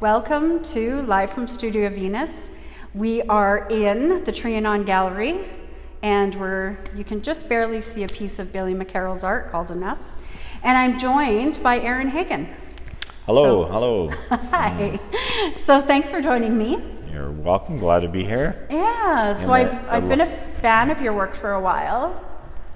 Welcome 0.00 0.62
to 0.74 1.02
Live 1.02 1.30
from 1.30 1.48
Studio 1.48 1.88
Venus. 1.88 2.50
We 2.94 3.22
are 3.22 3.66
in 3.68 4.24
the 4.24 4.32
Trianon 4.32 4.84
Gallery, 4.84 5.48
and 6.02 6.34
we're 6.34 6.76
you 6.94 7.02
can 7.04 7.22
just 7.22 7.48
barely 7.48 7.80
see 7.80 8.02
a 8.04 8.08
piece 8.08 8.38
of 8.38 8.52
Billy 8.52 8.74
McCarroll's 8.74 9.24
art 9.24 9.50
called 9.50 9.70
Enough. 9.70 9.98
And 10.62 10.76
I'm 10.76 10.98
joined 10.98 11.60
by 11.62 11.80
Aaron 11.80 12.08
Hagen. 12.08 12.48
Hello, 13.26 13.64
hello. 13.64 14.08
Mm. 14.28 14.50
Hi. 14.50 15.00
So 15.58 15.80
thanks 15.80 16.10
for 16.10 16.20
joining 16.20 16.56
me. 16.58 16.82
You're 17.12 17.30
welcome. 17.30 17.78
Glad 17.78 18.00
to 18.00 18.08
be 18.08 18.24
here. 18.24 18.66
Yeah. 18.70 19.34
So 19.34 19.52
And 19.54 19.68
I've 19.68 19.88
I- 19.88 19.96
I've 19.96 20.08
been 20.08 20.20
a 20.20 20.26
fan 20.60 20.90
of 20.90 21.00
your 21.00 21.12
work 21.14 21.34
for 21.34 21.52
a 21.52 21.60
while. 21.60 22.22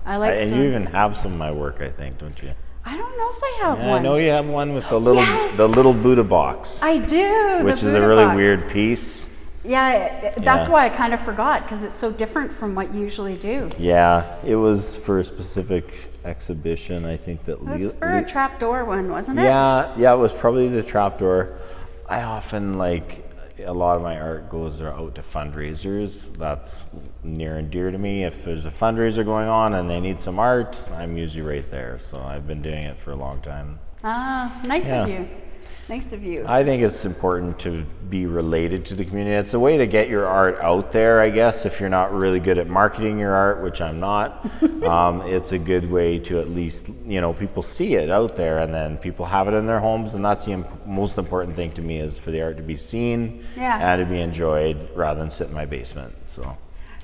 I 0.06 0.16
like. 0.16 0.38
and 0.40 0.48
some- 0.48 0.58
you 0.58 0.64
even 0.64 0.84
have 0.86 1.16
some 1.16 1.32
of 1.32 1.38
my 1.38 1.52
work, 1.52 1.80
I 1.80 1.88
think, 1.90 2.18
don't 2.18 2.40
you? 2.42 2.52
I 2.84 2.96
don't 2.96 3.16
know 3.18 3.30
if 3.36 3.42
I 3.42 3.58
have 3.66 3.78
Yeah, 3.78 3.90
one. 3.90 4.00
I 4.00 4.02
know 4.02 4.16
you 4.16 4.30
have 4.30 4.46
one 4.46 4.74
with 4.74 4.88
the 4.88 4.98
little 4.98 5.22
Yes! 5.22 5.56
the 5.56 5.68
little 5.68 5.92
Buddha 5.94 6.24
box, 6.24 6.82
I 6.82 6.98
do. 6.98 7.60
which 7.62 7.82
is 7.82 7.94
a 7.94 8.00
really 8.00 8.24
box. 8.24 8.36
weird 8.36 8.68
piece. 8.70 9.28
Yeah, 9.62 10.32
that's 10.38 10.66
Yeah. 10.68 10.72
why 10.72 10.86
I 10.86 10.88
kind 10.88 11.12
of 11.12 11.20
forgot 11.20 11.62
because 11.64 11.84
it's 11.84 11.98
so 12.00 12.10
different 12.10 12.50
from 12.50 12.74
what 12.74 12.94
you 12.94 13.00
usually 13.02 13.36
do. 13.36 13.68
Yeah, 13.78 14.24
it 14.44 14.56
was 14.56 14.96
for 14.96 15.18
a 15.18 15.24
specific 15.24 15.84
exhibition. 16.24 17.04
I 17.04 17.16
think 17.18 17.44
that. 17.44 17.52
It 17.52 17.62
was 17.64 17.82
Le- 17.82 17.90
for 17.90 18.08
a 18.08 18.20
Le- 18.20 18.24
trapdoor 18.26 18.84
one, 18.86 19.10
wasn't 19.10 19.38
it? 19.38 19.42
yeah, 19.42 19.92
yeah, 19.98 20.14
it 20.14 20.18
was 20.18 20.32
probably 20.32 20.68
the 20.68 20.82
trapdoor. 20.82 21.50
I 22.08 22.22
often 22.22 22.74
like 22.78 23.29
a 23.64 23.72
lot 23.72 23.96
of 23.96 24.02
my 24.02 24.18
art 24.18 24.48
goes 24.50 24.80
out 24.82 25.14
to 25.16 25.22
fundraisers. 25.22 26.36
That's 26.36 26.84
near 27.22 27.56
and 27.56 27.70
dear 27.70 27.90
to 27.90 27.98
me. 27.98 28.24
If 28.24 28.44
there's 28.44 28.66
a 28.66 28.70
fundraiser 28.70 29.24
going 29.24 29.48
on 29.48 29.74
and 29.74 29.88
they 29.88 30.00
need 30.00 30.20
some 30.20 30.38
art, 30.38 30.82
I'm 30.92 31.16
usually 31.16 31.42
right 31.46 31.66
there. 31.66 31.98
So 31.98 32.20
I've 32.20 32.46
been 32.46 32.62
doing 32.62 32.84
it 32.84 32.96
for 32.98 33.12
a 33.12 33.16
long 33.16 33.40
time. 33.40 33.78
Ah, 34.04 34.60
nice 34.64 34.86
Yeah. 34.86 35.02
of 35.04 35.08
you. 35.08 35.28
Nice 35.90 36.12
of 36.12 36.22
you. 36.22 36.44
I 36.46 36.62
think 36.62 36.84
it's 36.84 37.04
important 37.04 37.58
to 37.60 37.84
be 38.08 38.24
related 38.24 38.84
to 38.86 38.94
the 38.94 39.04
community. 39.04 39.34
It's 39.34 39.54
a 39.54 39.58
way 39.58 39.76
to 39.76 39.88
get 39.88 40.08
your 40.08 40.24
art 40.24 40.56
out 40.60 40.92
there, 40.92 41.20
I 41.20 41.30
guess, 41.30 41.66
if 41.66 41.80
you're 41.80 41.88
not 41.88 42.14
really 42.14 42.38
good 42.38 42.58
at 42.58 42.68
marketing 42.68 43.18
your 43.18 43.32
art, 43.32 43.60
which 43.60 43.80
I'm 43.80 43.98
not. 43.98 44.46
um, 44.84 45.22
it's 45.22 45.50
a 45.50 45.58
good 45.58 45.90
way 45.90 46.20
to 46.20 46.38
at 46.38 46.48
least, 46.48 46.90
you 47.04 47.20
know, 47.20 47.32
people 47.32 47.60
see 47.64 47.96
it 47.96 48.08
out 48.08 48.36
there 48.36 48.60
and 48.60 48.72
then 48.72 48.98
people 48.98 49.26
have 49.26 49.48
it 49.48 49.54
in 49.54 49.66
their 49.66 49.80
homes. 49.80 50.14
And 50.14 50.24
that's 50.24 50.44
the 50.44 50.52
imp- 50.52 50.86
most 50.86 51.18
important 51.18 51.56
thing 51.56 51.72
to 51.72 51.82
me 51.82 51.98
is 51.98 52.20
for 52.20 52.30
the 52.30 52.40
art 52.40 52.56
to 52.58 52.62
be 52.62 52.76
seen 52.76 53.44
Yeah. 53.56 53.94
and 53.94 54.00
to 54.00 54.08
be 54.08 54.20
enjoyed 54.20 54.90
rather 54.94 55.18
than 55.18 55.28
sit 55.32 55.48
in 55.48 55.54
my 55.54 55.64
basement. 55.64 56.14
So, 56.24 56.56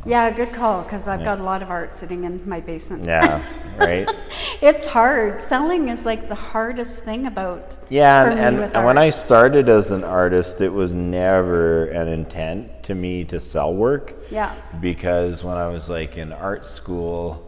yeah, 0.07 0.31
good 0.31 0.53
call 0.53 0.83
because 0.83 1.09
I've 1.09 1.25
got 1.25 1.41
a 1.41 1.43
lot 1.43 1.63
of 1.63 1.71
art 1.71 1.99
sitting 1.99 2.25
in 2.25 2.49
my 2.49 2.61
basement. 2.61 3.05
yeah, 3.05 3.43
right? 3.79 4.09
It's 4.63 4.87
hard. 4.87 5.41
Selling 5.43 5.89
is 5.89 6.07
like 6.07 6.29
the 6.29 6.35
hardest 6.35 7.05
thing 7.05 7.27
about. 7.27 7.77
Yeah, 7.91 8.31
and, 8.31 8.39
and, 8.59 8.75
and 8.75 8.85
when. 8.87 8.97
I 8.97 9.11
started 9.11 9.69
as 9.69 9.91
an 9.91 10.03
artist, 10.03 10.63
it 10.63 10.73
was 10.73 10.95
never 10.95 11.87
an 11.87 12.09
intent 12.09 12.83
to 12.85 12.95
me 12.95 13.25
to 13.25 13.39
sell 13.39 13.75
work. 13.75 14.15
Yeah. 14.31 14.55
Because 14.81 15.45
when 15.45 15.59
I 15.59 15.69
was 15.69 15.91
like 15.91 16.17
in 16.17 16.33
art 16.33 16.65
school, 16.65 17.46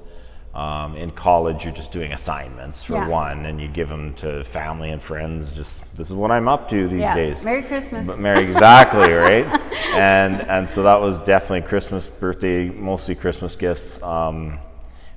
um, 0.59 0.97
in 0.97 1.13
college, 1.13 1.65
you're 1.65 1.73
just 1.73 1.93
doing 1.93 2.13
assignments 2.13 2.83
for 2.83 2.95
Yeah. 2.95 3.07
one, 3.07 3.47
and 3.47 3.61
you 3.61 3.69
give 3.69 3.89
them 3.89 4.13
to 4.15 4.43
family 4.43 4.91
and 4.91 5.01
friends. 5.01 5.55
Just 5.55 5.85
this 5.97 6.09
is 6.09 6.15
what 6.17 6.33
I'm 6.33 6.49
up 6.49 6.69
to 6.71 6.89
these 6.89 7.03
Yeah. 7.03 7.15
days. 7.15 7.45
Merry 7.45 7.63
Christmas. 7.63 8.09
But 8.09 8.19
Mary, 8.19 8.45
exactly 8.45 9.13
right. 9.29 9.47
And 9.95 10.43
and 10.49 10.69
so 10.69 10.83
that 10.83 11.01
was 11.01 11.21
definitely 11.21 11.63
Christmas, 11.69 12.11
birthday, 12.11 12.71
mostly 12.71 13.15
Christmas 13.15 13.55
gifts. 13.55 14.03
Um, 14.03 14.59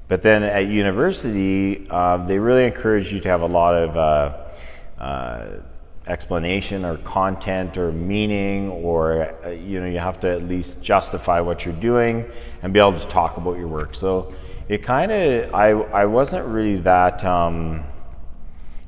but 0.08 0.22
then 0.22 0.44
at 0.44 0.68
university, 0.68 1.88
uh, 1.90 2.18
they 2.18 2.38
really 2.38 2.66
encourage 2.66 3.12
you 3.12 3.20
to 3.22 3.30
have 3.30 3.42
a 3.42 3.48
lot 3.48 3.74
of 3.74 3.98
uh, 3.98 5.02
uh, 5.02 5.46
explanation 6.06 6.86
or 6.86 6.98
content 6.98 7.80
or 7.80 7.92
meaning, 7.92 8.70
or 8.70 9.34
uh, 9.44 9.50
you 9.50 9.80
know, 9.80 9.88
you 9.88 9.98
have 10.00 10.20
to 10.20 10.30
at 10.30 10.44
least 10.44 10.84
justify 10.84 11.40
what 11.42 11.66
you're 11.66 11.82
doing 11.82 12.26
and 12.62 12.74
be 12.74 12.80
able 12.80 13.00
to 13.00 13.08
talk 13.08 13.38
about 13.38 13.58
your 13.58 13.68
work. 13.68 13.96
So 13.96 14.32
it 14.72 14.84
kind 14.84 15.12
of, 15.12 15.54
I 15.54 15.72
I 16.02 16.06
wasn't 16.06 16.46
really 16.48 16.78
that. 16.78 17.26
Um, 17.26 17.84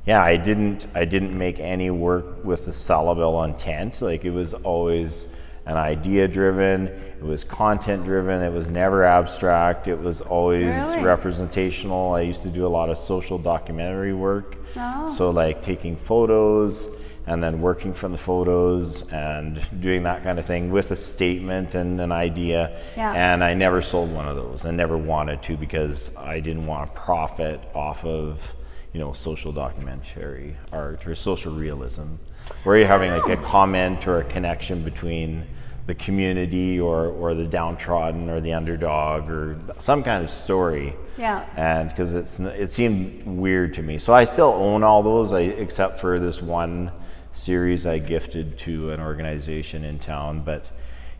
yeah, 0.06 0.22
I 0.22 0.36
didn't. 0.38 0.86
I 0.94 1.04
didn't 1.04 1.36
make 1.36 1.60
any 1.60 1.90
work 1.90 2.42
with 2.42 2.64
the 2.64 2.70
sellable 2.72 3.44
intent. 3.44 4.00
Like 4.00 4.24
it 4.24 4.30
was 4.30 4.54
always 4.54 5.28
an 5.66 5.76
idea 5.76 6.26
driven. 6.26 6.88
It 6.88 7.22
was 7.22 7.44
content 7.44 8.04
driven. 8.04 8.40
It 8.42 8.52
was 8.52 8.68
never 8.68 9.04
abstract. 9.04 9.86
It 9.86 9.98
was 9.98 10.22
always 10.22 10.64
Really? 10.64 11.02
representational. 11.02 12.14
I 12.14 12.22
used 12.22 12.42
to 12.42 12.50
do 12.50 12.66
a 12.66 12.72
lot 12.78 12.88
of 12.88 12.96
social 12.96 13.38
documentary 13.38 14.14
work. 14.14 14.56
Oh. 14.76 15.08
So 15.08 15.30
like 15.30 15.60
taking 15.62 15.96
photos 15.96 16.88
and 17.26 17.42
then 17.42 17.60
working 17.60 17.94
from 17.94 18.12
the 18.12 18.18
photos 18.18 19.02
and 19.08 19.60
doing 19.80 20.02
that 20.02 20.22
kind 20.22 20.38
of 20.38 20.44
thing 20.44 20.70
with 20.70 20.90
a 20.90 20.96
statement 20.96 21.74
and 21.74 22.00
an 22.00 22.12
idea. 22.12 22.78
Yeah. 22.96 23.12
And 23.12 23.42
I 23.42 23.54
never 23.54 23.80
sold 23.80 24.12
one 24.12 24.28
of 24.28 24.36
those. 24.36 24.66
I 24.66 24.70
never 24.70 24.98
wanted 24.98 25.42
to 25.44 25.56
because 25.56 26.14
I 26.16 26.40
didn't 26.40 26.66
want 26.66 26.86
to 26.86 27.00
profit 27.00 27.60
off 27.74 28.04
of 28.04 28.56
you 28.94 29.00
know, 29.00 29.12
social 29.12 29.52
documentary 29.52 30.56
art 30.72 31.06
or 31.06 31.14
social 31.16 31.52
realism, 31.52 32.14
where 32.62 32.78
you're 32.78 32.86
having 32.86 33.10
like 33.10 33.26
a 33.26 33.40
oh. 33.40 33.44
comment 33.44 34.06
or 34.06 34.20
a 34.20 34.24
connection 34.24 34.82
between 34.84 35.44
the 35.86 35.94
community 35.94 36.80
or, 36.80 37.08
or 37.08 37.34
the 37.34 37.44
downtrodden 37.44 38.30
or 38.30 38.40
the 38.40 38.52
underdog 38.52 39.28
or 39.30 39.58
some 39.78 40.02
kind 40.02 40.24
of 40.24 40.30
story. 40.30 40.96
Yeah. 41.18 41.46
And 41.56 41.90
because 41.90 42.14
it's 42.14 42.40
it 42.40 42.72
seemed 42.72 43.22
weird 43.24 43.74
to 43.74 43.82
me, 43.82 43.98
so 43.98 44.14
I 44.14 44.24
still 44.24 44.52
own 44.52 44.82
all 44.82 45.02
those, 45.02 45.32
I, 45.32 45.40
except 45.40 46.00
for 46.00 46.18
this 46.18 46.40
one 46.40 46.90
series 47.32 47.84
I 47.86 47.98
gifted 47.98 48.56
to 48.58 48.90
an 48.92 49.00
organization 49.00 49.84
in 49.84 49.98
town, 49.98 50.42
but. 50.44 50.70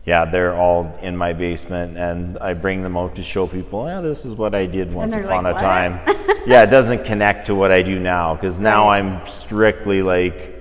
Yeah, 0.07 0.25
they're 0.25 0.53
all 0.53 0.95
in 1.01 1.17
my 1.17 1.33
basement, 1.33 1.97
and 1.97 2.37
I 2.37 2.53
bring 2.53 2.83
them 2.83 2.95
out 2.95 3.15
to 3.15 3.23
show 3.23 3.47
people. 3.47 3.87
Yeah, 3.87 4.01
this 4.01 4.23
is 4.23 4.35
what 4.35 4.53
I 4.53 4.67
did 4.67 4.93
once 4.93 5.15
upon 5.15 5.45
like, 5.45 5.53
a 5.53 5.55
"What?" 5.55 5.59
time. 5.59 5.99
yeah, 6.45 6.61
it 6.61 6.69
doesn't 6.69 7.05
connect 7.05 7.47
to 7.47 7.55
what 7.55 7.71
I 7.71 7.81
do 7.81 7.99
now 7.99 8.35
because 8.35 8.59
now 8.59 8.85
Right. 8.85 8.99
I'm 8.99 9.25
strictly 9.25 10.03
like 10.03 10.54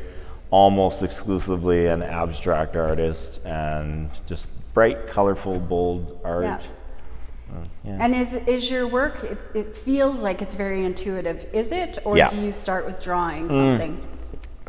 almost 0.54 1.03
exclusively 1.03 1.88
an 1.88 2.00
abstract 2.00 2.76
artist 2.76 3.44
and 3.44 4.09
just 4.25 4.48
bright, 4.72 5.09
colorful, 5.09 5.59
bold 5.59 6.20
art. 6.22 6.44
Yeah. 6.44 6.60
Uh, 7.53 7.65
yeah. 7.84 7.97
And 7.98 8.15
is 8.15 8.34
is 8.34 8.70
your 8.70 8.87
work? 8.87 9.25
It, 9.25 9.38
it 9.53 9.76
feels 9.76 10.22
like 10.22 10.43
it's 10.43 10.54
very 10.54 10.84
intuitive. 10.84 11.44
Is 11.53 11.72
it, 11.72 11.98
or 12.04 12.16
Yeah. 12.16 12.31
do 12.31 12.41
you 12.41 12.53
start 12.53 12.87
with 12.87 13.03
drawing 13.03 13.48
something? 13.48 14.00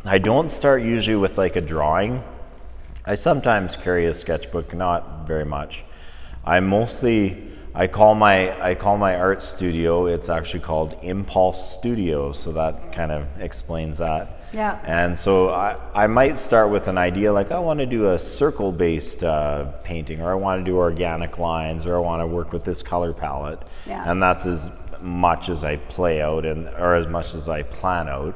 I 0.03 0.17
don't 0.17 0.49
start 0.49 0.81
usually 0.81 1.17
with 1.17 1.37
like 1.37 1.55
a 1.55 1.61
drawing. 1.61 2.23
I 3.05 3.13
sometimes 3.13 3.75
carry 3.75 4.05
a 4.07 4.13
sketchbook, 4.15 4.73
not 4.73 5.27
very 5.27 5.45
much. 5.45 5.85
I 6.43 6.61
mostly 6.61 7.19
I 7.75 7.85
call 7.85 8.15
my 8.15 8.37
I 8.69 8.73
call 8.73 8.97
my 8.97 9.15
art 9.17 9.43
studio. 9.43 10.07
It's 10.07 10.29
actually 10.29 10.61
called 10.61 10.97
Impulse 11.03 11.73
Studio, 11.73 12.31
so 12.31 12.51
that 12.53 12.91
kind 12.91 13.11
of 13.11 13.27
explains 13.39 13.99
that. 13.99 14.34
Yeah. 14.55 14.79
And 14.85 15.19
so 15.19 15.49
I, 15.49 15.75
I 15.93 16.07
might 16.07 16.37
start 16.37 16.69
with 16.69 16.87
an 16.87 16.97
idea 16.97 17.33
like 17.33 17.51
I 17.51 17.59
want 17.59 17.81
to 17.81 17.85
do 17.85 18.11
a 18.11 18.17
circle 18.17 18.71
based 18.71 19.21
uh, 19.21 19.65
painting, 19.83 20.21
or 20.21 20.31
I 20.31 20.35
want 20.35 20.61
to 20.61 20.71
do 20.71 20.77
organic 20.77 21.37
lines, 21.37 21.85
or 21.85 21.97
I 21.97 21.99
want 21.99 22.21
to 22.21 22.27
work 22.27 22.53
with 22.53 22.63
this 22.63 22.81
color 22.81 23.11
palette. 23.11 23.59
Yeah. 23.85 24.09
And 24.09 24.23
that's 24.23 24.45
as 24.45 24.71
much 25.01 25.49
as 25.49 25.65
I 25.65 25.75
play 25.75 26.21
out, 26.21 26.45
and 26.45 26.69
or 26.69 26.95
as 26.95 27.07
much 27.07 27.35
as 27.35 27.49
I 27.49 27.63
plan 27.63 28.07
out, 28.07 28.33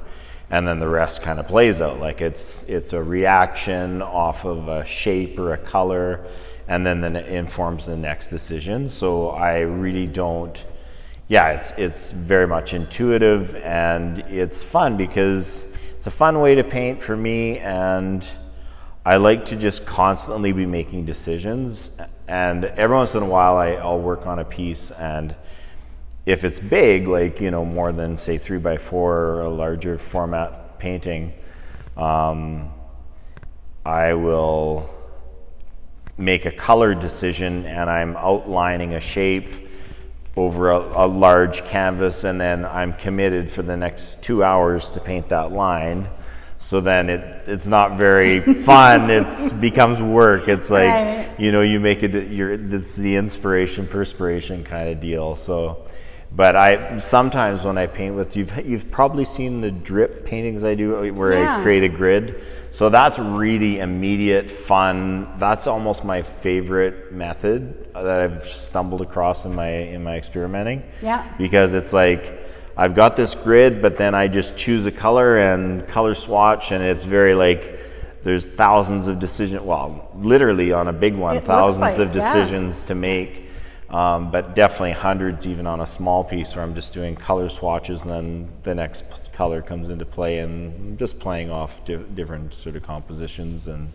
and 0.49 0.67
then 0.67 0.79
the 0.79 0.89
rest 0.89 1.21
kind 1.21 1.39
of 1.39 1.47
plays 1.47 1.79
out. 1.79 1.99
Like 1.99 2.19
it's 2.19 2.63
it's 2.63 2.91
a 2.91 3.01
reaction 3.01 4.01
off 4.01 4.43
of 4.43 4.67
a 4.67 4.83
shape 4.85 5.39
or 5.39 5.53
a 5.53 5.57
color, 5.57 6.25
and 6.67 6.85
then 6.85 6.99
then 6.99 7.15
it 7.15 7.29
informs 7.29 7.85
the 7.85 7.95
next 7.95 8.27
decision. 8.27 8.89
So 8.89 9.29
I 9.29 9.61
really 9.61 10.05
don't 10.05 10.65
yeah, 11.29 11.51
it's 11.51 11.71
it's 11.77 12.11
very 12.11 12.47
much 12.47 12.73
intuitive 12.73 13.55
and 13.57 14.19
it's 14.21 14.63
fun 14.63 14.97
because 14.97 15.67
it's 15.99 16.07
a 16.07 16.11
fun 16.11 16.39
way 16.39 16.55
to 16.55 16.63
paint 16.63 17.01
for 17.01 17.17
me 17.17 17.59
and 17.59 18.25
I 19.05 19.17
like 19.17 19.43
to 19.47 19.57
just 19.57 19.85
constantly 19.85 20.53
be 20.53 20.65
making 20.65 21.03
decisions 21.03 21.91
and 22.25 22.63
every 22.63 22.95
once 22.95 23.15
in 23.15 23.23
a 23.23 23.25
while 23.25 23.57
I, 23.57 23.71
I'll 23.71 23.99
work 23.99 24.25
on 24.25 24.39
a 24.39 24.45
piece 24.45 24.91
and 24.91 25.35
if 26.25 26.45
it's 26.45 26.61
big, 26.61 27.05
like 27.09 27.41
you 27.41 27.51
know, 27.51 27.65
more 27.65 27.91
than 27.91 28.15
say 28.15 28.37
three 28.37 28.59
by 28.59 28.77
four 28.77 29.13
or 29.13 29.41
a 29.41 29.49
larger 29.49 29.97
format 29.97 30.79
painting, 30.79 31.33
um, 31.97 32.71
I 33.85 34.13
will 34.13 34.89
make 36.17 36.45
a 36.45 36.51
color 36.53 36.95
decision 36.95 37.65
and 37.65 37.89
I'm 37.89 38.15
outlining 38.15 38.93
a 38.93 39.01
shape 39.01 39.68
over 40.35 40.71
a, 40.71 41.05
a 41.05 41.07
large 41.07 41.63
canvas 41.65 42.23
and 42.23 42.39
then 42.39 42.65
I'm 42.65 42.93
committed 42.93 43.49
for 43.49 43.61
the 43.61 43.75
next 43.75 44.21
two 44.21 44.43
hours 44.43 44.89
to 44.91 44.99
paint 44.99 45.29
that 45.29 45.51
line. 45.51 46.07
So 46.59 46.81
then 46.81 47.09
it, 47.09 47.47
it's 47.47 47.67
not 47.67 47.97
very 47.97 48.39
fun. 48.63 49.09
it 49.09 49.31
becomes 49.61 50.01
work. 50.01 50.47
It's 50.47 50.69
like 50.69 50.89
Right. 50.89 51.33
you 51.39 51.51
know 51.51 51.61
you 51.61 51.79
make 51.79 52.03
it. 52.03 52.29
You're 52.31 52.51
it's 52.51 52.95
the 52.95 53.15
inspiration 53.15 53.87
perspiration 53.87 54.63
kind 54.63 54.89
of 54.89 54.99
deal. 54.99 55.35
So 55.35 55.85
But 56.31 56.55
I 56.55 56.97
sometimes 56.97 57.63
when 57.63 57.77
I 57.77 57.87
paint 57.87 58.15
with 58.15 58.35
you've 58.35 58.55
you've 58.65 58.91
probably 58.91 59.25
seen 59.25 59.61
the 59.61 59.71
drip 59.71 60.25
paintings 60.25 60.63
I 60.63 60.75
do 60.75 60.95
uh, 60.97 61.07
where 61.13 61.33
Yeah. 61.33 61.57
I 61.57 61.61
create 61.63 61.83
a 61.83 61.89
grid. 61.89 62.43
So 62.71 62.89
that's 62.89 63.17
really 63.17 63.79
immediate, 63.79 64.49
fun. 64.49 65.27
That's 65.39 65.65
almost 65.65 66.03
my 66.03 66.21
favorite 66.21 67.11
method 67.11 67.91
that 67.93 68.21
I've 68.21 68.45
stumbled 68.45 69.01
across 69.01 69.45
in 69.45 69.55
my 69.55 69.69
in 69.69 70.03
my 70.03 70.17
experimenting. 70.17 70.83
Yeah. 71.01 71.27
Because 71.37 71.73
it's 71.73 71.93
like 71.93 72.47
I've 72.77 72.93
got 72.93 73.15
this 73.15 73.33
grid, 73.33 73.81
but 73.81 73.97
then 73.97 74.13
I 74.13 74.27
just 74.27 74.55
choose 74.55 74.85
a 74.85 74.91
color 74.91 75.39
and 75.39 75.85
color 75.87 76.13
swatch, 76.13 76.71
and 76.71 76.83
it's 76.83 77.05
very 77.05 77.33
like 77.33 77.79
there's 78.21 78.45
thousands 78.47 79.07
of 79.07 79.17
decision. 79.17 79.65
Well, 79.65 80.09
literally 80.15 80.71
on 80.73 80.87
a 80.87 80.93
big 80.93 81.15
one, 81.15 81.37
It 81.37 81.45
thousands 81.45 81.97
like, 81.97 82.07
of 82.07 82.15
yeah. 82.15 82.21
decisions 82.21 82.85
to 82.85 82.93
make. 82.95 83.48
Um, 83.91 84.29
but 84.29 84.55
definitely 84.55 84.91
hundreds 84.91 85.47
even 85.47 85.65
on 85.65 85.81
a 85.81 85.85
small 85.85 86.23
piece 86.23 86.55
where 86.55 86.63
I'm 86.63 86.75
just 86.75 86.93
doing 86.93 87.15
color 87.15 87.49
swatches 87.49 88.03
and 88.03 88.09
then 88.11 88.49
the 88.61 88.75
next 88.75 89.09
p- 89.09 89.15
color 89.33 89.63
comes 89.63 89.89
into 89.89 90.05
play 90.05 90.39
and 90.39 90.97
just 90.99 91.17
playing 91.17 91.49
off 91.49 91.83
di- 91.85 91.95
different 91.95 92.53
sort 92.53 92.75
of 92.75 92.83
compositions 92.83 93.67
and 93.67 93.91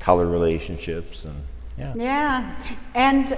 color 0.00 0.26
relationships 0.26 1.24
and 1.24 1.34
yeah. 1.78 1.92
Yeah, 1.94 2.56
and 2.96 3.32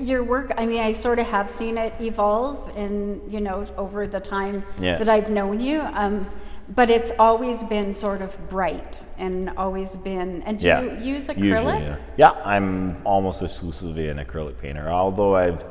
your 0.00 0.24
work, 0.24 0.50
I 0.56 0.64
mean, 0.64 0.80
I 0.80 0.92
sort 0.92 1.18
of 1.18 1.26
have 1.26 1.50
seen 1.50 1.76
it 1.76 1.92
evolve 2.00 2.74
in, 2.74 3.20
you 3.28 3.40
know, 3.40 3.66
over 3.76 4.06
the 4.06 4.18
time 4.18 4.64
Yeah. 4.80 4.96
that 4.96 5.10
I've 5.10 5.28
known 5.28 5.60
you. 5.60 5.80
Um, 5.92 6.26
but 6.74 6.90
it's 6.90 7.12
always 7.18 7.62
been 7.64 7.92
sort 7.92 8.22
of 8.22 8.36
bright 8.48 9.04
and 9.18 9.50
always 9.56 9.96
been, 9.96 10.42
and 10.42 10.58
do 10.58 10.66
Yeah. 10.66 10.80
you 10.80 11.14
use 11.14 11.28
acrylic? 11.28 11.38
Usually, 11.44 11.82
yeah. 11.82 11.96
Yeah, 12.16 12.32
I'm 12.44 12.96
almost 13.04 13.42
exclusively 13.42 14.08
an 14.08 14.18
acrylic 14.18 14.58
painter. 14.58 14.88
Although 14.90 15.34
I've 15.36 15.64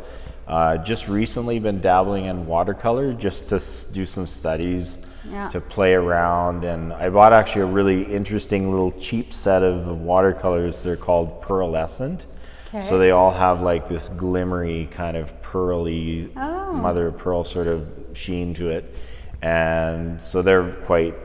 uh, 0.48 0.78
just 0.80 1.08
recently 1.08 1.60
been 1.60 1.80
dabbling 1.80 2.26
in 2.26 2.46
watercolor 2.46 3.14
just 3.14 3.48
to 3.50 3.56
s- 3.56 3.86
do 3.86 4.06
some 4.06 4.28
studies 4.28 4.98
Yeah. 5.32 5.48
to 5.50 5.62
play 5.62 5.94
around. 5.94 6.66
And 6.66 6.92
I 6.92 7.10
bought 7.10 7.32
actually 7.32 7.62
a 7.62 7.66
really 7.68 8.04
interesting 8.04 8.70
little 8.70 8.92
cheap 8.94 9.32
set 9.32 9.64
of 9.64 10.02
watercolors. 10.02 10.84
They're 10.84 10.98
called 10.98 11.42
pearlescent. 11.42 12.26
Okay. 12.74 12.82
So 12.82 12.98
they 12.98 13.12
all 13.12 13.32
have 13.32 13.62
like 13.62 13.88
this 13.88 14.10
glimmery 14.10 14.90
kind 14.92 15.16
of 15.16 15.42
pearly 15.42 16.30
Oh. 16.36 16.74
mother 16.74 17.08
of 17.08 17.18
pearl 17.18 17.44
sort 17.46 17.68
of 17.68 17.88
sheen 18.14 18.54
to 18.56 18.70
it. 18.72 18.94
And 19.42 20.22
so 20.22 20.42
they're 20.42 20.74
quite 20.86 21.16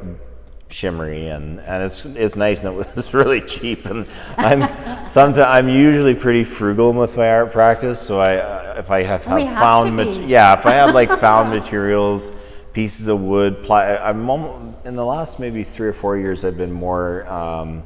shimmery 0.68 1.28
and, 1.28 1.60
and 1.60 1.84
it's 1.84 2.04
it's 2.04 2.34
nice 2.34 2.62
and 2.62 2.80
it 2.80 2.96
was 2.96 3.14
really 3.14 3.40
cheap. 3.40 3.86
And 3.86 4.06
I'm 4.36 5.06
sometimes 5.06 5.38
I'm 5.38 5.68
usually 5.68 6.14
pretty 6.14 6.44
frugal 6.44 6.92
with 6.92 7.16
my 7.16 7.30
art 7.30 7.52
practice. 7.52 8.00
So 8.00 8.18
I 8.18 8.36
uh, 8.36 8.74
if 8.78 8.90
I 8.90 9.02
have, 9.02 9.24
have 9.24 9.40
have 9.40 9.58
found 9.58 9.96
mat- 9.96 10.26
yeah 10.26 10.54
if 10.58 10.66
I 10.66 10.72
have 10.72 10.94
like 10.94 11.10
found 11.20 11.50
materials 11.50 12.32
pieces 12.72 13.08
of 13.08 13.20
wood 13.20 13.62
ply 13.62 13.96
I'm 13.96 14.28
almo- 14.28 14.74
in 14.84 14.94
the 14.94 15.04
last 15.04 15.38
maybe 15.38 15.64
three 15.64 15.88
or 15.88 15.92
four 15.92 16.18
years 16.18 16.44
I've 16.44 16.58
been 16.58 16.72
more 16.72 17.26
um, 17.26 17.84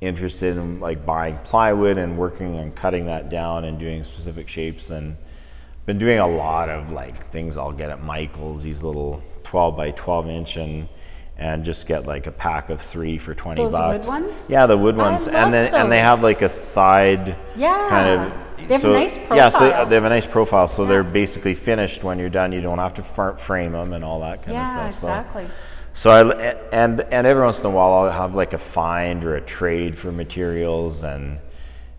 interested 0.00 0.56
in 0.56 0.80
like 0.80 1.04
buying 1.06 1.38
plywood 1.38 1.96
and 1.96 2.18
working 2.18 2.58
on 2.58 2.72
cutting 2.72 3.06
that 3.06 3.28
down 3.28 3.64
and 3.64 3.78
doing 3.78 4.04
specific 4.04 4.48
shapes 4.48 4.90
and 4.90 5.16
been 5.86 5.98
doing 5.98 6.18
a 6.18 6.26
lot 6.26 6.68
of 6.68 6.90
like 6.92 7.26
things 7.30 7.56
I'll 7.56 7.72
get 7.72 7.90
at 7.90 8.02
Michael's 8.02 8.62
these 8.62 8.82
little 8.82 9.22
12 9.44 9.76
by 9.76 9.90
12 9.92 10.28
inch 10.28 10.56
and 10.56 10.88
and 11.38 11.64
just 11.64 11.86
get 11.88 12.06
like 12.06 12.26
a 12.26 12.30
pack 12.30 12.70
of 12.70 12.80
three 12.80 13.18
for 13.18 13.34
20 13.34 13.60
Those 13.62 13.72
wood 13.72 13.78
bucks. 13.78 14.06
ones? 14.06 14.32
Yeah, 14.48 14.66
the 14.66 14.78
wood 14.78 14.96
ones. 14.96 15.26
and 15.26 15.52
then 15.52 15.74
and 15.74 15.90
they 15.90 15.98
have 15.98 16.22
like 16.22 16.42
a 16.42 16.48
side 16.48 17.36
Yeah. 17.56 17.86
kind 17.88 18.08
of 18.08 18.32
They 18.68 18.74
have 18.74 18.84
a 18.84 18.86
so, 18.86 18.92
nice 18.92 19.16
Yeah, 19.16 19.48
so 19.48 19.86
they 19.88 19.94
have 19.96 20.04
a 20.04 20.08
nice 20.08 20.26
profile 20.26 20.68
so 20.68 20.84
they're 20.84 21.02
basically 21.02 21.54
finished 21.54 22.04
when 22.04 22.18
you're 22.18 22.28
done. 22.28 22.52
You 22.52 22.60
don't 22.60 22.78
have 22.78 22.94
to 22.94 23.02
fr- 23.02 23.32
frame 23.32 23.72
them 23.72 23.92
and 23.92 24.04
all 24.04 24.20
that 24.20 24.42
kind 24.42 24.52
Yeah, 24.54 24.86
of 24.86 24.94
stuff. 24.94 25.00
So- 25.02 25.06
exactly. 25.08 25.46
so 25.94 26.10
I 26.10 26.20
and 26.72 27.00
and 27.10 27.26
every 27.26 27.42
once 27.42 27.58
in 27.60 27.66
a 27.66 27.70
while 27.70 27.92
I'll 27.92 28.10
have 28.12 28.34
like 28.36 28.52
a 28.52 28.58
find 28.58 29.24
or 29.24 29.34
a 29.36 29.40
trade 29.40 29.98
for 29.98 30.12
materials 30.12 31.02
and 31.02 31.38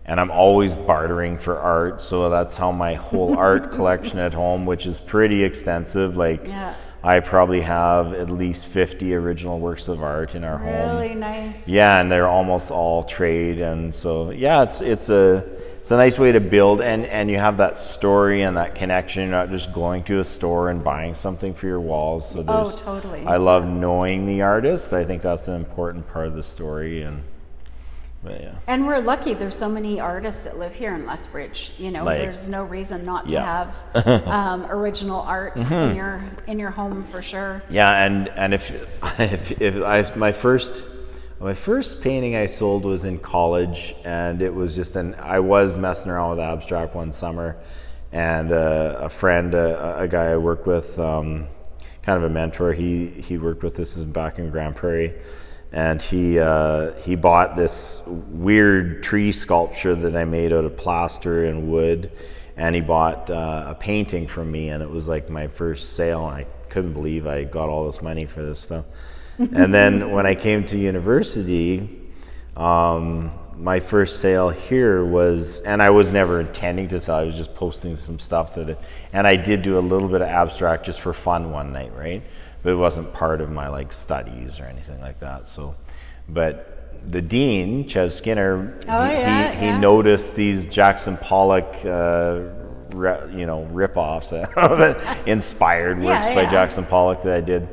and 0.06 0.20
I'm 0.20 0.30
always 0.30 0.76
bartering 0.76 1.38
for 1.38 1.58
art. 1.58 2.00
So 2.00 2.28
that's 2.28 2.56
how 2.56 2.72
my 2.72 2.94
whole 2.94 3.36
art 3.48 3.72
collection 3.72 4.18
at 4.18 4.34
home, 4.34 4.66
which 4.66 4.86
is 4.86 5.00
pretty 5.00 5.44
extensive, 5.44 6.16
like 6.16 6.46
Yeah. 6.46 6.74
I 7.02 7.20
probably 7.20 7.60
have 7.60 8.14
at 8.14 8.30
least 8.30 8.68
50 8.68 9.14
original 9.14 9.58
works 9.60 9.88
of 9.88 10.02
art 10.02 10.34
in 10.34 10.42
our 10.42 10.56
home. 10.56 10.96
Really 11.02 11.14
nice. 11.14 11.54
Yeah, 11.68 12.00
and 12.00 12.10
they're 12.10 12.26
almost 12.28 12.70
all 12.70 13.02
trade, 13.02 13.60
and 13.60 13.94
so 13.94 14.30
yeah, 14.30 14.62
it's 14.62 14.80
it's 14.80 15.10
a 15.10 15.44
it's 15.80 15.90
a 15.90 15.98
nice 15.98 16.18
way 16.18 16.32
to 16.32 16.40
build, 16.40 16.80
and 16.80 17.04
and 17.04 17.30
you 17.30 17.36
have 17.36 17.58
that 17.58 17.76
story 17.76 18.40
and 18.44 18.56
that 18.56 18.74
connection. 18.74 19.24
You're 19.24 19.32
not 19.32 19.50
just 19.50 19.70
going 19.74 20.02
to 20.04 20.20
a 20.20 20.24
store 20.24 20.70
and 20.70 20.82
buying 20.82 21.14
something 21.14 21.52
for 21.52 21.66
your 21.66 21.80
walls. 21.80 22.30
So 22.30 22.42
Oh, 22.48 22.70
totally. 22.70 23.26
I 23.26 23.36
love 23.36 23.66
knowing 23.66 24.24
the 24.24 24.40
artist. 24.40 24.94
I 24.94 25.04
think 25.04 25.20
that's 25.20 25.46
an 25.48 25.56
important 25.56 26.08
part 26.08 26.26
of 26.26 26.34
the 26.36 26.42
story, 26.42 27.02
and 27.02 27.22
but 28.24 28.40
yeah, 28.40 28.54
And 28.66 28.86
we're 28.86 28.98
lucky. 29.00 29.34
There's 29.34 29.54
so 29.56 29.68
many 29.68 30.00
artists 30.00 30.44
that 30.44 30.58
live 30.58 30.74
here 30.74 30.94
in 30.94 31.04
Lethbridge. 31.06 31.72
You 31.78 31.90
know, 31.90 32.04
Like- 32.04 32.18
there's 32.18 32.48
no 32.48 32.64
reason 32.64 33.04
not 33.04 33.26
to 33.28 33.32
Yeah. 33.34 33.72
have 33.94 34.26
um, 34.26 34.66
original 34.70 35.20
art 35.20 35.56
in 35.58 35.94
your 35.94 36.22
in 36.46 36.58
your 36.58 36.70
home 36.70 37.02
for 37.04 37.22
sure. 37.22 37.62
yeah, 37.68 38.04
and 38.04 38.28
and 38.28 38.54
if 38.54 38.70
if, 39.20 39.60
if 39.60 39.82
I 39.82 40.04
my 40.16 40.32
first. 40.32 40.84
My 41.40 41.52
first 41.52 42.00
painting 42.00 42.36
I 42.36 42.46
sold 42.46 42.84
was 42.86 43.04
in 43.04 43.18
college, 43.18 43.94
and 44.04 44.40
it 44.40 44.54
was 44.54 44.74
just 44.74 44.96
an. 44.96 45.14
I 45.18 45.40
was 45.40 45.76
messing 45.76 46.10
around 46.10 46.30
with 46.30 46.38
abstract 46.38 46.94
one 46.94 47.12
summer, 47.12 47.56
and 48.12 48.50
uh, 48.50 48.96
a 49.00 49.08
friend, 49.10 49.52
a, 49.52 49.98
a 49.98 50.08
guy 50.08 50.26
I 50.30 50.36
work 50.38 50.64
with, 50.64 50.98
um, 50.98 51.48
kind 52.02 52.16
of 52.16 52.24
a 52.24 52.32
mentor. 52.32 52.72
He 52.72 53.08
he 53.08 53.36
worked 53.36 53.62
with 53.62 53.76
this 53.76 53.96
is 53.98 54.04
back 54.06 54.38
in 54.38 54.48
Grande 54.48 54.76
Prairie, 54.76 55.12
and 55.74 56.00
he 56.00 56.38
uh, 56.38 56.92
he 56.92 57.16
bought 57.16 57.56
this 57.56 58.00
weird 58.06 59.02
tree 59.02 59.32
sculpture 59.32 59.96
that 59.96 60.14
I 60.14 60.24
made 60.24 60.52
out 60.52 60.64
of 60.64 60.76
plaster 60.76 61.46
and 61.46 61.68
wood, 61.68 62.12
and 62.56 62.76
he 62.76 62.80
bought 62.80 63.28
uh, 63.28 63.64
a 63.70 63.74
painting 63.74 64.28
from 64.28 64.52
me, 64.52 64.68
and 64.68 64.84
it 64.84 64.88
was 64.88 65.08
like 65.08 65.28
my 65.28 65.48
first 65.48 65.94
sale. 65.94 66.28
And 66.28 66.36
I 66.36 66.46
couldn't 66.68 66.92
believe 66.92 67.26
I 67.26 67.42
got 67.42 67.68
all 67.68 67.86
this 67.86 68.00
money 68.00 68.24
for 68.24 68.40
this 68.40 68.60
stuff. 68.60 68.84
and 69.38 69.74
then 69.74 70.12
when 70.12 70.26
I 70.26 70.36
came 70.36 70.64
to 70.66 70.78
university, 70.78 72.08
um, 72.56 73.36
my 73.56 73.80
first 73.80 74.20
sale 74.20 74.50
here 74.50 75.04
was, 75.04 75.60
and 75.62 75.82
I 75.82 75.90
was 75.90 76.12
never 76.12 76.40
intending 76.40 76.86
to 76.88 77.00
sell. 77.00 77.16
I 77.16 77.24
was 77.24 77.36
just 77.36 77.52
posting 77.52 77.96
some 77.96 78.20
stuff 78.20 78.52
to 78.52 78.62
the, 78.62 78.78
and 79.12 79.26
I 79.26 79.34
did 79.34 79.62
do 79.62 79.76
a 79.76 79.80
little 79.80 80.08
bit 80.08 80.20
of 80.22 80.28
abstract 80.28 80.86
just 80.86 81.00
for 81.00 81.12
fun 81.12 81.50
one 81.50 81.72
night, 81.72 81.92
right? 81.96 82.22
But 82.64 82.72
it 82.72 82.76
wasn't 82.76 83.12
part 83.12 83.40
of 83.40 83.52
my 83.52 83.68
like 83.68 83.92
studies 83.92 84.58
or 84.58 84.64
anything 84.64 85.00
like 85.00 85.20
that. 85.20 85.46
So, 85.46 85.76
but 86.28 87.08
the 87.08 87.22
dean, 87.22 87.86
Ches 87.86 88.16
Skinner, 88.16 88.76
Oh, 88.88 89.04
he, 89.04 89.12
yeah, 89.12 89.52
he, 89.52 89.58
he 89.60 89.66
yeah. 89.66 89.78
noticed 89.78 90.34
these 90.34 90.66
Jackson 90.66 91.16
Pollock, 91.18 91.72
uh, 91.84 92.40
re, 92.90 93.18
you 93.32 93.44
know, 93.46 93.64
rip-offs, 93.64 94.32
inspired 95.26 96.02
Yeah, 96.02 96.06
works 96.16 96.28
by. 96.30 96.46
Jackson 96.46 96.84
Pollock 96.86 97.22
that 97.22 97.36
I 97.36 97.40
did 97.40 97.68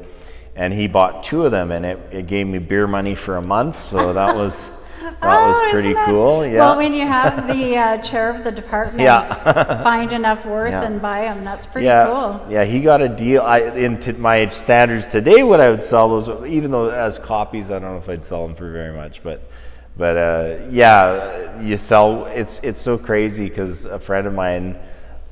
and 0.56 0.74
he 0.74 0.86
bought 0.88 1.24
two 1.24 1.46
of 1.46 1.52
them 1.52 1.72
and 1.72 1.86
it, 1.86 1.98
it 2.12 2.28
gave 2.28 2.46
me 2.46 2.60
beer 2.60 2.86
money 2.86 3.16
for 3.16 3.38
a 3.38 3.42
month 3.42 3.78
so 3.78 4.12
that 4.12 4.36
was 4.36 4.70
that 5.02 5.16
Oh, 5.24 5.50
was 5.62 5.72
pretty 5.72 5.94
that- 5.94 6.06
cool 6.06 6.46
yeah 6.46 6.60
Well, 6.60 6.78
when 6.78 6.94
you 6.94 7.06
have 7.08 7.48
the 7.48 7.78
uh, 7.78 7.98
chair 8.02 8.30
of 8.30 8.44
the 8.44 8.52
department 8.52 9.02
Yeah. 9.02 9.26
find 9.84 10.12
enough 10.14 10.46
worth 10.46 10.72
Yeah. 10.72 10.84
and 10.84 11.02
buy 11.02 11.22
them, 11.24 11.44
that's 11.44 11.66
pretty 11.66 11.88
yeah 11.88 12.06
cool. 12.06 12.46
yeah 12.50 12.64
he 12.64 12.82
got 12.82 13.02
a 13.02 13.10
deal 13.10 13.42
i 13.42 13.60
in 13.60 13.98
t- 14.00 14.12
my 14.14 14.48
standards 14.48 15.08
today 15.08 15.44
what 15.44 15.60
i 15.60 15.70
would 15.70 15.84
sell 15.84 16.08
those 16.20 16.48
even 16.48 16.72
though 16.72 16.90
as 16.90 17.18
copies 17.18 17.72
i 17.72 17.80
don't 17.80 17.92
know 17.94 17.98
if 17.98 18.10
i'd 18.10 18.24
sell 18.26 18.46
them 18.46 18.56
for 18.56 18.72
very 18.72 18.94
much 18.96 19.24
but 19.24 19.50
but 19.98 20.18
uh, 20.18 20.58
yeah 20.70 21.60
you 21.62 21.76
sell 21.78 22.26
it's 22.28 22.60
it's 22.64 22.82
so 22.82 22.98
crazy 22.98 23.50
because 23.50 23.86
a 23.86 24.00
friend 24.00 24.26
of 24.28 24.34
mine 24.34 24.80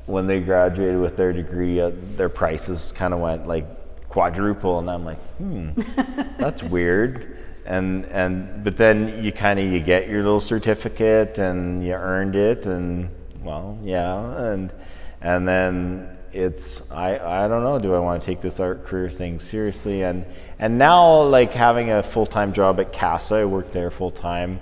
when 0.06 0.26
they 0.26 0.40
graduated 0.40 1.00
with 1.00 1.16
their 1.16 1.32
degree 1.32 1.80
uh, 1.80 1.90
their 2.16 2.28
prices 2.28 2.92
kind 2.92 3.14
of 3.14 3.20
went 3.20 3.46
like 3.46 3.64
quadruple 4.08 4.78
and 4.80 4.90
i'm 4.90 5.04
like 5.04 5.18
hmm 5.38 5.70
that's 6.38 6.62
weird 6.62 7.36
and 7.70 8.04
and 8.06 8.64
but 8.64 8.76
then 8.76 9.22
you 9.22 9.30
kind 9.30 9.60
of 9.60 9.64
you 9.64 9.78
get 9.78 10.08
your 10.08 10.24
little 10.24 10.40
certificate 10.40 11.38
and 11.38 11.86
you 11.86 11.92
earned 11.92 12.34
it 12.34 12.66
and 12.66 13.08
well 13.44 13.78
yeah 13.84 14.50
and 14.50 14.72
and 15.20 15.46
then 15.46 16.18
it's 16.32 16.82
i 16.90 17.16
i 17.44 17.46
don't 17.46 17.62
know 17.62 17.78
do 17.78 17.94
i 17.94 17.98
want 17.98 18.20
to 18.20 18.26
take 18.26 18.40
this 18.40 18.58
art 18.58 18.84
career 18.84 19.08
thing 19.08 19.38
seriously 19.38 20.02
and 20.02 20.26
and 20.58 20.76
now 20.78 21.22
like 21.22 21.52
having 21.52 21.92
a 21.92 22.02
full-time 22.02 22.52
job 22.52 22.80
at 22.80 22.92
casa 22.92 23.36
i 23.36 23.44
work 23.44 23.70
there 23.70 23.90
full-time 23.90 24.58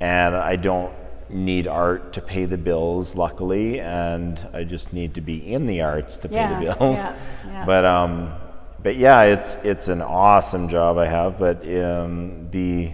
and 0.00 0.36
i 0.36 0.54
don't 0.54 0.92
need 1.30 1.66
art 1.66 2.12
to 2.12 2.20
pay 2.20 2.44
the 2.44 2.58
bills 2.58 3.16
luckily 3.16 3.80
and 3.80 4.46
i 4.52 4.62
just 4.62 4.92
need 4.92 5.14
to 5.14 5.22
be 5.22 5.38
in 5.54 5.64
the 5.64 5.80
arts 5.80 6.18
to 6.18 6.28
pay 6.28 6.46
the 6.54 6.60
bills 6.60 6.98
yeah, 6.98 7.16
yeah. 7.46 7.64
but 7.72 7.86
um 7.86 8.30
but 8.82 8.96
yeah, 8.96 9.22
it's 9.22 9.56
it's 9.56 9.88
an 9.88 10.02
awesome 10.02 10.68
job 10.68 10.98
I 10.98 11.06
have. 11.06 11.38
But 11.38 11.64
um, 11.80 12.50
the 12.50 12.92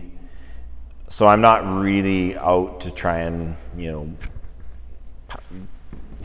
so 1.08 1.26
I'm 1.26 1.40
not 1.40 1.66
really 1.66 2.36
out 2.36 2.80
to 2.82 2.90
try 2.90 3.20
and 3.20 3.56
you 3.76 3.92
know 3.92 4.14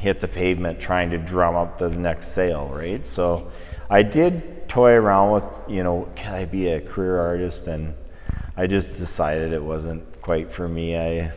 hit 0.03 0.20
the 0.20 0.27
pavement 0.27 0.82
trying 0.82 1.10
to 1.12 1.17
drum 1.17 1.55
up 1.55 1.77
the 1.77 1.89
next 1.89 2.34
sale, 2.34 2.70
right? 2.74 3.05
So 3.05 3.50
I 3.89 4.03
did 4.03 4.67
toy 4.67 4.91
around 4.93 5.32
with, 5.32 5.46
you 5.67 5.82
know, 5.82 6.10
can 6.15 6.34
I 6.34 6.43
be 6.43 6.67
a 6.67 6.82
career 6.82 7.20
artist? 7.20 7.67
And 7.67 7.93
I 8.58 8.67
just 8.67 8.98
decided 8.98 9.53
it 9.53 9.63
wasn't 9.63 10.22
quite 10.22 10.51
for 10.51 10.67
me. 10.67 10.98
I, 10.98 11.32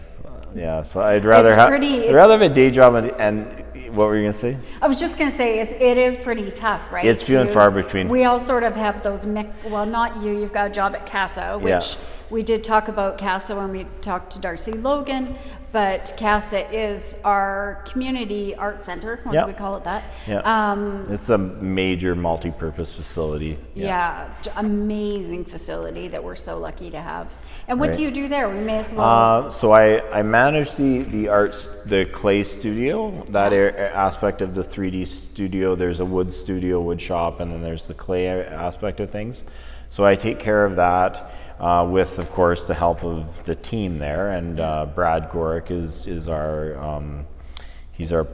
yeah, 0.57 0.83
so 0.83 1.01
I'd 1.01 1.25
rather 1.25 1.55
have, 1.55 1.73
I'd 1.73 2.15
rather 2.15 2.33
have 2.33 2.43
a 2.43 2.55
day 2.55 2.71
job. 2.71 2.95
And, 2.95 3.11
and 3.13 3.95
what 3.95 4.09
were 4.09 4.17
you 4.17 4.23
gonna 4.23 4.33
say? 4.33 4.57
I 4.83 4.89
was 4.89 4.99
just 4.99 5.19
going 5.19 5.31
to 5.31 5.37
say 5.37 5.61
it's 5.61 5.75
it 5.75 5.97
is 5.97 6.17
pretty 6.17 6.51
tough, 6.51 6.91
right? 6.93 7.05
It's 7.05 7.23
few 7.25 7.39
and 7.39 7.49
far 7.49 7.71
between. 7.71 8.09
We 8.09 8.25
all 8.25 8.41
sort 8.41 8.63
of 8.63 8.75
have 8.75 9.03
those. 9.03 9.27
mic- 9.27 9.51
Well, 9.71 9.87
not 9.87 10.23
you. 10.23 10.33
You've 10.39 10.53
got 10.53 10.67
a 10.67 10.71
job 10.73 10.95
at 10.95 11.07
CASA, 11.07 11.59
which 11.59 11.71
Yeah. 11.71 11.83
we 12.31 12.43
did 12.43 12.65
talk 12.65 12.89
about 12.89 13.17
CASA 13.19 13.55
when 13.55 13.71
we 13.71 13.87
talked 14.01 14.33
to 14.33 14.39
Darcy 14.41 14.73
Logan. 14.73 15.37
But 15.73 16.15
CASA 16.17 16.71
is 16.75 17.17
our 17.23 17.83
community 17.87 18.55
art 18.55 18.83
center. 18.83 19.21
What 19.25 19.35
Yeah. 19.35 19.43
do 19.43 19.49
we 19.49 19.53
call 19.53 19.77
it? 19.77 19.85
That. 19.85 20.05
Yeah, 20.27 20.39
Um, 20.39 21.07
it's 21.11 21.29
a 21.29 21.37
major 21.37 22.15
multi-purpose 22.15 22.97
facility. 22.97 23.59
yeah. 23.75 24.29
j- 24.43 24.51
amazing 24.57 25.45
facility 25.45 26.09
that 26.09 26.23
we're 26.25 26.35
so 26.37 26.57
lucky 26.59 26.91
to 26.91 26.99
have. 27.01 27.29
And 27.69 27.81
what 27.81 27.89
Right. 27.89 27.97
do 27.97 28.03
you 28.05 28.11
do 28.13 28.29
there? 28.29 28.49
We 28.49 28.61
may 28.61 28.79
as 28.79 28.95
well. 28.95 29.05
Uh, 29.47 29.51
so 29.51 29.73
I, 29.73 30.01
I 30.17 30.23
manage 30.23 30.77
the 30.77 31.01
the 31.03 31.29
arts 31.29 31.69
the 31.87 32.05
clay 32.07 32.45
studio 32.45 33.25
that 33.31 33.53
a- 33.53 33.95
aspect 33.95 34.41
of 34.41 34.55
the 34.55 34.63
3D 34.63 35.05
studio. 35.07 35.75
There's 35.75 35.99
a 36.01 36.05
wood 36.05 36.33
studio, 36.33 36.81
wood 36.81 37.01
shop, 37.01 37.41
and 37.41 37.51
then 37.51 37.63
there's 37.63 37.89
the 37.89 37.95
clay 37.95 38.29
aspect 38.29 39.01
of 39.01 39.11
things. 39.11 39.43
So 39.91 40.05
I 40.05 40.15
take 40.15 40.39
care 40.39 40.65
of 40.65 40.77
that 40.77 41.33
uh, 41.59 41.89
with, 41.91 42.19
of 42.19 42.31
course, 42.31 42.65
the 42.65 42.75
help 42.75 43.03
of 43.05 43.43
the 43.45 43.55
team 43.55 43.99
there. 43.99 44.31
And 44.31 44.61
uh, 44.61 44.87
Brad 44.95 45.31
Gorick 45.31 45.71
is 45.73 46.07
is 46.07 46.29
our 46.29 46.77
um, 46.79 47.27
he's 47.91 48.13
our 48.13 48.29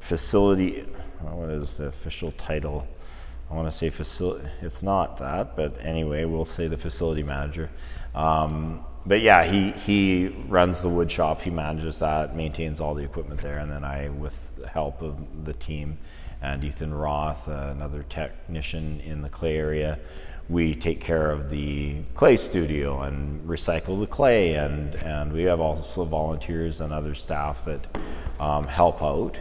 facility. 0.00 0.86
What 1.20 1.50
is 1.50 1.76
the 1.76 1.86
official 1.86 2.32
title? 2.32 2.86
I 3.52 3.54
want 3.54 3.70
to 3.70 3.76
say 3.76 3.90
facility. 3.90 4.48
It's 4.62 4.82
not 4.82 5.18
that, 5.18 5.56
but 5.56 5.76
anyway, 5.84 6.24
we'll 6.24 6.46
say 6.46 6.68
the 6.68 6.78
facility 6.78 7.22
manager. 7.22 7.68
Um, 8.14 8.82
but 9.04 9.20
yeah, 9.20 9.44
he 9.44 9.72
he 9.72 10.28
runs 10.48 10.80
the 10.80 10.88
wood 10.88 11.12
shop. 11.12 11.42
He 11.42 11.50
manages 11.50 11.98
that, 11.98 12.34
maintains 12.34 12.80
all 12.80 12.94
the 12.94 13.04
equipment 13.04 13.42
there, 13.42 13.58
and 13.58 13.70
then 13.70 13.84
I, 13.84 14.08
with 14.08 14.56
the 14.56 14.68
help 14.68 15.02
of 15.02 15.44
the 15.44 15.52
team 15.52 15.98
and 16.40 16.64
Ethan 16.64 16.94
Roth, 16.94 17.46
uh, 17.46 17.68
another 17.76 18.04
technician 18.08 19.00
in 19.00 19.20
the 19.20 19.28
clay 19.28 19.58
area, 19.58 19.98
we 20.48 20.74
take 20.74 21.02
care 21.02 21.30
of 21.30 21.50
the 21.50 21.96
clay 22.14 22.38
studio 22.38 23.02
and 23.02 23.46
recycle 23.46 24.00
the 24.00 24.06
clay, 24.06 24.54
and 24.54 24.94
and 24.94 25.30
we 25.30 25.42
have 25.42 25.60
also 25.60 26.04
volunteers 26.04 26.80
and 26.80 26.90
other 26.90 27.14
staff 27.14 27.66
that 27.66 27.86
um, 28.40 28.66
help 28.66 29.02
out 29.02 29.38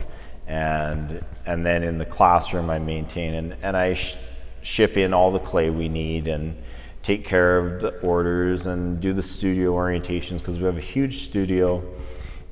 and 0.51 1.23
and 1.45 1.65
then 1.65 1.81
in 1.81 1.97
the 1.97 2.05
classroom 2.05 2.69
I 2.69 2.77
maintain 2.77 3.33
and, 3.33 3.55
and 3.61 3.77
I 3.77 3.93
sh- 3.93 4.17
ship 4.61 4.97
in 4.97 5.13
all 5.13 5.31
the 5.31 5.39
clay 5.39 5.69
we 5.69 5.87
need 5.87 6.27
and 6.27 6.61
take 7.03 7.23
care 7.23 7.57
of 7.57 7.79
the 7.79 7.97
orders 7.99 8.65
and 8.65 8.99
do 8.99 9.13
the 9.13 9.23
studio 9.23 9.73
orientations 9.73 10.39
because 10.39 10.59
we 10.59 10.65
have 10.65 10.77
a 10.77 10.81
huge 10.81 11.23
studio 11.23 11.81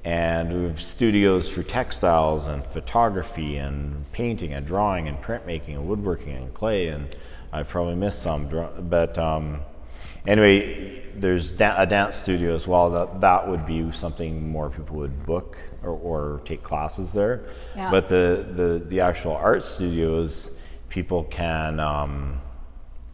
and 0.06 0.62
we 0.62 0.64
have 0.64 0.82
studios 0.82 1.50
for 1.50 1.62
textiles 1.62 2.48
and 2.48 2.64
photography 2.64 3.58
and 3.58 4.10
painting 4.14 4.54
and 4.54 4.66
drawing 4.66 5.10
and 5.10 5.22
printmaking 5.22 5.76
and 5.76 5.86
woodworking 5.86 6.38
and 6.38 6.54
clay 6.54 6.88
and 6.88 7.14
I 7.52 7.64
probably 7.64 7.96
missed 7.96 8.22
some 8.22 8.48
but 8.90 9.18
um, 9.18 9.60
anyway, 10.28 11.08
there's 11.16 11.52
da- 11.52 11.76
a 11.78 11.86
dance 11.86 12.16
studio 12.16 12.56
as 12.56 12.68
well. 12.68 12.90
That 12.90 13.22
that 13.22 13.48
would 13.48 13.66
be 13.66 13.92
something 13.92 14.50
more 14.50 14.70
people 14.70 14.98
would 14.98 15.26
book 15.26 15.58
or, 15.84 15.92
or 15.92 16.42
take 16.46 16.64
classes 16.64 17.14
there. 17.14 17.46
Yeah. 17.76 17.92
But 17.92 18.08
the, 18.08 18.48
the 18.52 18.86
the 18.88 19.00
actual 19.02 19.36
art 19.36 19.64
studios, 19.64 20.52
people 20.90 21.24
can 21.26 21.80
um, 21.80 22.42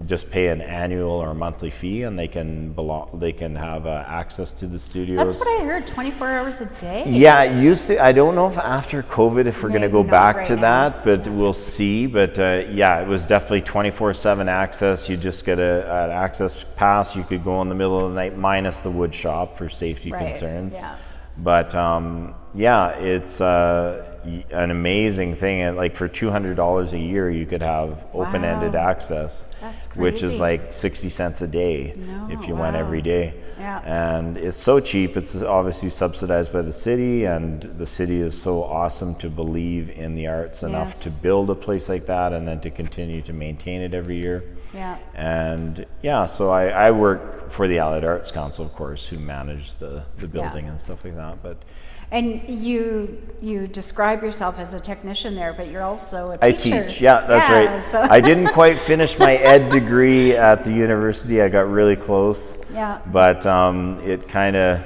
just 0.06 0.30
pay 0.30 0.48
an 0.50 0.60
annual 0.62 1.10
or 1.12 1.34
monthly 1.34 1.70
fee, 1.70 2.04
and 2.04 2.20
they 2.20 2.28
can 2.28 2.74
belong. 2.74 3.18
They 3.18 3.32
can 3.32 3.56
have 3.56 3.86
uh, 3.86 4.04
access 4.06 4.52
to 4.54 4.68
the 4.68 4.78
studios. 4.78 5.18
That's 5.18 5.40
what 5.40 5.62
I 5.62 5.64
heard. 5.64 5.88
Twenty-four 5.88 6.28
hours 6.28 6.60
a 6.60 6.66
day. 6.66 7.06
Yeah, 7.08 7.44
it 7.44 7.62
used 7.64 7.88
to. 7.88 8.04
I 8.04 8.12
don't 8.12 8.36
know 8.36 8.48
if 8.50 8.58
after 8.58 9.04
COVID, 9.04 9.46
if 9.46 9.64
we're 9.64 9.70
going 9.70 9.84
to 9.84 9.88
go 9.90 10.04
back 10.04 10.36
right 10.36 10.46
to 10.48 10.56
now. 10.58 10.90
that, 10.90 11.06
but 11.06 11.26
we'll 11.30 11.54
see. 11.54 12.08
But 12.08 12.38
uh, 12.38 12.66
yeah, 12.70 13.00
it 13.00 13.08
was 13.08 13.26
definitely 13.26 13.62
24 13.62 14.14
7 14.14 14.50
access. 14.50 15.08
You 15.10 15.16
just 15.16 15.46
get 15.46 15.60
a, 15.60 16.04
an 16.06 16.12
access 16.12 16.66
pass. 16.76 17.16
You 17.16 17.24
could 17.24 17.46
go 17.46 17.62
in 17.62 17.70
the 17.70 17.76
middle 17.76 17.98
of 18.06 18.10
the 18.14 18.16
night, 18.16 18.38
minus 18.38 18.80
the 18.82 18.92
wood 18.92 19.16
shop 19.16 19.58
for 19.58 19.70
safety 19.70 20.12
Right, 20.12 20.28
concerns. 20.32 20.76
yeah. 20.76 20.98
But 21.38 21.74
um, 21.74 22.36
yeah, 22.54 22.90
it's 22.98 23.40
uh, 23.40 24.15
an 24.52 24.72
amazing 24.72 25.36
thing. 25.36 25.62
And 25.62 25.78
like 25.78 25.96
for 25.96 26.08
$200 26.10 26.94
a 26.94 26.98
year, 26.98 27.30
you 27.30 27.46
could 27.46 27.62
have 27.62 28.06
open 28.14 28.44
ended 28.44 28.74
Wow. 28.74 28.90
access, 28.90 29.48
which 29.96 30.24
is 30.24 30.40
like 30.40 30.74
60 30.74 31.10
cents 31.10 31.42
a 31.42 31.48
day 31.48 31.94
No, 31.96 32.28
if 32.32 32.48
you 32.48 32.56
went 32.56 32.76
every 32.76 33.02
day. 33.02 33.34
Yeah. 33.60 33.80
And 33.86 34.38
it's 34.38 34.58
so 34.58 34.80
cheap. 34.80 35.16
It's 35.18 35.42
obviously 35.42 35.90
subsidized 35.90 36.52
by 36.52 36.62
the 36.62 36.74
city, 36.74 37.26
and 37.26 37.62
the 37.78 37.86
city 37.86 38.20
is 38.20 38.40
so 38.40 38.64
awesome 38.64 39.16
to 39.16 39.30
believe 39.30 39.90
in 39.90 40.16
the 40.16 40.28
arts 40.28 40.64
enough 40.64 40.90
Yes. 40.96 41.00
to 41.04 41.10
build 41.10 41.50
a 41.50 41.56
place 41.56 41.88
like 41.90 42.06
that 42.08 42.34
and 42.34 42.48
then 42.48 42.60
to 42.62 42.70
continue 42.70 43.22
to 43.22 43.34
maintain 43.34 43.82
it 43.82 43.94
every 43.94 44.18
year. 44.22 44.44
Yeah. 44.74 44.98
And 45.14 45.86
yeah, 46.02 46.26
so 46.26 46.50
I, 46.50 46.68
I 46.68 46.92
work 46.92 47.50
for 47.50 47.68
the 47.68 47.80
Allied 47.80 48.04
Arts 48.04 48.32
Council, 48.32 48.66
of 48.66 48.74
course, 48.74 49.08
who 49.08 49.18
manage 49.20 49.76
the, 49.76 50.04
the 50.18 50.28
building 50.28 50.68
and 50.68 50.80
stuff 50.80 51.06
like 51.06 51.16
that. 51.16 51.42
But 51.42 51.58
And 52.12 52.42
you 52.48 53.22
you 53.42 53.68
describe 53.68 54.24
yourself 54.24 54.58
as 54.60 54.74
a 54.74 54.80
technician 54.80 55.36
there, 55.36 55.54
but 55.54 55.70
you're 55.70 55.84
also 55.84 56.32
a 56.32 56.52
teacher. 56.52 56.76
I 56.76 56.84
teach. 56.84 57.02
Yeah, 57.02 57.26
that's 57.28 57.50
Yeah, 57.50 57.74
right. 57.76 57.84
so- 57.92 58.02
I 58.02 58.20
didn't 58.22 58.48
quite 58.48 58.80
finish 58.80 59.20
my 59.20 59.36
ed 59.54 59.70
degree 59.70 60.36
at 60.36 60.64
the 60.64 60.72
university. 60.72 61.42
I 61.42 61.50
got 61.50 61.70
really 61.70 61.96
close. 61.96 62.58
Yeah. 62.74 63.00
But 63.12 63.46
um, 63.46 64.00
it 64.04 64.28
kind 64.28 64.56
of 64.56 64.84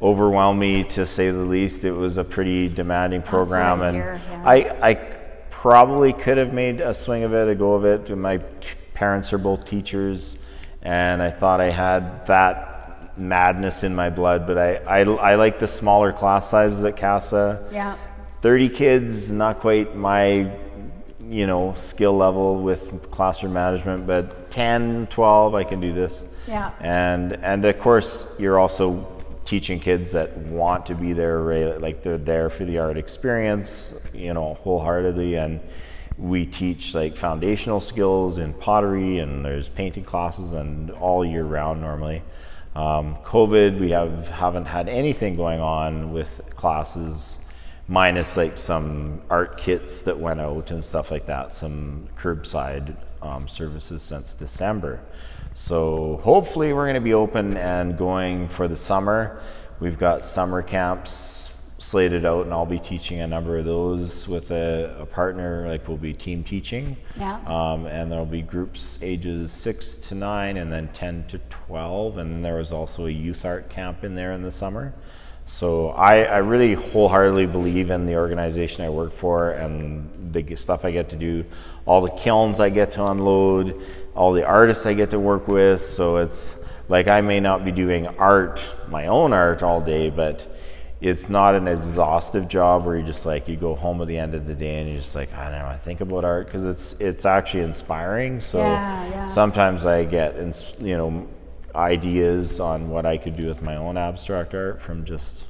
overwhelmed 0.00 0.58
me, 0.58 0.82
to 0.84 1.06
say 1.06 1.30
the 1.30 1.38
least. 1.38 1.84
It 1.84 1.92
was 1.92 2.16
a 2.18 2.24
pretty 2.24 2.68
demanding 2.68 3.22
program, 3.22 3.82
I 3.82 3.88
and 3.88 3.96
hear, 3.96 4.20
yeah. 4.30 4.42
I, 4.44 4.90
I 4.90 4.94
probably 5.50 6.12
could 6.12 6.38
have 6.38 6.52
made 6.52 6.80
a 6.80 6.92
swing 6.94 7.22
of 7.22 7.34
it, 7.34 7.48
a 7.48 7.54
go 7.54 7.74
of 7.74 7.84
it. 7.84 8.10
My 8.16 8.38
parents 8.94 9.32
are 9.32 9.38
both 9.38 9.64
teachers, 9.64 10.36
and 10.82 11.22
I 11.22 11.30
thought 11.30 11.60
I 11.60 11.70
had 11.70 12.26
that 12.26 12.71
madness 13.16 13.82
in 13.84 13.94
my 13.94 14.10
blood. 14.10 14.46
But 14.46 14.58
I, 14.58 14.76
I, 14.76 15.00
I 15.02 15.34
like 15.36 15.58
the 15.58 15.68
smaller 15.68 16.12
class 16.12 16.50
sizes 16.50 16.82
at 16.84 16.96
CASA. 16.96 17.68
yeah. 17.72 17.96
30 18.40 18.70
kids, 18.70 19.30
not 19.30 19.60
quite 19.60 19.94
my, 19.94 20.50
you 21.28 21.46
know, 21.46 21.72
skill 21.74 22.16
level 22.16 22.60
with 22.60 23.08
classroom 23.12 23.52
management, 23.52 24.04
but 24.04 24.50
10, 24.50 25.06
12, 25.06 25.54
I 25.54 25.62
can 25.62 25.80
do 25.80 25.92
this. 25.92 26.26
Yeah. 26.48 26.72
And 26.80 27.34
and 27.34 27.64
of 27.64 27.78
course, 27.78 28.26
you're 28.38 28.58
also 28.58 29.06
teaching 29.44 29.78
kids 29.78 30.10
that 30.12 30.36
want 30.38 30.86
to 30.86 30.94
be 30.94 31.12
there, 31.12 31.40
right? 31.40 31.80
like 31.80 32.02
they're 32.02 32.18
there 32.18 32.50
for 32.50 32.64
the 32.64 32.78
art 32.78 32.96
experience, 32.96 33.94
you 34.12 34.34
know, 34.34 34.54
wholeheartedly. 34.54 35.36
And 35.36 35.60
we 36.18 36.46
teach 36.46 36.94
like 36.94 37.16
foundational 37.16 37.80
skills 37.80 38.38
in 38.38 38.54
pottery, 38.54 39.18
and 39.18 39.44
there's 39.44 39.68
painting 39.68 40.04
classes, 40.04 40.52
and 40.52 40.90
all 40.90 41.24
year 41.24 41.44
round 41.44 41.80
normally. 41.80 42.22
Um, 42.74 43.16
COVID, 43.16 43.78
we 43.78 43.90
have 43.90 44.28
haven't 44.28 44.64
had 44.64 44.88
anything 44.88 45.36
going 45.36 45.60
on 45.60 46.12
with 46.12 46.40
classes 46.56 47.38
minus 47.86 48.36
like 48.36 48.56
some 48.56 49.20
art 49.28 49.58
kits 49.58 50.02
that 50.02 50.18
went 50.18 50.40
out 50.40 50.70
and 50.70 50.82
stuff 50.82 51.10
like 51.10 51.26
that, 51.26 51.54
some 51.54 52.08
curbside 52.16 52.96
um, 53.20 53.46
services 53.46 54.02
since 54.02 54.34
December. 54.34 55.00
So 55.54 56.18
hopefully 56.22 56.72
we're 56.72 56.86
going 56.86 56.94
to 56.94 57.00
be 57.00 57.12
open 57.14 57.56
and 57.56 57.98
going 57.98 58.48
for 58.48 58.68
the 58.68 58.76
summer. 58.76 59.42
We've 59.80 59.98
got 59.98 60.24
summer 60.24 60.62
camps 60.62 61.31
slated 61.82 62.24
out, 62.24 62.44
and 62.44 62.52
I'll 62.54 62.64
be 62.64 62.78
teaching 62.78 63.20
a 63.20 63.26
number 63.26 63.58
of 63.58 63.64
those 63.64 64.28
with 64.28 64.50
a, 64.52 64.96
a 65.00 65.06
partner. 65.06 65.66
Like 65.68 65.88
we'll 65.88 65.96
be 65.96 66.12
team 66.14 66.44
teaching, 66.44 66.96
Yeah. 67.18 67.40
um, 67.46 67.86
and 67.86 68.10
there'll 68.10 68.24
be 68.24 68.42
groups 68.42 68.98
ages 69.02 69.52
six 69.52 69.96
to 69.96 70.14
nine, 70.14 70.56
and 70.56 70.72
then 70.72 70.88
ten 70.92 71.24
to 71.28 71.38
twelve, 71.50 72.18
and 72.18 72.30
then 72.30 72.42
there 72.42 72.56
was 72.56 72.72
also 72.72 73.06
a 73.06 73.10
youth 73.10 73.44
art 73.44 73.68
camp 73.68 74.04
in 74.04 74.14
there 74.14 74.32
in 74.32 74.42
the 74.42 74.50
summer. 74.50 74.94
So 75.44 75.88
I, 75.90 76.22
I 76.22 76.38
really 76.38 76.74
wholeheartedly 76.74 77.46
believe 77.46 77.90
in 77.90 78.06
the 78.06 78.14
organization 78.14 78.84
I 78.84 78.88
work 78.90 79.12
for 79.12 79.50
and 79.50 80.32
the 80.32 80.54
stuff 80.54 80.84
I 80.84 80.92
get 80.92 81.10
to 81.10 81.16
do, 81.16 81.44
all 81.84 82.00
the 82.00 82.10
kilns 82.10 82.60
I 82.60 82.70
get 82.70 82.92
to 82.92 83.04
unload, 83.06 83.82
all 84.14 84.32
the 84.32 84.46
artists 84.46 84.86
I 84.86 84.94
get 84.94 85.10
to 85.10 85.18
work 85.18 85.48
with. 85.48 85.82
So 85.82 86.18
it's 86.18 86.56
like 86.88 87.08
I 87.08 87.20
may 87.22 87.40
not 87.40 87.64
be 87.64 87.72
doing 87.72 88.06
art, 88.06 88.74
my 88.88 89.08
own 89.08 89.32
art 89.32 89.64
all 89.64 89.80
day, 89.80 90.10
but 90.10 90.46
it's 91.02 91.28
not 91.28 91.56
an 91.56 91.66
exhaustive 91.66 92.46
job 92.46 92.86
where 92.86 92.96
you 92.96 93.02
just 93.04 93.26
like 93.26 93.48
you 93.48 93.56
go 93.56 93.74
home 93.74 94.00
at 94.00 94.06
the 94.06 94.16
end 94.16 94.34
of 94.34 94.46
the 94.46 94.54
day 94.54 94.78
and 94.78 94.88
you're 94.88 95.00
just 95.00 95.16
like 95.16 95.34
I 95.34 95.50
don't 95.50 95.58
know 95.58 95.66
I 95.66 95.76
think 95.76 96.00
about 96.00 96.24
art 96.24 96.46
because 96.46 96.64
it's 96.64 96.94
it's 97.00 97.26
actually 97.26 97.64
inspiring. 97.64 98.40
So 98.40 98.58
Yeah, 98.58 99.08
yeah. 99.10 99.26
sometimes 99.26 99.84
I 99.84 100.04
get 100.04 100.36
ins- 100.36 100.74
you 100.80 100.96
know 100.96 101.28
ideas 101.74 102.60
on 102.60 102.88
what 102.88 103.04
I 103.04 103.16
could 103.18 103.36
do 103.36 103.46
with 103.46 103.62
my 103.62 103.76
own 103.76 103.96
abstract 103.96 104.54
art 104.54 104.80
from 104.80 105.04
just 105.04 105.48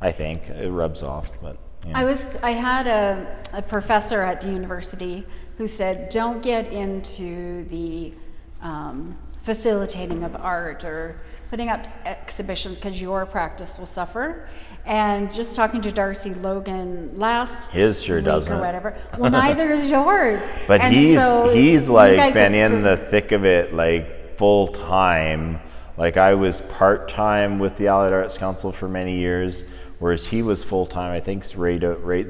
I 0.00 0.12
think 0.12 0.48
it 0.48 0.70
rubs 0.70 1.02
off, 1.02 1.32
but 1.42 1.56
I 1.92 2.04
was 2.04 2.38
I 2.42 2.52
had 2.52 2.86
a, 2.86 3.36
a 3.52 3.62
professor 3.62 4.22
at 4.22 4.40
the 4.40 4.48
university 4.48 5.26
who 5.58 5.66
said, 5.66 6.08
"Don't 6.08 6.42
get 6.42 6.72
into 6.72 7.64
the 7.64 8.14
um, 8.62 9.18
facilitating 9.42 10.24
of 10.24 10.34
art 10.36 10.84
or 10.84 11.20
putting 11.50 11.68
up 11.68 11.84
exhibitions 12.06 12.76
because 12.76 13.00
your 13.00 13.26
practice 13.26 13.78
will 13.78 13.86
suffer." 13.86 14.48
And 14.86 15.32
just 15.32 15.56
talking 15.56 15.80
to 15.82 15.90
Darcy 15.90 16.34
Logan 16.34 17.18
last 17.18 17.70
His 17.72 18.02
sure 18.02 18.16
week 18.16 18.26
doesn't. 18.26 18.52
or 18.52 18.60
whatever. 18.60 18.96
Well, 19.18 19.30
neither 19.30 19.72
is 19.72 19.88
yours. 19.88 20.42
But 20.68 20.82
And 20.82 20.94
he's 20.94 21.18
so 21.18 21.50
he's 21.54 21.88
like 21.88 22.34
been 22.34 22.54
in 22.54 22.82
the 22.82 22.96
thick 22.96 23.32
of 23.32 23.44
it 23.46 23.72
like 23.72 24.36
full 24.36 24.68
time. 24.68 25.60
Like 25.96 26.16
I 26.16 26.34
was 26.34 26.60
part 26.62 27.08
time 27.08 27.58
with 27.58 27.76
the 27.76 27.86
Allied 27.88 28.12
Arts 28.12 28.36
Council 28.36 28.72
for 28.72 28.88
many 28.88 29.16
years, 29.18 29.64
whereas 30.00 30.26
he 30.26 30.42
was 30.42 30.62
full 30.62 30.86
time. 30.86 31.12
I 31.12 31.20
think 31.20 31.44
right 31.56 31.82
right 32.02 32.26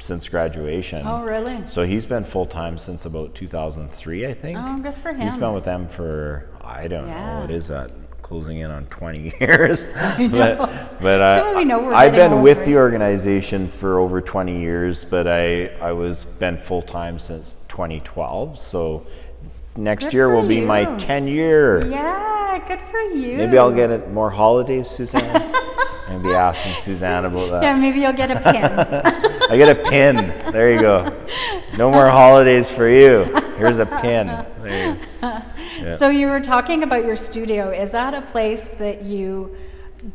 since 0.00 0.28
graduation. 0.28 1.02
Oh, 1.04 1.24
really? 1.24 1.66
So 1.66 1.82
he's 1.82 2.06
been 2.06 2.24
full 2.24 2.46
time 2.46 2.78
since 2.78 3.04
about 3.04 3.34
2003, 3.34 4.26
I 4.26 4.32
think. 4.34 4.56
Oh, 4.58 4.78
good 4.78 4.94
for 4.94 5.12
He's 5.12 5.34
him. 5.34 5.40
been 5.40 5.52
with 5.54 5.64
them 5.64 5.88
for 5.88 6.48
I 6.62 6.86
don't 6.88 7.08
know 7.08 7.40
what 7.40 7.50
is 7.50 7.68
that 7.68 7.90
closing 8.28 8.58
in 8.58 8.70
on 8.70 8.84
20 8.86 9.32
years. 9.40 9.86
but 10.30 10.56
but 11.00 11.20
uh, 11.20 11.42
So 11.42 11.56
we 11.56 11.64
know 11.64 11.78
we're 11.80 11.94
I've 11.94 12.12
been 12.12 12.42
with 12.42 12.64
the 12.66 12.76
organization 12.76 13.68
for 13.68 13.98
over 13.98 14.20
20 14.20 14.60
years, 14.60 15.04
but 15.04 15.26
I 15.26 15.68
I 15.80 15.92
was 15.92 16.24
been 16.24 16.58
full 16.58 16.82
time 16.82 17.18
since 17.18 17.56
2012. 17.68 18.58
So 18.58 19.06
next 19.76 20.06
Good 20.06 20.14
year 20.14 20.34
will 20.34 20.46
be 20.46 20.60
my 20.60 20.84
10 20.96 21.26
year. 21.26 21.86
Yeah, 21.86 22.62
good 22.68 22.80
for 22.90 23.00
you. 23.00 23.38
Maybe 23.38 23.56
I'll 23.56 23.72
get 23.72 23.90
it 23.90 24.10
more 24.10 24.30
holidays, 24.30 24.88
Suzanne. 24.88 25.22
Maybe 26.08 26.34
asking 26.34 26.74
Suzanne 26.74 27.26
about 27.26 27.50
that. 27.50 27.62
Yeah, 27.62 27.76
maybe 27.76 28.00
you'll 28.00 28.14
get 28.14 28.30
a 28.30 28.40
pin. 28.40 28.64
I 29.50 29.58
get 29.58 29.68
a 29.68 29.74
pin. 29.90 30.16
There 30.52 30.72
you 30.72 30.80
go. 30.80 31.14
No 31.76 31.90
more 31.90 32.08
holidays 32.08 32.70
for 32.70 32.88
you. 32.88 33.24
Here's 33.58 33.76
a 33.76 33.84
pin. 33.84 34.26
There 34.62 34.94
you 34.94 34.98
go. 35.20 35.42
So 35.96 36.08
you 36.10 36.28
were 36.28 36.40
talking 36.40 36.82
about 36.82 37.04
your 37.04 37.16
studio. 37.16 37.70
Is 37.70 37.90
that 37.90 38.14
a 38.14 38.22
place 38.22 38.68
that 38.78 39.02
you 39.02 39.56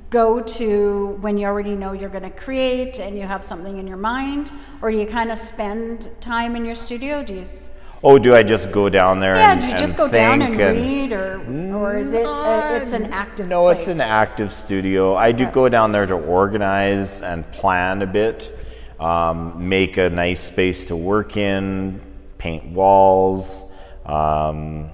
go 0.09 0.41
to 0.41 1.17
when 1.21 1.37
you 1.37 1.45
already 1.47 1.75
know 1.75 1.91
you're 1.93 2.09
going 2.09 2.23
to 2.23 2.29
create 2.29 2.99
and 2.99 3.17
you 3.17 3.23
have 3.23 3.43
something 3.43 3.77
in 3.77 3.87
your 3.87 3.97
mind, 3.97 4.51
or 4.81 4.91
do 4.91 4.97
you 4.97 5.05
kind 5.07 5.31
of 5.31 5.37
spend 5.39 6.09
time 6.21 6.55
in 6.55 6.63
your 6.65 6.75
studio? 6.75 7.23
Do 7.23 7.33
you? 7.33 7.41
s- 7.41 7.73
Oh, 8.05 8.19
do 8.19 8.35
I 8.35 8.43
just 8.43 8.69
go 8.73 8.89
down 8.89 9.21
there 9.21 9.35
Yeah, 9.35 9.53
and 9.53 9.61
do 9.61 9.67
you 9.67 9.77
just 9.77 9.95
go 9.95 10.09
down 10.09 10.41
and 10.41 10.57
think 10.57 10.77
read, 10.77 11.13
or 11.13 11.39
or 11.73 11.95
is 11.97 12.11
it? 12.13 12.25
Uh, 12.25 12.79
it's 12.81 12.91
an 12.91 13.05
active. 13.13 13.47
No, 13.47 13.69
it's 13.69 13.87
an 13.87 14.01
active 14.01 14.51
studio. 14.51 15.15
I 15.15 15.31
do 15.31 15.45
go 15.45 15.69
down 15.69 15.93
there 15.93 16.05
to 16.05 16.15
organize 16.15 17.21
and 17.21 17.49
plan 17.53 18.01
a 18.01 18.05
bit, 18.05 18.51
um, 18.99 19.69
make 19.69 19.95
a 19.95 20.09
nice 20.09 20.41
space 20.41 20.83
to 20.85 20.97
work 20.97 21.37
in, 21.37 22.01
paint 22.37 22.65
walls. 22.73 23.65
Um, 24.05 24.89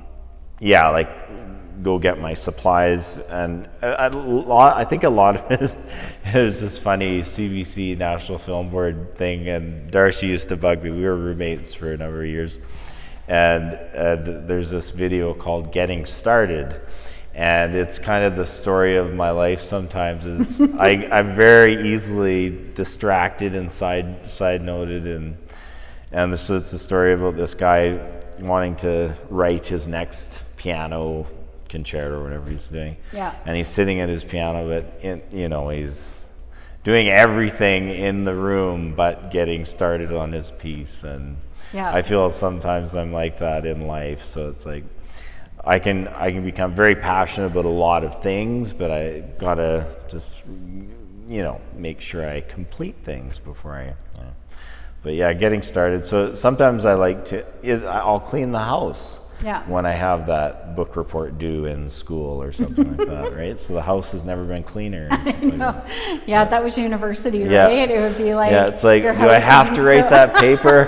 yeah, 0.60 0.89
like 0.89 1.10
go 1.84 1.98
get 1.98 2.20
my 2.20 2.34
supplies 2.34 3.20
and 3.20 3.68
a, 3.82 4.08
a 4.08 4.10
lot. 4.10 4.78
I 4.78 4.84
think 4.84 5.04
a 5.04 5.10
lot 5.10 5.38
of 5.38 5.51
it 5.51 5.62
is, 5.62 5.78
is 6.34 6.62
this 6.62 6.78
funny 6.78 7.22
CBC 7.22 7.98
National 7.98 8.38
Film 8.38 8.70
Board 8.70 9.16
thing. 9.16 9.48
And 9.48 9.89
Darcy 9.89 10.28
used 10.28 10.50
to 10.50 10.58
bug 10.58 10.84
me. 10.84 10.92
We 10.92 11.04
were 11.04 11.16
roommates 11.16 11.74
for 11.74 11.94
a 11.94 11.98
number 11.98 12.22
of 12.22 12.28
years, 12.28 12.60
and 13.28 13.80
uh, 13.96 14.24
th- 14.24 14.48
there's 14.48 14.70
this 14.70 14.92
video 14.92 15.34
called 15.34 15.72
"Getting 15.72 16.06
Started." 16.06 16.82
And 17.36 17.74
it's 17.74 18.00
kind 18.00 18.25
of 18.25 18.36
the 18.36 18.46
story 18.46 18.98
of 18.98 19.13
my 19.13 19.30
life. 19.30 19.62
Sometimes 19.62 20.25
is 20.25 20.62
I, 20.78 21.08
I'm 21.12 21.34
very 21.34 21.94
easily 21.94 22.50
distracted 22.74 23.56
and 23.56 23.72
side 23.72 24.30
side 24.30 24.62
noted, 24.62 25.06
and 25.06 25.38
and 26.12 26.38
so 26.38 26.58
it's 26.58 26.74
a 26.74 26.80
story 26.80 27.13
about 27.13 27.38
this 27.38 27.54
guy 27.54 28.00
wanting 28.39 28.75
to 28.78 29.16
write 29.30 29.66
his 29.66 29.88
next 29.88 30.44
piano 30.60 31.25
concerto 31.70 32.20
or 32.20 32.24
whatever 32.24 32.50
he's 32.50 32.68
doing. 32.70 32.98
Yeah. 33.13 33.34
And 33.46 33.56
he's 33.58 33.68
sitting 33.68 34.00
at 34.01 34.10
his 34.10 34.24
piano, 34.24 34.68
but 34.68 35.04
in, 35.04 35.22
you 35.32 35.50
know 35.50 35.70
he's 35.70 36.30
doing 36.84 37.08
everything 37.10 37.89
in 37.89 38.24
the 38.24 38.34
room 38.36 38.93
but 38.95 39.32
getting 39.32 39.65
started 39.65 40.12
on 40.13 40.32
his 40.32 40.52
piece. 40.52 41.04
And 41.04 41.38
Yeah. 41.74 41.91
I 41.91 42.02
feel 42.04 42.30
sometimes 42.30 42.95
I'm 42.95 43.12
like 43.13 43.39
that 43.39 43.65
in 43.65 43.88
life. 43.88 44.24
So 44.24 44.50
it's 44.50 44.65
like 44.65 44.84
I 45.63 45.80
can 45.80 46.08
I 46.10 46.32
can 46.32 46.43
become 46.43 46.74
very 46.76 46.95
passionate 46.95 47.48
about 47.48 47.65
a 47.65 47.69
lot 47.88 48.04
of 48.04 48.22
things, 48.22 48.74
but 48.74 48.91
I 48.91 49.22
gotta 49.39 49.86
just 50.10 50.43
you 51.30 51.41
know 51.43 51.62
make 51.76 52.02
sure 52.02 52.28
I 52.30 52.41
complete 52.41 52.95
things 53.04 53.39
before 53.39 53.74
I. 53.76 53.89
Uh, 54.19 54.26
but 55.04 55.13
yeah, 55.13 55.32
getting 55.34 55.62
started. 55.62 56.06
So 56.06 56.34
sometimes 56.34 56.84
I 56.86 56.95
like 56.95 57.24
to. 57.26 57.45
I'll 57.88 58.19
clean 58.19 58.52
the 58.52 58.60
house. 58.76 59.19
Yeah. 59.43 59.63
When 59.67 59.86
I 59.86 59.91
have 59.91 60.25
that 60.28 60.75
book 60.75 60.95
report 60.95 61.38
due 61.38 61.65
in 61.65 61.89
school 61.89 62.41
or 62.41 62.52
something 62.52 62.97
like 62.97 63.08
that, 63.08 63.34
right? 63.38 63.58
So 63.60 63.73
the 63.73 63.82
house 63.82 64.12
has 64.12 64.23
never 64.23 64.43
been 64.43 64.63
cleaner. 64.63 65.08
like 65.10 65.23
that. 65.58 65.88
Yeah, 66.28 66.43
that 66.45 66.63
was 66.63 66.78
university, 66.78 67.39
Yeah. 67.39 67.67
right? 67.67 67.89
It 67.89 67.99
would 67.99 68.17
be 68.17 68.34
like. 68.36 68.52
yeah, 68.52 68.67
it's 68.67 68.84
like, 68.84 69.04
do 69.04 69.10
I 69.10 69.39
have 69.39 69.73
to 69.75 69.82
write 69.82 70.06
so- 70.06 70.10
that 70.10 70.36
paper? 70.36 70.88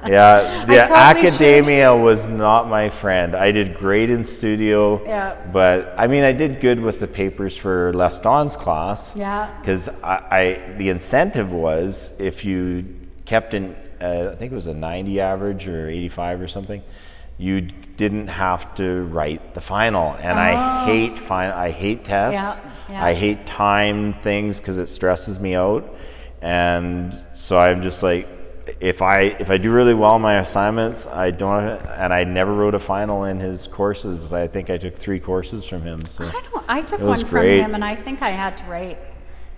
yeah, 0.06 0.64
the 0.66 0.86
probably 0.86 1.22
should. 1.22 1.32
academia 1.32 1.94
was 1.94 2.28
not 2.28 2.68
my 2.68 2.88
friend. 2.90 3.34
I 3.34 3.50
did 3.52 3.74
great 3.76 4.08
in 4.10 4.24
studio, 4.24 5.02
Yeah. 5.04 5.36
but 5.52 5.92
I 5.98 6.06
mean, 6.06 6.24
I 6.24 6.32
did 6.32 6.60
good 6.60 6.80
with 6.80 7.00
the 7.00 7.08
papers 7.08 7.56
for 7.56 7.92
Les 7.92 8.18
Don's 8.20 8.56
class. 8.56 9.14
Yeah. 9.16 9.50
because 9.60 9.88
I, 10.02 10.14
I 10.30 10.74
the 10.78 10.88
incentive 10.90 11.52
was 11.52 12.12
if 12.18 12.44
you 12.44 12.84
kept 13.24 13.52
in, 13.54 13.74
uh, 14.00 14.30
I 14.32 14.36
think 14.36 14.52
it 14.52 14.54
was 14.54 14.68
a 14.68 14.74
90 14.74 15.20
average 15.20 15.68
or 15.68 15.88
85 15.88 16.40
or 16.40 16.48
something, 16.48 16.82
you 17.40 17.62
didn't 17.96 18.28
have 18.28 18.74
to 18.74 19.02
write 19.04 19.54
the 19.54 19.60
final. 19.60 20.14
And 20.20 20.38
I 20.38 20.52
oh. 20.52 20.86
hate 20.86 21.18
final. 21.18 21.56
I 21.56 21.70
hate 21.70 22.04
tests. 22.04 22.60
Oh. 22.62 22.72
Yeah, 22.88 22.94
yeah. 22.94 23.04
I 23.04 23.14
hate 23.14 23.46
time 23.46 24.12
things 24.12 24.60
because 24.60 24.78
it 24.78 24.88
stresses 24.88 25.40
me 25.40 25.54
out. 25.54 25.96
And 26.42 27.18
so 27.32 27.58
I'm 27.58 27.82
just 27.82 28.02
like, 28.02 28.28
if 28.80 29.02
I 29.02 29.22
if 29.40 29.50
I 29.50 29.58
do 29.58 29.72
really 29.72 29.94
well 29.94 30.16
in 30.16 30.22
my 30.22 30.38
assignments, 30.38 31.06
I 31.06 31.30
don't, 31.30 31.64
and 31.64 32.12
I 32.12 32.24
never 32.24 32.52
wrote 32.54 32.74
a 32.74 32.78
final 32.78 33.24
in 33.24 33.40
his 33.40 33.66
courses. 33.66 34.32
I 34.32 34.46
think 34.46 34.70
I 34.70 34.78
took 34.78 34.94
three 34.94 35.18
courses 35.18 35.66
from 35.66 35.82
him. 35.82 36.04
So 36.04 36.24
I 36.24 36.30
don't. 36.30 36.64
I 36.68 36.82
took 36.82 37.00
one 37.00 37.20
great. 37.22 37.60
from 37.60 37.70
him, 37.70 37.74
and 37.74 37.84
I 37.84 37.96
think 37.96 38.22
I 38.22 38.30
had 38.30 38.56
to 38.58 38.64
write 38.64 38.98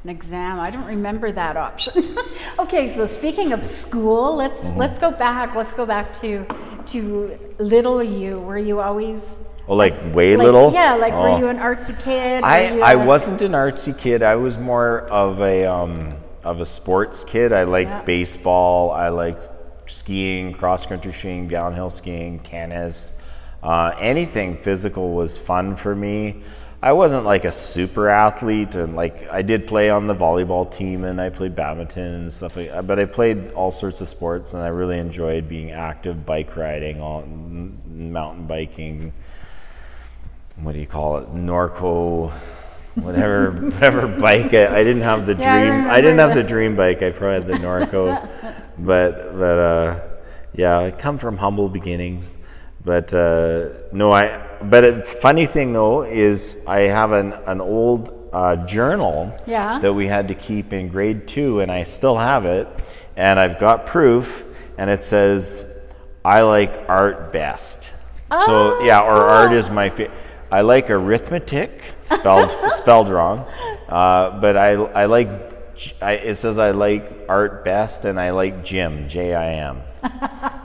an 0.04 0.10
exam. 0.10 0.58
I 0.58 0.70
don't 0.70 0.86
remember 0.86 1.30
that 1.32 1.56
option. 1.56 2.16
okay, 2.58 2.88
so 2.88 3.06
speaking 3.06 3.52
of 3.52 3.64
school, 3.64 4.34
let's 4.36 4.62
Mm-hmm. 4.62 4.78
let's 4.78 4.98
go 4.98 5.10
back. 5.10 5.54
Let's 5.54 5.74
go 5.74 5.86
back 5.86 6.12
to 6.14 6.46
to 6.86 7.38
little 7.58 8.02
you. 8.02 8.38
Were 8.40 8.58
you 8.58 8.80
always 8.80 9.38
oh, 9.68 9.74
like 9.76 9.94
way 10.14 10.36
like, 10.36 10.44
little? 10.44 10.72
Yeah, 10.72 10.94
like 10.94 11.14
Oh. 11.14 11.22
were 11.22 11.38
you 11.38 11.48
an 11.48 11.58
artsy 11.58 11.98
kid? 12.02 12.42
I, 12.42 12.92
you 12.94 13.06
wasn't 13.06 13.42
an 13.42 13.52
artsy 13.52 13.96
kid. 13.96 14.22
I 14.22 14.36
was 14.36 14.58
more 14.58 15.02
of 15.02 15.40
a 15.40 15.64
um, 15.66 16.14
of 16.42 16.60
a 16.60 16.66
sports 16.66 17.24
kid. 17.24 17.52
I 17.52 17.64
liked 17.64 17.90
Yeah. 17.90 18.02
baseball. 18.02 18.90
I 18.90 19.08
liked 19.08 19.48
skiing, 19.86 20.52
cross 20.52 20.86
country 20.86 21.12
skiing, 21.12 21.48
downhill 21.48 21.90
skiing, 21.90 22.40
tennis. 22.40 23.12
Uh, 23.62 23.94
anything 24.00 24.56
physical 24.56 25.12
was 25.14 25.38
fun 25.38 25.76
for 25.76 25.94
me. 25.94 26.42
I 26.82 26.92
wasn't 26.92 27.24
like 27.24 27.44
a 27.44 27.52
super 27.52 28.08
athlete, 28.08 28.74
and 28.74 28.96
like 28.96 29.28
I 29.30 29.42
did 29.42 29.66
play 29.66 29.88
on 29.88 30.08
the 30.08 30.14
volleyball 30.14 30.70
team, 30.70 31.04
and 31.04 31.20
I 31.20 31.30
played 31.30 31.54
badminton 31.54 32.14
and 32.14 32.32
stuff 32.32 32.56
like. 32.56 32.70
that. 32.70 32.86
But 32.86 32.98
I 32.98 33.04
played 33.04 33.52
all 33.52 33.70
sorts 33.70 34.00
of 34.00 34.08
sports, 34.08 34.52
and 34.54 34.62
I 34.62 34.68
really 34.68 34.98
enjoyed 34.98 35.48
being 35.48 35.70
active, 35.70 36.26
bike 36.26 36.56
riding, 36.56 37.00
on 37.00 37.78
mountain 37.86 38.46
biking, 38.46 39.12
what 40.56 40.72
do 40.72 40.78
you 40.78 40.86
call 40.86 41.18
it 41.18 41.34
norco 41.34 42.30
whatever 42.96 43.50
whatever 43.70 44.06
bike 44.06 44.52
I, 44.52 44.80
I 44.80 44.84
didn't 44.84 45.02
have 45.02 45.26
the 45.26 45.34
Yeah, 45.34 45.54
I 45.54 45.60
dream 45.60 45.72
I, 45.72 45.76
remember 45.76 46.02
didn't 46.02 46.18
have 46.18 46.34
the 46.34 46.44
dream 46.44 46.76
bike 46.76 47.02
i 47.02 47.10
probably 47.10 47.34
had 47.34 47.46
the 47.46 47.66
norco 47.66 48.64
but 48.78 49.32
but 49.32 49.58
uh 49.58 50.00
yeah 50.54 50.78
i 50.78 50.90
come 50.90 51.18
from 51.18 51.36
humble 51.36 51.68
beginnings 51.68 52.36
but 52.84 53.12
uh 53.14 53.68
no 53.92 54.12
i 54.12 54.38
but 54.62 54.84
a 54.84 55.02
funny 55.02 55.46
thing 55.46 55.72
though 55.72 56.02
is 56.02 56.56
i 56.66 56.80
have 56.80 57.12
an 57.12 57.32
an 57.46 57.60
old 57.60 58.18
uh, 58.32 58.56
journal 58.64 59.30
Yeah. 59.46 59.78
that 59.80 59.92
we 59.92 60.06
had 60.06 60.28
to 60.28 60.34
keep 60.34 60.72
in 60.72 60.88
grade 60.88 61.28
two 61.28 61.60
and 61.60 61.70
i 61.70 61.82
still 61.82 62.16
have 62.16 62.46
it 62.46 62.66
and 63.16 63.38
i've 63.38 63.58
got 63.58 63.84
proof 63.86 64.46
and 64.78 64.88
it 64.88 65.02
says 65.04 65.66
i 66.24 66.40
like 66.40 66.84
art 66.88 67.30
best 67.32 67.92
so 68.46 68.46
Oh, 68.48 68.80
yeah, 68.82 69.00
or 69.00 69.12
art 69.28 69.52
is 69.52 69.68
my 69.68 69.90
favorite. 69.90 70.16
I 70.50 70.62
like 70.62 70.88
arithmetic, 70.88 71.84
spelled 72.00 72.56
spelled 72.70 73.10
wrong, 73.10 73.44
uh, 73.90 74.40
but 74.40 74.56
I 74.56 74.70
I 74.72 75.04
like. 75.04 75.28
I, 76.00 76.12
it 76.12 76.36
says 76.36 76.58
I 76.58 76.70
like 76.70 77.26
art 77.28 77.62
best, 77.62 78.06
and 78.06 78.18
I 78.18 78.30
like 78.30 78.64
gym, 78.64 79.06
J 79.06 79.34
I 79.34 79.52
M. 79.68 79.82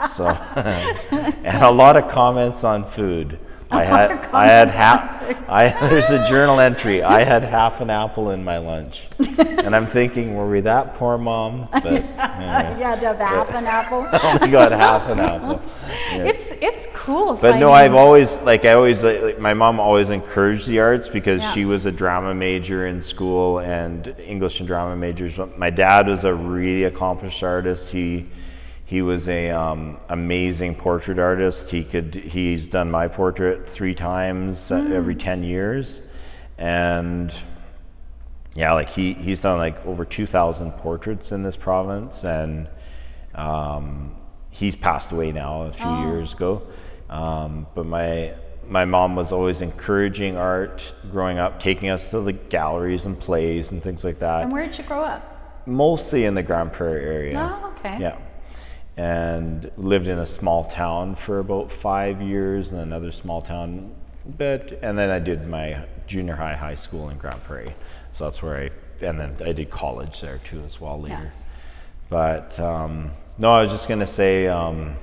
So, 0.10 0.26
and 0.56 1.64
a 1.64 1.72
lot 1.72 1.98
of 1.98 2.08
comments 2.10 2.64
on 2.64 2.84
food, 2.86 3.40
I 3.70 3.84
had 3.84 4.12
I 4.28 4.46
had 4.46 4.70
half. 4.70 5.50
I 5.50 5.70
there's 5.90 6.10
a 6.10 6.26
journal 6.30 6.60
entry. 6.60 7.04
I 7.04 7.24
had 7.24 7.44
half 7.44 7.82
an 7.82 7.90
apple 7.90 8.32
in 8.32 8.44
my 8.44 8.58
lunch, 8.60 9.10
and 9.20 9.76
I'm 9.76 9.86
thinking, 9.86 10.36
were 10.36 10.50
we 10.50 10.62
that 10.62 10.94
poor, 10.96 11.18
mom? 11.18 11.68
But 11.72 11.86
anyway, 11.86 12.76
you 12.78 12.86
had 12.86 13.00
to 13.02 13.08
have 13.08 13.18
half 13.18 13.50
an 13.54 13.66
apple. 13.66 14.08
I 14.12 14.34
only 14.34 14.50
got 14.50 14.72
half 14.72 15.10
an 15.10 15.20
apple. 15.20 15.62
Yeah. 16.12 16.24
It's 16.24 16.48
it's 16.62 16.88
cool. 16.94 17.34
But 17.34 17.58
no, 17.60 17.74
I've 17.74 17.94
always 17.94 18.40
like 18.40 18.64
I 18.64 18.72
always 18.74 19.04
like, 19.04 19.22
like, 19.22 19.40
my 19.40 19.54
mom 19.54 19.80
always 19.82 20.10
encouraged 20.12 20.68
the 20.68 20.80
arts 20.80 21.10
because 21.10 21.42
Yeah. 21.42 21.52
she 21.54 21.66
was 21.66 21.86
a 21.86 21.92
drama 21.92 22.34
major 22.34 22.88
in 22.88 23.02
school 23.02 23.60
and 23.60 24.16
English 24.26 24.62
and 24.62 24.68
drama 24.68 24.96
majors. 24.96 25.34
But 25.34 25.60
my 25.60 25.70
dad 25.70 26.08
was 26.08 26.24
a 26.24 26.34
really 26.34 26.86
accomplished 26.86 27.44
artist. 27.44 27.92
He 27.92 28.26
he 28.88 29.02
was 29.02 29.28
a 29.28 29.50
um, 29.50 29.98
amazing 30.08 30.74
portrait 30.74 31.20
artist. 31.20 31.70
He 31.70 31.84
could 31.84 32.16
he's 32.16 32.70
done 32.70 32.90
my 32.90 33.10
portrait 33.10 33.68
three 33.68 33.94
times 33.94 34.72
uh, 34.72 34.76
every 34.94 35.14
ten 35.14 35.44
years, 35.44 36.04
and 36.58 37.36
yeah, 38.56 38.72
like 38.72 38.88
he 38.88 39.12
he's 39.12 39.42
done 39.42 39.58
like 39.58 39.86
over 39.86 40.06
two 40.06 40.26
thousand 40.26 40.72
portraits 40.72 41.34
in 41.34 41.44
this 41.44 41.58
province, 41.58 42.24
and 42.24 42.70
um, 43.36 44.16
he's 44.52 44.78
passed 44.78 45.12
away 45.12 45.34
now 45.34 45.64
a 45.64 45.72
few 45.74 45.92
years 46.08 46.32
ago. 46.32 46.66
Um, 47.10 47.68
but 47.76 47.86
my 47.86 48.36
my 48.66 48.86
mom 48.86 49.18
was 49.18 49.34
always 49.34 49.60
encouraging 49.60 50.38
art 50.38 50.94
growing 51.12 51.40
up, 51.40 51.60
taking 51.60 51.90
us 51.90 52.10
to 52.12 52.22
the 52.22 52.32
galleries 52.32 53.06
and 53.06 53.20
plays 53.20 53.74
and 53.74 53.84
things 53.84 54.06
like 54.06 54.20
that. 54.20 54.44
And 54.44 54.52
where 54.54 54.66
did 54.66 54.78
you 54.78 54.86
grow 54.86 55.02
up? 55.04 55.66
Mostly 55.66 56.24
in 56.24 56.36
the 56.36 56.44
Grande 56.44 56.72
Prairie 56.72 57.04
area. 57.04 57.60
Oh, 57.62 57.74
okay. 57.80 57.98
Yeah. 58.00 58.18
And 58.98 59.70
lived 59.78 60.08
in 60.08 60.18
a 60.18 60.26
small 60.26 60.64
town 60.64 61.14
for 61.14 61.38
about 61.38 61.72
five 61.72 62.20
years, 62.20 62.72
and 62.72 62.82
another 62.82 63.12
small 63.12 63.44
town 63.44 63.94
bit, 64.38 64.80
and 64.82 64.98
then 64.98 65.12
I 65.12 65.20
did 65.20 65.48
my 65.48 65.84
junior 66.08 66.36
high, 66.36 66.56
high 66.56 66.76
school 66.76 67.10
in 67.10 67.18
Grande 67.18 67.44
Prairie. 67.44 67.76
So 68.12 68.24
that's 68.24 68.42
where 68.42 68.58
I, 68.58 69.06
and 69.06 69.20
then 69.20 69.36
I 69.46 69.52
did 69.52 69.70
college 69.70 70.20
there 70.22 70.40
too 70.40 70.64
as 70.66 70.82
well 70.82 71.00
later. 71.00 71.32
Yeah. 71.32 71.44
But 72.10 72.60
um, 72.60 73.12
no, 73.38 73.52
I 73.52 73.62
was 73.62 73.72
just 73.72 73.88
gonna 73.88 74.08
say, 74.08 74.48
um, 74.48 74.96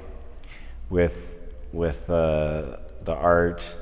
with 0.90 1.34
with 1.72 2.10
uh, 2.10 2.78
the 3.04 3.14
art, 3.14 3.76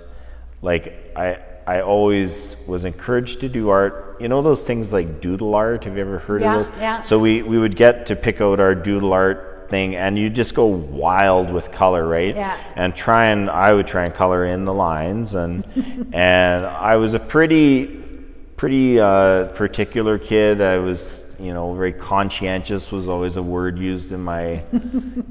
like 0.61 1.13
I 1.17 1.39
I 1.67 1.81
always 1.81 2.57
was 2.67 2.85
encouraged 2.85 3.41
to 3.41 3.49
do 3.49 3.71
art. 3.71 4.19
You 4.21 4.29
know 4.29 4.43
those 4.43 4.67
things 4.67 4.93
like 4.93 5.23
doodle 5.23 5.55
art. 5.55 5.85
Have 5.85 5.95
you 5.97 6.03
ever 6.03 6.19
heard 6.19 6.43
Yeah, 6.43 6.59
of 6.59 6.67
those? 6.69 6.81
yeah. 6.81 7.01
So 7.01 7.19
we 7.19 7.43
we 7.43 7.59
would 7.59 7.77
get 7.77 8.05
to 8.07 8.17
pick 8.17 8.43
out 8.43 8.61
our 8.61 8.75
doodle 8.75 9.15
art 9.15 9.49
thing, 9.73 9.97
and 9.97 10.17
you 10.19 10.29
just 10.31 10.55
go 10.55 10.67
wild 10.67 11.51
with 11.51 11.73
color, 11.73 12.07
right? 12.07 12.37
Yeah. 12.37 12.57
And 12.77 12.95
try 12.95 13.27
and 13.29 13.51
I 13.51 13.73
would 13.73 13.87
try 13.89 14.05
and 14.05 14.15
color 14.15 14.45
in 14.45 14.65
the 14.65 14.75
lines, 14.75 15.35
and 15.35 15.65
and 16.13 16.65
I 16.67 16.97
was 16.97 17.15
a 17.15 17.19
pretty 17.19 17.99
pretty 18.57 19.01
uh, 19.01 19.47
particular 19.55 20.19
kid. 20.19 20.61
I 20.61 20.79
was, 20.79 21.27
you 21.41 21.53
know, 21.53 21.75
very 21.75 21.93
conscientious 21.93 22.93
was 22.93 23.09
always 23.09 23.37
a 23.37 23.43
word 23.43 23.79
used 23.79 24.13
in 24.13 24.21
my 24.21 24.63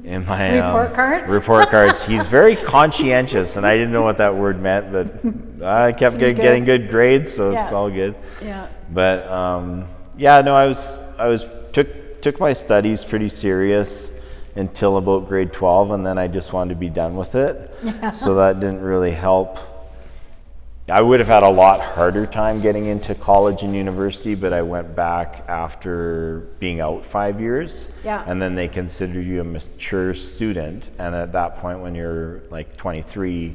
in 0.04 0.26
my 0.32 0.58
um, 0.58 0.74
Report 0.76 0.94
cards? 0.94 1.30
Report 1.30 1.68
cards. 1.68 2.04
He's 2.12 2.26
very 2.26 2.56
conscientious, 2.56 3.56
and 3.56 3.64
I 3.64 3.76
didn't 3.76 3.92
know 3.92 4.02
what 4.02 4.18
that 4.18 4.34
word 4.34 4.60
meant, 4.60 4.92
but 4.92 5.64
I 5.64 5.92
kept 5.92 6.14
So 6.14 6.18
good. 6.18 6.36
getting 6.36 6.64
good 6.64 6.90
grades, 6.90 7.32
so 7.32 7.52
it's 7.52 7.72
all 7.72 7.88
good. 7.88 8.16
Yeah. 8.42 8.66
But 8.90 9.24
um, 9.30 9.86
yeah, 10.18 10.42
no, 10.42 10.56
I 10.56 10.66
was 10.66 11.00
I 11.16 11.28
was 11.28 11.46
took 11.72 12.20
took 12.20 12.40
my 12.40 12.52
studies 12.52 13.04
pretty 13.04 13.28
serious 13.28 14.10
until 14.54 14.96
about 14.96 15.28
grade 15.28 15.52
twelve, 15.52 15.90
and 15.90 16.04
then 16.04 16.18
I 16.18 16.28
just 16.28 16.52
wanted 16.52 16.74
to 16.74 16.80
be 16.80 16.90
done 16.90 17.16
with 17.16 17.34
it. 17.34 17.70
So 18.12 18.34
that 18.34 18.60
didn't 18.60 18.82
really 18.82 19.10
help. 19.10 19.58
I 20.88 21.00
would 21.00 21.20
have 21.20 21.28
had 21.28 21.44
a 21.44 21.48
lot 21.48 21.80
harder 21.80 22.26
time 22.26 22.60
getting 22.60 22.86
into 22.86 23.14
college 23.14 23.62
and 23.62 23.74
university, 23.74 24.34
but 24.34 24.52
I 24.52 24.62
went 24.62 24.96
back 24.96 25.44
after 25.48 26.48
being 26.58 26.80
out 26.80 27.04
five 27.04 27.40
years. 27.40 27.88
Yeah. 28.04 28.24
And 28.26 28.42
then 28.42 28.56
they 28.56 28.66
consider 28.66 29.20
you 29.20 29.40
a 29.40 29.44
mature 29.44 30.12
student, 30.12 30.90
and 30.98 31.14
at 31.14 31.32
that 31.32 31.58
point, 31.58 31.80
when 31.80 31.94
you're 31.94 32.42
like 32.50 32.76
23, 32.76 33.54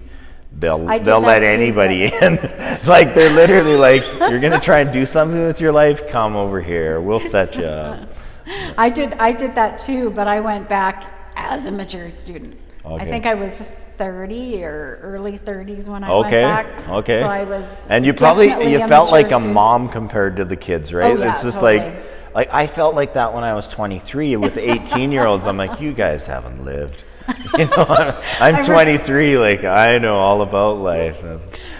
they'll 0.57 0.85
they'll 0.99 1.19
let 1.19 1.39
too, 1.39 1.45
anybody 1.45 2.05
in. 2.21 2.35
like 2.87 3.13
they're 3.13 3.33
literally 3.33 3.75
like, 3.75 4.03
you're 4.29 4.39
gonna 4.39 4.59
try 4.59 4.79
and 4.79 4.93
do 4.93 5.05
something 5.05 5.43
with 5.43 5.59
your 5.59 5.73
life. 5.73 6.07
Come 6.07 6.35
over 6.37 6.61
here. 6.61 7.01
We'll 7.01 7.19
set 7.19 7.55
you 7.55 7.65
up. 7.65 8.09
I 8.77 8.89
did 8.89 9.13
I 9.13 9.31
did 9.31 9.55
that 9.55 9.77
too, 9.77 10.09
but 10.11 10.27
I 10.27 10.39
went 10.39 10.69
back 10.69 11.11
as 11.35 11.67
a 11.67 11.71
mature 11.71 12.09
student. 12.09 12.55
I 12.85 13.05
think 13.05 13.25
I 13.25 13.33
was 13.33 13.59
30 13.59 14.63
or 14.63 14.99
early 15.01 15.37
30s 15.37 15.89
when 15.89 16.03
I 16.03 16.09
Okay. 16.09 16.43
went 16.45 16.77
back. 16.77 16.89
Okay. 16.89 17.19
So 17.19 17.27
I 17.27 17.43
was 17.43 17.87
And 17.89 18.05
you 18.05 18.13
probably 18.13 18.47
you 18.71 18.79
felt 18.87 19.11
like 19.11 19.31
a 19.31 19.39
mom 19.39 19.89
compared 19.89 20.37
to 20.37 20.45
the 20.45 20.55
kids, 20.55 20.93
right? 20.93 21.15
Oh, 21.17 21.19
yeah, 21.19 21.31
it's 21.31 21.43
just 21.43 21.59
totally. 21.59 21.79
like 21.79 22.03
like 22.33 22.53
I 22.53 22.67
felt 22.67 22.95
like 22.95 23.13
that 23.13 23.33
when 23.33 23.43
I 23.43 23.53
was 23.55 23.67
23 23.67 24.37
with 24.37 24.57
18 24.57 25.11
year 25.11 25.25
olds. 25.25 25.47
I'm 25.47 25.57
like, 25.57 25.81
you 25.81 25.93
guys 25.93 26.25
haven't 26.25 26.63
lived. 26.63 27.03
You 27.57 27.65
know, 27.65 27.85
I'm, 27.89 28.15
I'm 28.39 28.55
I 28.55 28.59
re- 28.59 28.65
23. 28.65 29.37
Like 29.37 29.63
I 29.65 29.97
know 29.97 30.15
all 30.15 30.41
about 30.41 30.77
life. 30.77 31.17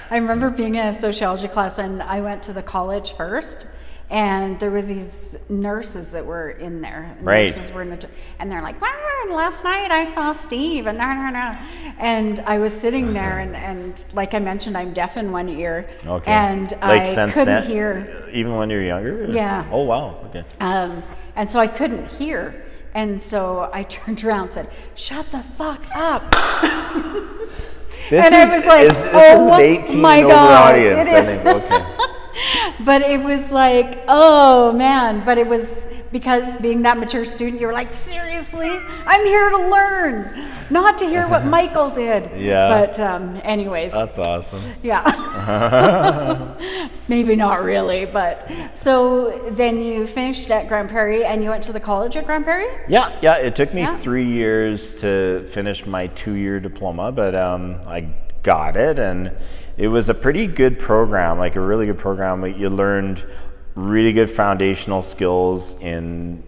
I 0.10 0.18
remember 0.18 0.50
being 0.50 0.76
in 0.76 0.88
a 0.88 0.94
sociology 0.94 1.48
class 1.48 1.78
and 1.80 2.02
I 2.02 2.20
went 2.22 2.44
to 2.44 2.54
the 2.54 2.62
college 2.64 3.14
first 3.14 3.66
and 4.10 4.60
there 4.60 4.72
was 4.72 4.88
these 4.88 5.36
nurses 5.50 6.12
that 6.12 6.26
were 6.26 6.52
in 6.52 6.82
there. 6.82 7.16
Right. 7.22 7.56
Nurses 7.56 7.72
were 7.72 7.82
in 7.82 7.90
the, 7.90 8.08
and 8.40 8.52
they're 8.52 8.62
like, 8.62 8.78
"Ah, 8.82 9.08
and 9.24 9.34
last 9.34 9.64
night 9.64 9.92
I 9.92 10.06
saw 10.06 10.32
Steve 10.32 10.88
and 10.88 10.98
nah, 10.98 11.14
nah, 11.14 11.30
nah. 11.30 11.56
And 11.98 12.40
I 12.42 12.58
was 12.58 12.74
sitting 12.74 13.14
there 13.14 13.40
and, 13.40 13.56
and 13.70 14.04
like 14.14 14.34
I 14.34 14.40
mentioned, 14.40 14.78
I'm 14.78 14.94
deaf 14.94 15.18
in 15.18 15.32
one 15.32 15.50
ear. 15.50 15.90
Okay. 16.06 16.32
And 16.32 16.72
like 16.82 17.06
I 17.06 17.32
couldn't 17.32 17.46
then, 17.46 17.64
hear. 17.66 18.30
even 18.32 18.56
when 18.56 18.70
you're 18.70 18.84
younger. 18.84 19.26
Yeah. 19.30 19.70
Oh 19.72 19.84
wow. 19.84 20.22
Okay. 20.26 20.46
Um, 20.60 21.04
and 21.36 21.50
so 21.50 21.60
I 21.60 21.68
couldn't 21.68 22.10
hear. 22.12 22.64
And 22.94 23.22
so 23.22 23.70
I 23.74 23.84
turned 23.96 24.24
around 24.24 24.44
and 24.46 24.54
said, 24.54 24.72
Shut 24.96 25.30
the 25.32 25.44
fuck 25.44 25.86
up. 25.94 26.34
This 28.10 28.24
and 28.24 28.36
is, 28.36 28.40
I 28.42 28.56
was 28.56 28.66
like, 28.66 28.86
is, 28.86 28.98
this 29.02 29.12
oh 29.14 29.60
is 29.60 29.78
an 29.78 29.84
18 29.84 30.02
my 30.02 30.22
God, 30.22 30.76
audience. 30.76 31.10
it 31.10 31.14
I 31.14 31.26
think. 31.26 31.46
Okay. 31.46 32.14
But 32.80 33.02
it 33.02 33.20
was 33.24 33.52
like, 33.52 34.00
oh 34.08 34.72
man. 34.72 35.24
But 35.26 35.38
it 35.38 35.48
was 35.48 35.88
because 36.12 36.56
being 36.58 36.82
that 36.84 36.98
mature 36.98 37.26
student, 37.26 37.60
you 37.60 37.68
were 37.68 37.74
like, 37.74 37.94
seriously? 37.94 38.70
I'm 39.06 39.26
here 39.26 39.50
to 39.50 39.58
learn, 39.70 40.46
not 40.70 40.98
to 41.00 41.06
hear 41.06 41.28
what 41.28 41.46
Michael 41.58 41.90
did. 41.90 42.30
Yeah. 42.40 42.70
But, 42.70 43.00
um, 43.00 43.40
anyways, 43.44 43.92
That's 43.92 44.18
awesome. 44.18 44.62
yeah. 44.84 45.04
Maybe 47.10 47.36
not 47.36 47.64
really, 47.64 48.06
but 48.06 48.50
so 48.74 49.50
then 49.52 49.82
you 49.82 50.06
finished 50.08 50.50
at 50.52 50.68
Grande 50.68 50.90
Prairie 50.90 51.26
and 51.26 51.44
you 51.44 51.50
went 51.50 51.64
to 51.64 51.74
the 51.74 51.80
college 51.80 52.16
at 52.16 52.26
Grande 52.26 52.44
Prairie? 52.46 52.84
Yeah, 52.88 53.18
yeah. 53.22 53.38
It 53.38 53.56
took 53.56 53.74
me 53.74 53.82
Yeah. 53.82 53.98
three 53.98 54.26
years 54.26 55.00
to 55.02 55.46
finish 55.48 55.86
my 55.86 56.08
two-year 56.08 56.60
diploma, 56.60 57.12
but 57.12 57.36
um, 57.36 57.82
I 57.88 58.08
got 58.44 58.78
it, 58.78 58.98
and 59.00 59.32
it 59.78 59.88
was 59.88 60.10
a 60.10 60.14
pretty 60.14 60.48
good 60.48 60.80
program, 60.80 61.38
like 61.38 61.56
a 61.56 61.62
really 61.62 61.86
good 61.86 61.98
program. 61.98 62.44
You 62.46 62.70
learned 62.70 63.26
really 63.76 64.12
good 64.12 64.30
foundational 64.32 65.02
skills 65.02 65.76
in 65.82 66.44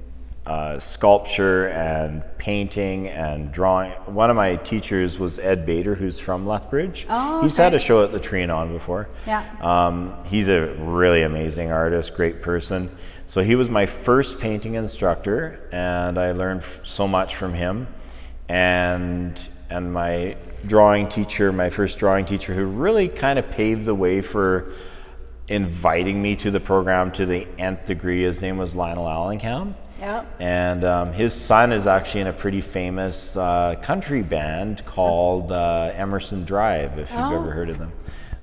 uh, 0.48 0.80
sculpture 0.80 1.68
and 1.68 2.24
painting 2.40 3.08
and 3.10 3.52
drawing. 3.52 3.92
One 4.08 4.32
of 4.32 4.36
my 4.36 4.56
teachers 4.56 5.20
was 5.20 5.38
Ed 5.38 5.64
Bader, 5.64 5.94
who's 5.94 6.18
from 6.18 6.48
Lethbridge. 6.48 7.06
Oh, 7.08 7.44
He's 7.44 7.56
had 7.56 7.76
a 7.76 7.80
show 7.80 8.04
at 8.04 8.12
the 8.12 8.20
Trianon 8.20 8.74
before. 8.74 9.10
Yeah. 9.28 9.46
Um, 9.62 10.16
he's 10.26 10.48
a 10.48 10.74
really 10.80 11.22
amazing 11.22 11.72
artist, 11.72 12.16
great 12.16 12.42
person. 12.42 12.90
So 13.28 13.42
he 13.44 13.54
was 13.54 13.70
my 13.70 13.86
first 13.86 14.40
painting 14.40 14.74
instructor, 14.74 15.70
and 15.72 16.18
I 16.18 16.32
learned 16.32 16.62
f- 16.62 16.80
so 16.84 17.08
much 17.08 17.36
from 17.36 17.54
him. 17.54 17.86
And 18.48 19.40
and 19.70 19.94
my 19.94 20.36
drawing 20.66 21.08
teacher, 21.08 21.52
my 21.52 21.70
first 21.70 21.98
drawing 22.00 22.26
teacher, 22.26 22.54
who 22.54 22.66
really 22.66 23.08
kind 23.08 23.40
of 23.40 23.50
paved 23.50 23.86
the 23.86 23.96
way 23.96 24.22
for 24.22 24.72
inviting 25.48 26.22
me 26.22 26.36
to 26.36 26.52
the 26.52 26.60
program 26.60 27.12
to 27.14 27.26
the 27.26 27.48
nth 27.58 27.86
degree. 27.86 28.24
His 28.24 28.42
name 28.42 28.58
was 28.58 28.76
Lionel 28.76 29.08
Allingham. 29.08 29.76
Yep. 30.00 30.36
And 30.40 30.84
um, 30.86 31.12
his 31.14 31.34
son 31.34 31.74
is 31.74 31.86
actually 31.86 32.22
in 32.22 32.28
a 32.28 32.34
pretty 32.34 32.62
famous 32.62 33.36
uh, 33.36 33.76
country 33.82 34.22
band 34.22 34.86
called 34.86 35.52
uh, 35.52 35.92
Emerson 35.94 36.46
Drive, 36.46 36.98
if 37.00 37.10
you've 37.12 37.20
Oh. 37.20 37.36
ever 37.36 37.52
heard 37.52 37.70
of 37.70 37.78
them. 37.80 37.92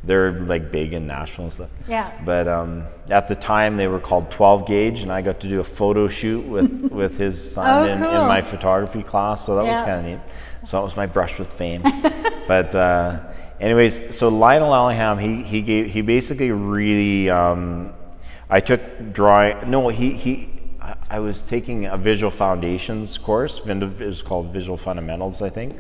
They're 0.06 0.32
like 0.32 0.70
big 0.70 0.92
in 0.92 1.06
national 1.06 1.50
stuff. 1.50 1.68
Yeah. 1.88 2.12
But 2.24 2.46
um, 2.46 2.84
at 3.10 3.26
the 3.26 3.34
time, 3.34 3.74
they 3.76 3.88
were 3.88 3.98
called 3.98 4.30
12 4.30 4.66
Gauge, 4.66 5.00
and 5.00 5.10
I 5.10 5.20
got 5.20 5.40
to 5.40 5.48
do 5.48 5.58
a 5.58 5.64
photo 5.64 6.06
shoot 6.06 6.44
with, 6.44 6.70
with 6.92 7.18
his 7.18 7.52
son 7.52 7.68
Oh, 7.68 7.84
in, 7.84 7.98
in 7.98 8.26
my 8.28 8.40
photography 8.40 9.02
class, 9.02 9.44
so 9.44 9.56
that 9.56 9.64
was 9.64 9.80
kind 9.80 10.00
of 10.00 10.04
neat. 10.04 10.20
So 10.64 10.76
that 10.76 10.84
was 10.84 10.96
my 10.96 11.06
brush 11.06 11.38
with 11.40 11.52
fame. 11.52 11.82
but 12.46 12.72
uh, 12.74 13.20
anyways, 13.60 14.16
so 14.16 14.28
Lionel 14.28 14.72
Allingham, 14.72 15.18
he 15.18 15.42
he 15.42 15.60
gave 15.60 15.90
he 15.90 16.02
basically 16.02 16.50
really. 16.52 17.28
Um, 17.30 17.92
I 18.48 18.60
took 18.60 18.80
drawing. 19.12 19.68
No, 19.68 19.88
he 19.88 20.12
he. 20.12 20.50
I- 21.10 21.18
was 21.18 21.42
taking 21.42 21.86
a 21.86 21.96
visual 21.96 22.30
foundations 22.30 23.18
course. 23.18 23.60
It 23.66 23.98
was 23.98 24.22
called 24.22 24.52
Visual 24.52 24.76
Fundamentals, 24.76 25.42
I 25.42 25.48
think, 25.48 25.76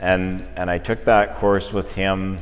and 0.00 0.44
and 0.56 0.68
I 0.68 0.78
took 0.78 1.04
that 1.04 1.36
course 1.36 1.72
with 1.72 1.92
him. 1.92 2.38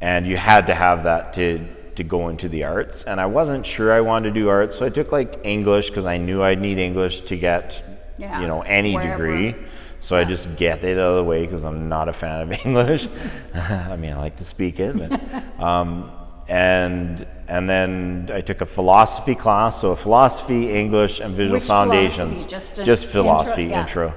And 0.00 0.26
you 0.26 0.36
had 0.36 0.66
to 0.66 0.74
have 0.74 1.04
that 1.04 1.32
to 1.34 1.66
to 1.96 2.04
go 2.04 2.28
into 2.28 2.48
the 2.48 2.64
arts. 2.64 3.04
And 3.04 3.20
I 3.20 3.26
wasn't 3.26 3.66
sure 3.66 3.92
I 3.92 4.00
wanted 4.00 4.32
to 4.34 4.40
do 4.40 4.48
arts, 4.48 4.76
so 4.76 4.86
I 4.86 4.88
took 4.90 5.12
like 5.12 5.40
English 5.44 5.90
because 5.90 6.06
I 6.06 6.16
knew 6.18 6.42
I'd 6.42 6.60
need 6.60 6.78
English 6.78 7.20
to 7.22 7.36
get 7.36 7.82
Yeah, 8.18 8.40
you 8.40 8.46
know 8.46 8.62
any 8.62 8.94
wherever. 8.94 9.10
degree. 9.26 9.54
So 10.02 10.16
I 10.16 10.24
just 10.24 10.56
get 10.56 10.82
it 10.82 10.96
out 10.98 11.10
of 11.10 11.16
the 11.16 11.24
way 11.24 11.44
because 11.44 11.64
I'm 11.64 11.88
not 11.90 12.08
a 12.08 12.12
fan 12.14 12.40
of 12.40 12.52
English. 12.66 13.08
I 13.54 13.96
mean, 13.96 14.12
I 14.14 14.18
like 14.18 14.36
to 14.36 14.44
speak 14.44 14.80
it, 14.80 14.96
but, 14.96 15.20
um, 15.62 16.10
and 16.48 17.26
and 17.48 17.68
then 17.68 18.30
I 18.32 18.40
took 18.40 18.60
a 18.62 18.66
philosophy 18.66 19.34
class. 19.34 19.80
So 19.80 19.90
a 19.90 19.96
philosophy, 19.96 20.70
English, 20.72 21.20
and 21.20 21.34
visual 21.34 21.56
Which 21.58 21.64
philosophy? 21.66 21.90
foundations. 21.90 22.46
Just 22.46 22.78
an 22.78 22.84
just 22.86 23.04
intro? 23.04 23.22
philosophy 23.22 23.64
Yeah. 23.64 23.80
intro. 23.82 24.14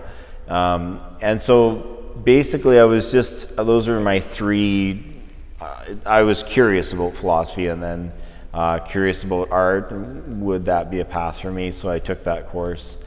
Um, 0.48 1.00
and 1.22 1.42
so 1.42 2.14
basically, 2.24 2.80
I 2.80 2.86
was 2.86 3.12
just 3.12 3.54
those 3.58 3.88
were 3.90 4.00
my 4.00 4.20
three. 4.22 5.10
I 6.06 6.22
was 6.24 6.44
curious 6.44 6.94
about 6.94 7.16
philosophy, 7.16 7.68
and 7.68 7.82
then 7.82 8.12
uh, 8.54 8.80
curious 8.80 9.24
about 9.24 9.50
art. 9.52 9.92
Would 9.92 10.66
that 10.66 10.90
be 10.92 11.00
a 11.00 11.06
path 11.06 11.40
for 11.40 11.52
me? 11.52 11.72
So 11.72 11.90
I 11.90 12.00
took 12.00 12.24
that 12.24 12.50
course, 12.50 12.98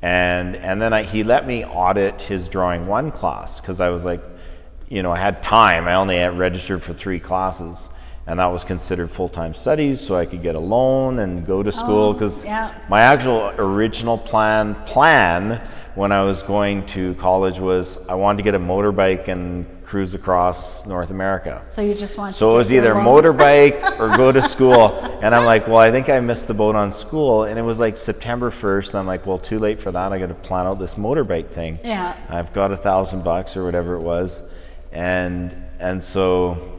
and 0.00 0.56
and 0.56 0.80
then 0.80 0.92
I, 0.92 1.02
he 1.02 1.24
let 1.24 1.46
me 1.46 1.64
audit 1.64 2.20
his 2.22 2.48
drawing 2.48 2.86
one 2.86 3.10
class 3.10 3.60
because 3.60 3.80
I 3.80 3.90
was 3.90 4.04
like, 4.04 4.22
you 4.88 5.02
know, 5.02 5.12
I 5.12 5.18
had 5.18 5.42
time. 5.42 5.88
I 5.88 5.94
only 5.94 6.16
had 6.16 6.38
registered 6.38 6.82
for 6.82 6.92
three 6.92 7.18
classes, 7.18 7.88
and 8.26 8.38
that 8.38 8.46
was 8.46 8.62
considered 8.64 9.10
full 9.10 9.28
time 9.28 9.54
studies, 9.54 10.00
so 10.00 10.16
I 10.16 10.26
could 10.26 10.42
get 10.42 10.54
a 10.54 10.60
loan 10.60 11.18
and 11.18 11.46
go 11.46 11.62
to 11.62 11.72
school 11.72 12.10
Oh, 12.10 12.12
because 12.12 12.44
yeah. 12.44 12.72
my 12.88 13.00
actual 13.00 13.52
original 13.58 14.18
plan 14.18 14.74
plan 14.86 15.66
when 15.94 16.10
I 16.12 16.22
was 16.22 16.42
going 16.42 16.86
to 16.86 17.14
college 17.16 17.58
was 17.58 17.98
I 18.08 18.14
wanted 18.14 18.38
to 18.38 18.44
get 18.44 18.54
a 18.54 18.58
motorbike 18.58 19.28
and 19.28 19.66
cruise 19.92 20.14
across 20.14 20.86
North 20.86 21.10
America. 21.10 21.62
So 21.68 21.82
you 21.82 21.94
just 21.94 22.16
want. 22.16 22.34
So 22.34 22.54
it 22.54 22.56
was 22.56 22.72
either 22.72 22.94
motorbike 22.94 23.98
or 24.00 24.08
go 24.16 24.32
to 24.32 24.40
school. 24.40 24.98
And 25.20 25.34
I'm 25.34 25.44
like, 25.44 25.68
well, 25.68 25.76
I 25.76 25.90
think 25.90 26.08
I 26.08 26.18
missed 26.18 26.48
the 26.48 26.54
boat 26.54 26.74
on 26.74 26.90
school. 26.90 27.44
And 27.44 27.58
it 27.58 27.62
was 27.62 27.78
like 27.78 27.98
September 27.98 28.50
1st. 28.50 28.88
And 28.88 29.00
I'm 29.00 29.06
like, 29.06 29.26
well, 29.26 29.36
too 29.36 29.58
late 29.58 29.78
for 29.78 29.92
that. 29.92 30.10
I 30.10 30.18
got 30.18 30.28
to 30.28 30.34
plan 30.34 30.66
out 30.66 30.78
this 30.78 30.94
motorbike 30.94 31.50
thing. 31.50 31.78
Yeah. 31.84 32.16
I've 32.30 32.54
got 32.54 32.72
a 32.72 32.76
thousand 32.76 33.22
bucks 33.22 33.54
or 33.54 33.66
whatever 33.66 33.94
it 33.96 34.02
was. 34.02 34.40
And, 34.92 35.54
and 35.78 36.02
so, 36.02 36.72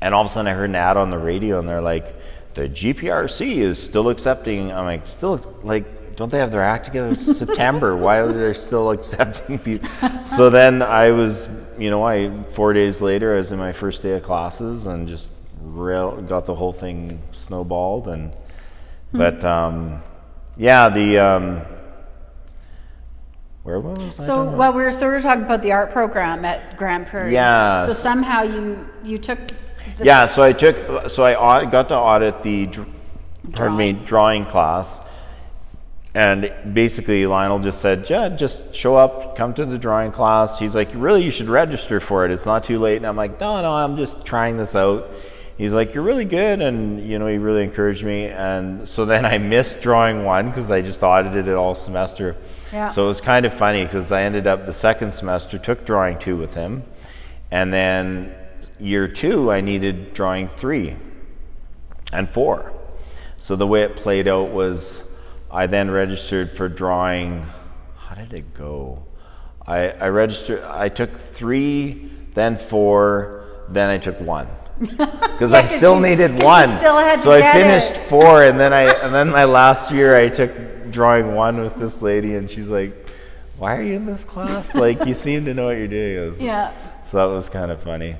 and 0.00 0.14
all 0.14 0.22
of 0.22 0.26
a 0.26 0.30
sudden 0.30 0.50
I 0.50 0.54
heard 0.54 0.70
an 0.70 0.74
ad 0.74 0.96
on 0.96 1.10
the 1.10 1.18
radio 1.18 1.58
and 1.58 1.68
they're 1.68 1.82
like, 1.82 2.14
the 2.54 2.66
GPRC 2.66 3.56
is 3.56 3.78
still 3.78 4.08
accepting. 4.08 4.72
I'm 4.72 4.86
like, 4.86 5.06
still, 5.06 5.38
like, 5.62 5.84
don't 6.16 6.30
they 6.30 6.38
have 6.38 6.50
their 6.50 6.62
act 6.62 6.86
together? 6.86 7.08
It's 7.10 7.36
September. 7.36 7.96
Why 7.96 8.18
are 8.18 8.32
they 8.32 8.52
still 8.54 8.90
accepting 8.90 9.58
people? 9.58 9.88
So 10.24 10.50
then 10.50 10.82
I 10.82 11.12
was, 11.12 11.48
you 11.78 11.90
know, 11.90 12.02
I 12.02 12.42
four 12.44 12.72
days 12.72 13.00
later, 13.00 13.34
I 13.34 13.38
was 13.38 13.52
in 13.52 13.58
my 13.58 13.72
first 13.72 14.02
day 14.02 14.12
of 14.12 14.22
classes 14.22 14.86
and 14.86 15.06
just 15.06 15.30
real, 15.60 16.20
got 16.22 16.46
the 16.46 16.54
whole 16.54 16.72
thing 16.72 17.22
snowballed. 17.32 18.08
And, 18.08 18.34
but 19.12 19.44
um, 19.44 20.02
yeah, 20.56 20.88
the, 20.88 21.18
um, 21.18 21.62
where 23.62 23.80
was 23.80 24.18
I? 24.18 24.24
So 24.24 24.50
well, 24.50 24.72
we 24.72 24.82
were 24.82 24.92
sort 24.92 25.16
of 25.16 25.22
talking 25.22 25.42
about 25.44 25.60
the 25.60 25.72
art 25.72 25.90
program 25.90 26.44
at 26.44 26.76
Grande 26.76 27.06
Prairie. 27.06 27.32
Yeah. 27.32 27.84
So 27.84 27.92
somehow 27.92 28.42
you 28.42 28.88
you 29.04 29.18
took. 29.18 29.38
The, 29.98 30.04
yeah, 30.04 30.26
so 30.26 30.42
I 30.42 30.52
took, 30.52 31.10
so 31.10 31.24
I 31.24 31.64
got 31.64 31.88
to 31.88 31.96
audit 31.96 32.42
the, 32.42 32.68
pardon 33.52 33.76
me, 33.76 33.92
drawing 33.92 34.44
class. 34.44 35.00
And 36.16 36.50
basically, 36.72 37.26
Lionel 37.26 37.58
just 37.58 37.82
said, 37.82 38.08
yeah, 38.08 38.30
just 38.30 38.74
show 38.74 38.96
up, 38.96 39.36
come 39.36 39.52
to 39.52 39.66
the 39.66 39.76
drawing 39.76 40.12
class. 40.12 40.58
He's 40.58 40.74
like, 40.74 40.88
really, 40.94 41.22
you 41.22 41.30
should 41.30 41.50
register 41.50 42.00
for 42.00 42.24
it. 42.24 42.30
It's 42.30 42.46
not 42.46 42.64
too 42.64 42.78
late. 42.78 42.96
And 42.96 43.06
I'm 43.06 43.16
like, 43.16 43.38
no, 43.38 43.60
no, 43.60 43.70
I'm 43.70 43.98
just 43.98 44.24
trying 44.24 44.56
this 44.56 44.74
out. 44.74 45.10
He's 45.58 45.74
like, 45.74 45.92
you're 45.92 46.02
really 46.02 46.24
good. 46.24 46.62
And, 46.62 47.06
you 47.06 47.18
know, 47.18 47.26
he 47.26 47.36
really 47.36 47.64
encouraged 47.64 48.02
me. 48.02 48.28
And 48.28 48.88
so 48.88 49.04
then 49.04 49.26
I 49.26 49.36
missed 49.36 49.82
drawing 49.82 50.24
one 50.24 50.48
because 50.48 50.70
I 50.70 50.80
just 50.80 51.02
audited 51.02 51.48
it 51.48 51.54
all 51.54 51.74
semester. 51.74 52.34
Yeah. 52.72 52.88
So 52.88 53.04
it 53.04 53.08
was 53.08 53.20
kind 53.20 53.44
of 53.44 53.52
funny 53.52 53.84
because 53.84 54.10
I 54.10 54.22
ended 54.22 54.46
up 54.46 54.64
the 54.64 54.72
second 54.72 55.12
semester, 55.12 55.58
took 55.58 55.84
drawing 55.84 56.18
two 56.18 56.38
with 56.38 56.54
him. 56.54 56.82
And 57.50 57.70
then 57.70 58.34
year 58.80 59.06
two, 59.06 59.50
I 59.52 59.60
needed 59.60 60.14
drawing 60.14 60.48
three 60.48 60.96
and 62.10 62.26
four. 62.26 62.72
So 63.36 63.54
the 63.54 63.66
way 63.66 63.82
it 63.82 63.96
played 63.96 64.28
out 64.28 64.50
was 64.50 65.04
I 65.50 65.66
then 65.66 65.90
registered 65.90 66.50
for 66.50 66.68
drawing. 66.68 67.44
How 67.96 68.14
did 68.14 68.32
it 68.32 68.54
go? 68.54 69.02
I, 69.66 69.90
I 69.90 70.08
registered, 70.08 70.62
I 70.62 70.88
took 70.88 71.16
three, 71.18 72.10
then 72.34 72.56
four, 72.56 73.44
then 73.68 73.90
I 73.90 73.98
took 73.98 74.20
one. 74.20 74.48
Because 75.36 75.52
I 75.52 75.64
still 75.64 75.96
you- 75.96 76.02
needed 76.08 76.42
one. 76.42 76.78
still 76.78 76.96
had 76.98 77.16
to 77.16 77.22
so 77.22 77.32
I 77.32 77.52
finished 77.52 77.92
it. 77.96 77.98
four, 78.08 78.42
and 78.42 78.58
then 78.60 78.72
I 78.72 78.82
and 79.04 79.14
then 79.14 79.28
my 79.30 79.44
last 79.44 79.90
year 79.92 80.16
I 80.16 80.28
took 80.28 80.90
drawing 80.90 81.34
one 81.34 81.58
with 81.58 81.76
this 81.76 82.00
lady, 82.02 82.36
and 82.36 82.50
she's 82.50 82.68
like, 82.70 83.06
"Why 83.58 83.76
are 83.76 83.82
you 83.82 83.94
in 83.94 84.06
this 84.06 84.24
class? 84.24 84.74
Like 84.74 85.04
you 85.04 85.12
seem 85.14 85.44
to 85.46 85.52
know 85.54 85.66
what 85.66 85.76
you're 85.78 85.88
doing." 85.88 86.28
Was- 86.28 86.40
Yeah. 86.40 86.72
So 87.04 87.16
that 87.18 87.34
was 87.34 87.48
kind 87.50 87.70
of 87.70 87.82
funny. 87.82 88.16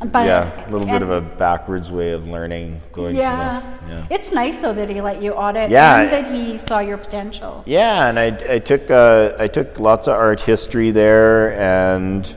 But, 0.00 0.26
yeah, 0.26 0.68
a 0.68 0.70
little 0.70 0.86
bit 0.86 1.00
of 1.00 1.10
a 1.10 1.22
backwards 1.22 1.90
way 1.90 2.10
of 2.12 2.28
learning, 2.28 2.80
going 2.92 3.16
Yeah. 3.16 3.60
to 3.80 3.86
the 3.86 3.92
yeah. 3.92 4.06
It's 4.10 4.30
nice 4.30 4.58
though 4.60 4.74
that 4.74 4.90
he 4.90 5.00
let 5.00 5.22
you 5.22 5.32
audit 5.32 5.70
Yeah. 5.70 6.00
and 6.00 6.10
that 6.10 6.26
he 6.30 6.58
saw 6.58 6.80
your 6.80 6.98
potential. 6.98 7.62
Yeah, 7.66 8.08
and 8.08 8.18
I, 8.18 8.26
I 8.48 8.58
took 8.58 8.90
uh, 8.90 9.32
I 9.38 9.48
took 9.48 9.80
lots 9.80 10.06
of 10.06 10.14
art 10.14 10.40
history 10.40 10.90
there, 10.90 11.54
and 11.58 12.36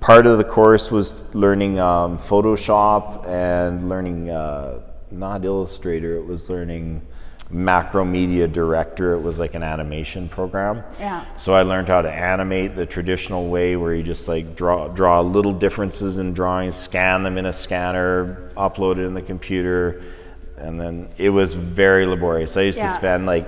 part 0.00 0.26
of 0.26 0.38
the 0.38 0.44
course 0.44 0.90
was 0.90 1.24
learning 1.34 1.78
um, 1.78 2.16
Photoshop 2.16 3.26
and 3.28 3.88
learning 3.90 4.30
uh, 4.30 4.80
not 5.10 5.44
Illustrator. 5.44 6.16
It 6.16 6.26
was 6.26 6.48
learning 6.48 7.02
Macromedia 7.52 8.50
Director. 8.50 9.12
It 9.14 9.20
was 9.20 9.38
like 9.38 9.54
an 9.54 9.62
animation 9.62 10.28
program. 10.28 10.82
Yeah. 10.98 11.24
So 11.36 11.52
I 11.52 11.62
learned 11.62 11.88
how 11.88 12.02
to 12.02 12.10
animate 12.10 12.74
the 12.74 12.86
traditional 12.86 13.48
way, 13.48 13.76
where 13.76 13.94
you 13.94 14.02
just 14.02 14.28
like 14.28 14.56
draw 14.56 14.88
draw 14.88 15.20
little 15.20 15.52
differences 15.52 16.18
in 16.18 16.32
drawings, 16.32 16.76
scan 16.76 17.22
them 17.22 17.36
in 17.38 17.46
a 17.46 17.52
scanner, 17.52 18.50
upload 18.56 18.92
it 18.98 19.04
in 19.04 19.14
the 19.14 19.22
computer, 19.22 20.02
and 20.56 20.80
then 20.80 21.08
it 21.18 21.30
was 21.30 21.54
very 21.54 22.06
laborious. 22.06 22.56
I 22.56 22.62
used 22.62 22.78
Yeah. 22.78 22.86
to 22.88 22.92
spend 22.92 23.26
like 23.26 23.46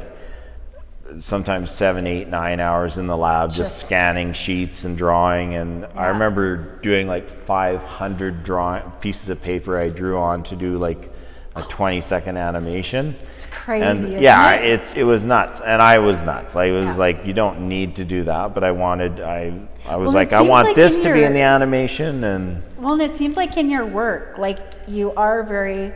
sometimes 1.18 1.70
seven, 1.70 2.04
eight, 2.06 2.28
nine 2.28 2.58
hours 2.58 2.98
in 2.98 3.06
the 3.06 3.16
lab 3.16 3.50
just, 3.50 3.58
Just- 3.58 3.78
scanning 3.78 4.32
sheets 4.32 4.84
and 4.84 4.98
drawing. 4.98 5.54
And 5.54 5.86
I 5.94 6.08
remember 6.08 6.56
doing 6.82 7.06
like 7.06 7.28
500 7.28 8.42
drawing 8.42 8.82
pieces 9.00 9.28
of 9.28 9.40
paper 9.40 9.78
I 9.78 9.88
drew 9.88 10.18
on 10.18 10.42
to 10.44 10.56
do 10.56 10.78
like 10.78 11.12
a 11.56 11.62
20 11.62 12.00
second 12.02 12.36
animation. 12.36 13.16
It's 13.36 13.46
crazy. 13.46 13.84
And 13.84 14.20
yeah, 14.20 14.52
it? 14.54 14.70
it's 14.70 14.94
it 14.94 15.04
was 15.04 15.24
nuts, 15.24 15.60
and 15.60 15.80
I 15.80 15.98
was 15.98 16.22
nuts. 16.22 16.54
I 16.54 16.70
was 16.70 16.84
Yeah. 16.86 16.96
like, 16.96 17.24
you 17.26 17.32
don't 17.32 17.66
need 17.66 17.96
to 17.96 18.04
do 18.04 18.22
that, 18.24 18.54
but 18.54 18.62
I 18.62 18.70
wanted. 18.72 19.20
I 19.20 19.52
I 19.88 19.96
was 19.96 20.08
Well, 20.08 20.14
like, 20.14 20.32
I 20.32 20.42
want 20.42 20.68
like 20.68 20.76
this 20.76 20.98
to 20.98 21.12
be 21.12 21.24
in 21.24 21.32
the 21.32 21.40
animation, 21.42 22.22
and 22.24 22.62
Well, 22.78 22.92
and 22.94 23.02
it 23.02 23.16
seems 23.16 23.36
like 23.36 23.56
in 23.56 23.70
your 23.70 23.86
work, 23.86 24.38
like 24.38 24.58
you 24.86 25.12
are 25.16 25.42
very 25.42 25.92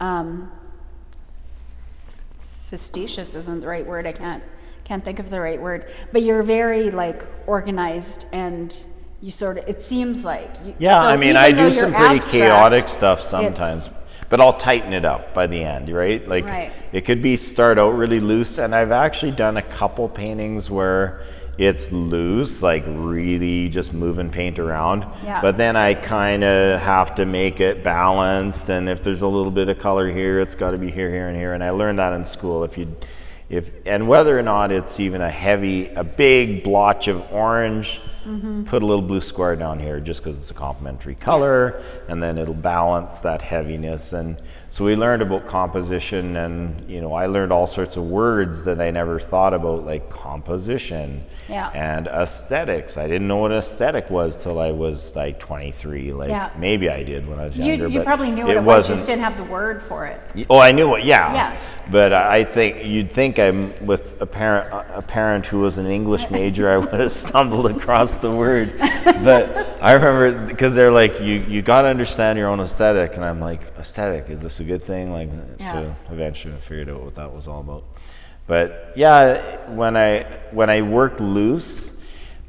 um, 0.00 0.50
fastidious 2.70 3.34
isn't 3.36 3.60
the 3.60 3.66
right 3.68 3.86
word. 3.86 4.06
I 4.06 4.12
can't 4.12 4.42
can't 4.84 5.04
think 5.04 5.18
of 5.18 5.30
the 5.30 5.40
right 5.40 5.60
word, 5.60 5.86
but 6.12 6.22
you're 6.22 6.42
very 6.42 6.90
like 6.90 7.24
organized 7.46 8.26
and 8.32 8.76
you 9.22 9.30
sort 9.30 9.58
of. 9.58 9.66
It 9.68 9.82
seems 9.82 10.24
like. 10.24 10.50
You, 10.64 10.74
yeah, 10.78 11.00
so 11.00 11.08
I 11.08 11.16
mean, 11.16 11.36
I 11.36 11.50
do 11.52 11.70
some 11.70 11.90
you're 11.90 11.98
pretty 11.98 12.16
abstract, 12.16 12.32
chaotic 12.32 12.88
stuff 12.88 13.22
sometimes, 13.22 13.88
but 14.28 14.40
I'll 14.40 14.52
tighten 14.52 14.92
it 14.92 15.04
up 15.04 15.34
by 15.34 15.46
the 15.46 15.62
end, 15.62 15.90
right? 15.90 16.26
Like 16.26 16.44
Right. 16.44 16.72
it 16.92 17.02
could 17.02 17.22
be 17.22 17.36
start 17.36 17.78
out 17.78 17.90
really 17.90 18.20
loose, 18.20 18.58
and 18.58 18.74
I've 18.74 18.92
actually 18.92 19.32
done 19.32 19.56
a 19.56 19.62
couple 19.62 20.08
paintings 20.08 20.70
where 20.70 21.20
it's 21.56 21.92
loose, 21.92 22.62
like 22.62 22.82
really 22.86 23.68
just 23.68 23.92
moving 23.92 24.28
paint 24.28 24.58
around. 24.58 25.06
Yeah. 25.24 25.40
But 25.40 25.56
then 25.56 25.76
I 25.76 25.94
kind 25.94 26.42
of 26.42 26.80
have 26.80 27.14
to 27.16 27.26
make 27.26 27.60
it 27.60 27.84
balanced, 27.84 28.68
and 28.70 28.88
if 28.88 29.02
there's 29.02 29.22
a 29.22 29.28
little 29.28 29.52
bit 29.52 29.68
of 29.68 29.78
color 29.78 30.10
here, 30.10 30.40
it's 30.40 30.54
got 30.56 30.72
to 30.72 30.78
be 30.78 30.90
here, 30.90 31.10
here, 31.10 31.28
and 31.28 31.36
here. 31.36 31.52
And 31.52 31.62
I 31.62 31.70
learned 31.70 31.98
that 32.00 32.12
in 32.12 32.24
school. 32.24 32.64
If 32.64 32.76
you, 32.76 32.96
if 33.48 33.72
and 33.86 34.08
whether 34.08 34.36
or 34.36 34.42
not 34.42 34.72
it's 34.72 34.98
even 34.98 35.20
a 35.20 35.30
heavy, 35.30 35.90
a 35.90 36.02
big 36.02 36.64
blotch 36.64 37.06
of 37.06 37.30
orange, 37.32 38.00
Mm-hmm. 38.24 38.64
put 38.64 38.82
a 38.82 38.86
little 38.86 39.02
blue 39.02 39.20
square 39.20 39.54
down 39.54 39.78
here 39.78 40.00
just 40.00 40.22
because 40.24 40.38
it's 40.38 40.50
a 40.50 40.54
complementary 40.54 41.14
color, 41.14 41.82
and 42.08 42.22
then 42.22 42.38
it'll 42.38 42.54
balance 42.54 43.20
that 43.20 43.42
heaviness. 43.42 44.14
And 44.14 44.40
so 44.70 44.84
we 44.84 44.96
learned 44.96 45.20
about 45.22 45.46
composition, 45.46 46.36
and 46.36 46.88
you 46.90 47.00
know, 47.00 47.12
I 47.12 47.26
learned 47.26 47.52
all 47.52 47.66
sorts 47.66 47.96
of 47.96 48.04
words 48.04 48.64
that 48.64 48.80
I 48.80 48.90
never 48.90 49.18
thought 49.18 49.52
about, 49.52 49.84
like 49.84 50.08
composition 50.10 51.22
Yeah. 51.48 51.68
and 51.74 52.06
aesthetics. 52.08 52.96
I 52.96 53.06
didn't 53.06 53.28
know 53.28 53.36
what 53.38 53.52
aesthetic 53.52 54.10
was 54.10 54.42
till 54.42 54.58
I 54.58 54.70
was 54.70 55.14
like 55.14 55.38
23. 55.38 56.12
Like 56.12 56.30
Yeah. 56.30 56.50
maybe 56.58 56.88
I 56.88 57.02
did 57.02 57.28
when 57.28 57.38
I 57.38 57.46
was 57.46 57.56
younger. 57.58 57.88
you 57.88 57.98
but 57.98 58.06
probably 58.06 58.30
knew 58.30 58.46
what 58.46 58.56
it, 58.56 58.62
was. 58.62 58.88
You 58.88 58.96
just 58.96 59.06
didn't 59.06 59.22
have 59.22 59.36
the 59.36 59.44
word 59.44 59.82
for 59.82 60.06
it. 60.06 60.18
Oh, 60.50 60.58
I 60.58 60.72
knew 60.72 60.94
it. 60.96 61.04
Yeah. 61.04 61.32
Yeah. 61.34 61.56
But 61.90 62.14
I 62.14 62.44
think 62.44 62.84
you'd 62.84 63.12
think 63.12 63.38
I'm 63.38 63.74
with 63.84 64.20
a 64.22 64.26
parent, 64.26 64.72
a 64.94 65.02
parent 65.02 65.44
who 65.46 65.60
was 65.60 65.76
an 65.76 65.86
English 65.86 66.30
major, 66.30 66.70
I 66.70 66.78
would 66.78 66.98
have 67.00 67.12
stumbled 67.12 67.66
across 67.70 68.13
the 68.18 68.30
word. 68.34 68.74
But 68.78 69.78
I 69.82 69.92
remember 69.92 70.46
because 70.46 70.74
they're 70.74 70.90
like, 70.90 71.20
you 71.20 71.44
you 71.48 71.62
got 71.62 71.82
to 71.82 71.88
understand 71.88 72.38
your 72.38 72.48
own 72.48 72.60
aesthetic, 72.60 73.16
and 73.16 73.24
I'm 73.24 73.40
like, 73.40 73.60
aesthetic 73.78 74.28
is 74.30 74.40
this 74.40 74.60
a 74.60 74.64
good 74.64 74.82
thing? 74.82 75.12
Like, 75.12 75.30
Yeah. 75.58 75.72
so 75.72 75.96
eventually 76.10 76.54
I 76.54 76.58
figured 76.58 76.88
out 76.90 77.02
what 77.02 77.14
that 77.16 77.34
was 77.34 77.46
all 77.48 77.60
about. 77.60 77.84
But 78.46 78.92
yeah, 78.96 79.70
when 79.70 79.96
I 79.96 80.24
when 80.50 80.68
I 80.70 80.82
work 80.82 81.18
loose, 81.20 81.92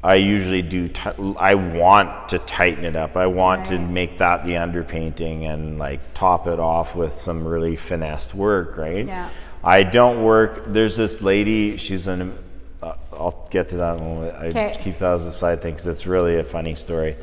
I 0.04 0.16
usually 0.16 0.62
do. 0.62 0.88
T- 0.88 1.34
I 1.38 1.54
want 1.54 2.28
to 2.30 2.38
tighten 2.40 2.84
it 2.84 2.96
up. 2.96 3.16
I 3.16 3.26
want 3.26 3.66
to 3.66 3.78
make 3.78 4.18
that 4.18 4.44
the 4.44 4.52
underpainting 4.52 5.48
and 5.48 5.78
like 5.78 6.00
top 6.14 6.46
it 6.46 6.60
off 6.60 6.94
with 6.94 7.12
some 7.12 7.46
really 7.46 7.76
finessed 7.76 8.34
work, 8.34 8.76
right? 8.76 9.06
Yeah. 9.06 9.30
I 9.64 9.82
don't 9.82 10.22
work. 10.22 10.64
There's 10.66 10.96
this 10.96 11.22
lady. 11.22 11.76
She's 11.76 12.06
an. 12.06 12.38
I'll 12.82 13.46
get 13.50 13.68
to 13.70 13.76
that 13.78 13.98
one. 13.98 14.30
I 14.30 14.72
keep 14.74 14.96
that 14.96 15.14
as 15.14 15.26
a 15.26 15.32
side 15.32 15.62
thing 15.62 15.74
because 15.74 15.86
it's 15.86 16.06
really 16.06 16.36
a 16.38 16.44
funny 16.44 16.74
story. 16.74 17.16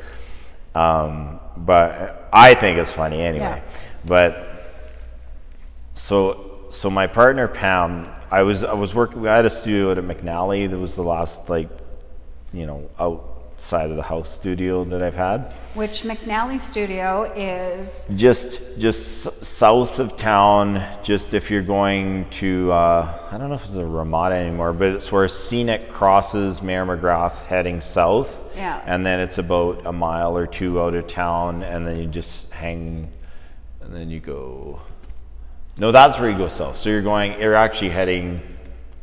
Um, 0.76 1.40
but 1.56 2.30
I 2.34 2.56
think 2.56 2.78
it's 2.78 2.92
funny 2.92 3.22
anyway. 3.22 3.62
Yeah. 3.64 3.72
But 4.06 4.50
so 5.94 6.66
so 6.70 6.90
my 6.90 7.08
partner 7.08 7.48
Pam, 7.48 8.12
I 8.32 8.42
was 8.42 8.64
I 8.64 8.74
was 8.74 8.96
working. 8.96 9.22
We 9.22 9.28
had 9.28 9.46
a 9.46 9.50
studio 9.50 9.92
at 9.92 9.98
McNally. 9.98 10.70
That 10.70 10.80
was 10.80 10.96
the 10.96 11.04
last 11.04 11.50
like, 11.50 11.70
you 12.52 12.66
know, 12.66 12.90
outside 13.54 13.92
of 13.92 13.96
the 13.96 14.04
house 14.04 14.30
studio 14.30 14.84
that 14.84 15.02
I've 15.02 15.16
had. 15.16 15.42
Which 15.76 16.02
McNally 16.02 16.60
Studio 16.60 17.32
is 17.36 18.06
Just 18.16 18.62
just 18.78 19.44
south 19.44 20.00
of 20.00 20.16
town. 20.16 20.84
Just 21.04 21.34
if 21.34 21.50
you're 21.52 21.62
going 21.62 22.28
to, 22.32 22.72
uh, 22.72 23.14
I 23.32 23.38
don't 23.38 23.50
know 23.50 23.56
if 23.56 23.64
it's 23.66 23.76
a 23.76 23.86
Ramada 23.86 24.36
anymore, 24.36 24.74
but 24.74 24.90
it's 24.90 25.12
where 25.12 25.28
Scenic 25.28 25.90
crosses 25.90 26.62
Mayor 26.62 26.86
McGrath 26.86 27.46
heading 27.46 27.80
south. 27.80 28.54
Yeah. 28.56 28.82
And 28.86 29.06
then 29.06 29.20
it's 29.20 29.38
about 29.38 29.86
a 29.86 29.94
mile 29.94 30.36
or 30.38 30.48
two 30.48 30.82
out 30.82 30.94
of 30.96 31.08
town, 31.08 31.64
and 31.64 31.88
then 31.88 31.98
you 32.00 32.08
just 32.08 32.52
hang, 32.52 33.10
and 33.82 33.96
then 33.96 34.10
you 34.10 34.20
go. 34.20 34.82
No, 35.78 35.92
that's 35.92 36.20
where 36.20 36.30
you 36.30 36.38
go 36.38 36.48
south. 36.50 36.76
So 36.76 36.90
you're 36.90 37.02
going. 37.02 37.40
You're 37.40 37.56
actually 37.56 37.90
heading 37.90 38.42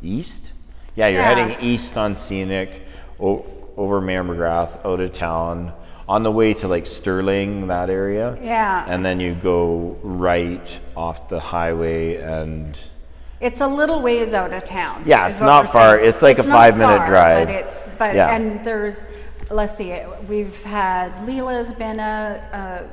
east. 0.01 0.51
Yeah, 0.95 1.07
you're 1.07 1.21
Yeah. 1.21 1.33
heading 1.35 1.57
east 1.61 1.97
on 1.97 2.15
Scenic, 2.15 2.83
o- 3.19 3.45
over 3.81 3.99
Mayor 4.01 4.23
McGrath, 4.23 4.83
out 4.85 4.99
of 4.99 5.11
town, 5.13 5.73
on 6.07 6.23
the 6.23 6.31
way 6.31 6.53
to 6.55 6.67
like 6.67 6.85
Stirling, 6.85 7.67
that 7.67 7.89
area. 7.89 8.37
Yeah. 8.41 8.85
And 8.87 9.05
then 9.05 9.19
you 9.19 9.33
go 9.35 9.97
right 10.03 10.79
off 10.95 11.27
the 11.29 11.39
highway, 11.39 12.15
and 12.17 12.77
It's 13.39 13.61
a 13.61 13.67
little 13.67 14.01
ways 14.01 14.33
out 14.33 14.53
of 14.53 14.63
town. 14.63 15.03
Yeah, 15.05 15.27
it's 15.29 15.41
not 15.41 15.69
far. 15.69 15.95
saying. 15.97 16.09
It's 16.09 16.21
like 16.21 16.37
a 16.39 16.43
not 16.43 16.51
five-minute 16.51 17.05
drive. 17.05 17.47
But 17.47 17.55
it's 17.55 17.89
but 17.97 18.15
Yeah. 18.15 18.35
and 18.35 18.63
there's 18.63 19.07
let's 19.49 19.75
see, 19.75 19.93
we've 20.29 20.63
had 20.63 21.11
Leela's 21.27 21.73
been 21.73 21.99
a, 21.99 22.87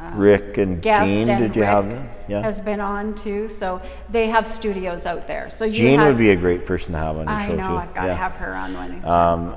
a 0.00 0.16
Rick 0.16 0.56
and 0.58 0.80
guest 0.80 1.06
Jean. 1.06 1.28
and 1.28 1.42
Did 1.42 1.56
you 1.56 1.62
Rick 1.62 1.70
have 1.70 1.88
them? 1.88 2.08
Yeah. 2.28 2.40
has 2.42 2.60
been 2.60 2.80
on 2.80 3.14
too. 3.14 3.48
So 3.48 3.80
they 4.10 4.28
have 4.28 4.46
studios 4.46 5.04
out 5.06 5.26
there. 5.26 5.50
So 5.50 5.64
you 5.64 5.72
Jean 5.72 5.98
have, 5.98 6.08
would 6.08 6.18
be 6.18 6.30
a 6.30 6.36
great 6.36 6.64
person 6.64 6.92
to 6.92 6.98
have 6.98 7.16
on 7.16 7.24
your 7.26 7.34
I 7.34 7.46
show 7.46 7.56
know 7.56 7.68
too. 7.68 7.76
I've 7.76 7.94
got 7.94 8.06
to 8.06 8.14
have 8.14 8.32
her 8.34 8.54
on 8.54 8.74
one 8.74 8.90
of 8.90 9.02
these 9.02 9.04
Um. 9.10 9.56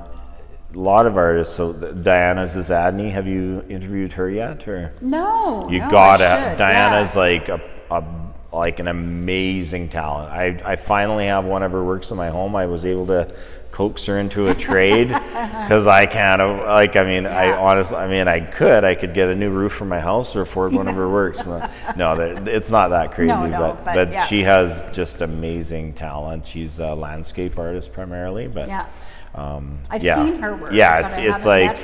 A 0.74 0.78
lot 0.78 1.06
of 1.06 1.16
artists. 1.16 1.54
So 1.54 1.72
Diana 1.72 2.44
Zasadny, 2.44 3.10
have 3.10 3.26
you 3.26 3.64
interviewed 3.68 4.12
her 4.14 4.30
yet, 4.30 4.66
or? 4.66 4.92
No, 5.00 5.68
You 5.70 5.80
no, 5.80 5.90
gotta. 5.90 6.56
Diana's 6.56 7.14
yeah. 7.14 7.20
like 7.20 7.48
a, 7.48 7.60
a 7.90 8.04
like 8.52 8.78
an 8.80 8.88
amazing 8.88 9.88
talent. 9.88 10.30
I 10.30 10.72
I 10.72 10.76
finally 10.76 11.26
have 11.26 11.44
one 11.44 11.62
of 11.62 11.72
her 11.72 11.84
works 11.84 12.10
in 12.10 12.16
my 12.16 12.30
home. 12.30 12.54
I 12.56 12.66
was 12.66 12.84
able 12.86 13.06
to 13.08 13.34
coax 13.70 14.04
her 14.06 14.18
into 14.18 14.48
a 14.48 14.54
trade 14.54 15.08
because 15.32 15.86
I 15.86 16.06
can't. 16.06 16.40
Like 16.40 16.96
I 16.96 17.04
mean, 17.04 17.26
I 17.26 17.52
honestly, 17.52 17.96
I 17.98 18.08
mean, 18.08 18.28
I 18.28 18.40
could. 18.40 18.84
I 18.84 18.94
could 18.94 19.12
get 19.14 19.28
a 19.28 19.34
new 19.34 19.50
roof 19.50 19.72
for 19.72 19.84
my 19.84 20.00
house 20.00 20.34
or 20.36 20.42
afford 20.42 20.72
one 20.72 20.88
of 20.88 20.94
her 20.94 21.08
works. 21.20 21.44
No, 21.44 22.16
that, 22.16 22.48
it's 22.48 22.70
not 22.70 22.88
that 22.88 23.12
crazy. 23.12 23.32
No, 23.32 23.46
no, 23.46 23.58
but 23.58 23.84
but 23.84 23.94
but 23.94 24.12
yeah. 24.12 24.24
she 24.24 24.42
has 24.42 24.84
just 24.92 25.20
amazing 25.20 25.92
talent. 25.94 26.46
She's 26.46 26.78
a 26.78 26.94
landscape 26.94 27.58
artist 27.58 27.92
primarily, 27.92 28.48
but 28.48 28.68
Yeah. 28.68 28.86
Um, 29.34 29.78
I've 29.90 30.02
yeah. 30.02 30.24
seen 30.24 30.40
her 30.42 30.56
work, 30.56 30.72
Yeah, 30.72 31.00
it's 31.00 31.16
it's 31.18 31.46
like 31.46 31.78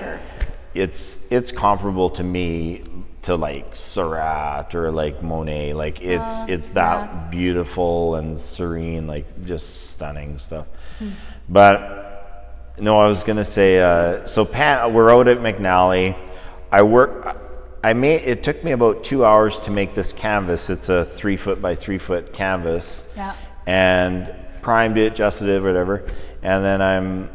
it's 0.75 1.21
it's 1.31 1.51
comparable 1.51 2.11
to 2.11 2.23
me 2.23 2.85
to 3.23 3.37
like 3.37 3.75
Seurat 3.75 4.75
or 4.75 4.91
like 4.91 5.23
Monet. 5.23 5.73
Like 5.75 6.01
it's 6.03 6.43
it's 6.43 6.71
that 6.71 7.11
yeah. 7.11 7.29
beautiful 7.31 8.17
and 8.17 8.37
serene, 8.37 9.07
like 9.07 9.45
just 9.45 9.91
stunning 9.91 10.39
stuff. 10.39 10.67
But 11.49 12.75
no, 12.81 12.99
I 12.99 13.09
was 13.09 13.25
gonna 13.25 13.45
say. 13.45 13.81
Uh, 13.81 14.27
so 14.27 14.45
Pat, 14.45 14.93
we're 14.93 15.11
out 15.15 15.29
at 15.29 15.39
McNally. 15.39 16.17
I 16.71 16.83
work. 16.83 17.39
I 17.83 17.93
made. 17.93 18.23
It 18.23 18.43
took 18.43 18.63
me 18.63 18.73
about 18.73 19.05
two 19.05 19.25
hours 19.25 19.59
to 19.61 19.71
make 19.71 19.95
this 19.95 20.13
canvas. 20.13 20.69
It's 20.71 20.89
a 20.89 21.05
three 21.05 21.37
foot 21.37 21.63
by 21.63 21.75
three 21.75 21.99
foot 21.99 22.33
canvas 22.33 23.07
Yeah. 23.17 23.35
and 23.67 24.35
primed 24.63 24.99
it, 24.99 25.13
adjusted 25.13 25.49
it, 25.49 25.63
whatever. 25.63 26.05
And 26.43 26.65
then 26.65 26.83
I'm 26.83 27.31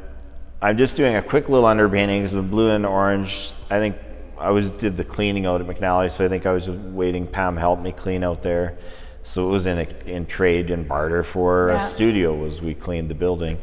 I'm 0.63 0.78
just 0.78 0.95
doing 0.95 1.17
a 1.17 1.21
quick 1.21 1.49
little 1.49 1.67
underpainting 1.67 2.19
because 2.19 2.32
the 2.32 2.41
blue 2.41 2.69
and 2.71 2.86
orange. 2.86 3.52
I 3.69 3.80
think 3.80 3.97
I 4.39 4.49
was 4.49 4.71
did 4.71 4.95
the 4.95 5.04
cleaning 5.04 5.45
out 5.45 5.60
at 5.60 5.67
McNally, 5.67 6.10
so 6.10 6.23
I 6.23 6.30
think 6.30 6.45
I 6.45 6.54
was 6.54 6.67
just 6.67 6.80
waiting. 6.80 7.28
Pam 7.28 7.58
helped 7.58 7.84
me 7.84 7.91
clean 7.91 8.23
out 8.23 8.41
there, 8.43 8.78
so 9.23 9.45
it 9.45 9.52
was 9.52 9.65
in 9.65 9.80
a, 9.80 9.88
in 10.06 10.26
trade 10.26 10.71
and 10.71 10.88
barter 10.88 11.21
for 11.21 11.67
Yeah. 11.67 11.76
a 11.76 11.80
studio. 11.82 12.34
Was 12.34 12.62
we 12.62 12.73
cleaned 12.76 13.10
the 13.10 13.15
building, 13.15 13.60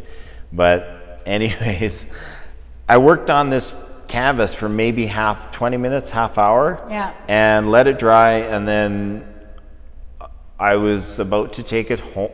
but 0.53 1.23
anyways, 1.25 2.05
I 2.87 2.99
worked 2.99 3.31
on 3.31 3.49
this 3.49 3.75
canvas 4.07 4.55
for 4.55 4.69
maybe 4.69 5.07
half 5.07 5.51
20 5.53 5.79
minutes 5.79 6.11
half 6.11 6.37
hour 6.37 6.85
Yeah. 6.91 7.15
and 7.29 7.71
let 7.71 7.87
it 7.87 7.99
dry 7.99 8.33
and 8.33 8.67
then 8.69 9.25
I 10.59 10.75
was 10.77 11.19
about 11.21 11.53
to 11.55 11.63
take 11.63 11.91
it 11.93 12.01
home 12.01 12.33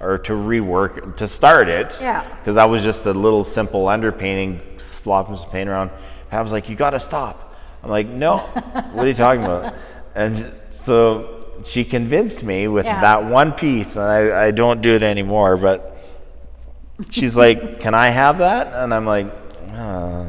or 0.00 0.18
to 0.18 0.32
rework 0.32 1.16
to 1.16 1.26
start 1.26 1.68
it. 1.68 1.96
Yeah. 2.00 2.22
Because 2.38 2.54
that 2.56 2.68
was 2.68 2.82
just 2.82 3.06
a 3.06 3.12
little 3.14 3.44
simple 3.44 3.84
underpainting, 3.86 4.60
slopping 4.80 5.36
some 5.36 5.48
paint 5.50 5.68
around. 5.68 5.90
And 6.30 6.38
I 6.38 6.42
was 6.42 6.52
like, 6.52 6.68
"You 6.68 6.76
got 6.76 6.90
to 6.90 7.00
stop." 7.00 7.54
I'm 7.82 7.90
like, 7.90 8.06
"No, 8.08 8.36
what 8.92 9.04
are 9.04 9.08
you 9.08 9.14
talking 9.14 9.44
about?" 9.44 9.74
And 10.14 10.52
so 10.70 11.44
she 11.64 11.84
convinced 11.84 12.42
me 12.42 12.68
with 12.68 12.84
Yeah. 12.84 13.00
that 13.00 13.24
one 13.24 13.52
piece, 13.52 13.96
and 13.96 14.04
I, 14.04 14.46
I 14.46 14.50
don't 14.50 14.82
do 14.82 14.94
it 14.94 15.02
anymore. 15.02 15.56
But 15.56 15.96
she's 17.10 17.36
like, 17.36 17.80
"Can 17.80 17.94
I 17.94 18.08
have 18.08 18.38
that?" 18.38 18.72
And 18.74 18.92
I'm 18.92 19.06
like, 19.06 19.26
"Uh, 19.72 20.24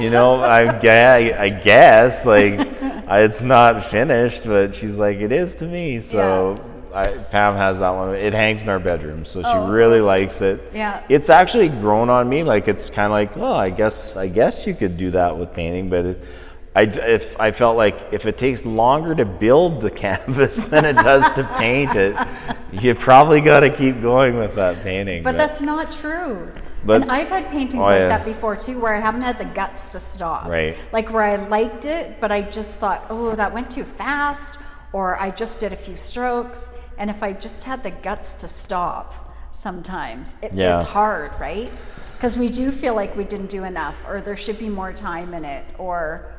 you 0.00 0.10
know, 0.10 0.42
I, 0.42 0.78
gue- 0.78 1.34
I 1.34 1.48
guess 1.48 2.24
like 2.26 2.66
it's 3.10 3.42
not 3.42 3.84
finished, 3.86 4.44
but 4.44 4.74
she's 4.74 4.96
like, 4.96 5.18
it 5.18 5.32
is 5.32 5.54
to 5.56 5.64
me. 5.66 6.00
So 6.00 6.60
I, 6.98 7.18
Pam 7.18 7.54
has 7.54 7.78
that 7.78 7.90
one. 7.90 8.14
It 8.14 8.32
hangs 8.32 8.62
in 8.62 8.68
our 8.68 8.78
bedroom, 8.78 9.24
so 9.24 9.40
she 9.40 9.46
Oh, 9.48 9.70
really 9.70 10.00
likes 10.00 10.40
it. 10.40 10.70
Yeah. 10.74 11.02
it's 11.08 11.30
actually 11.30 11.68
grown 11.68 12.10
on 12.10 12.28
me. 12.28 12.42
Like 12.44 12.68
it's 12.68 12.90
kind 12.90 13.06
of 13.06 13.12
like, 13.12 13.36
oh, 13.36 13.54
I 13.54 13.70
guess 13.70 14.16
I 14.16 14.28
guess 14.28 14.66
you 14.66 14.74
could 14.74 14.96
do 14.96 15.10
that 15.12 15.36
with 15.38 15.52
painting, 15.54 15.88
but. 15.90 16.04
It, 16.06 16.24
I, 16.76 16.82
if 16.82 17.40
I 17.40 17.50
felt 17.50 17.76
like 17.76 17.96
if 18.12 18.24
it 18.24 18.38
takes 18.38 18.64
longer 18.64 19.12
to 19.12 19.24
build 19.24 19.80
the 19.80 19.90
canvas 20.04 20.58
than 20.64 20.84
it 20.84 20.92
does 20.92 21.28
to 21.32 21.42
paint 21.56 21.96
it, 21.96 22.14
you 22.70 22.94
probably 22.94 23.40
got 23.40 23.60
to 23.60 23.70
keep 23.70 24.00
going 24.00 24.36
with 24.38 24.54
that 24.54 24.84
painting. 24.84 25.24
But 25.24 25.36
that's 25.36 25.60
not 25.60 25.90
true. 25.90 26.46
But- 26.84 27.02
and 27.02 27.10
I've 27.10 27.28
had 27.30 27.48
paintings 27.48 27.80
Oh, 27.80 27.86
like 27.86 27.98
yeah. 28.00 28.08
that 28.08 28.24
before 28.24 28.54
too, 28.54 28.78
where 28.78 28.94
I 28.94 29.00
haven't 29.00 29.22
had 29.22 29.38
the 29.38 29.46
guts 29.46 29.88
to 29.88 29.98
stop. 29.98 30.46
Right. 30.46 30.76
Like 30.92 31.10
where 31.10 31.22
I 31.24 31.34
liked 31.48 31.84
it, 31.84 32.20
but 32.20 32.30
I 32.30 32.42
just 32.42 32.70
thought, 32.72 33.06
oh, 33.10 33.34
that 33.34 33.52
went 33.52 33.72
too 33.72 33.84
fast, 33.84 34.58
or 34.92 35.18
I 35.20 35.30
just 35.32 35.58
did 35.58 35.72
a 35.72 35.76
few 35.76 35.96
strokes. 35.96 36.70
And 36.98 37.08
if 37.10 37.22
I 37.22 37.32
just 37.32 37.64
had 37.64 37.82
the 37.82 37.90
guts 37.90 38.34
to 38.34 38.48
stop, 38.48 39.14
sometimes 39.52 40.36
it, 40.42 40.54
Yeah. 40.54 40.76
it's 40.76 40.84
hard, 40.84 41.38
right? 41.40 41.82
Because 42.14 42.36
we 42.36 42.48
do 42.48 42.70
feel 42.72 42.94
like 42.94 43.16
we 43.16 43.24
didn't 43.24 43.46
do 43.48 43.64
enough, 43.64 43.96
or 44.06 44.20
there 44.20 44.36
should 44.36 44.58
be 44.58 44.68
more 44.68 44.92
time 44.92 45.32
in 45.34 45.44
it, 45.44 45.64
or. 45.78 46.32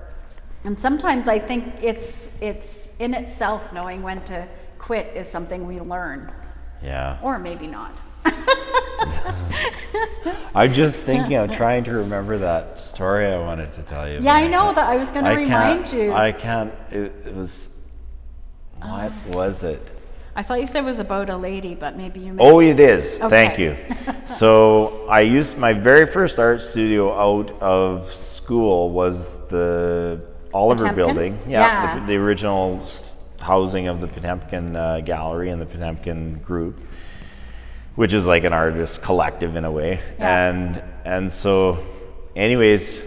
And 0.66 0.78
sometimes 0.78 1.30
I 1.30 1.40
think 1.40 1.74
it's 1.82 2.30
it's 2.42 2.90
in 3.00 3.14
itself 3.14 3.72
knowing 3.72 4.04
when 4.04 4.22
to 4.26 4.46
quit 4.78 5.08
is 5.16 5.26
something 5.28 5.66
we 5.66 5.80
learn, 5.80 6.34
yeah. 6.84 7.18
or 7.22 7.40
maybe 7.40 7.66
not. 7.66 8.02
I'm 10.54 10.74
just 10.74 11.04
thinking. 11.04 11.38
I'm 11.38 11.50
trying 11.50 11.86
to 11.86 11.94
remember 11.94 12.38
that 12.40 12.78
story 12.78 13.28
I 13.28 13.40
wanted 13.40 13.72
to 13.74 13.84
tell 13.84 14.10
you. 14.10 14.20
Yeah, 14.20 14.34
I 14.34 14.48
know 14.48 14.74
that 14.74 14.90
I 14.90 14.98
was 14.98 15.10
going 15.10 15.24
to 15.24 15.36
remind 15.36 15.94
you. 15.94 16.12
I 16.12 16.34
can't. 16.34 16.74
It, 16.92 17.14
it 17.26 17.36
was. 17.36 17.70
What 18.82 19.12
um, 19.12 19.32
was 19.32 19.64
it? 19.64 19.99
I 20.36 20.44
thought 20.44 20.62
you 20.62 20.68
said 20.68 20.82
it 20.82 20.86
was 20.86 21.00
about 21.00 21.30
a 21.30 21.38
lady, 21.38 21.76
but 21.76 21.98
maybe 21.98 22.20
you. 22.22 22.36
Oh, 22.40 22.62
it 22.62 22.80
is. 22.80 23.18
Thank 23.18 23.60
you. 23.60 23.76
so 24.26 25.08
I 25.10 25.22
used 25.22 25.58
my 25.58 25.74
very 25.74 26.06
first 26.06 26.40
art 26.40 26.62
studio 26.62 27.14
out 27.14 27.52
of 27.62 28.12
school 28.14 28.92
was 28.92 29.38
the 29.48 30.22
Oliver 30.54 30.86
Potemkin? 30.86 30.96
Building. 30.96 31.40
Yeah, 31.48 31.62
Yeah. 31.62 32.00
The, 32.00 32.06
the 32.06 32.16
original 32.18 32.84
housing 33.40 33.88
of 33.88 34.02
the 34.02 34.08
Potemkin 34.08 34.76
uh, 34.76 35.02
Gallery 35.02 35.50
and 35.50 35.62
the 35.62 35.66
Potemkin 35.66 36.40
Group, 36.40 36.80
which 37.96 38.14
is 38.14 38.28
like 38.28 38.44
an 38.44 38.54
artist 38.54 39.02
collective 39.02 39.56
in 39.56 39.66
a 39.66 39.72
way. 39.72 40.00
Yeah. 40.18 40.50
And 40.50 40.84
and 41.06 41.32
so, 41.32 41.84
anyways, 42.36 43.04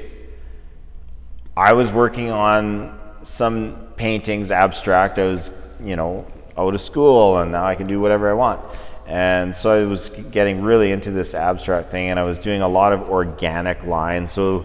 I 1.56 1.72
was 1.72 1.90
working 1.92 2.30
on 2.30 2.98
some 3.22 3.88
paintings, 3.96 4.50
abstract. 4.50 5.18
I 5.18 5.24
was, 5.24 5.50
you 5.82 5.96
know, 5.96 6.26
out 6.56 6.74
of 6.74 6.80
school, 6.80 7.38
and 7.38 7.52
now 7.52 7.64
I 7.64 7.74
can 7.74 7.86
do 7.86 8.00
whatever 8.00 8.30
I 8.30 8.34
want. 8.34 8.60
And 9.06 9.54
so 9.54 9.70
I 9.70 9.84
was 9.84 10.10
getting 10.10 10.62
really 10.62 10.92
into 10.92 11.10
this 11.10 11.34
abstract 11.34 11.90
thing, 11.90 12.10
and 12.10 12.18
I 12.18 12.24
was 12.24 12.38
doing 12.38 12.62
a 12.62 12.68
lot 12.68 12.92
of 12.92 13.10
organic 13.10 13.84
lines. 13.84 14.30
So, 14.32 14.64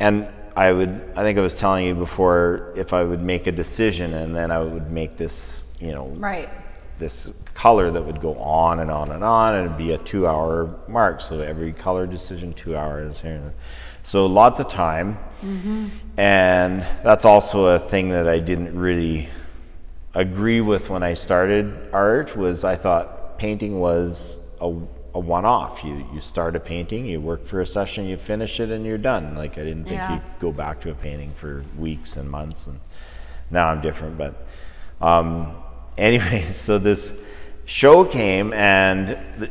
and 0.00 0.28
I 0.56 0.72
would, 0.72 1.12
I 1.14 1.22
think 1.22 1.38
I 1.38 1.42
was 1.42 1.54
telling 1.54 1.84
you 1.84 1.94
before, 1.94 2.72
if 2.76 2.92
I 2.92 3.02
would 3.04 3.22
make 3.22 3.46
a 3.46 3.52
decision, 3.52 4.14
and 4.14 4.34
then 4.34 4.50
I 4.50 4.58
would 4.60 4.90
make 4.90 5.16
this, 5.16 5.64
you 5.80 5.92
know, 5.92 6.06
Right. 6.16 6.48
this 6.96 7.30
color 7.54 7.90
that 7.90 8.02
would 8.02 8.20
go 8.20 8.34
on 8.36 8.80
and 8.80 8.90
on 8.90 9.12
and 9.12 9.22
on, 9.22 9.54
and 9.54 9.66
it'd 9.66 9.78
be 9.78 9.92
a 9.92 9.98
two-hour 9.98 10.74
mark. 10.88 11.20
So 11.20 11.40
every 11.40 11.72
color 11.72 12.06
decision, 12.06 12.52
two 12.54 12.76
hours 12.76 13.20
here. 13.20 13.52
So 14.02 14.26
lots 14.26 14.60
of 14.60 14.68
time, 14.68 15.18
mm-hmm. 15.42 15.88
and 16.16 16.82
that's 17.02 17.24
also 17.24 17.66
a 17.66 17.78
thing 17.78 18.10
that 18.10 18.28
I 18.28 18.38
didn't 18.38 18.78
really 18.78 19.28
agree 20.20 20.60
with 20.60 20.90
when 20.90 21.02
I 21.02 21.14
started 21.14 21.90
art. 21.92 22.36
Was 22.36 22.64
I 22.64 22.76
thought 22.76 23.38
painting 23.38 23.78
was 23.80 24.40
a, 24.60 24.66
a 24.66 25.20
one-off. 25.20 25.84
You 25.84 26.06
you 26.12 26.20
start 26.20 26.56
a 26.56 26.60
painting, 26.60 27.06
you 27.06 27.20
work 27.20 27.44
for 27.44 27.60
a 27.60 27.66
session, 27.66 28.06
you 28.06 28.16
finish 28.16 28.58
it, 28.60 28.70
and 28.70 28.84
you're 28.84 28.98
done. 28.98 29.34
Like 29.36 29.52
I 29.58 29.64
didn't 29.64 29.84
think 29.84 29.96
Yeah. 29.96 30.14
you 30.16 30.20
go 30.40 30.52
back 30.52 30.80
to 30.80 30.90
a 30.90 30.94
painting 30.94 31.32
for 31.34 31.64
weeks 31.78 32.16
and 32.16 32.30
months, 32.30 32.66
and 32.66 32.80
now 33.50 33.68
I'm 33.68 33.80
different. 33.80 34.16
But 34.18 34.46
um, 35.00 35.56
anyway, 35.98 36.46
so 36.50 36.78
this 36.78 37.12
show 37.64 38.04
came, 38.04 38.52
and 38.52 39.18
th- 39.38 39.50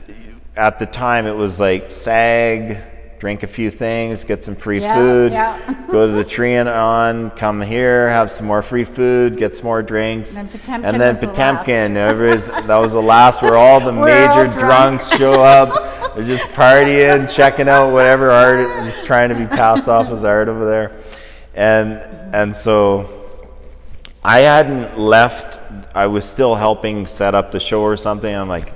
at 0.57 0.79
the 0.79 0.85
time 0.85 1.25
it 1.27 1.35
was 1.35 1.59
like 1.59 1.91
SAG, 1.91 2.77
drink 3.19 3.43
a 3.43 3.47
few 3.47 3.69
things, 3.69 4.23
get 4.23 4.43
some 4.43 4.55
free 4.55 4.81
Yeah, 4.81 4.95
food, 4.95 5.31
yeah. 5.31 5.85
go 5.91 6.07
to 6.07 6.13
the 6.13 6.23
Trianon, 6.23 7.35
come 7.37 7.61
here, 7.61 8.09
have 8.09 8.29
some 8.29 8.45
more 8.45 8.61
free 8.61 8.83
food, 8.83 9.37
get 9.37 9.55
some 9.55 9.65
more 9.65 9.81
drinks, 9.81 10.35
And 10.37 10.49
then 10.49 11.17
Potemkin 11.17 11.69
and 11.69 11.95
then 11.95 12.19
was 12.19 12.47
the 12.47 12.61
that 12.61 12.77
was 12.77 12.93
the 12.93 13.01
last 13.01 13.41
where 13.41 13.55
all 13.55 13.79
the 13.79 13.93
We're 13.93 13.99
all 13.99 14.27
major 14.27 14.45
drunk. 14.45 14.59
drunks 14.59 15.17
show 15.17 15.41
up. 15.41 16.15
They're 16.15 16.25
just 16.25 16.45
partying, 16.49 17.33
checking 17.33 17.67
out 17.69 17.91
whatever 17.91 18.31
art, 18.31 18.67
just 18.85 19.05
trying 19.05 19.29
to 19.29 19.35
be 19.35 19.45
passed 19.45 19.87
off 19.87 20.09
as 20.09 20.23
art 20.23 20.47
over 20.47 20.65
there, 20.65 20.97
and 21.55 21.93
and 22.33 22.55
so. 22.55 23.21
I 24.27 24.39
hadn't 24.39 24.97
left. 24.97 25.59
I 25.93 26.07
was 26.07 26.25
still 26.25 26.55
helping 26.55 27.05
set 27.05 27.35
up 27.35 27.51
the 27.51 27.59
show 27.59 27.81
or 27.83 27.95
something. 27.95 28.33
I'm 28.33 28.49
like, 28.49 28.73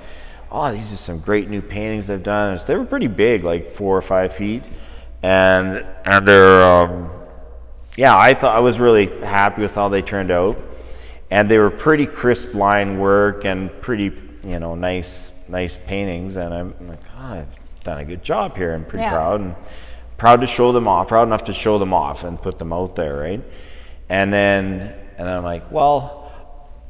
oh, 0.51 0.71
these 0.71 0.93
are 0.93 0.97
some 0.97 1.19
great 1.19 1.49
new 1.49 1.61
paintings 1.61 2.09
I've 2.09 2.23
done. 2.23 2.57
They 2.65 2.75
were 2.75 2.85
pretty 2.85 3.07
big, 3.07 3.43
like 3.43 3.67
four 3.67 3.95
or 3.97 4.01
five 4.01 4.33
feet, 4.33 4.63
and 5.23 5.85
and 6.05 6.27
they're 6.27 6.63
um, 6.63 7.09
yeah. 7.97 8.17
I 8.17 8.33
thought 8.33 8.55
I 8.55 8.59
was 8.59 8.79
really 8.79 9.07
happy 9.21 9.61
with 9.61 9.75
how 9.75 9.89
they 9.89 10.01
turned 10.01 10.31
out, 10.31 10.57
and 11.31 11.49
they 11.49 11.57
were 11.57 11.69
pretty 11.71 12.05
crisp 12.05 12.53
line 12.53 12.99
work 12.99 13.45
and 13.45 13.69
pretty 13.81 14.11
you 14.45 14.59
know 14.59 14.75
nice 14.75 15.33
nice 15.47 15.77
paintings. 15.77 16.37
And 16.37 16.53
I'm 16.53 16.87
like, 16.87 16.99
oh, 17.17 17.33
I've 17.39 17.83
done 17.83 17.99
a 17.99 18.05
good 18.05 18.23
job 18.23 18.55
here. 18.55 18.73
I'm 18.73 18.85
pretty 18.85 19.03
Yeah. 19.03 19.11
proud 19.11 19.41
and 19.41 19.55
proud 20.17 20.41
to 20.41 20.47
show 20.47 20.71
them 20.71 20.87
off. 20.87 21.07
Proud 21.07 21.27
enough 21.27 21.45
to 21.45 21.53
show 21.53 21.77
them 21.77 21.93
off 21.93 22.23
and 22.23 22.41
put 22.41 22.59
them 22.59 22.73
out 22.73 22.95
there, 22.95 23.17
right? 23.17 23.41
And 24.09 24.33
then 24.33 24.93
and 25.17 25.27
then 25.27 25.37
I'm 25.37 25.43
like, 25.43 25.69
well, 25.71 26.18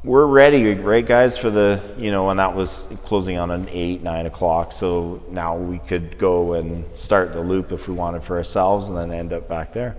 we're 0.02 0.26
ready, 0.26 0.74
right, 0.74 1.04
guys, 1.04 1.36
for 1.36 1.50
the 1.50 1.82
you 1.98 2.10
know, 2.10 2.30
and 2.30 2.40
that 2.40 2.54
was 2.54 2.86
closing 3.04 3.36
on 3.36 3.50
an 3.50 3.68
eight, 3.70 4.02
nine 4.02 4.26
o'clock. 4.26 4.72
So 4.72 5.22
now 5.30 5.56
we 5.56 5.78
could 5.78 6.16
go 6.16 6.54
and 6.54 6.84
start 6.96 7.32
the 7.32 7.40
loop 7.40 7.70
if 7.72 7.86
we 7.88 7.94
wanted 7.94 8.22
for 8.22 8.36
ourselves, 8.36 8.88
and 8.88 8.96
then 8.96 9.12
end 9.12 9.32
up 9.32 9.48
back 9.48 9.72
there. 9.72 9.96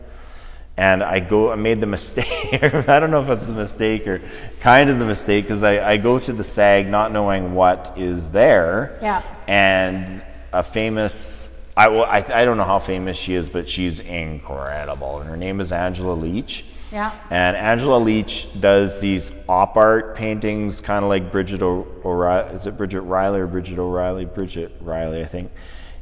And 0.78 1.04
I 1.04 1.20
go, 1.20 1.52
I 1.52 1.56
made 1.56 1.80
the 1.82 1.88
mistake. 1.88 2.26
I 2.64 3.00
don't 3.00 3.12
know 3.12 3.22
if 3.22 3.30
it's 3.30 3.48
a 3.48 3.54
mistake 3.54 4.08
or 4.08 4.22
kind 4.62 4.90
of 4.90 4.98
the 4.98 5.06
mistake 5.06 5.44
because 5.46 5.64
I, 5.64 5.92
I 5.92 5.98
go 5.98 6.18
to 6.18 6.34
the 6.34 6.44
SAG 6.44 6.88
not 6.88 7.12
knowing 7.12 7.54
what 7.54 7.94
is 7.98 8.32
there. 8.32 8.98
Yeah. 9.02 9.22
And 9.48 10.26
a 10.54 10.64
famous, 10.64 11.50
I, 11.78 11.90
well, 11.90 12.06
I, 12.06 12.26
I 12.34 12.46
don't 12.46 12.58
know 12.58 12.64
how 12.64 12.80
famous 12.80 13.18
she 13.18 13.36
is, 13.36 13.50
but 13.50 13.70
she's 13.70 14.00
incredible. 14.00 15.20
And 15.20 15.30
her 15.30 15.38
name 15.38 15.60
is 15.62 15.72
Angela 15.72 16.14
Leach. 16.14 16.66
Yeah. 16.92 17.14
And 17.30 17.56
Angela 17.56 17.98
Leach 17.98 18.48
does 18.60 19.00
these 19.00 19.32
op 19.48 19.78
art 19.78 20.16
paintings, 20.16 20.82
kind 20.82 21.04
of 21.04 21.10
like 21.10 21.32
Bridget 21.32 21.62
O'Reilly. 21.62 22.54
Is 22.54 22.68
it 22.68 22.78
Bridget 22.78 23.02
Riley 23.02 23.40
or 23.40 23.48
Bridget 23.48 23.80
O'Reilly? 23.80 24.26
Bridget 24.26 24.76
Riley, 24.82 25.22
I 25.22 25.26
think. 25.26 25.52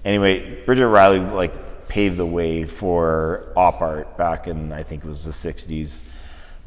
Anyway, 0.04 0.64
Bridget 0.66 0.88
Riley 0.88 1.20
like 1.20 1.88
paved 1.88 2.18
the 2.18 2.26
way 2.26 2.66
for 2.66 3.52
op 3.56 3.82
art 3.82 4.18
back 4.18 4.48
in 4.48 4.72
I 4.72 4.84
think 4.84 5.04
it 5.04 5.08
was 5.08 5.26
the 5.26 5.32
'60s. 5.32 6.02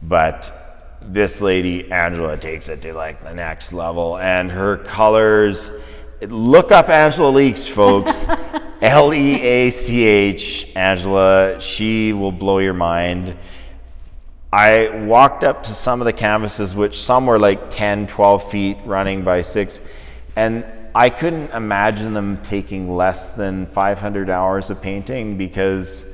But 0.03 0.99
this 1.01 1.41
lady 1.41 1.91
Angela 1.91 2.37
takes 2.37 2.69
it 2.69 2.81
to 2.83 2.95
like 2.95 3.25
the 3.25 3.35
next 3.35 3.73
level, 3.73 4.19
and 4.19 4.51
her 4.51 4.79
colors. 4.79 5.71
Look 6.21 6.71
up 6.71 6.89
Angela 6.89 7.31
Leach, 7.31 7.71
folks. 7.71 8.29
L 8.83 9.13
E 9.13 9.41
A 9.43 9.71
C 9.71 10.05
H, 10.05 10.69
Angela. 10.77 11.61
She 11.61 12.13
will 12.13 12.31
blow 12.31 12.59
your 12.59 12.75
mind. 12.75 13.37
I 14.53 14.91
walked 15.07 15.45
up 15.45 15.63
to 15.63 15.73
some 15.73 16.03
of 16.03 16.05
the 16.05 16.13
canvases, 16.13 16.75
which 16.75 17.01
some 17.01 17.25
were 17.25 17.39
like 17.39 17.71
10, 17.71 18.07
12 18.07 18.51
feet 18.51 18.77
running 18.85 19.25
by 19.25 19.41
six, 19.41 19.81
and 20.37 20.67
I 20.95 21.09
couldn't 21.09 21.53
imagine 21.53 22.13
them 22.13 22.37
taking 22.43 22.95
less 22.95 23.33
than 23.33 23.65
500 23.65 24.29
hours 24.29 24.69
of 24.69 24.83
painting 24.83 25.39
because 25.39 26.05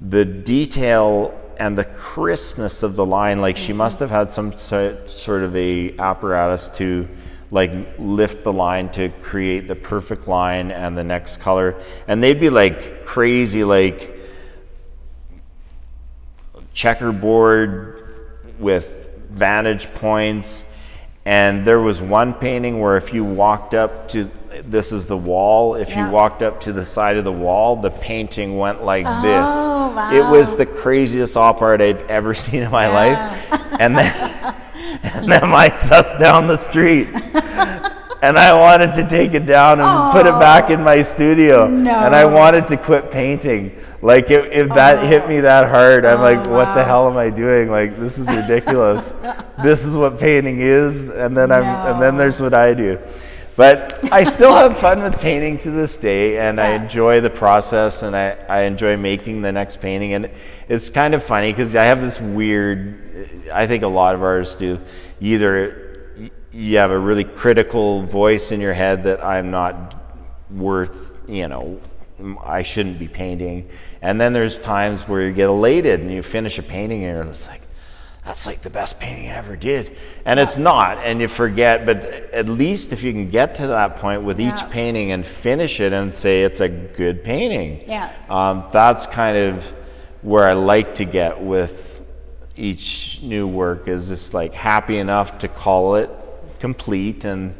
the 0.00 0.24
detail 0.24 1.38
and 1.58 1.76
the 1.76 1.84
crispness 1.84 2.82
of 2.82 2.96
the 2.96 3.04
line, 3.04 3.42
like 3.42 3.58
she 3.58 3.74
must 3.74 4.00
have 4.00 4.10
had 4.10 4.30
some 4.30 4.56
sort 4.56 5.42
of 5.42 5.54
a 5.54 5.94
apparatus 5.98 6.70
to 6.70 7.06
like 7.50 7.70
lift 7.98 8.42
the 8.42 8.52
line 8.52 8.90
to 8.92 9.10
create 9.20 9.68
the 9.68 9.76
perfect 9.76 10.26
line 10.26 10.70
and 10.70 10.96
the 10.96 11.04
next 11.04 11.36
color, 11.36 11.76
and 12.08 12.22
they'd 12.22 12.40
be 12.40 12.48
like 12.48 13.04
crazy, 13.04 13.64
like 13.64 14.18
checkerboard 16.72 18.08
with 18.58 19.10
vantage 19.30 19.92
points. 19.94 20.64
And 21.24 21.64
there 21.64 21.80
was 21.80 22.00
one 22.02 22.34
painting 22.34 22.80
where 22.80 22.96
if 22.96 23.14
you 23.14 23.24
walked 23.24 23.74
up 23.74 24.08
to 24.08 24.30
this 24.64 24.92
is 24.92 25.06
the 25.06 25.16
wall, 25.16 25.76
if 25.76 25.90
Yeah. 25.90 26.06
you 26.06 26.12
walked 26.12 26.42
up 26.42 26.60
to 26.62 26.72
the 26.72 26.82
side 26.84 27.16
of 27.16 27.24
the 27.24 27.32
wall, 27.32 27.76
the 27.76 27.90
painting 27.90 28.58
went 28.58 28.84
like 28.84 29.06
Oh, 29.08 29.22
this. 29.22 30.18
It 30.20 30.26
was 30.28 30.56
the 30.56 30.66
craziest 30.66 31.36
op 31.36 31.62
art 31.62 31.80
I've 31.80 32.04
ever 32.10 32.34
seen 32.44 32.62
in 32.62 32.70
my 32.70 32.86
Yeah. 32.86 33.28
life. 33.50 33.60
And 33.80 33.96
then 33.96 34.12
and 35.14 35.30
then 35.32 35.48
my 35.48 35.68
stuff's 35.82 36.14
down 36.16 36.46
the 36.48 36.56
street. 36.56 37.08
And 38.22 38.38
I 38.38 38.56
wanted 38.56 38.94
to 38.94 39.08
take 39.08 39.34
it 39.34 39.46
down 39.46 39.80
and 39.80 40.12
put 40.12 40.26
it 40.26 40.38
back 40.38 40.70
in 40.70 40.80
my 40.80 41.02
studio. 41.02 41.66
No. 41.66 41.90
And 41.90 42.14
I 42.14 42.24
wanted 42.24 42.68
to 42.68 42.76
quit 42.76 43.10
painting. 43.10 43.76
Like 44.00 44.30
if, 44.30 44.50
if 44.52 44.68
that 44.68 45.00
oh. 45.00 45.06
hit 45.06 45.28
me 45.28 45.40
that 45.40 45.68
hard, 45.68 46.06
I'm 46.06 46.20
like, 46.20 46.46
oh, 46.46 46.52
what 46.52 46.72
the 46.74 46.84
hell 46.84 47.10
am 47.10 47.16
I 47.16 47.30
doing? 47.30 47.68
Like 47.68 47.98
this 47.98 48.18
is 48.18 48.28
ridiculous. 48.28 49.12
this 49.62 49.84
is 49.84 49.96
what 49.96 50.20
painting 50.20 50.60
is, 50.60 51.08
and 51.08 51.36
then 51.36 51.50
I'm 51.50 51.64
and 51.64 52.00
then 52.00 52.16
there's 52.16 52.40
what 52.40 52.54
I 52.54 52.74
do. 52.74 52.98
But 53.56 53.98
I 54.12 54.24
still 54.36 54.52
have 54.52 54.78
fun 54.78 55.02
with 55.02 55.20
painting 55.20 55.58
to 55.58 55.70
this 55.70 55.96
day, 55.96 56.38
and 56.38 56.60
I 56.60 56.74
enjoy 56.74 57.20
the 57.20 57.30
process, 57.30 58.02
and 58.02 58.16
I, 58.16 58.36
I 58.48 58.62
enjoy 58.62 58.96
making 58.96 59.42
the 59.42 59.52
next 59.52 59.80
painting. 59.80 60.14
And 60.14 60.30
it's 60.68 60.90
kind 60.90 61.14
of 61.14 61.22
funny 61.22 61.52
because 61.52 61.76
I 61.76 61.84
have 61.84 62.00
this 62.00 62.20
weird, 62.20 63.50
I 63.52 63.66
think 63.66 63.82
a 63.82 63.88
lot 63.88 64.14
of 64.14 64.22
artists 64.22 64.56
do, 64.56 64.80
either 65.20 65.91
you 66.52 66.76
have 66.78 66.90
a 66.90 66.98
really 66.98 67.24
critical 67.24 68.02
voice 68.04 68.52
in 68.52 68.60
your 68.60 68.74
head 68.74 69.04
that 69.04 69.24
I'm 69.24 69.50
not 69.50 69.94
worth, 70.50 71.22
you 71.28 71.48
know, 71.48 71.80
I 72.44 72.62
shouldn't 72.62 72.98
be 72.98 73.08
painting. 73.08 73.68
And 74.02 74.20
then 74.20 74.32
there's 74.32 74.58
times 74.58 75.08
where 75.08 75.22
you 75.22 75.32
get 75.32 75.48
elated 75.48 76.00
and 76.00 76.12
you 76.12 76.22
finish 76.22 76.58
a 76.58 76.62
painting 76.62 77.04
and 77.04 77.28
it's 77.28 77.48
like, 77.48 77.62
that's 78.24 78.46
like 78.46 78.60
the 78.60 78.70
best 78.70 79.00
painting 79.00 79.30
I 79.30 79.34
ever 79.34 79.56
did. 79.56 79.96
And 80.24 80.38
it's 80.38 80.56
not, 80.56 80.98
and 80.98 81.20
you 81.20 81.26
forget, 81.26 81.84
but 81.84 82.04
at 82.06 82.48
least 82.48 82.92
if 82.92 83.02
you 83.02 83.12
can 83.12 83.30
get 83.30 83.56
to 83.56 83.66
that 83.68 83.96
point 83.96 84.22
with 84.22 84.40
each 84.40 84.68
painting 84.70 85.10
and 85.10 85.26
finish 85.26 85.80
it 85.80 85.92
and 85.92 86.14
say 86.14 86.44
it's 86.44 86.60
a 86.60 86.68
good 86.68 87.24
painting, 87.24 87.82
Yeah. 87.88 88.12
um, 88.28 88.64
that's 88.70 89.06
kind 89.06 89.36
of 89.36 89.74
where 90.20 90.44
I 90.46 90.52
like 90.52 90.94
to 90.96 91.04
get 91.04 91.42
with 91.42 91.88
each 92.54 93.20
new 93.22 93.48
work 93.48 93.88
is 93.88 94.08
just 94.08 94.34
like 94.34 94.52
happy 94.52 94.98
enough 94.98 95.38
to 95.38 95.48
call 95.48 95.96
it 95.96 96.10
complete 96.62 97.24
and 97.24 97.54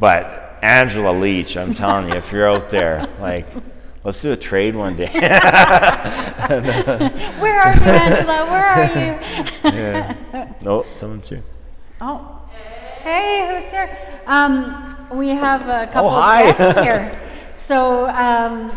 but 0.00 0.58
Angela 0.60 1.12
Leach, 1.12 1.56
I'm 1.56 1.72
telling 1.72 2.08
you, 2.08 2.14
if 2.16 2.32
you're 2.32 2.48
out 2.48 2.68
there, 2.68 3.08
like 3.20 3.46
let's 4.02 4.20
do 4.20 4.32
a 4.32 4.36
trade 4.36 4.74
one 4.74 4.96
day. 4.96 5.06
Where 7.38 7.60
are 7.60 7.74
you, 7.74 7.90
Angela? 8.04 8.38
Where 8.50 8.66
are 8.66 8.86
you? 8.98 10.68
oh, 10.68 10.84
someone's 10.94 11.28
here. 11.28 11.44
oh, 12.00 12.42
Hey, 13.02 13.60
who's 13.60 13.70
here? 13.70 13.96
Um, 14.26 14.96
we 15.12 15.28
have 15.28 15.62
a 15.62 15.86
couple 15.92 16.10
hi. 16.10 16.50
of 16.50 16.58
guests 16.58 16.80
here. 16.82 17.16
So 17.70 18.08
um, 18.08 18.72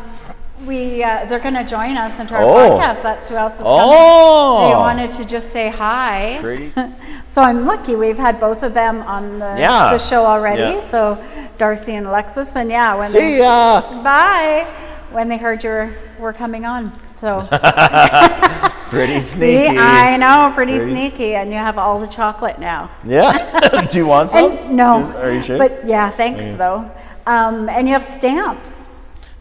we 0.66 1.04
uh, 1.04 1.26
they're 1.26 1.40
going 1.40 1.54
to 1.56 1.64
join 1.66 1.98
us 1.98 2.20
into 2.20 2.36
our 2.36 2.44
Oh. 2.44 2.78
podcast. 2.80 3.02
That's 3.04 3.30
who 3.30 3.36
else 3.36 3.56
is 3.56 3.62
coming. 3.62 3.80
Oh. 3.82 4.70
They 4.70 4.76
wanted 4.76 5.12
to 5.12 5.26
just 5.26 5.50
say 5.52 5.70
hi. 5.70 6.38
Pretty. 6.42 6.72
so 7.28 7.42
I'm 7.42 7.66
lucky. 7.66 7.96
We've 7.96 8.18
had 8.18 8.40
both 8.40 8.64
of 8.64 8.74
them 8.74 9.02
on 9.04 9.40
the, 9.40 9.56
Yeah. 9.58 9.92
the 9.92 9.98
show 10.00 10.26
already. 10.26 10.62
Yeah. 10.62 10.90
So 10.90 11.24
Darcy 11.58 11.96
and 11.96 12.08
Alexis, 12.08 12.56
and 12.56 12.70
yeah, 12.70 12.96
when 12.96 13.10
See 13.10 13.20
they, 13.20 13.38
ya. 13.40 13.82
bye 14.04 14.66
when 15.12 15.30
they 15.30 15.38
heard 15.38 15.64
you 15.64 15.70
were, 15.70 15.94
were 16.20 16.34
coming 16.34 16.66
on. 16.66 16.92
So 17.16 17.42
Pretty 18.90 19.22
see, 19.22 19.38
sneaky. 19.38 19.78
I 19.78 20.18
know, 20.18 20.52
pretty, 20.56 20.78
Pretty- 20.78 20.92
sneaky, 20.92 21.36
and 21.36 21.52
you 21.52 21.58
have 21.58 21.78
all 21.78 22.00
the 22.00 22.08
chocolate 22.08 22.60
now. 22.60 22.90
Yeah. 23.04 23.88
Do 23.90 23.98
you 23.98 24.06
want 24.08 24.30
some? 24.30 24.52
And, 24.58 24.76
no, 24.76 25.02
Is- 25.02 25.16
Are 25.16 25.34
you 25.34 25.42
sure? 25.42 25.58
But 25.58 25.86
yeah, 25.86 26.10
thanks 26.10 26.46
though. 26.58 26.90
Um, 27.26 27.70
and 27.70 27.88
you 27.88 27.94
have 27.94 28.04
stamps. 28.04 28.83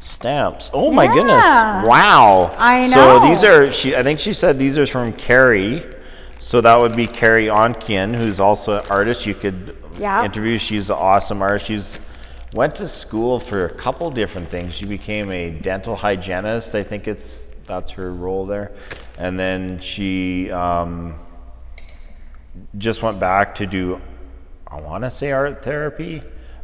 Stamps. 0.03 0.69
Oh 0.75 0.91
my 0.91 1.05
Yeah. 1.05 1.15
goodness! 1.15 1.89
Wow. 1.89 2.55
I 2.59 2.89
So 2.89 3.21
these 3.21 3.45
are. 3.45 3.71
She. 3.71 3.95
I 3.95 4.03
think 4.03 4.19
she 4.19 4.33
said 4.33 4.59
these 4.59 4.77
are 4.77 4.85
from 4.87 5.13
Carrie. 5.13 5.85
So 6.41 6.61
that 6.61 6.77
would 6.81 6.97
be 6.97 7.07
Carrie 7.07 7.47
Onkian, 7.47 8.17
who's 8.17 8.41
also 8.41 8.81
an 8.81 8.87
artist. 8.91 9.27
You 9.27 9.35
could 9.35 9.77
Yeah. 9.97 10.25
interview. 10.25 10.59
She's 10.59 10.91
an 10.91 10.97
awesome 10.99 11.41
artist. 11.41 11.67
She's 11.67 12.01
went 12.53 12.75
to 12.77 12.89
school 12.89 13.39
for 13.39 13.65
a 13.67 13.71
couple 13.71 14.11
different 14.11 14.49
things. 14.49 14.75
She 14.75 14.87
became 14.87 15.31
a 15.31 15.51
dental 15.51 15.95
hygienist. 15.95 16.75
I 16.75 16.83
think 16.83 17.07
it's 17.07 17.47
that's 17.69 17.93
her 17.93 18.13
role 18.13 18.45
there, 18.45 18.73
and 19.19 19.39
then 19.39 19.79
she 19.79 20.51
um, 20.51 21.15
just 22.77 23.05
went 23.05 23.21
back 23.21 23.55
to 23.55 23.67
do. 23.69 24.01
I 24.67 24.81
want 24.81 25.05
to 25.05 25.11
say 25.13 25.31
art 25.31 25.65
therapy, 25.65 26.23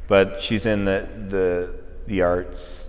but 0.08 0.42
she's 0.42 0.66
in 0.66 0.84
the 0.84 1.08
the 1.28 1.70
the 2.08 2.22
arts 2.22 2.87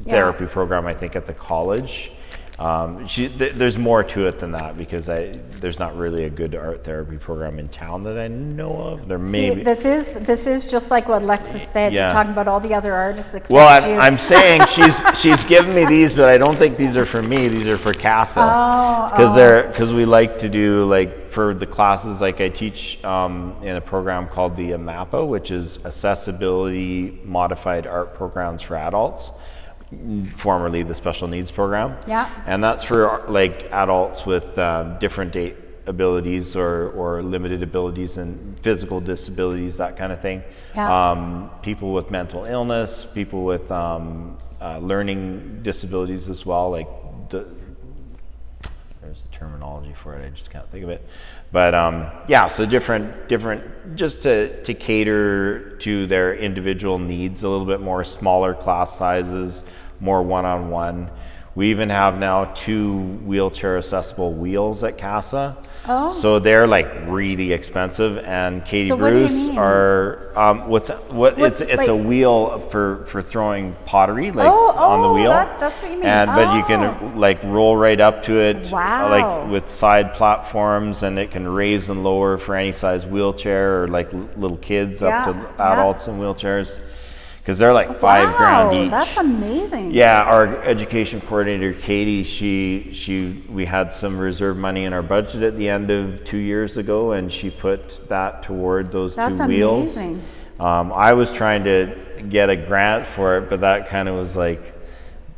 therapy 0.00 0.46
program, 0.46 0.86
I 0.86 0.94
think, 0.94 1.16
at 1.16 1.26
the 1.26 1.34
college. 1.34 2.10
Um, 2.58 3.06
she, 3.06 3.28
th- 3.28 3.52
there's 3.52 3.76
more 3.76 4.02
to 4.02 4.28
it 4.28 4.38
than 4.38 4.52
that 4.52 4.78
because 4.78 5.10
I, 5.10 5.38
there's 5.60 5.78
not 5.78 5.94
really 5.94 6.24
a 6.24 6.30
good 6.30 6.54
art 6.54 6.84
therapy 6.84 7.18
program 7.18 7.58
in 7.58 7.68
town 7.68 8.02
that 8.04 8.18
I 8.18 8.28
know 8.28 8.72
of. 8.72 9.08
There 9.08 9.18
may 9.18 9.50
See, 9.50 9.54
be. 9.56 9.62
this 9.62 9.84
is 9.84 10.14
this 10.14 10.46
is 10.46 10.70
just 10.70 10.90
like 10.90 11.06
what 11.06 11.20
Alexis 11.20 11.68
said. 11.68 11.92
Yeah. 11.92 12.04
You're 12.04 12.12
talking 12.12 12.32
about 12.32 12.48
all 12.48 12.58
the 12.58 12.72
other 12.72 12.94
artists 12.94 13.34
except 13.34 13.50
well. 13.50 13.68
I'm, 13.68 14.00
I'm 14.00 14.18
saying 14.18 14.64
she's 14.68 15.02
she's 15.20 15.44
given 15.44 15.74
me 15.74 15.84
these, 15.84 16.14
but 16.14 16.30
I 16.30 16.38
don't 16.38 16.56
think 16.56 16.78
these 16.78 16.96
are 16.96 17.04
for 17.04 17.22
me. 17.22 17.48
These 17.48 17.66
are 17.66 17.76
for 17.76 17.92
Casa. 17.92 18.40
Oh, 18.40 19.10
because 19.10 19.32
oh. 19.32 19.34
they're 19.34 19.68
because 19.68 19.92
we 19.92 20.06
like 20.06 20.38
to 20.38 20.48
do 20.48 20.86
like 20.86 21.28
for 21.28 21.52
the 21.52 21.66
classes 21.66 22.22
like 22.22 22.40
I 22.40 22.48
teach 22.48 23.04
um, 23.04 23.54
in 23.62 23.76
a 23.76 23.82
program 23.82 24.28
called 24.28 24.56
the 24.56 24.70
AMAPA, 24.70 25.28
which 25.28 25.50
is 25.50 25.84
Accessibility 25.84 27.20
Modified 27.22 27.86
Art 27.86 28.14
Programs 28.14 28.62
for 28.62 28.76
Adults, 28.76 29.30
formerly 30.34 30.82
the 30.82 30.94
Special 30.94 31.28
Needs 31.28 31.50
Program. 31.50 31.96
Yeah. 32.06 32.28
and 32.46 32.62
that's 32.62 32.82
for 32.82 33.24
like 33.28 33.70
adults 33.72 34.26
with 34.26 34.58
um, 34.58 34.98
different 34.98 35.36
abilities 35.86 36.56
or, 36.56 36.90
or 36.90 37.22
limited 37.22 37.62
abilities 37.62 38.16
and 38.16 38.58
physical 38.60 39.00
disabilities, 39.00 39.76
that 39.76 39.96
kind 39.96 40.12
of 40.12 40.20
thing. 40.20 40.42
Yeah. 40.74 41.10
Um, 41.10 41.50
people 41.62 41.92
with 41.92 42.10
mental 42.10 42.44
illness, 42.44 43.06
people 43.14 43.44
with 43.44 43.70
um, 43.70 44.36
uh, 44.60 44.78
learning 44.78 45.60
disabilities 45.62 46.28
as 46.28 46.44
well, 46.44 46.70
like 46.70 46.88
d- 47.28 47.44
there's 49.06 49.24
a 49.24 49.34
terminology 49.34 49.92
for 49.94 50.14
it. 50.14 50.26
I 50.26 50.30
just 50.30 50.50
can't 50.50 50.68
think 50.70 50.82
of 50.82 50.90
it. 50.90 51.06
But 51.52 51.74
um, 51.74 52.10
yeah, 52.28 52.48
so 52.48 52.66
different, 52.66 53.28
different, 53.28 53.96
just 53.96 54.22
to, 54.22 54.62
to 54.64 54.74
cater 54.74 55.76
to 55.78 56.06
their 56.06 56.34
individual 56.34 56.98
needs 56.98 57.44
a 57.44 57.48
little 57.48 57.66
bit 57.66 57.80
more, 57.80 58.02
smaller 58.02 58.52
class 58.52 58.98
sizes, 58.98 59.62
more 60.00 60.22
one-on-one. 60.22 61.10
We 61.56 61.70
even 61.70 61.88
have 61.88 62.18
now 62.18 62.44
two 62.54 62.98
wheelchair 63.24 63.78
accessible 63.78 64.34
wheels 64.34 64.84
at 64.84 64.98
Casa. 64.98 65.56
Oh. 65.88 66.10
So 66.10 66.38
they're 66.38 66.66
like 66.66 66.86
really 67.06 67.52
expensive, 67.54 68.18
and 68.18 68.62
Katie 68.62 68.88
So 68.88 68.96
what 68.96 69.08
do 69.10 69.16
you 69.20 69.26
Bruce 69.26 69.48
are 69.56 70.32
um, 70.38 70.68
what's 70.68 70.90
what? 70.90 71.38
What's- 71.38 71.62
it's 71.62 71.72
it's 71.72 71.88
a 71.88 71.96
wheel 71.96 72.58
for 72.58 73.06
for 73.06 73.22
throwing 73.22 73.74
pottery 73.86 74.32
like 74.32 74.48
Oh, 74.50 74.72
on 74.72 75.00
the 75.00 75.08
oh, 75.08 75.14
wheel. 75.14 75.30
that- 75.30 75.58
that's 75.58 75.80
what 75.80 75.90
you 75.90 75.96
mean. 75.96 76.04
And 76.06 76.30
but 76.34 76.54
you 76.56 76.62
Oh. 76.62 76.66
can 76.66 77.18
like 77.18 77.42
roll 77.44 77.74
right 77.74 78.00
up 78.02 78.22
to 78.24 78.34
it, 78.38 78.70
Wow. 78.70 79.08
like 79.08 79.50
with 79.50 79.66
side 79.66 80.12
platforms, 80.12 81.02
and 81.04 81.18
it 81.18 81.30
can 81.30 81.48
raise 81.48 81.88
and 81.88 82.04
lower 82.04 82.36
for 82.36 82.54
any 82.54 82.72
size 82.72 83.06
wheelchair 83.06 83.82
or 83.84 83.88
like 83.88 84.12
l- 84.12 84.28
little 84.36 84.58
kids 84.58 85.00
Yeah, 85.00 85.20
up 85.20 85.24
to 85.32 85.40
yeah. 85.58 85.72
adults 85.72 86.06
in 86.06 86.18
wheelchairs, 86.18 86.80
because 87.46 87.58
they're 87.60 87.72
like 87.72 88.00
five 88.00 88.32
wow, 88.32 88.68
grand 88.70 88.86
each. 88.86 88.90
That's 88.90 89.16
amazing. 89.18 89.92
Yeah, 89.92 90.20
our 90.22 90.56
education 90.62 91.20
coordinator 91.20 91.74
Katie, 91.74 92.24
she 92.24 92.88
she 92.90 93.40
we 93.48 93.64
had 93.64 93.92
some 93.92 94.18
reserve 94.18 94.56
money 94.56 94.82
in 94.84 94.92
our 94.92 95.02
budget 95.02 95.44
at 95.44 95.56
the 95.56 95.68
end 95.68 95.92
of 95.92 96.24
two 96.24 96.38
years 96.38 96.76
ago, 96.76 97.12
and 97.12 97.32
she 97.32 97.50
put 97.50 98.08
that 98.08 98.42
toward 98.42 98.90
those 98.90 99.14
That's 99.14 99.38
two 99.38 99.46
wheels. 99.46 99.96
amazing. 99.96 100.22
Um, 100.58 100.92
I 100.92 101.12
was 101.12 101.30
trying 101.30 101.62
to 101.64 101.96
get 102.28 102.50
a 102.50 102.56
grant 102.56 103.06
for 103.06 103.38
it, 103.38 103.48
but 103.48 103.60
that 103.60 103.86
kind 103.86 104.08
of 104.08 104.16
was 104.16 104.34
like 104.34 104.74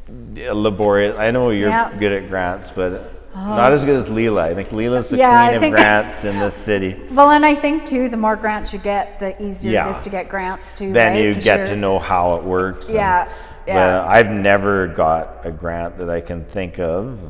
laborious. 0.09 1.15
I 1.19 1.31
know 1.31 1.51
you're 1.51 1.69
Yeah. 1.69 1.93
good 1.99 2.13
at 2.13 2.31
grants, 2.31 2.71
but 2.71 3.18
Oh. 3.35 3.41
not 3.55 3.73
as 3.73 3.85
good 3.85 3.95
as 3.97 4.09
Leela. 4.09 4.41
I 4.41 4.55
think 4.55 4.71
Leela's 4.71 5.11
the 5.11 5.19
Yeah, 5.19 5.49
queen 5.51 5.63
of 5.65 5.71
grants 5.71 6.25
in 6.25 6.39
this 6.39 6.55
city. 6.55 6.97
Well, 7.13 7.31
and 7.31 7.45
I 7.45 7.55
think 7.55 7.85
too, 7.85 8.09
the 8.09 8.17
more 8.17 8.37
grants 8.37 8.73
you 8.73 8.79
get, 8.79 9.19
the 9.21 9.41
easier 9.43 9.71
Yeah. 9.73 9.89
it 9.89 9.97
is 9.97 10.03
to 10.03 10.11
get 10.11 10.29
grants 10.29 10.73
too. 10.73 10.93
then 10.93 11.13
right? 11.13 11.23
you 11.23 11.35
get 11.35 11.67
to 11.67 11.77
know 11.77 11.99
how 11.99 12.35
it 12.37 12.43
works. 12.45 12.87
and- 12.89 12.97
Yeah, 12.97 13.25
But 13.67 13.73
yeah. 13.73 14.05
I've 14.07 14.31
never 14.31 14.89
got 14.89 15.41
a 15.45 15.51
grant 15.51 15.99
that 15.99 16.09
I 16.11 16.21
can 16.21 16.45
think 16.47 16.79
of. 16.79 17.21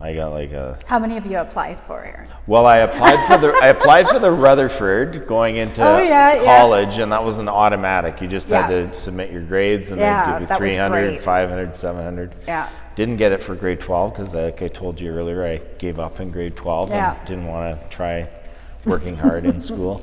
I 0.00 0.14
got 0.14 0.28
like 0.32 0.52
a 0.52 0.78
How 0.86 0.98
many 0.98 1.16
of 1.16 1.24
you 1.26 1.38
applied 1.38 1.80
for, 1.80 2.04
Aaron? 2.04 2.28
well, 2.46 2.66
I 2.66 2.78
applied 2.78 3.18
for 3.26 3.38
the 3.38 3.58
I 3.62 3.68
applied 3.68 4.06
for 4.08 4.18
the 4.18 4.30
Rutherford 4.30 5.26
going 5.26 5.56
into 5.56 5.82
Oh, 5.82 5.98
yeah, 6.02 6.34
yeah. 6.34 6.44
college, 6.44 6.98
and 6.98 7.10
that 7.12 7.24
was 7.24 7.38
an 7.38 7.48
automatic. 7.48 8.20
You 8.20 8.28
just 8.28 8.48
had 8.50 8.66
to 8.68 8.92
submit 8.94 9.32
your 9.32 9.40
grades, 9.42 9.90
and 9.90 10.00
Yeah, 10.00 10.24
they'd 10.26 10.32
give 10.32 10.40
you 10.42 10.46
that 10.48 10.58
300, 10.58 11.20
500, 11.20 11.74
700. 11.76 12.34
Yeah. 12.46 12.68
Didn't 12.96 13.16
get 13.16 13.30
it 13.30 13.42
for 13.42 13.54
grade 13.54 13.78
12 13.78 14.12
because, 14.12 14.34
like 14.34 14.62
I 14.62 14.68
told 14.68 15.00
you 15.00 15.10
earlier, 15.12 15.44
I 15.44 15.58
gave 15.78 15.98
up 15.98 16.18
in 16.18 16.30
grade 16.30 16.56
12 16.56 16.88
Yeah. 16.88 17.14
and 17.14 17.26
didn't 17.26 17.46
want 17.46 17.68
to 17.80 17.88
try 17.88 18.28
working 18.86 19.16
hard 19.16 19.44
in 19.44 19.60
school. 19.60 20.02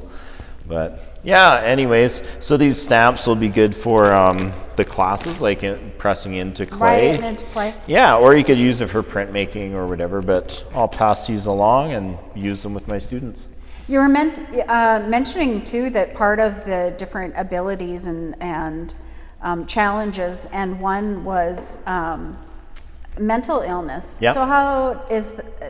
But 0.68 1.20
yeah, 1.24 1.60
anyways, 1.64 2.22
so 2.40 2.56
these 2.56 2.82
stamps 2.82 3.28
will 3.28 3.36
be 3.36 3.50
good 3.50 3.76
for 3.76 4.14
um, 4.14 4.54
the 4.76 4.86
classes, 4.86 5.42
like 5.42 5.64
in, 5.64 5.92
pressing 5.98 6.36
into 6.36 6.66
clay. 6.66 7.12
Right, 7.12 7.24
into 7.24 7.46
play. 7.46 7.74
Yeah, 7.88 8.16
or 8.16 8.36
you 8.36 8.44
could 8.44 8.58
use 8.58 8.80
it 8.80 8.90
for 8.90 9.04
printmaking 9.04 9.74
or 9.74 9.88
whatever, 9.88 10.22
but 10.22 10.64
I'll 10.74 10.88
pass 10.88 11.28
these 11.28 11.48
along 11.48 11.94
and 11.94 12.18
use 12.36 12.64
them 12.64 12.74
with 12.74 12.88
my 12.88 12.98
students. 12.98 13.50
You 13.90 14.00
were 14.00 14.08
meant, 14.08 14.40
uh, 14.70 15.04
mentioning 15.08 15.64
too 15.64 15.90
that 15.90 16.14
part 16.14 16.40
of 16.40 16.64
the 16.64 16.94
different 16.98 17.34
abilities 17.36 18.08
and, 18.08 18.42
and 18.42 18.96
um, 19.42 19.66
challenges, 19.66 20.46
and 20.54 20.80
one 20.80 21.26
was 21.26 21.80
um, 21.86 22.38
mental 23.20 23.62
illness. 23.62 24.18
Yeah. 24.22 24.32
So 24.34 24.46
how 24.46 25.06
is 25.10 25.32
th- 25.34 25.44
uh, 25.62 25.66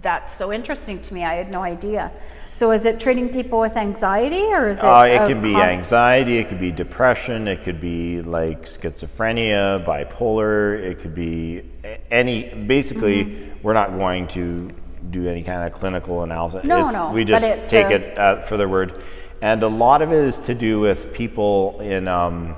that's 0.00 0.32
so 0.32 0.52
interesting 0.52 1.00
to 1.00 1.14
me? 1.14 1.24
I 1.24 1.34
had 1.34 1.50
no 1.50 1.62
idea. 1.62 2.10
So 2.52 2.72
is 2.72 2.84
it 2.86 2.98
treating 2.98 3.28
people 3.28 3.60
with 3.60 3.76
anxiety, 3.76 4.44
or 4.46 4.68
is 4.68 4.78
it? 4.80 4.84
Uh, 4.84 5.02
it 5.04 5.18
can 5.28 5.40
be 5.40 5.54
anxiety, 5.54 6.38
it 6.38 6.48
could 6.48 6.58
be 6.58 6.72
depression, 6.72 7.46
it 7.46 7.62
could 7.62 7.80
be 7.80 8.20
like 8.22 8.62
schizophrenia, 8.64 9.84
bipolar, 9.84 10.78
it 10.80 10.98
could 11.00 11.14
be 11.14 11.62
any. 12.10 12.52
Basically, 12.66 13.24
Mm-hmm. 13.26 13.62
we're 13.62 13.74
not 13.74 13.90
going 13.96 14.26
to 14.28 14.68
do 15.10 15.28
any 15.28 15.42
kind 15.42 15.66
of 15.66 15.72
clinical 15.72 16.22
analysis. 16.24 16.64
No, 16.64 16.78
It's- 16.78 16.92
no, 16.94 17.12
We 17.12 17.24
just 17.24 17.70
take 17.70 17.86
a- 17.86 17.94
it 17.94 18.18
at, 18.18 18.48
for 18.48 18.56
their 18.56 18.68
word. 18.68 19.00
And 19.40 19.62
a 19.62 19.68
lot 19.68 20.02
of 20.02 20.12
it 20.12 20.24
is 20.24 20.40
to 20.40 20.54
do 20.54 20.80
with 20.80 21.12
people 21.12 21.78
in. 21.80 22.08
Um, 22.08 22.56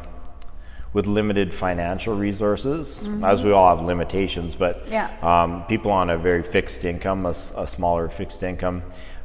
with 0.92 1.06
limited 1.06 1.54
financial 1.54 2.16
resources, 2.16 3.08
as 3.22 3.44
we 3.44 3.52
all 3.52 3.76
have 3.76 3.84
limitations, 3.84 4.54
but 4.56 4.84
Mm-hmm. 4.86 4.92
Yeah. 4.92 5.10
um, 5.42 5.64
people 5.66 5.90
on 5.92 6.10
a 6.10 6.18
very 6.18 6.42
fixed 6.42 6.84
income, 6.84 7.26
a 7.26 7.34
smaller 7.34 8.08
fixed 8.08 8.42
income, 8.42 8.82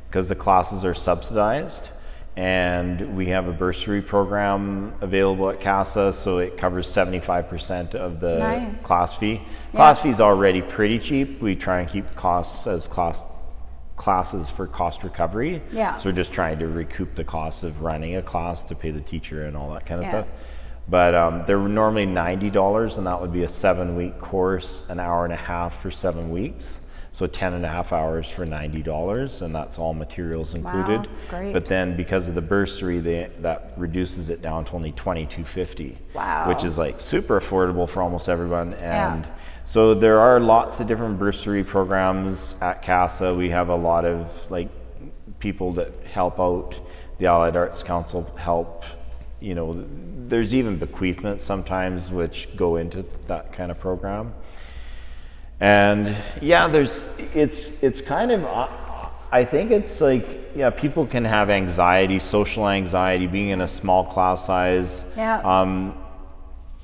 because 0.07 0.30
the 0.30 0.36
classes 0.36 0.86
are 0.86 0.93
subsidized. 0.93 1.89
And 2.38 3.16
we 3.16 3.28
have 3.28 3.47
a 3.47 3.53
bursary 3.53 4.01
program 4.01 4.93
available 4.99 5.49
at 5.49 5.61
CASA, 5.61 6.11
so 6.11 6.39
it 6.39 6.57
covers 6.57 6.86
75% 6.86 7.95
of 7.95 8.20
the 8.20 8.38
Nice. 8.39 8.84
class 8.86 9.16
fee. 9.16 9.41
Class 9.72 10.01
fee 10.01 10.09
is 10.09 10.20
already 10.20 10.61
pretty 10.61 10.99
cheap. 10.99 11.41
We 11.41 11.55
try 11.55 11.80
and 11.80 11.89
keep 11.89 12.13
costs 12.16 12.68
as 12.68 12.89
cost 12.89 13.24
classes 13.95 14.49
for 14.51 14.68
cost 14.68 15.03
recovery. 15.05 15.61
Yeah. 15.72 15.97
So 15.97 16.09
we're 16.09 16.16
just 16.16 16.34
trying 16.34 16.59
to 16.59 16.68
recoup 16.68 17.16
the 17.16 17.24
costs 17.24 17.63
of 17.63 17.82
running 17.82 18.18
a 18.18 18.22
class 18.22 18.66
to 18.66 18.76
pay 18.76 18.91
the 18.91 18.99
teacher 18.99 19.45
and 19.45 19.55
all 19.55 19.72
that 19.74 19.86
kind 19.86 19.99
of 19.99 20.03
Yeah. 20.03 20.09
stuff. 20.09 20.28
But 20.88 21.16
um, 21.16 21.44
they're 21.48 21.58
normally 21.60 22.06
ninety 22.06 22.50
dollars, 22.50 22.98
and 22.98 23.08
that 23.08 23.20
would 23.20 23.34
be 23.34 23.44
a 23.44 23.48
seven-week 23.50 24.20
course, 24.20 24.84
an 24.90 25.00
hour 25.00 25.24
and 25.24 25.34
a 25.34 25.38
half 25.38 25.82
for 25.82 25.90
seven 25.90 26.30
weeks. 26.30 26.82
So 27.12 27.26
10 27.28 27.54
and 27.54 27.66
a 27.66 27.70
half 27.70 27.94
hours 27.94 28.30
for 28.30 28.46
$90, 28.46 29.42
and 29.42 29.56
that's 29.56 29.80
all 29.80 29.94
materials 29.94 30.54
included. 30.54 30.98
Wow, 30.98 31.04
that's 31.04 31.24
great. 31.24 31.54
But 31.54 31.64
then 31.66 31.96
because 31.96 32.28
of 32.28 32.36
the 32.36 32.42
bursary, 32.42 33.00
they, 33.00 33.32
that 33.40 33.72
reduces 33.78 34.28
it 34.30 34.42
down 34.42 34.66
to 34.66 34.74
only 34.74 34.92
2250 34.92 35.98
Wow. 36.14 36.50
which 36.50 36.66
is 36.66 36.78
like 36.78 37.00
super 37.00 37.40
affordable 37.40 37.88
for 37.88 38.02
almost 38.02 38.28
everyone. 38.28 38.72
Yeah. 38.72 39.14
And 39.14 39.28
so 39.64 39.94
there 39.94 40.20
are 40.20 40.42
lots 40.42 40.82
of 40.82 40.88
different 40.88 41.18
bursary 41.18 41.64
programs 41.64 42.56
at 42.60 42.82
CASA. 42.82 43.34
We 43.34 43.50
have 43.50 43.70
a 43.70 43.76
lot 43.78 44.04
of 44.04 44.52
like 44.52 44.68
people 45.40 45.72
that 45.72 45.94
help 46.04 46.38
out. 46.38 46.78
The 47.20 47.28
Allied 47.28 47.56
Arts 47.56 47.82
Council 47.82 48.30
help. 48.38 48.84
You 49.40 49.56
know, 49.56 49.86
there's 50.28 50.54
even 50.54 50.80
bequeathments 50.80 51.42
sometimes 51.42 52.12
which 52.12 52.50
go 52.56 52.78
into 52.78 53.06
that 53.28 53.54
kind 53.54 53.72
of 53.72 53.80
program. 53.80 54.34
And 55.60 56.16
yeah, 56.42 56.68
there's 56.68 57.04
it's 57.34 57.72
it's 57.82 58.02
kind 58.02 58.32
of 58.32 58.44
uh, 58.44 58.68
I 59.32 59.46
think 59.46 59.72
it's 59.72 60.02
like 60.02 60.52
yeah, 60.56 60.70
people 60.70 61.06
can 61.08 61.24
have 61.26 61.50
anxiety, 61.50 62.20
social 62.20 62.68
anxiety, 62.68 63.28
being 63.28 63.50
in 63.50 63.62
a 63.62 63.68
small 63.68 64.04
class 64.06 64.46
size. 64.46 65.06
Yeah. 65.16 65.40
Um, 65.42 65.98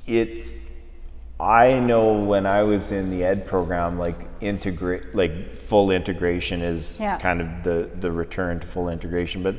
it 0.07 0.53
I 1.39 1.79
know 1.79 2.13
when 2.13 2.45
I 2.45 2.63
was 2.63 2.91
in 2.91 3.09
the 3.09 3.23
ed 3.23 3.45
program, 3.47 3.97
like 3.97 4.15
integrate, 4.41 5.15
like 5.15 5.57
full 5.57 5.91
integration 5.91 6.61
is 6.61 6.99
Yeah. 7.01 7.17
kind 7.17 7.41
of 7.41 7.47
the 7.63 7.89
the 7.99 8.11
return 8.11 8.59
to 8.61 8.67
full 8.67 8.89
integration. 8.89 9.43
But 9.43 9.55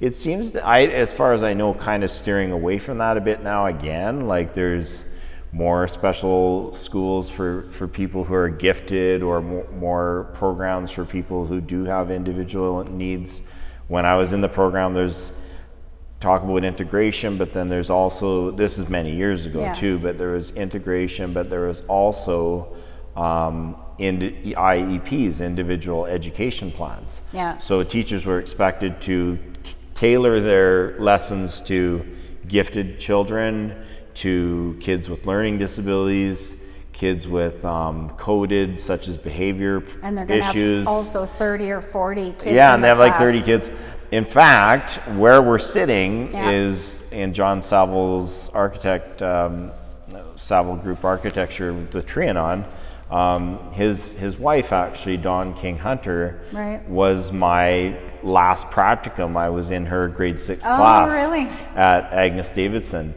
it 0.00 0.14
seems 0.14 0.52
that 0.52 0.66
I, 0.66 0.86
as 0.86 1.14
far 1.14 1.32
as 1.32 1.42
I 1.42 1.54
know, 1.54 1.74
kind 1.74 2.04
of 2.04 2.10
steering 2.10 2.52
away 2.52 2.78
from 2.78 2.98
that 2.98 3.16
a 3.16 3.20
bit 3.20 3.42
now. 3.42 3.66
Again, 3.66 4.20
like 4.20 4.54
there's 4.54 5.06
more 5.52 5.86
special 5.86 6.72
schools 6.72 7.30
for 7.30 7.62
for 7.70 7.86
people 7.86 8.24
who 8.24 8.34
are 8.34 8.48
gifted, 8.48 9.22
or 9.22 9.40
more, 9.40 9.66
more 9.78 10.30
programs 10.34 10.90
for 10.90 11.04
people 11.04 11.46
who 11.46 11.60
do 11.60 11.84
have 11.84 12.10
individual 12.10 12.84
needs. 12.84 13.40
When 13.88 14.04
I 14.04 14.16
was 14.16 14.32
in 14.32 14.40
the 14.40 14.48
program, 14.48 14.94
there's 14.94 15.32
talk 16.20 16.42
about 16.42 16.64
integration, 16.64 17.36
but 17.36 17.52
then 17.52 17.68
there's 17.68 17.90
also 17.90 18.50
this 18.50 18.78
is 18.78 18.88
many 18.88 19.14
years 19.14 19.46
ago 19.46 19.60
Yeah. 19.60 19.72
too. 19.74 19.98
But 19.98 20.18
there 20.18 20.30
was 20.30 20.50
integration, 20.52 21.32
but 21.32 21.50
there 21.50 21.66
was 21.68 21.82
also 21.82 22.74
um, 23.14 23.76
in 23.98 24.18
IEPs, 24.42 25.44
individual 25.44 26.06
education 26.06 26.72
plans. 26.72 27.22
Yeah. 27.32 27.58
So 27.58 27.84
teachers 27.84 28.26
were 28.26 28.40
expected 28.40 29.00
to 29.02 29.38
tailor 29.94 30.40
their 30.40 30.98
lessons 30.98 31.60
to 31.62 32.04
gifted 32.48 32.98
children, 32.98 33.74
to 34.14 34.76
kids 34.80 35.08
with 35.08 35.26
learning 35.26 35.58
disabilities, 35.58 36.56
kids 36.92 37.26
with 37.26 37.64
um, 37.64 38.10
coded 38.10 38.78
such 38.78 39.08
as 39.08 39.16
behavior 39.16 39.82
And 40.02 40.16
they're 40.16 40.30
issues. 40.30 40.86
have 40.86 40.88
also 40.88 41.26
30 41.26 41.70
or 41.72 41.80
40 41.80 42.32
kids. 42.32 42.46
Yeah, 42.46 42.74
and 42.74 42.82
the 42.82 42.86
they 42.86 42.88
have 42.88 42.98
like 42.98 43.18
30 43.18 43.42
kids. 43.42 43.70
In 44.12 44.24
fact, 44.24 44.96
where 45.16 45.42
we're 45.42 45.58
sitting 45.58 46.32
Yeah. 46.32 46.50
is 46.50 47.02
in 47.10 47.32
John 47.32 47.60
Saville's 47.62 48.48
architect, 48.50 49.22
um, 49.22 49.72
Saville 50.36 50.76
Group 50.76 51.04
Architecture, 51.04 51.72
the 51.90 52.02
Trianon. 52.02 52.64
Um, 53.10 53.58
his 53.72 54.14
his 54.14 54.38
wife 54.38 54.72
actually, 54.72 55.18
Dawn 55.18 55.54
King 55.54 55.76
Hunter, 55.78 56.40
Right. 56.52 56.86
was 56.88 57.32
my 57.32 57.96
last 58.22 58.70
practicum. 58.70 59.36
I 59.36 59.50
was 59.50 59.70
in 59.70 59.86
her 59.86 60.08
grade 60.08 60.40
six 60.40 60.64
Oh, 60.64 60.74
class 60.74 61.12
really? 61.12 61.46
at 61.76 62.12
Agnes 62.12 62.50
Davidson. 62.52 63.14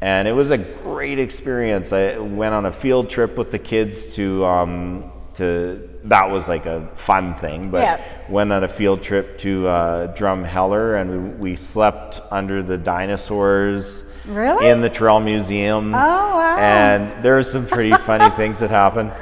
And 0.00 0.26
it 0.28 0.32
was 0.32 0.50
a 0.50 0.58
great 0.58 1.18
experience. 1.18 1.92
I 1.92 2.18
went 2.18 2.54
on 2.54 2.66
a 2.66 2.72
field 2.72 3.08
trip 3.08 3.36
with 3.38 3.50
the 3.50 3.58
kids 3.58 4.14
to, 4.16 4.44
um, 4.44 5.10
to 5.34 5.88
that 6.06 6.30
was 6.30 6.48
like 6.48 6.66
a 6.66 6.86
fun 6.94 7.34
thing, 7.34 7.70
but 7.70 7.82
Yeah. 7.82 8.00
went 8.28 8.52
on 8.52 8.64
a 8.64 8.68
field 8.68 9.02
trip 9.02 9.38
to 9.38 9.66
uh, 9.68 10.14
Drumheller 10.14 11.00
and 11.00 11.10
we, 11.40 11.50
we 11.50 11.56
slept 11.56 12.20
under 12.30 12.62
the 12.62 12.78
dinosaurs 12.78 14.04
Really? 14.28 14.68
in 14.68 14.80
the 14.80 14.88
Tyrrell 14.88 15.20
Museum. 15.20 15.94
Oh, 15.94 15.98
wow. 15.98 16.56
And 16.58 17.22
there 17.24 17.34
were 17.34 17.42
some 17.42 17.66
pretty 17.66 17.92
funny 17.92 18.28
things 18.36 18.58
that 18.60 18.70
happened. 18.70 19.12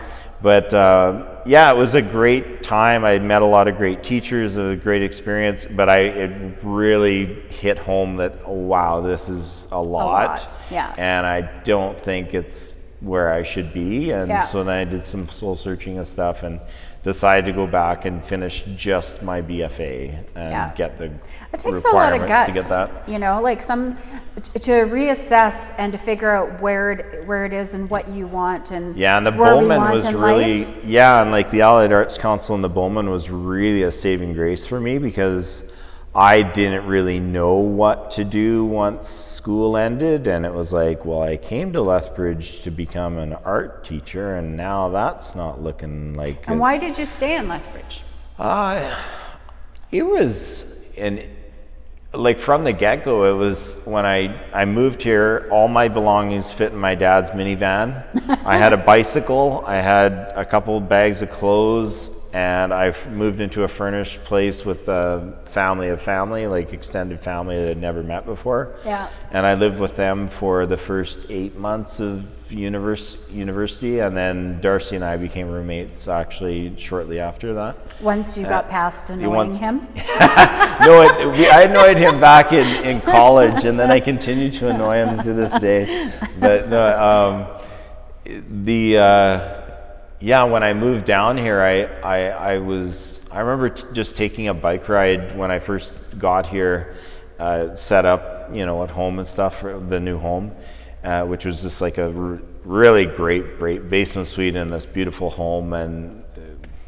But 0.43 0.75
uh, 0.75 1.41
yeah, 1.47 1.73
it 1.73 1.77
was 1.77 1.95
a 1.95 2.03
great 2.03 2.63
time. 2.63 3.03
I 3.05 3.19
met 3.19 3.41
a 3.41 3.47
lot 3.47 3.67
of 3.67 3.79
great 3.79 4.03
teachers, 4.03 4.57
It 4.59 4.63
was 4.63 4.73
a 4.73 4.77
great 4.83 5.03
experience. 5.03 5.65
But 5.65 5.89
I 5.89 5.99
it 6.01 6.59
really 6.63 7.25
hit 7.49 7.79
home 7.79 8.17
that 8.17 8.35
oh, 8.45 8.53
wow, 8.53 9.01
this 9.01 9.31
is 9.31 9.69
a 9.73 9.81
lot. 9.81 10.13
lot, 10.41 10.61
yeah. 10.71 10.95
And 10.99 11.27
I 11.27 11.41
don't 11.63 11.99
think 11.99 12.35
it's 12.35 12.77
where 13.05 13.33
I 13.33 13.43
should 13.43 13.73
be. 13.73 14.11
And 14.11 14.29
Yeah. 14.29 14.41
so 14.43 14.65
then 14.65 14.75
I 14.77 14.85
did 14.85 15.07
some 15.07 15.29
soul 15.29 15.57
searching 15.57 15.99
and 15.99 16.07
stuff, 16.07 16.43
and 16.43 16.61
decided 17.03 17.45
to 17.45 17.53
go 17.53 17.67
back 17.67 18.07
and 18.07 18.25
finish 18.25 18.65
just 18.75 19.23
my 19.23 19.43
BFA 19.43 20.11
and 20.35 20.53
Yeah. 20.53 20.71
get 20.75 20.97
the 20.97 21.11
It 21.53 21.59
takes 21.59 21.85
a 21.85 21.89
lot 21.91 22.15
of 22.15 22.27
guts 22.27 22.47
to 22.47 22.53
get 22.53 22.65
that. 22.71 22.91
You 23.07 23.19
know, 23.19 23.43
like 23.43 23.61
some 23.61 23.97
to 24.43 24.71
reassess 24.87 25.71
and 25.77 25.93
to 25.93 25.99
figure 25.99 26.31
out 26.31 26.63
where 26.63 26.93
it, 26.93 27.27
where 27.27 27.45
it 27.45 27.53
is 27.53 27.75
and 27.75 27.91
what 27.91 28.09
you 28.09 28.27
want 28.27 28.71
and 28.71 28.97
Yeah, 28.97 29.19
and 29.19 29.27
the 29.27 29.33
Bowman 29.33 29.83
was 29.83 30.11
really 30.15 30.65
life. 30.65 30.75
yeah, 30.85 31.21
and 31.21 31.31
like 31.31 31.51
the 31.51 31.61
Allied 31.61 31.93
Arts 31.93 32.17
Council 32.17 32.55
and 32.55 32.65
the 32.65 32.71
Bowman 32.71 33.11
was 33.11 33.29
really 33.31 33.83
a 33.83 33.93
saving 33.93 34.33
grace 34.33 34.65
for 34.65 34.81
me 34.81 34.97
because 34.97 35.65
I 36.17 36.43
didn't 36.43 36.87
really 36.87 37.19
know 37.19 37.55
what 37.55 38.13
to 38.13 38.25
do 38.25 38.65
once 38.65 39.09
school 39.09 39.77
ended, 39.77 40.29
and 40.29 40.47
it 40.47 40.53
was 40.55 40.73
like, 40.73 41.05
well, 41.05 41.23
I 41.23 41.37
came 41.37 41.73
to 41.73 41.83
Lethbridge 41.83 42.63
to 42.63 42.71
become 42.71 43.19
an 43.19 43.33
art 43.33 43.83
teacher, 43.83 44.37
and 44.37 44.57
now 44.57 44.91
that's 44.91 45.35
not 45.35 45.61
looking 45.61 46.15
like. 46.15 46.45
And 46.47 46.57
it- 46.57 46.61
why 46.61 46.79
did 46.79 46.97
you 46.97 47.05
stay 47.05 47.37
in 47.37 47.49
Lethbridge? 47.49 48.03
uh, 48.39 48.97
it 49.91 50.05
was 50.07 50.65
an 50.97 51.21
like 52.13 52.39
from 52.39 52.63
the 52.63 52.73
get 52.73 53.03
go. 53.05 53.25
It 53.25 53.37
was 53.37 53.77
when 53.85 54.07
I 54.07 54.41
I 54.53 54.65
moved 54.67 55.03
here. 55.03 55.49
All 55.51 55.67
my 55.67 55.89
belongings 55.89 56.53
fit 56.53 56.71
in 56.73 56.79
my 56.79 56.95
dad's 56.95 57.31
minivan. 57.31 58.05
I 58.45 58.57
had 58.57 58.73
a 58.73 58.77
bicycle. 58.77 59.65
I 59.67 59.77
had 59.77 60.33
a 60.37 60.45
couple 60.45 60.81
bags 60.81 61.23
of 61.23 61.31
clothes, 61.31 62.11
and 62.35 62.75
I 62.75 62.89
f- 62.89 63.09
moved 63.09 63.41
into 63.41 63.63
a 63.63 63.69
furnished 63.69 64.25
place 64.25 64.65
with 64.65 64.89
a 64.89 65.39
family 65.45 65.91
of 65.91 66.03
family, 66.03 66.49
like 66.49 66.73
extended 66.73 67.21
family 67.21 67.57
that 67.57 67.71
I'd 67.71 67.81
never 67.81 68.03
met 68.03 68.27
before. 68.27 68.75
Yeah. 68.85 69.09
And 69.31 69.47
I 69.47 69.55
lived 69.55 69.79
with 69.79 69.95
them 69.95 70.27
for 70.27 70.67
the 70.67 70.77
first 70.77 71.27
eight 71.31 71.57
months 71.57 72.01
of 72.01 72.25
univers- 72.51 73.19
university, 73.31 74.01
and 74.01 74.17
then 74.17 74.61
Darcy 74.61 74.97
and 74.97 75.05
I 75.05 75.17
became 75.17 75.49
roommates 75.49 76.09
actually 76.09 76.77
shortly 76.77 77.21
after 77.21 77.55
that. 77.55 77.77
Once 78.01 78.37
you 78.37 78.43
got 78.43 78.69
past 78.69 79.11
annoying 79.11 79.31
once- 79.31 79.59
him? 79.59 79.77
no, 80.85 81.03
it, 81.03 81.39
we, 81.39 81.49
I 81.49 81.63
annoyed 81.71 81.99
him 81.99 82.19
back 82.19 82.53
in, 82.53 82.67
in 82.85 83.01
college, 83.01 83.65
and 83.65 83.79
then 83.79 83.93
I 83.93 84.01
continue 84.01 84.51
to 84.51 84.71
annoy 84.71 84.97
him 84.97 85.19
to 85.23 85.33
this 85.35 85.57
day. 85.61 86.11
But 86.41 86.69
no, 86.69 86.99
um, 86.99 88.45
the 88.65 88.99
uh, 88.99 89.64
yeah, 90.25 90.43
when 90.45 90.63
I 90.63 90.73
moved 90.73 91.05
down 91.05 91.37
here, 91.37 91.61
I, 91.61 91.83
I, 92.01 92.55
I 92.55 92.59
was 92.59 93.21
I 93.31 93.41
remember 93.41 93.69
t- 93.69 93.85
just 93.93 94.17
taking 94.17 94.49
a 94.49 94.55
bike 94.55 94.89
ride 94.89 95.37
when 95.37 95.51
I 95.51 95.59
first 95.59 95.95
got 96.19 96.47
here, 96.47 96.95
uh, 97.39 97.75
set 97.75 98.07
up 98.07 98.49
you 98.55 98.65
know 98.65 98.83
at 98.83 98.91
home 98.91 99.19
and 99.19 99.29
stuff 99.29 99.61
for 99.61 99.79
the 99.79 100.01
new 100.01 100.17
home, 100.17 100.53
uh, 101.03 101.27
which 101.27 101.45
was 101.45 101.61
just 101.61 101.83
like 101.83 101.99
a 101.99 102.07
r- 102.07 102.41
really 102.65 103.05
great 103.05 103.59
great 103.59 103.91
basement 103.91 104.27
suite 104.27 104.57
in 104.57 104.71
this 104.71 104.87
beautiful 104.87 105.29
home, 105.29 105.75
and 105.75 106.25
uh, 106.39 106.41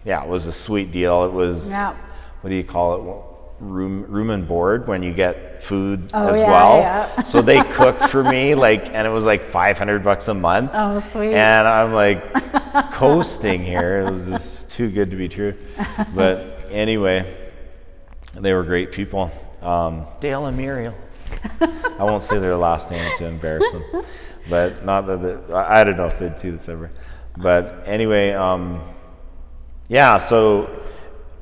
yeah, 0.07 0.25
it 0.25 0.29
was 0.31 0.47
a 0.47 0.53
sweet 0.53 0.91
deal. 0.91 1.25
It 1.27 1.33
was 1.33 1.69
Yeah. 1.71 1.95
what 2.41 2.49
do 2.49 2.57
you 2.57 2.65
call 2.65 2.95
it? 2.97 3.26
Room, 3.59 4.05
room 4.09 4.29
and 4.31 4.47
board 4.47 4.87
when 4.87 5.03
you 5.03 5.15
get 5.15 5.63
food 5.63 6.11
Oh, 6.13 6.29
as 6.29 6.41
yeah, 6.41 6.51
well. 6.51 6.79
yeah. 6.81 7.23
so 7.25 7.41
they 7.41 7.63
cooked 7.63 8.05
for 8.11 8.23
me, 8.23 8.55
like, 8.55 8.89
and 8.95 9.07
it 9.07 9.11
was 9.11 9.25
like 9.25 9.41
500 9.41 10.05
bucks 10.05 10.29
a 10.29 10.35
month. 10.35 10.73
Oh, 10.75 11.01
sweet. 11.01 11.33
And 11.33 11.67
I'm 11.67 11.95
like 11.95 12.23
coasting 12.93 13.65
here. 13.65 14.01
It 14.01 14.11
was 14.11 14.27
just 14.29 14.69
too 14.71 14.91
good 14.91 15.11
to 15.11 15.17
be 15.17 15.29
true. 15.29 15.55
But 16.15 16.67
anyway, 16.71 17.25
they 18.35 18.53
were 18.53 18.63
great 18.63 18.93
people. 18.93 19.31
Um, 19.63 20.07
Dale 20.21 20.45
and 20.47 20.57
Muriel. 20.59 20.95
I 21.61 22.05
won't 22.05 22.23
say 22.23 22.39
their 22.39 22.57
last 22.57 22.91
name 22.91 23.11
to 23.17 23.25
embarrass 23.25 23.73
them, 23.73 23.85
but 24.51 24.85
not 24.85 25.07
that 25.07 25.51
I 25.51 25.83
don't 25.83 25.97
know 25.97 26.07
if 26.07 26.19
they'd 26.19 26.39
see 26.39 26.51
this 26.51 26.69
ever. 26.69 26.91
But 27.39 27.85
anyway, 27.87 28.33
um, 28.33 28.83
yeah. 29.89 30.19
So 30.19 30.83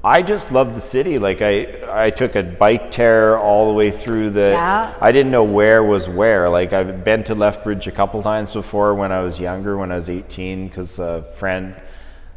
I 0.04 0.20
just 0.20 0.52
love 0.52 0.74
the 0.74 0.82
city. 0.82 1.18
Like 1.18 1.40
I, 1.40 1.78
I 1.88 2.10
took 2.10 2.36
a 2.36 2.42
bike 2.42 2.90
tear 2.90 3.38
all 3.38 3.68
the 3.68 3.72
way 3.72 3.90
through 3.90 4.30
the. 4.30 4.50
Yeah. 4.50 4.94
I 5.00 5.10
didn't 5.12 5.32
know 5.32 5.44
where 5.44 5.82
was 5.82 6.10
where. 6.10 6.48
Like 6.50 6.74
I've 6.74 7.04
been 7.04 7.24
to 7.24 7.34
Lethbridge 7.34 7.86
a 7.86 7.92
couple 7.92 8.22
times 8.22 8.52
before 8.52 8.94
when 8.94 9.12
I 9.12 9.20
was 9.20 9.40
younger, 9.40 9.78
when 9.78 9.90
I 9.90 9.94
was 9.94 10.10
18, 10.10 10.68
because 10.68 10.98
a 10.98 11.22
friend 11.36 11.74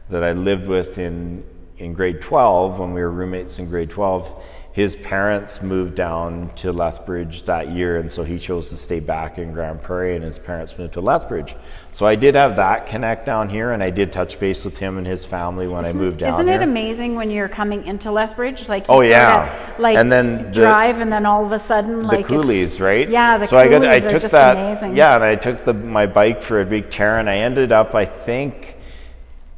that 0.10 0.24
I 0.24 0.32
lived 0.32 0.68
with 0.68 0.98
in 0.98 1.44
in 1.78 1.94
grade 1.94 2.22
12 2.22 2.80
when 2.80 2.94
we 2.94 3.02
were 3.02 3.12
roommates 3.12 3.60
in 3.60 3.70
grade 3.70 3.90
12 3.90 4.44
his 4.78 4.96
parents 4.98 5.64
moved 5.64 5.96
down 5.96 6.52
to 6.56 6.72
Lethbridge 6.72 7.42
that 7.46 7.72
year, 7.72 7.98
and 7.98 8.12
so 8.12 8.24
he 8.24 8.38
chose 8.38 8.70
to 8.70 8.78
stay 8.78 9.00
back 9.00 9.40
in 9.40 9.52
Grande 9.52 9.82
Prairie, 9.82 10.16
and 10.16 10.24
his 10.24 10.38
parents 10.38 10.78
moved 10.78 10.94
to 10.94 11.02
Lethbridge. 11.02 11.56
So 11.92 12.06
I 12.06 12.14
did 12.16 12.36
have 12.36 12.58
that 12.58 12.86
connect 12.86 13.26
down 13.26 13.50
here, 13.50 13.72
and 13.72 13.82
I 13.82 13.90
did 13.90 14.12
touch 14.12 14.40
base 14.40 14.64
with 14.64 14.78
him 14.78 15.00
and 15.00 15.08
his 15.08 15.26
family 15.26 15.68
when 15.68 15.84
I 15.84 15.94
moved 15.94 16.20
down 16.20 16.34
Isn't 16.36 16.48
here. 16.48 16.58
it 16.58 16.62
amazing 16.62 17.16
when 17.16 17.32
you're 17.32 17.50
coming 17.50 17.88
into 17.88 18.12
Lethbridge? 18.12 18.70
Like 18.70 18.86
Oh, 18.88 19.02
yeah. 19.02 19.52
like 19.80 19.98
And 19.98 20.12
then 20.12 20.44
the- 20.44 20.52
drive, 20.52 21.00
and 21.00 21.12
then 21.12 21.26
all 21.26 21.44
of 21.44 21.52
a 21.54 21.58
sudden, 21.58 22.02
the 22.04 22.08
like 22.10 22.20
it's- 22.20 22.28
coolies, 22.28 22.80
right? 22.80 23.10
Yeah, 23.10 23.40
the 23.40 23.48
so 23.48 23.58
I 23.58 23.68
got 23.68 23.82
I 23.84 23.88
coolies 24.00 24.06
are 24.06 24.10
took 24.10 24.22
just 24.22 24.32
that. 24.34 24.58
amazing. 24.58 24.96
Yeah, 24.96 25.16
and 25.16 25.24
I 25.24 25.34
took 25.34 25.66
the 25.66 25.74
my 25.74 26.06
bike 26.06 26.44
for 26.44 26.62
a 26.62 26.66
big 26.66 26.92
tear, 26.92 27.18
and 27.18 27.28
I 27.28 27.38
ended 27.38 27.72
up, 27.72 27.96
I 27.96 28.06
think, 28.06 28.76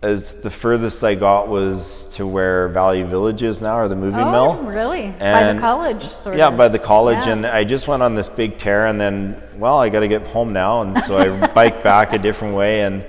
as 0.01 0.35
the 0.35 0.49
furthest 0.49 1.03
I 1.03 1.15
got 1.15 1.49
was 1.49 2.07
to 2.13 2.25
where 2.25 2.69
Valley 2.69 3.03
Village 3.03 3.43
is 3.43 3.61
now, 3.61 3.77
or 3.77 3.87
the 3.89 3.95
movie 3.95 4.21
Oh, 4.21 4.31
mill. 4.31 4.55
really? 4.63 5.13
By 5.19 5.53
the 5.53 5.59
college, 5.59 6.03
sort 6.07 6.37
Yeah, 6.37 6.47
of. 6.47 6.57
by 6.57 6.69
the 6.69 6.79
college, 6.79 7.25
Yeah. 7.25 7.33
and 7.33 7.45
I 7.45 7.65
just 7.65 7.87
went 7.87 8.01
on 8.01 8.15
this 8.15 8.29
big 8.29 8.57
tear, 8.57 8.85
and 8.87 8.99
then, 8.99 9.41
well, 9.57 9.77
I 9.77 9.89
got 9.89 9.99
to 9.99 10.07
get 10.07 10.25
home 10.27 10.53
now, 10.53 10.81
and 10.83 10.97
so 10.99 11.17
I 11.17 11.47
biked 11.53 11.83
back 11.83 12.13
a 12.13 12.17
different 12.17 12.55
way, 12.55 12.81
and 12.83 13.05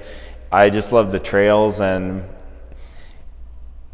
I 0.50 0.68
just 0.68 0.92
love 0.92 1.12
the 1.12 1.20
trails, 1.20 1.80
and 1.80 2.24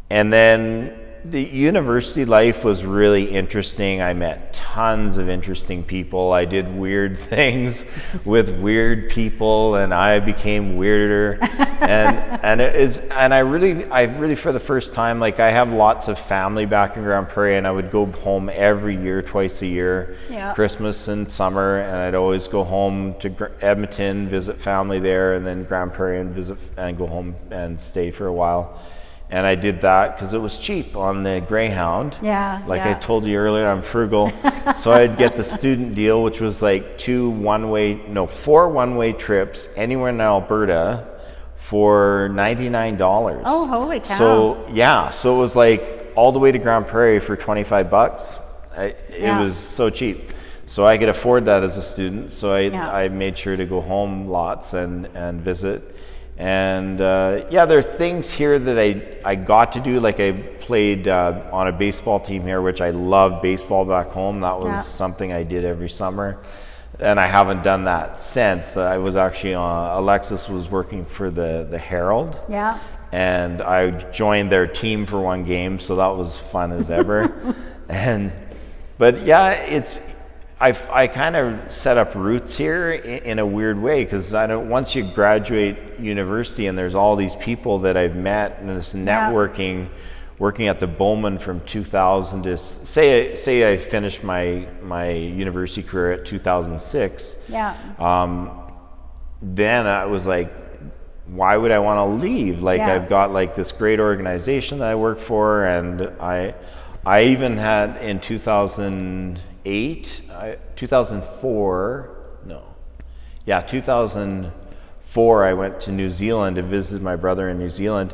and 0.09 0.31
then 0.33 0.93
the 1.29 1.43
university 1.43 2.23
life 2.25 2.63
was 2.63 2.85
really 2.85 3.25
interesting. 3.29 4.01
I 4.01 4.13
met 4.13 4.53
tons 4.53 5.17
of 5.17 5.27
interesting 5.29 5.83
people. 5.83 6.31
I 6.31 6.45
did 6.45 6.73
weird 6.73 7.17
things 7.33 7.85
with 8.23 8.49
weird 8.61 9.09
people, 9.09 9.75
and 9.75 9.93
I 9.93 10.19
became 10.19 10.77
weirder. 10.77 11.37
and 11.41 12.17
and 12.43 12.61
it 12.61 12.75
is 12.75 12.99
and 12.99 13.33
I 13.33 13.39
really 13.39 13.85
I 13.85 14.03
really 14.03 14.35
for 14.35 14.51
the 14.51 14.59
first 14.59 14.93
time 14.93 15.19
like 15.19 15.39
I 15.39 15.51
have 15.51 15.73
lots 15.73 16.07
of 16.07 16.17
family 16.17 16.65
back 16.65 16.95
in 16.95 17.03
Grande 17.03 17.27
Prairie, 17.27 17.57
and 17.57 17.67
I 17.67 17.71
would 17.71 17.91
go 17.91 18.05
home 18.05 18.49
every 18.53 18.95
year, 18.95 19.21
twice 19.21 19.61
a 19.61 19.67
year, 19.67 20.15
Yeah. 20.29 20.53
Christmas 20.53 21.07
and 21.07 21.29
summer, 21.31 21.79
and 21.79 21.95
I'd 21.95 22.15
always 22.15 22.47
go 22.47 22.63
home 22.63 23.15
to 23.19 23.51
Edmonton, 23.61 24.29
visit 24.29 24.59
family 24.59 24.99
there, 24.99 25.33
and 25.33 25.45
then 25.45 25.63
Grande 25.65 25.93
Prairie 25.93 26.19
and 26.21 26.33
visit 26.33 26.57
and 26.77 26.97
go 26.97 27.07
home 27.07 27.35
and 27.51 27.79
stay 27.79 28.11
for 28.11 28.27
a 28.27 28.33
while. 28.33 28.79
And 29.29 29.45
I 29.45 29.55
did 29.55 29.81
that 29.81 30.15
because 30.15 30.33
it 30.33 30.37
was 30.41 30.57
cheap 30.57 30.95
on 30.95 31.23
the 31.23 31.43
Greyhound. 31.45 32.17
Yeah, 32.21 32.63
Like 32.65 32.83
I 32.83 32.93
told 32.93 33.25
you 33.25 33.37
earlier, 33.37 33.67
I'm 33.67 33.81
frugal. 33.81 34.31
so 34.75 34.91
I'd 34.91 35.17
get 35.17 35.35
the 35.35 35.43
student 35.43 35.95
deal, 35.95 36.23
which 36.23 36.39
was 36.39 36.61
like 36.61 36.97
two 36.97 37.29
one 37.31 37.69
way, 37.69 37.95
no, 38.07 38.25
four 38.25 38.69
one 38.69 38.95
way 38.95 39.11
trips 39.11 39.67
anywhere 39.75 40.09
in 40.11 40.21
Alberta 40.21 41.05
for 41.57 42.29
$99. 42.31 43.41
Oh, 43.45 43.67
holy 43.67 43.99
cow. 43.99 44.17
So, 44.17 44.65
yeah, 44.71 45.09
so 45.09 45.35
it 45.35 45.39
was 45.39 45.57
like 45.57 46.13
all 46.15 46.31
the 46.31 46.39
way 46.39 46.53
to 46.53 46.57
Grande 46.59 46.87
Prairie 46.87 47.19
for 47.19 47.35
25 47.35 47.89
bucks. 47.89 48.39
I, 48.77 48.83
it 48.85 48.97
Yeah. 49.19 49.41
was 49.43 49.57
so 49.57 49.89
cheap. 49.89 50.31
So 50.67 50.85
I 50.85 50.97
could 50.97 51.09
afford 51.09 51.43
that 51.45 51.63
as 51.63 51.75
a 51.75 51.81
student. 51.81 52.31
So 52.31 52.53
I, 52.53 52.59
Yeah. 52.61 52.89
I 52.89 53.09
made 53.09 53.37
sure 53.37 53.57
to 53.57 53.65
go 53.65 53.81
home 53.81 54.29
lots 54.29 54.73
and, 54.73 55.07
and 55.15 55.41
visit. 55.41 55.95
And 56.37 57.01
uh, 57.01 57.45
yeah, 57.49 57.65
there 57.65 57.79
are 57.79 57.83
things 57.83 58.31
here 58.31 58.59
that 58.59 58.77
I, 58.77 59.01
I 59.25 59.35
got 59.35 59.71
to 59.71 59.79
do. 59.79 59.99
Like 59.99 60.19
I 60.19 60.31
played 60.31 61.07
uh, 61.07 61.41
on 61.51 61.67
a 61.67 61.71
baseball 61.71 62.19
team 62.19 62.43
here, 62.43 62.61
which 62.61 62.79
I 62.81 62.91
loved 62.91 63.41
baseball 63.41 63.85
back 63.85 64.07
home. 64.07 64.41
That 64.41 64.57
was 64.57 64.65
Yeah. 64.65 64.79
something 64.81 65.33
I 65.33 65.43
did 65.43 65.65
every 65.65 65.89
summer. 65.89 66.37
And 66.99 67.19
I 67.19 67.27
haven't 67.27 67.63
done 67.63 67.83
that 67.85 68.21
since. 68.21 68.77
I 68.77 68.97
was 68.97 69.15
actually 69.15 69.55
on, 69.55 69.97
Alexis 69.97 70.47
was 70.49 70.69
working 70.69 71.05
for 71.05 71.29
the, 71.29 71.67
the 71.69 71.77
Herald 71.77 72.39
yeah. 72.49 72.79
and 73.11 73.61
I 73.61 73.91
joined 74.11 74.51
their 74.51 74.65
team 74.67 75.05
for 75.05 75.19
one 75.19 75.43
game, 75.43 75.79
so 75.79 75.95
that 75.95 76.07
was 76.07 76.39
fun 76.39 76.71
as 76.71 76.89
ever. 76.89 77.55
and 77.89 78.31
but 78.97 79.25
yeah, 79.25 79.51
it's 79.51 79.99
I 80.59 80.75
I 80.91 81.07
kind 81.07 81.35
of 81.35 81.71
set 81.71 81.97
up 81.97 82.15
roots 82.15 82.57
here 82.57 82.91
in, 82.91 83.23
in 83.23 83.39
a 83.39 83.45
weird 83.45 83.79
way 83.81 84.03
because 84.03 84.33
I 84.33 84.47
don't 84.47 84.69
once 84.69 84.95
you 84.95 85.03
graduate 85.03 85.77
university 85.99 86.67
and 86.67 86.77
there's 86.77 86.95
all 86.95 87.15
these 87.15 87.35
people 87.35 87.79
that 87.79 87.95
I've 87.97 88.15
met 88.15 88.57
and 88.59 88.69
this 88.69 88.93
networking. 88.93 89.89
Working 90.39 90.67
at 90.67 90.79
the 90.79 90.85
Bowman 90.85 91.39
from 91.39 91.61
2000 91.61 92.43
to 92.43 92.59
say 92.59 93.33
say 93.33 93.73
I 93.73 93.75
finished 93.75 94.23
my 94.23 94.67
my 94.83 95.09
university 95.09 95.81
career 95.81 96.11
at 96.11 96.25
2006 96.27 97.37
Yeah. 97.49 97.75
um, 97.97 98.51
then 99.41 99.87
I 99.87 100.05
was 100.05 100.27
like, 100.27 100.51
why 101.25 101.57
would 101.57 101.71
I 101.71 101.79
want 101.79 101.97
to 101.99 102.23
leave? 102.23 102.61
Like 102.61 102.79
Yeah. 102.79 102.93
I've 102.93 103.09
got 103.09 103.31
like 103.33 103.55
this 103.55 103.71
great 103.71 103.99
organization 103.99 104.77
that 104.77 104.89
I 104.89 104.95
work 104.95 105.19
for, 105.19 105.65
and 105.65 106.01
I, 106.19 106.53
I 107.03 107.23
even 107.23 107.57
had 107.57 107.97
in 108.03 109.39
2008, 109.67 110.21
I, 110.31 110.57
2004, 110.75 112.17
no, 112.45 112.63
yeah, 113.45 113.61
2004, 113.61 115.45
I 115.45 115.53
went 115.53 115.81
to 115.81 115.91
New 115.91 116.09
Zealand 116.09 116.55
to 116.55 116.61
visit 116.61 117.01
my 117.01 117.15
brother 117.17 117.49
in 117.49 117.59
New 117.59 117.69
Zealand. 117.69 118.13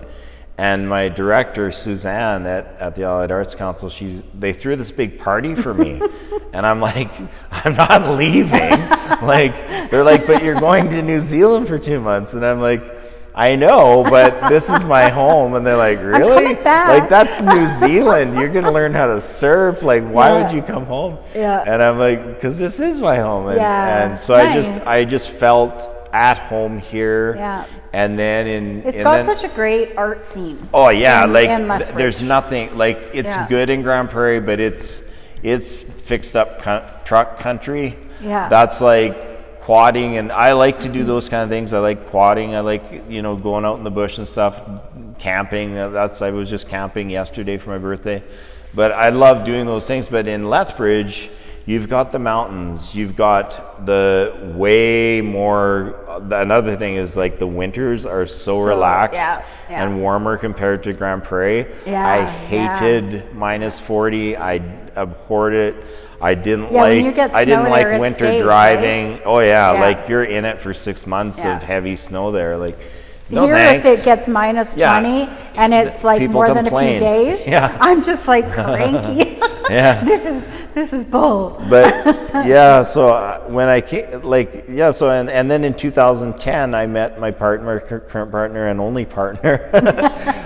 And 0.55 0.87
my 0.87 1.09
director, 1.09 1.71
Suzanne, 1.71 2.45
at, 2.45 2.65
at 2.79 2.95
the 2.95 3.03
Allied 3.03 3.31
Arts 3.31 3.55
Council, 3.55 3.89
she's, 3.89 4.23
they 4.37 4.53
threw 4.53 4.75
this 4.75 4.91
big 4.91 5.17
party 5.17 5.55
for 5.55 5.73
me. 5.73 5.99
and 6.53 6.65
I'm 6.65 6.79
like, 6.79 7.09
I'm 7.51 7.73
not 7.73 8.17
leaving. 8.17 8.79
like, 9.21 9.89
they're 9.89 10.03
like, 10.03 10.27
but 10.27 10.43
you're 10.43 10.59
going 10.59 10.89
to 10.89 11.01
New 11.01 11.21
Zealand 11.21 11.67
for 11.67 11.79
two 11.79 11.99
months. 11.99 12.35
And 12.35 12.45
I'm 12.45 12.61
like, 12.61 12.83
I 13.35 13.55
know, 13.55 14.03
but 14.09 14.47
this 14.49 14.69
is 14.69 14.83
my 14.83 15.09
home. 15.09 15.55
And 15.55 15.65
they're 15.65 15.75
like, 15.77 15.99
really? 15.99 16.43
coming 16.53 16.63
back." 16.63 16.87
Like, 16.87 17.09
that's 17.09 17.41
New 17.41 17.67
Zealand. 17.69 18.35
You're 18.35 18.49
going 18.49 18.65
to 18.65 18.71
learn 18.71 18.93
how 18.93 19.07
to 19.07 19.19
surf. 19.19 19.81
Like, 19.83 20.03
why 20.07 20.29
Yeah. 20.29 20.43
would 20.43 20.51
you 20.55 20.61
come 20.61 20.85
home? 20.85 21.17
Yeah. 21.35 21.63
And 21.65 21.81
I'm 21.81 21.97
like, 21.97 22.35
because 22.35 22.57
this 22.59 22.79
is 22.79 22.99
my 22.99 23.15
home. 23.17 23.47
And, 23.47 23.57
Yeah, 23.57 24.05
and 24.11 24.19
so 24.19 24.35
I 24.35 24.53
just. 24.53 24.71
I 24.85 25.03
just 25.05 25.29
felt 25.29 25.89
at 26.13 26.37
home 26.37 26.77
here. 26.77 27.35
Yeah. 27.35 27.65
And 27.91 28.17
then 28.19 28.45
in, 28.47 28.77
It's 28.85 28.95
and 28.95 29.03
got 29.03 29.15
then, 29.15 29.25
such 29.25 29.43
a 29.43 29.53
great 29.53 29.97
art 29.97 30.27
scene. 30.27 30.67
Oh 30.73 30.89
yeah, 30.89 31.23
in- 31.23 31.33
like 31.33 31.83
th- 31.83 31.95
there's 31.95 32.21
nothing 32.21 32.75
like 32.77 33.09
it's 33.13 33.35
Yeah. 33.35 33.47
good 33.47 33.69
in 33.71 33.81
Grande 33.81 34.09
Prairie, 34.09 34.39
but 34.39 34.59
it's 34.59 35.01
it's 35.43 35.81
fixed 35.83 36.35
up 36.35 36.61
co- 36.61 36.83
truck 37.03 37.39
country. 37.39 37.97
Yeah. 38.21 38.47
That's 38.47 38.79
like 38.81 39.32
quadding, 39.63 40.17
and 40.17 40.29
I 40.29 40.51
like 40.51 40.81
to 40.81 40.89
do 40.89 41.05
those 41.05 41.29
kind 41.29 41.41
of 41.43 41.49
things. 41.49 41.71
I 41.71 41.79
like 41.79 42.07
quadding. 42.07 42.53
I 42.53 42.59
like 42.59 42.83
you 43.07 43.21
know 43.21 43.37
going 43.37 43.63
out 43.63 43.77
in 43.77 43.85
the 43.85 43.91
bush 43.91 44.17
and 44.17 44.27
stuff, 44.27 44.61
camping. 45.19 45.73
That's 45.73 46.21
I 46.21 46.31
was 46.31 46.49
just 46.49 46.67
camping 46.67 47.09
yesterday 47.09 47.57
for 47.57 47.69
my 47.69 47.77
birthday, 47.77 48.21
but 48.73 48.91
I 48.91 49.09
love 49.09 49.45
doing 49.45 49.65
those 49.65 49.87
things. 49.87 50.07
But 50.07 50.27
in 50.27 50.49
Lethbridge. 50.49 51.29
You've 51.65 51.87
got 51.87 52.11
the 52.11 52.19
mountains. 52.19 52.93
You've 52.93 53.15
got 53.15 53.85
the 53.85 54.53
way 54.55 55.21
more. 55.21 55.95
Another 56.31 56.75
thing 56.75 56.95
is 56.95 57.15
like 57.15 57.39
the 57.39 57.47
winters 57.47 58.05
are 58.05 58.25
so, 58.25 58.59
relaxed 58.59 59.15
yeah, 59.15 59.45
yeah. 59.69 59.85
and 59.85 60.01
warmer 60.01 60.37
compared 60.37 60.83
to 60.83 60.93
Grande 60.93 61.23
Prairie. 61.23 61.73
Yeah, 61.85 62.05
I 62.05 62.25
hated 62.25 63.33
minus 63.33 63.79
40. 63.79 64.35
I 64.35 64.55
abhorred 64.95 65.53
it. 65.53 65.75
I 66.21 66.35
didn't 66.35 66.71
Yeah, 66.73 66.81
when 66.81 66.97
like 66.97 67.05
you 67.05 67.11
get 67.13 67.33
I 67.33 67.45
didn't 67.45 67.69
like 67.69 67.99
winter 67.99 68.19
stays, 68.19 68.41
driving. 68.41 69.21
Oh 69.25 69.39
yeah, 69.39 69.73
Yeah. 69.73 69.81
like 69.81 70.09
you're 70.09 70.23
in 70.25 70.43
it 70.45 70.61
for 70.61 70.73
6 70.73 71.07
months 71.07 71.39
Yeah. 71.39 71.55
of 71.55 71.63
heavy 71.63 71.95
snow 71.95 72.31
there 72.31 72.57
like 72.57 72.77
no 73.29 73.45
Here, 73.45 73.55
thanks. 73.55 73.85
if 73.87 73.99
it 73.99 74.05
gets 74.05 74.27
minus. 74.27 74.75
20 74.75 75.29
and 75.55 75.73
it's 75.73 76.03
like 76.03 76.19
people 76.19 76.33
more 76.33 76.53
than 76.53 76.67
a 76.67 76.69
few 76.69 76.99
days, 76.99 77.39
Yeah. 77.47 77.75
I'm 77.79 78.03
just 78.03 78.27
like 78.27 78.49
cranky. 78.53 79.37
Yeah. 79.69 80.03
this 80.05 80.25
is 80.25 80.47
this 80.73 80.93
is 80.93 81.05
bull. 81.05 81.61
but 81.69 81.93
yeah, 82.45 82.83
so 82.83 83.09
uh, 83.09 83.43
when 83.47 83.67
I 83.69 83.81
came, 83.81 84.21
like, 84.21 84.65
yeah, 84.67 84.91
so 84.91 85.09
and, 85.09 85.29
and 85.29 85.49
then 85.49 85.63
in 85.63 85.73
2010, 85.73 86.73
I 86.75 86.87
met 86.87 87.19
my 87.19 87.31
partner, 87.31 87.79
current 87.79 88.31
partner, 88.31 88.67
and 88.67 88.79
only 88.79 89.05
partner, 89.05 89.69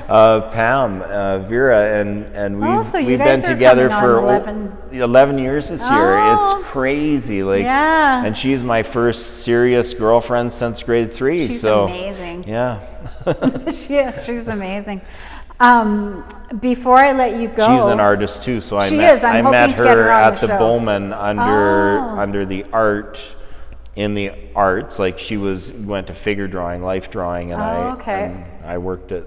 uh, 0.09 0.49
Pam, 0.51 1.01
uh, 1.03 1.39
Vera, 1.39 1.99
and 1.99 2.25
and 2.35 2.59
we've 2.59 2.69
Oh, 2.69 2.83
so 2.83 3.01
we've 3.03 3.17
been 3.17 3.41
together 3.41 3.89
for 3.89 4.19
11 4.19 4.77
11 4.91 5.37
years 5.37 5.69
this 5.69 5.81
year. 5.81 6.17
Oh. 6.17 6.57
It's 6.59 6.67
crazy, 6.67 7.43
like, 7.43 7.63
Yeah. 7.63 8.25
and 8.25 8.37
she's 8.37 8.63
my 8.63 8.83
first 8.83 9.43
serious 9.43 9.93
girlfriend 9.93 10.51
since 10.53 10.81
grade 10.83 11.13
three. 11.13 11.47
She's 11.47 11.61
so 11.61 11.85
amazing. 11.85 12.43
yeah, 12.47 12.79
she, 13.71 14.03
she's 14.23 14.47
amazing. 14.47 15.01
Um, 15.59 16.23
before 16.59 16.97
I 16.97 17.11
let 17.13 17.39
you 17.39 17.47
go, 17.47 17.65
she's 17.65 17.85
an 17.91 17.99
artist 17.99 18.43
too. 18.43 18.61
So 18.61 18.77
I 18.77 18.87
She 18.89 18.97
met 18.97 19.23
I 19.25 19.41
met 19.41 19.77
her 19.79 19.85
her 20.03 20.09
at 20.09 20.35
the 20.37 20.47
the. 20.47 20.55
Bowman 20.55 21.13
under 21.13 21.99
Oh. 21.99 22.19
under 22.19 22.45
the 22.45 22.65
art 22.71 23.35
in 23.95 24.13
the 24.13 24.31
arts. 24.55 24.99
Like 24.99 25.17
she 25.17 25.37
was 25.37 25.71
went 25.73 26.07
to 26.07 26.13
figure 26.13 26.47
drawing, 26.47 26.83
life 26.83 27.09
drawing, 27.09 27.53
and 27.53 27.61
Oh, 27.61 27.65
I 27.65 27.91
okay. 27.93 28.23
and 28.25 28.45
I 28.65 28.77
worked 28.77 29.11
at 29.11 29.23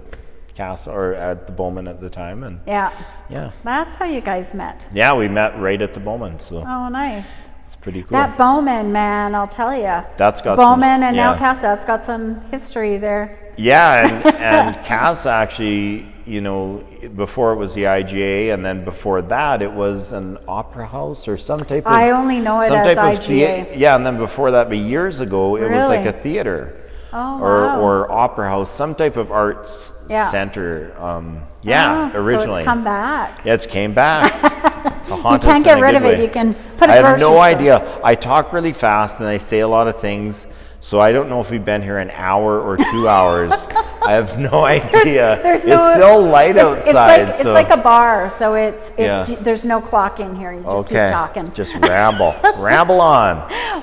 Castle 0.54 0.92
or 0.94 1.14
at 1.14 1.46
the 1.46 1.52
Bowman 1.52 1.88
at 1.88 2.00
the 2.00 2.10
time, 2.10 2.44
and 2.44 2.60
yeah, 2.66 2.90
yeah, 3.28 3.50
that's 3.64 3.96
how 3.96 4.04
you 4.04 4.20
guys 4.20 4.54
met. 4.54 4.88
yeah, 4.92 5.14
we 5.16 5.26
met 5.26 5.58
right 5.58 5.80
at 5.82 5.94
the 5.94 6.00
Bowman, 6.00 6.38
so 6.38 6.58
Oh, 6.58 6.88
nice. 6.88 7.50
it's 7.66 7.74
pretty 7.76 8.02
cool. 8.02 8.10
That 8.12 8.36
Bowman 8.38 8.92
man, 8.92 9.34
I'll 9.34 9.46
tell 9.46 9.74
you. 9.74 10.04
That's 10.16 10.40
got 10.42 10.56
some- 10.58 10.74
Bowman 10.80 11.02
and 11.02 11.16
now 11.16 11.32
yeah. 11.32 11.38
Casa. 11.38 11.62
That's 11.62 11.84
got 11.86 12.04
some 12.06 12.40
history 12.52 12.98
there. 12.98 13.36
Yeah, 13.56 14.06
and, 14.06 14.34
and 14.36 14.76
Cass 14.84 15.24
actually, 15.26 16.06
you 16.30 16.40
know, 16.40 16.82
before 17.16 17.52
it 17.52 17.56
was 17.56 17.74
the 17.74 17.82
IGA, 17.84 18.54
and 18.54 18.64
then 18.64 18.84
before 18.84 19.20
that 19.22 19.62
it 19.62 19.72
was 19.72 20.12
an 20.12 20.38
opera 20.46 20.86
house 20.86 21.26
or 21.26 21.36
some 21.36 21.58
type 21.58 21.86
of. 21.86 21.92
I 21.92 22.10
only 22.10 22.38
know 22.38 22.60
it 22.60 22.68
some 22.68 22.78
as 22.78 22.94
type 22.96 22.98
of 22.98 23.18
IGA. 23.20 23.26
thea- 23.66 23.76
yeah, 23.76 23.96
and 23.96 24.06
then 24.06 24.16
before 24.16 24.50
that, 24.52 24.68
but 24.68 24.78
years 24.78 25.20
ago, 25.20 25.56
it 25.56 25.68
was 25.70 25.88
like 25.88 26.06
a 26.06 26.12
theater. 26.12 26.76
Oh, 27.12 27.40
or, 27.40 27.62
wow. 27.66 27.80
or 27.80 28.12
opera 28.12 28.48
house, 28.48 28.70
some 28.70 28.94
type 28.94 29.16
of 29.16 29.32
arts 29.32 29.92
Yeah. 30.08 30.30
center. 30.30 30.92
Um, 30.96 31.40
yeah, 31.62 32.10
Ah, 32.14 32.16
originally. 32.16 32.54
So 32.54 32.60
it's 32.60 32.64
come 32.64 32.84
back. 32.84 33.40
Yeah, 33.44 33.54
it's 33.54 33.66
came 33.66 33.92
back. 33.92 34.30
to 35.06 35.16
haunt 35.16 35.42
can't 35.42 35.58
us 35.58 35.64
get 35.64 35.80
rid 35.80 35.96
of 35.96 36.04
it. 36.04 36.18
way. 36.18 36.22
You 36.22 36.30
can 36.30 36.54
put 36.78 36.88
I 36.88 36.94
have 36.94 37.18
no 37.18 37.32
store. 37.32 37.40
idea. 37.42 38.00
I 38.04 38.14
talk 38.14 38.52
really 38.52 38.72
fast 38.72 39.18
and 39.18 39.28
I 39.28 39.38
say 39.38 39.58
a 39.58 39.66
lot 39.66 39.88
of 39.88 39.98
things, 40.00 40.46
so 40.80 40.98
I 40.98 41.12
don't 41.12 41.28
know 41.28 41.40
if 41.40 41.50
we've 41.50 41.64
been 41.64 41.82
here 41.82 41.98
an 41.98 42.10
hour 42.10 42.58
or 42.60 42.78
two 42.78 43.06
hours. 43.06 43.52
I 44.02 44.14
have 44.14 44.38
no 44.38 44.64
idea. 44.64 45.38
There's 45.42 45.60
it's 45.60 45.68
no. 45.68 45.92
still 45.92 46.22
light 46.22 46.56
it's, 46.56 46.64
outside. 46.64 47.20
It's 47.20 47.28
like, 47.28 47.34
so. 47.34 47.50
it's 47.50 47.70
like 47.70 47.78
a 47.78 47.82
bar, 47.82 48.30
so 48.30 48.54
it's 48.54 48.88
it's 48.96 49.28
Yeah. 49.28 49.36
there's 49.40 49.66
no 49.66 49.80
clock 49.80 50.20
in 50.20 50.34
here. 50.34 50.52
You 50.52 50.62
just 50.62 50.76
okay. 50.76 51.06
keep 51.06 51.12
talking. 51.12 51.52
Just 51.52 51.74
ramble, 51.82 52.34
ramble 52.56 53.00
on. 53.00 53.36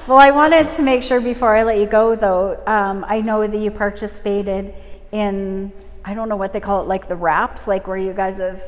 Well, 0.07 0.17
I 0.17 0.31
wanted 0.31 0.71
to 0.71 0.81
make 0.81 1.03
sure 1.03 1.21
before 1.21 1.55
I 1.55 1.63
let 1.63 1.77
you 1.77 1.85
go, 1.85 2.15
though, 2.15 2.61
um, 2.65 3.05
I 3.07 3.21
know 3.21 3.45
that 3.45 3.57
you 3.57 3.69
participated 3.69 4.73
in, 5.11 5.71
I 6.03 6.15
don't 6.15 6.29
know 6.29 6.35
what 6.35 6.51
they 6.51 6.59
call 6.59 6.81
it, 6.81 6.87
like 6.87 7.07
the 7.07 7.15
wraps, 7.15 7.67
like 7.67 7.87
where 7.87 7.97
you 7.97 8.13
guys 8.13 8.39
have 8.39 8.61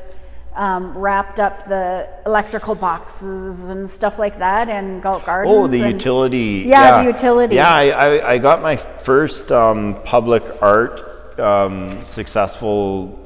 um, 0.54 0.96
wrapped 0.96 1.40
up 1.40 1.68
the 1.68 2.08
electrical 2.26 2.74
boxes 2.74 3.68
and 3.68 3.88
stuff 3.88 4.18
like 4.18 4.38
that 4.38 4.68
in 4.68 5.00
Galt 5.00 5.24
Gardens. 5.24 5.54
Oh, 5.54 5.66
the 5.66 5.82
and- 5.82 5.92
utility. 5.92 6.64
Yeah, 6.66 7.02
the 7.02 7.10
utility. 7.10 7.56
Yeah, 7.56 7.72
I, 7.72 7.88
I, 7.90 8.30
I 8.32 8.38
got 8.38 8.62
my 8.62 8.76
first 8.76 9.52
um, 9.52 10.00
public 10.04 10.42
art 10.62 11.38
um, 11.38 12.04
successful 12.04 13.16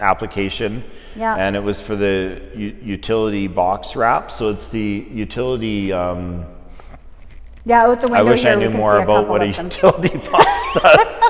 application. 0.00 0.84
Yeah. 1.14 1.36
And 1.36 1.56
it 1.56 1.62
was 1.62 1.80
for 1.80 1.96
the 1.96 2.42
u- 2.54 2.76
utility 2.82 3.48
box 3.48 3.96
wrap. 3.96 4.30
So 4.30 4.50
it's 4.50 4.68
the 4.68 5.06
utility. 5.10 5.92
Um, 5.92 6.46
Yeah, 7.68 7.86
out 7.86 8.00
the 8.00 8.06
window 8.06 8.20
I 8.20 8.30
wish 8.30 8.42
here, 8.42 8.52
I 8.52 8.54
knew 8.54 8.70
more 8.70 8.98
about 9.00 9.26
what 9.26 9.42
a 9.42 9.52
couple 9.52 9.66
of 9.66 10.00
them. 10.00 10.08
utility 10.12 10.30
box 10.30 10.46
does. 10.80 11.20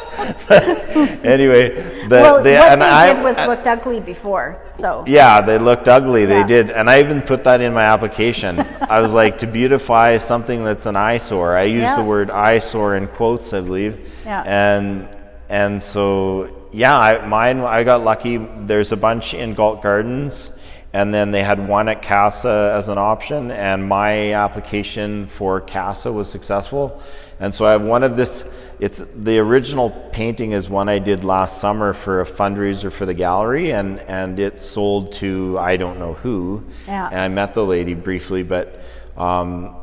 Anyway, 1.24 1.70
the, 2.08 2.16
Well, 2.20 2.42
the, 2.42 2.52
what 2.52 2.72
and 2.72 2.82
they 2.82 2.86
I, 2.86 3.14
did 3.14 3.22
was 3.24 3.36
I- 3.38 3.46
looked 3.46 3.66
ugly 3.66 4.00
before, 4.00 4.60
so. 4.78 5.02
yeah, 5.06 5.40
they 5.40 5.56
looked 5.58 5.88
ugly. 5.88 6.26
They 6.26 6.44
did, 6.44 6.68
and 6.70 6.90
I 6.90 7.00
even 7.00 7.22
put 7.22 7.42
that 7.44 7.62
in 7.62 7.72
my 7.72 7.84
application. 7.84 8.60
I 8.82 9.00
was 9.00 9.14
like, 9.14 9.38
to 9.38 9.46
beautify 9.46 10.18
something 10.18 10.62
that's 10.62 10.84
an 10.84 10.94
eyesore. 10.94 11.56
I 11.56 11.62
used 11.62 11.84
Yeah. 11.84 11.96
the 11.96 12.04
word 12.04 12.30
eyesore 12.30 12.96
in 12.96 13.06
quotes, 13.08 13.54
I 13.54 13.62
believe. 13.62 14.12
Yeah. 14.26 14.42
And 14.42 15.08
and 15.48 15.82
so 15.82 16.68
yeah, 16.72 16.98
I, 16.98 17.26
mine. 17.26 17.60
I 17.60 17.82
got 17.82 18.02
lucky. 18.04 18.36
There's 18.66 18.92
a 18.92 18.96
bunch 18.96 19.32
in 19.32 19.54
Galt 19.54 19.80
Gardens, 19.80 20.52
and 20.92 21.12
then 21.12 21.30
they 21.30 21.42
had 21.42 21.66
one 21.68 21.88
at 21.88 22.02
Casa 22.02 22.72
as 22.74 22.88
an 22.88 22.98
option, 22.98 23.50
and 23.50 23.86
my 23.86 24.32
application 24.32 25.26
for 25.26 25.60
Casa 25.60 26.10
was 26.12 26.30
successful. 26.30 27.00
And 27.38 27.54
so 27.54 27.66
I 27.66 27.72
have 27.72 27.82
one 27.82 28.02
of 28.02 28.16
this. 28.16 28.44
It's 28.78 29.04
the 29.14 29.38
original 29.38 29.90
painting 30.12 30.52
is 30.52 30.70
one 30.70 30.88
I 30.88 30.98
did 30.98 31.24
last 31.24 31.60
summer 31.60 31.92
for 31.92 32.20
a 32.20 32.24
fundraiser 32.24 32.90
for 32.90 33.04
the 33.04 33.14
gallery, 33.14 33.72
and 33.72 34.00
and 34.00 34.38
it 34.38 34.60
sold 34.60 35.12
to 35.14 35.58
I 35.58 35.76
don't 35.76 35.98
know 35.98 36.14
who. 36.14 36.64
Yeah. 36.86 37.08
And 37.08 37.18
I 37.18 37.28
met 37.28 37.52
the 37.52 37.64
lady 37.64 37.94
briefly, 37.94 38.42
but 38.42 38.80
um, 39.16 39.76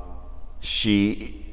she 0.61 1.43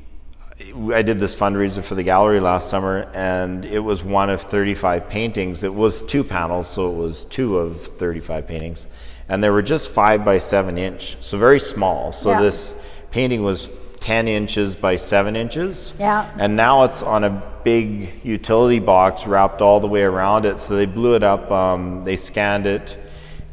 I 0.92 1.02
did 1.02 1.18
this 1.18 1.34
fundraiser 1.34 1.82
for 1.82 1.94
the 1.94 2.02
gallery 2.02 2.38
last 2.38 2.68
summer, 2.68 3.10
and 3.14 3.64
it 3.64 3.78
was 3.78 4.02
one 4.02 4.30
of 4.30 4.42
35 4.42 5.08
paintings. 5.08 5.64
It 5.64 5.74
was 5.74 6.02
two 6.02 6.22
panels, 6.22 6.68
so 6.68 6.90
it 6.90 6.96
was 6.96 7.24
two 7.24 7.58
of 7.58 7.80
35 7.80 8.46
paintings, 8.46 8.86
and 9.30 9.42
they 9.42 9.48
were 9.48 9.62
just 9.62 9.88
five 9.88 10.24
by 10.24 10.36
seven 10.38 10.76
inch, 10.76 11.16
so 11.20 11.38
very 11.38 11.60
small. 11.60 12.12
So 12.12 12.30
Yeah. 12.30 12.42
this 12.42 12.74
painting 13.10 13.42
was 13.42 13.70
10 14.00 14.28
inches 14.28 14.74
by 14.76 14.96
seven 14.96 15.36
inches, 15.36 15.94
Yeah. 15.98 16.26
and 16.38 16.56
now 16.56 16.82
it's 16.82 17.02
on 17.02 17.24
a 17.24 17.42
big 17.62 18.20
utility 18.24 18.80
box 18.80 19.26
wrapped 19.26 19.62
all 19.62 19.78
the 19.80 19.86
way 19.86 20.02
around 20.02 20.46
it. 20.46 20.58
So 20.58 20.74
they 20.74 20.86
blew 20.86 21.14
it 21.14 21.22
up, 21.22 21.50
um, 21.50 22.02
they 22.04 22.16
scanned 22.16 22.66
it. 22.66 22.96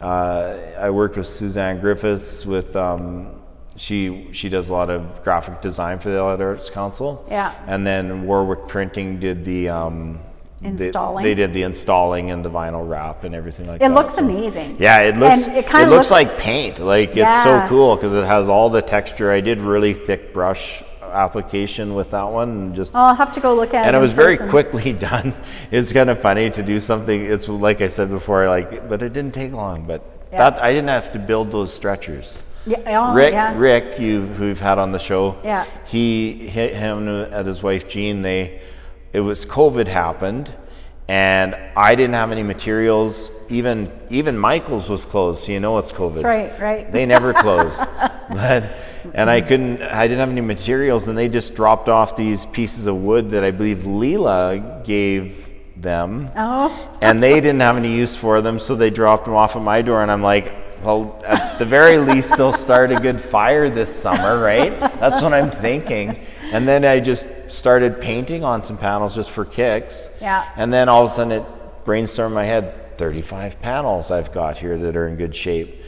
Uh, 0.02 0.54
I 0.80 0.90
worked 0.90 1.16
with 1.18 1.28
Suzanne 1.28 1.80
Griffiths 1.80 2.46
with. 2.46 2.76
Um, 2.76 3.28
she 3.80 4.28
she 4.32 4.50
does 4.50 4.70
a 4.70 4.74
lot 4.74 4.90
of 4.90 5.24
graphic 5.24 5.62
design 5.62 6.00
for 6.00 6.10
the 6.10 6.18
Allied 6.18 6.42
Arts 6.42 6.68
Council. 6.68 7.24
Yeah. 7.30 7.52
And 7.68 7.86
then 7.86 8.26
Warwick 8.26 8.68
Printing 8.68 9.20
did 9.20 9.46
the 9.46 9.70
um, 9.70 10.18
Installing. 10.64 11.24
They, 11.24 11.36
did 11.36 11.54
the 11.54 11.64
installing 11.64 12.32
and 12.32 12.44
the 12.44 12.50
vinyl 12.50 12.88
wrap 12.88 13.24
and 13.24 13.36
everything 13.36 13.68
like 13.68 13.76
It 13.76 13.80
that. 13.80 13.92
It 13.92 13.94
looks 13.94 14.16
So- 14.16 14.24
amazing. 14.24 14.78
Yeah, 14.80 15.02
it 15.02 15.16
looks 15.18 15.46
And 15.46 15.56
it, 15.56 15.60
it 15.60 15.66
kinda 15.68 15.82
looks, 15.90 16.10
looks- 16.10 16.12
like 16.12 16.38
paint. 16.40 16.80
Like 16.80 17.16
it's 17.16 17.44
so 17.44 17.64
cool 17.68 17.96
because 17.96 18.14
it 18.14 18.26
has 18.26 18.50
all 18.50 18.70
the 18.70 18.82
texture. 18.82 19.32
I 19.32 19.40
did 19.42 19.62
really 19.62 19.94
thick 19.94 20.34
brush 20.34 20.84
application 21.02 21.96
with 21.96 22.12
that 22.12 22.24
one 22.30 22.50
and 22.50 22.76
just 22.76 22.96
I'll 22.96 23.16
have 23.16 23.32
to 23.34 23.40
go 23.40 23.54
look 23.56 23.74
at 23.74 23.84
it. 23.86 23.88
and 23.88 23.96
it 23.96 24.00
was 24.00 24.14
very 24.14 24.38
quickly 24.38 24.94
done. 25.10 25.34
It's 25.72 25.94
kind 25.94 26.10
of 26.10 26.20
funny 26.20 26.50
to 26.50 26.64
do 26.64 26.80
something. 26.80 27.26
It's 27.26 27.48
like 27.48 27.82
I 27.82 27.88
said 27.88 28.10
before, 28.10 28.48
like, 28.48 28.90
but 28.90 29.02
it 29.02 29.14
didn't 29.14 29.34
take 29.34 29.54
long. 29.54 29.86
But 29.86 30.02
Yeah. 30.32 30.50
that 30.50 30.62
I 30.64 30.74
didn't 30.74 30.90
have 30.90 31.12
to 31.14 31.20
build 31.20 31.52
those 31.52 31.72
stretchers. 31.74 32.44
Yeah, 32.66 32.80
oh, 32.88 33.14
Rick, 33.16 33.32
yeah. 33.32 33.58
Rick, 33.58 33.98
you 33.98 34.26
who 34.26 34.48
you've 34.48 34.60
had 34.60 34.78
on 34.78 34.92
the 34.92 35.00
show. 35.00 35.38
Yeah. 35.44 35.64
He, 35.86 36.34
he, 36.50 36.68
him 36.68 37.08
and 37.08 37.48
his 37.48 37.64
wife 37.64 37.88
Jean. 37.88 38.22
They, 38.22 38.60
it 39.18 39.22
was 39.22 39.48
COVID 39.48 39.88
happened, 39.88 40.54
and 41.08 41.56
I 41.76 41.96
didn't 41.96 42.14
have 42.14 42.32
any 42.32 42.44
materials. 42.44 43.32
Even 43.50 43.92
even 44.12 44.38
Michael's 44.38 44.90
was 44.92 45.06
closed, 45.06 45.44
so 45.44 45.54
you 45.54 45.60
know 45.60 45.80
it's 45.80 45.92
COVID. 45.92 46.22
That's 46.22 46.24
right, 46.24 46.60
right. 46.60 46.92
They 46.92 47.08
never 47.08 47.34
close. 47.34 47.80
but 48.30 48.64
and 49.16 49.28
I 49.28 49.42
couldn't 49.42 49.82
I 49.82 50.08
didn't 50.08 50.20
have 50.20 50.30
any 50.30 50.42
materials 50.42 51.08
and 51.08 51.18
they 51.18 51.30
just 51.30 51.56
dropped 51.56 51.90
off 51.90 52.16
these 52.16 52.46
pieces 52.46 52.86
of 52.86 52.98
wood 52.98 53.32
that 53.32 53.44
I 53.44 53.50
believe 53.50 53.80
Leela 53.80 54.86
gave 54.86 55.50
them. 55.78 56.30
Oh. 56.36 56.98
And 57.02 57.24
they 57.24 57.42
didn't 57.42 57.62
have 57.62 57.78
any 57.78 57.96
use 57.96 58.16
for 58.16 58.42
them, 58.42 58.60
so 58.60 58.76
they 58.76 58.92
dropped 58.92 59.26
them 59.26 59.34
off 59.34 59.56
at 59.56 59.64
my 59.64 59.82
door 59.82 60.04
and 60.04 60.12
I'm 60.12 60.22
like, 60.22 60.54
well, 60.84 61.22
at 61.26 61.58
the 61.58 61.66
very 61.66 61.98
least 61.98 62.38
they'll 62.38 62.54
start 62.54 62.92
a 62.92 63.00
good 63.00 63.20
fire 63.20 63.70
this 63.70 63.94
summer, 63.94 64.40
right? 64.40 64.80
That's 64.80 65.22
what 65.22 65.34
I'm 65.34 65.52
thinking. 65.52 66.20
And 66.52 66.68
then 66.68 66.86
I 66.86 67.00
just 67.00 67.28
started 67.48 68.00
painting 68.00 68.44
on 68.44 68.64
some 68.64 68.78
panels 68.78 69.16
just 69.16 69.32
for 69.32 69.46
kicks. 69.46 70.10
Yeah. 70.22 70.48
And 70.56 70.72
then 70.72 70.90
all 70.90 71.06
of 71.06 71.12
a 71.12 71.14
sudden 71.14 71.32
it 71.34 71.46
brainstormed 71.86 72.28
in 72.28 72.34
my 72.34 72.46
head 72.46 72.98
35 72.98 73.62
panels 73.62 74.12
I've 74.12 74.32
got 74.32 74.58
here 74.58 74.78
that 74.78 74.98
are 74.98 75.08
in 75.08 75.18
good 75.18 75.36
shape. 75.36 75.82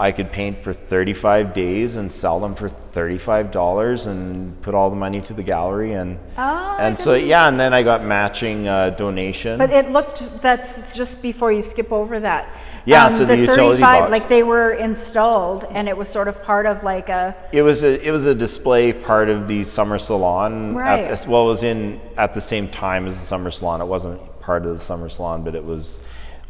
I 0.00 0.12
could 0.12 0.32
paint 0.32 0.62
for 0.62 0.72
35 0.72 1.52
days 1.52 1.96
and 1.96 2.10
sell 2.10 2.40
them 2.40 2.54
for 2.54 2.70
$35 2.70 4.06
and 4.06 4.58
put 4.62 4.74
all 4.74 4.88
the 4.88 4.96
money 4.96 5.20
to 5.20 5.34
the 5.34 5.42
gallery 5.42 5.92
and 5.92 6.18
Oh, 6.38 6.76
and 6.80 6.98
so 6.98 7.12
yeah 7.14 7.48
and 7.48 7.60
then 7.60 7.74
I 7.74 7.82
got 7.82 8.02
matching 8.02 8.66
uh, 8.66 8.90
donation. 8.90 9.58
But 9.58 9.70
it 9.70 9.90
looked, 9.90 10.40
that's 10.40 10.84
just 10.94 11.20
before 11.20 11.52
you 11.52 11.60
skip 11.60 11.92
over 11.92 12.18
that. 12.20 12.46
Um, 12.46 12.50
Yeah, 12.86 13.08
so 13.08 13.26
the 13.26 13.36
utility 13.36 13.82
35, 13.82 14.00
box. 14.00 14.10
like 14.10 14.28
they 14.30 14.42
were 14.42 14.72
installed 14.72 15.64
and 15.64 15.86
it 15.86 15.96
was 15.96 16.08
sort 16.08 16.28
of 16.28 16.42
part 16.42 16.64
of 16.64 16.82
like 16.82 17.10
a, 17.10 17.36
It 17.52 17.60
was 17.60 17.84
a 17.84 18.00
it 18.02 18.10
was 18.10 18.24
a 18.24 18.34
display 18.34 18.94
part 18.94 19.28
of 19.28 19.46
the 19.48 19.64
summer 19.64 19.98
salon. 19.98 20.74
Right. 20.74 21.04
At, 21.04 21.26
well, 21.26 21.44
it 21.44 21.48
was 21.48 21.62
in 21.62 22.00
at 22.16 22.32
the 22.32 22.40
same 22.40 22.68
time 22.68 23.06
as 23.06 23.20
the 23.20 23.26
summer 23.26 23.50
salon. 23.50 23.82
It 23.82 23.86
wasn't 23.86 24.18
part 24.40 24.64
of 24.64 24.72
the 24.72 24.80
summer 24.80 25.10
salon, 25.10 25.44
but 25.44 25.54
it 25.54 25.62
was 25.64 26.00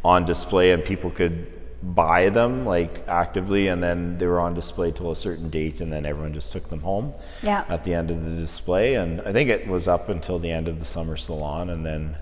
on 0.05 0.25
display, 0.25 0.71
and 0.71 0.85
people 0.85 1.11
could 1.11 1.60
buy 1.83 2.29
them 2.29 2.65
like 2.67 3.05
actively, 3.09 3.69
and 3.69 3.83
then 3.83 4.19
they 4.19 4.27
were 4.27 4.41
on 4.41 4.55
display 4.55 4.91
till 4.93 5.11
a 5.11 5.17
certain 5.17 5.49
date, 5.51 5.81
and 5.81 5.93
then 5.93 6.05
everyone 6.07 6.35
just 6.35 6.53
took 6.53 6.69
them 6.69 6.81
home. 6.81 7.13
Yeah. 7.43 7.65
At 7.69 7.85
the 7.85 7.95
end 7.95 8.11
of 8.11 8.25
the 8.25 8.33
display, 8.41 8.95
and 8.97 9.21
I 9.23 9.33
think 9.33 9.49
it 9.51 9.67
was 9.67 9.89
up 9.89 10.09
until 10.09 10.39
the 10.39 10.51
end 10.51 10.69
of 10.69 10.79
the 10.79 10.85
summer 10.85 11.17
salon, 11.17 11.71
and 11.71 11.85
then 11.85 12.17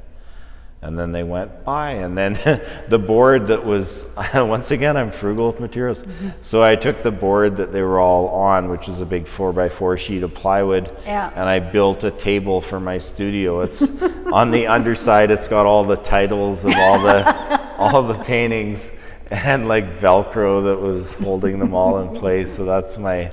and 0.80 0.96
then 0.96 1.11
they 1.11 1.24
went 1.24 1.64
by 1.64 1.90
and 1.90 2.16
then 2.16 2.34
the 2.88 3.00
board 3.04 3.48
that 3.48 3.64
was 3.64 4.06
once 4.34 4.70
again 4.70 4.96
i'm 4.96 5.11
frugal 5.11 5.48
with 5.48 5.59
materials 5.59 6.04
Mm-hmm. 6.04 6.28
so 6.40 6.62
i 6.62 6.76
took 6.76 7.02
the 7.02 7.11
board 7.11 7.56
that 7.56 7.72
they 7.72 7.82
were 7.82 7.98
all 7.98 8.28
on 8.28 8.68
which 8.68 8.86
is 8.86 9.00
a 9.00 9.04
big 9.04 9.24
4x4 9.24 9.98
sheet 9.98 10.22
of 10.22 10.32
plywood 10.34 10.96
Yeah. 11.04 11.32
and 11.34 11.48
i 11.48 11.59
built 11.59 12.04
a 12.04 12.12
table 12.12 12.61
for 12.61 12.78
my 12.78 12.96
studio 12.96 13.62
it's 13.62 13.82
on 14.32 14.52
the 14.52 14.68
underside 14.68 15.32
it's 15.32 15.48
got 15.48 15.66
all 15.66 15.82
the 15.82 15.96
titles 15.96 16.64
of 16.64 16.72
all 16.76 17.02
the 17.02 17.74
all 17.76 18.04
the 18.04 18.14
paintings 18.22 18.92
and 19.31 19.68
like 19.68 19.87
velcro 19.99 20.64
that 20.64 20.81
was 20.81 21.14
holding 21.14 21.59
them 21.59 21.74
all 21.74 21.99
in 22.01 22.09
place 22.22 22.53
so 22.53 22.64
that's 22.64 22.99
my 22.99 23.31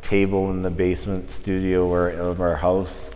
table 0.00 0.50
in 0.50 0.62
the 0.62 0.70
basement 0.70 1.30
studio 1.30 1.86
or 1.86 2.08
of 2.10 2.40
our 2.40 2.54
house 2.56 3.10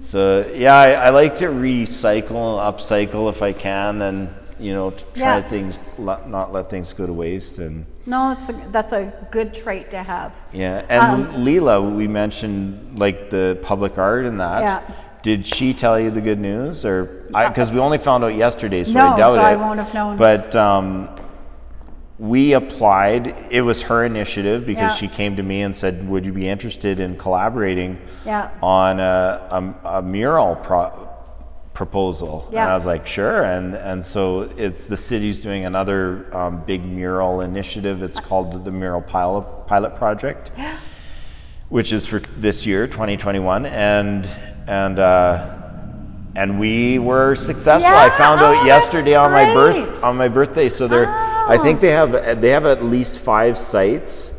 so 0.00 0.48
yeah, 0.54 0.74
I, 0.76 0.90
I 0.92 1.10
like 1.10 1.36
to 1.38 1.46
recycle, 1.46 2.30
and 2.30 2.76
upcycle 2.76 3.28
if 3.30 3.42
I 3.42 3.52
can, 3.52 4.02
and 4.02 4.28
you 4.58 4.72
know, 4.72 4.90
try 5.14 5.38
Yeah. 5.38 5.42
things, 5.42 5.80
not 5.98 6.52
let 6.52 6.68
things 6.70 6.92
go 6.92 7.06
to 7.06 7.12
waste. 7.12 7.58
And 7.58 7.86
no, 8.06 8.32
it's 8.32 8.48
a, 8.48 8.52
that's 8.70 8.92
a 8.92 9.12
good 9.30 9.54
trait 9.54 9.90
to 9.92 10.02
have. 10.02 10.32
yeah, 10.52 10.84
and 10.88 11.02
Um, 11.02 11.44
Leela, 11.44 11.92
we 11.94 12.06
mentioned 12.08 12.98
like 12.98 13.30
the 13.30 13.58
public 13.62 13.98
art 13.98 14.24
and 14.24 14.40
that. 14.40 14.62
Yeah. 14.62 14.80
Did 15.22 15.46
she 15.46 15.74
tell 15.74 15.98
you 15.98 16.10
the 16.10 16.20
good 16.20 16.38
news, 16.38 16.84
or 16.84 17.26
because 17.48 17.72
we 17.72 17.80
only 17.80 17.98
found 17.98 18.22
out 18.24 18.34
yesterday, 18.34 18.84
so 18.84 18.92
No, 18.92 19.06
I 19.08 19.16
doubt 19.16 19.34
so 19.34 19.40
it. 19.40 19.44
I 19.44 19.56
won't 19.56 19.78
have 19.80 19.92
known. 19.92 20.16
But 20.16 20.54
um, 20.54 21.08
we 22.18 22.54
applied. 22.54 23.34
It 23.50 23.62
was 23.62 23.82
her 23.82 24.04
initiative 24.04 24.66
because 24.66 24.92
Yeah. 24.92 24.96
she 24.96 25.08
came 25.08 25.36
to 25.36 25.42
me 25.42 25.62
and 25.62 25.74
said, 25.76 26.08
"Would 26.08 26.26
you 26.26 26.32
be 26.32 26.48
interested 26.48 26.98
in 27.00 27.16
collaborating 27.16 27.98
Yeah. 28.26 28.48
on 28.62 28.98
a, 28.98 29.74
a, 29.84 29.98
a 29.98 30.02
mural 30.02 30.56
pro- 30.56 31.08
proposal?" 31.74 32.48
And 32.50 32.58
I 32.58 32.74
was 32.74 32.86
like, 32.86 33.06
"Sure." 33.06 33.44
And 33.44 33.74
and 33.76 34.04
so 34.04 34.48
it's 34.56 34.86
the 34.86 34.96
city's 34.96 35.40
doing 35.40 35.64
another 35.64 36.26
um, 36.36 36.62
big 36.66 36.84
mural 36.84 37.40
initiative. 37.40 38.02
It's 38.02 38.18
called 38.18 38.64
the 38.64 38.72
Mural 38.72 39.00
Pilot 39.02 39.44
Pilot 39.68 39.94
Project, 39.94 40.50
which 41.68 41.92
is 41.92 42.04
for 42.04 42.18
this 42.36 42.66
year, 42.66 42.86
2021, 42.88 43.66
and 43.66 44.26
and. 44.66 44.98
Uh, 44.98 45.54
and 46.36 46.58
we 46.58 46.98
were 46.98 47.34
successful. 47.34 47.92
I 47.94 48.10
found 48.10 48.40
Oh, 48.40 48.46
out 48.46 48.54
that's 48.54 48.66
yesterday 48.66 49.14
on 49.14 49.32
my 49.32 49.52
birth 49.52 50.02
on 50.04 50.16
my 50.16 50.28
birthday. 50.28 50.68
So 50.68 50.86
they're, 50.86 51.08
I 51.08 51.56
Oh. 51.58 51.62
think 51.62 51.80
they 51.80 51.90
have 51.90 52.40
they 52.40 52.50
have 52.50 52.66
at 52.66 52.82
least 52.84 53.18
five 53.20 53.56
sites, 53.58 54.34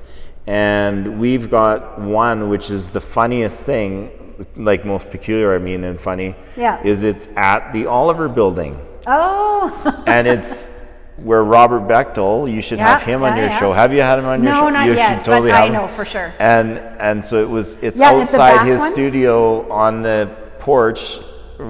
and 0.48 1.20
we've 1.20 1.50
got 1.50 2.00
one 2.00 2.50
which 2.50 2.70
is 2.72 2.90
the 2.90 3.02
funniest 3.02 3.66
thing, 3.66 4.12
like 4.56 4.86
most 4.86 5.10
peculiar. 5.10 5.54
I 5.56 5.60
mean, 5.60 5.84
and 5.84 6.00
funny. 6.00 6.36
Yeah. 6.56 6.80
Is 6.84 7.04
it's 7.04 7.28
at 7.36 7.72
the 7.74 7.86
Oliver 7.88 8.30
Building, 8.30 8.78
Oh. 9.08 10.04
and 10.08 10.28
it's. 10.28 10.72
Where 11.22 11.44
Robert 11.44 11.82
Bechtel, 11.86 12.50
you 12.50 12.62
should 12.62 12.78
Yeah, 12.80 12.92
have 12.94 13.04
him 13.04 13.24
on 13.24 13.34
yeah, 13.36 13.42
your 13.42 13.50
yeah. 13.50 13.60
show. 13.60 13.74
Have 13.74 13.92
you 13.92 14.02
had 14.02 14.20
him 14.20 14.26
on 14.26 14.42
your 14.42 14.54
No, 14.54 14.60
show? 14.62 14.70
not 14.70 14.86
you 14.86 14.94
yet, 14.94 15.16
should 15.18 15.26
totally 15.26 15.52
but 15.52 15.56
I 15.58 15.66
have 15.66 15.68
him. 15.68 15.74
know 15.74 15.88
for 15.90 16.06
sure. 16.06 16.34
And 16.40 16.78
and 16.98 17.26
so 17.26 17.42
it 17.42 17.50
was. 17.50 17.76
It's 17.82 18.00
Yeah, 18.00 18.12
outside 18.12 18.66
his 18.66 18.80
one? 18.80 18.94
studio 18.94 19.70
on 19.70 20.02
the 20.02 20.30
porch. 20.60 21.20
That, 21.60 21.66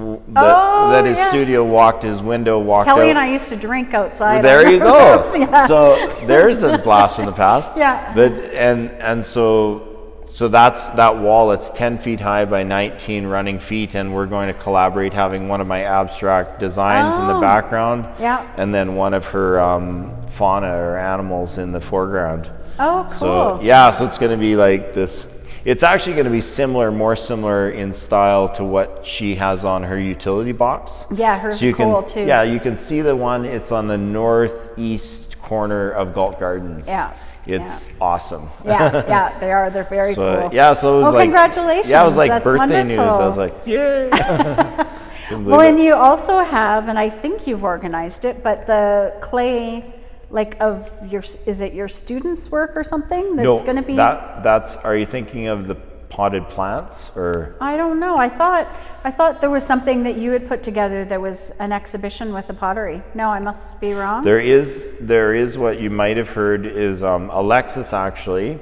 Oh, 0.55 0.91
that 0.91 1.05
his 1.05 1.17
yeah. 1.17 1.29
studio 1.29 1.63
walked 1.65 2.03
his 2.03 2.21
window 2.21 2.59
walked 2.59 2.87
out. 2.87 2.95
Kelly 2.95 3.09
and 3.09 3.17
I 3.17 3.27
used 3.31 3.47
to 3.49 3.55
drink 3.55 3.95
outside. 3.95 4.43
There 4.43 4.69
you 4.71 4.77
go. 4.79 5.25
Yeah. 5.39 5.65
So 5.65 6.13
there's 6.27 6.61
a 6.61 6.77
blast 6.77 7.15
from 7.15 7.25
the 7.25 7.31
past. 7.31 7.71
Yeah. 7.75 8.13
But 8.13 8.33
and 8.53 8.91
and 9.01 9.25
so 9.25 9.85
so 10.25 10.47
that's 10.47 10.91
that 10.91 11.17
wall. 11.17 11.51
It's 11.53 11.71
10 11.71 11.97
feet 11.97 12.19
high 12.21 12.45
by 12.45 12.61
19 12.61 13.25
running 13.25 13.57
feet, 13.57 13.95
and 13.95 14.13
we're 14.13 14.27
going 14.27 14.47
to 14.47 14.53
collaborate, 14.53 15.11
having 15.11 15.47
one 15.47 15.59
of 15.59 15.65
my 15.65 15.81
abstract 15.85 16.59
designs 16.59 17.15
in 17.15 17.25
the 17.27 17.33
Oh. 17.37 17.41
background, 17.41 18.05
Yeah. 18.19 18.45
and 18.57 18.71
then 18.71 18.95
one 18.95 19.15
of 19.15 19.25
her 19.25 19.59
um, 19.59 20.11
fauna 20.27 20.67
or 20.71 20.97
animals 20.99 21.57
in 21.57 21.71
the 21.71 21.81
foreground. 21.81 22.47
Oh, 22.77 23.05
cool. 23.09 23.17
So 23.57 23.59
yeah, 23.63 23.89
so 23.89 24.05
it's 24.05 24.19
going 24.19 24.29
to 24.31 24.37
be 24.37 24.55
like 24.55 24.93
this. 24.93 25.27
It's 25.65 25.83
actually 25.83 26.13
going 26.13 26.25
to 26.25 26.31
be 26.31 26.41
similar, 26.41 26.91
more 26.91 27.15
similar 27.15 27.71
in 27.71 27.91
style 27.91 28.47
to 28.53 28.63
what 28.63 29.05
she 29.05 29.35
has 29.35 29.65
on 29.65 29.83
her 29.83 29.99
utility 29.99 30.53
box. 30.53 31.05
Yeah, 31.11 31.37
hers 31.37 31.59
so 31.59 31.65
you 31.65 31.75
cool, 31.75 32.01
can, 32.01 32.09
too. 32.09 32.25
Yeah, 32.25 32.43
you 32.43 32.59
can 32.59 32.79
see 32.79 33.01
the 33.01 33.15
one. 33.15 33.43
It's 33.45 33.71
on 33.71 33.87
the 33.87 33.97
northeast 33.97 35.39
corner 35.41 35.91
of 35.91 36.13
Galt 36.13 36.39
Gardens. 36.39 36.87
Yeah, 36.87 37.13
it's 37.45 37.89
awesome. 37.99 38.49
yeah, 38.63 38.91
yeah, 39.07 39.37
they 39.39 39.51
are. 39.51 39.69
They're 39.69 39.83
very 39.83 40.13
So 40.13 40.41
cool. 40.43 40.53
yeah, 40.53 40.73
so 40.73 40.95
it 40.95 40.97
was 40.97 41.03
Well, 41.03 41.13
like 41.13 41.23
congratulations. 41.25 41.89
Yeah, 41.89 42.03
it 42.03 42.07
was 42.07 42.17
like 42.17 42.29
That's 42.29 42.43
birthday 42.43 42.83
news. 42.83 42.99
I 42.99 43.25
was 43.25 43.37
like, 43.37 43.53
yay! 43.65 44.09
Well, 45.29 45.39
believe 45.43 45.69
and 45.75 45.79
you 45.79 45.93
also 45.93 46.39
have, 46.39 46.87
and 46.87 46.97
I 46.97 47.07
think 47.07 47.45
you've 47.45 47.63
organized 47.63 48.25
it, 48.25 48.41
but 48.41 48.65
the 48.65 49.13
clay, 49.21 49.85
like 50.31 50.59
of 50.59 50.91
your, 51.11 51.23
is 51.45 51.61
it 51.61 51.73
your 51.73 51.87
students' 51.87 52.51
work 52.51 52.75
or 52.75 52.83
something? 52.83 53.35
That's 53.35 53.45
no, 53.45 53.59
going 53.59 53.75
to 53.77 53.81
be. 53.81 53.95
that 53.95 54.43
that's. 54.43 54.77
Are 54.77 54.95
you 54.95 55.05
thinking 55.05 55.47
of 55.47 55.67
the 55.67 55.75
potted 56.09 56.47
plants 56.49 57.11
or? 57.15 57.55
I 57.61 57.77
don't 57.77 57.99
know. 57.99 58.17
I 58.17 58.29
thought 58.29 58.67
I 59.03 59.11
thought 59.11 59.41
there 59.41 59.49
was 59.49 59.63
something 59.63 60.03
that 60.03 60.17
you 60.17 60.31
had 60.31 60.47
put 60.47 60.61
together 60.63 61.05
that 61.05 61.19
was 61.19 61.51
an 61.59 61.71
exhibition 61.71 62.33
with 62.33 62.47
the 62.47 62.53
pottery. 62.53 63.01
No, 63.13 63.29
I 63.29 63.39
must 63.39 63.79
be 63.79 63.93
wrong. 63.93 64.23
There 64.23 64.39
is 64.39 64.93
there 64.99 65.33
is 65.33 65.57
what 65.57 65.79
you 65.79 65.89
might 65.89 66.17
have 66.17 66.29
heard 66.29 66.65
is 66.65 67.03
um, 67.03 67.29
Alexis 67.31 67.93
actually. 67.93 68.59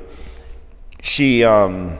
She 1.01 1.43
um, 1.43 1.97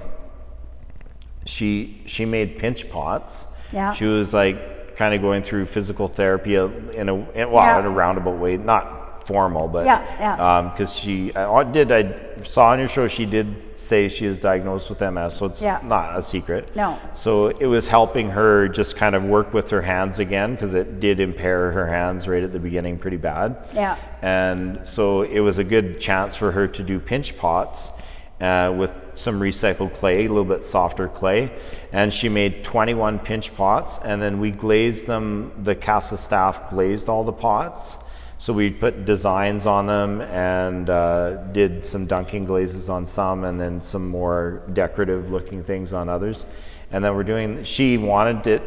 she 1.46 2.02
she 2.06 2.26
made 2.26 2.58
pinch 2.58 2.90
pots. 2.90 3.48
Yeah. 3.72 3.94
She 3.94 4.06
was 4.06 4.34
like 4.34 4.96
kind 4.96 5.14
of 5.14 5.22
going 5.22 5.44
through 5.44 5.66
physical 5.66 6.08
therapy 6.08 6.56
in 6.56 7.10
a 7.10 7.16
in, 7.32 7.52
well 7.52 7.64
Yeah. 7.64 7.80
in 7.80 7.86
a 7.86 7.90
roundabout 7.90 8.38
way, 8.38 8.58
not 8.58 8.97
formal, 9.28 9.68
but 9.68 9.86
Yeah, 9.86 10.02
yeah. 10.20 10.72
Because 10.72 10.96
she 10.96 11.36
I 11.36 11.64
did 11.64 11.92
I 11.92 12.16
saw 12.44 12.70
on 12.70 12.80
your 12.80 12.88
show 12.88 13.08
she 13.08 13.26
did 13.26 13.78
say 13.78 14.08
she 14.08 14.26
is 14.26 14.40
diagnosed 14.40 14.90
with 14.90 15.02
MS, 15.02 15.34
so 15.36 15.46
it's 15.48 15.62
Yeah. 15.62 15.80
not 15.84 16.18
a 16.18 16.22
secret. 16.22 16.74
No. 16.76 16.98
So 17.14 17.48
it 17.50 17.66
was 17.68 17.88
helping 17.88 18.30
her 18.30 18.70
just 18.70 18.96
kind 18.96 19.16
of 19.16 19.24
work 19.24 19.54
with 19.54 19.70
her 19.70 19.82
hands 19.82 20.20
again 20.20 20.54
because 20.56 20.74
it 20.74 21.00
did 21.00 21.20
impair 21.20 21.72
her 21.72 21.88
hands 21.88 22.28
right 22.28 22.42
at 22.42 22.54
the 22.54 22.60
beginning 22.60 22.98
pretty 22.98 23.18
bad. 23.18 23.68
Yeah. 23.74 23.96
And 24.22 24.80
so 24.84 25.24
it 25.24 25.42
was 25.42 25.58
a 25.58 25.64
good 25.64 26.00
chance 26.00 26.36
for 26.36 26.52
her 26.52 26.68
to 26.68 26.82
do 26.84 27.00
pinch 27.00 27.38
pots 27.38 27.92
uh, 28.40 28.74
with 28.78 28.94
some 29.16 29.40
recycled 29.40 29.94
clay, 29.94 30.26
a 30.26 30.28
little 30.30 30.46
bit 30.46 30.64
softer 30.64 31.08
clay. 31.08 31.52
And 31.92 32.14
she 32.14 32.30
made 32.30 32.64
21 32.64 33.20
pinch 33.20 33.56
pots, 33.56 34.00
and 34.06 34.22
then 34.22 34.40
we 34.40 34.52
glazed 34.52 35.08
them. 35.08 35.52
The 35.64 35.76
CASA 35.76 36.18
staff 36.18 36.70
glazed 36.70 37.10
all 37.10 37.24
the 37.24 37.34
pots. 37.34 37.98
So 38.40 38.54
we 38.54 38.70
put 38.70 39.06
designs 39.06 39.66
on 39.66 39.88
them 39.88 40.22
and 40.22 40.90
uh, 40.90 41.44
did 41.52 41.84
some 41.84 42.06
dunking 42.06 42.46
glazes 42.46 42.88
on 42.88 43.06
some, 43.08 43.44
and 43.46 43.60
then 43.60 43.82
some 43.82 44.08
more 44.08 44.62
decorative 44.74 45.32
looking 45.32 45.64
things 45.64 45.92
on 45.92 46.08
others. 46.08 46.46
And 46.92 47.04
then 47.04 47.16
we're 47.16 47.24
doing, 47.24 47.64
she 47.64 47.98
wanted 47.98 48.46
it 48.48 48.62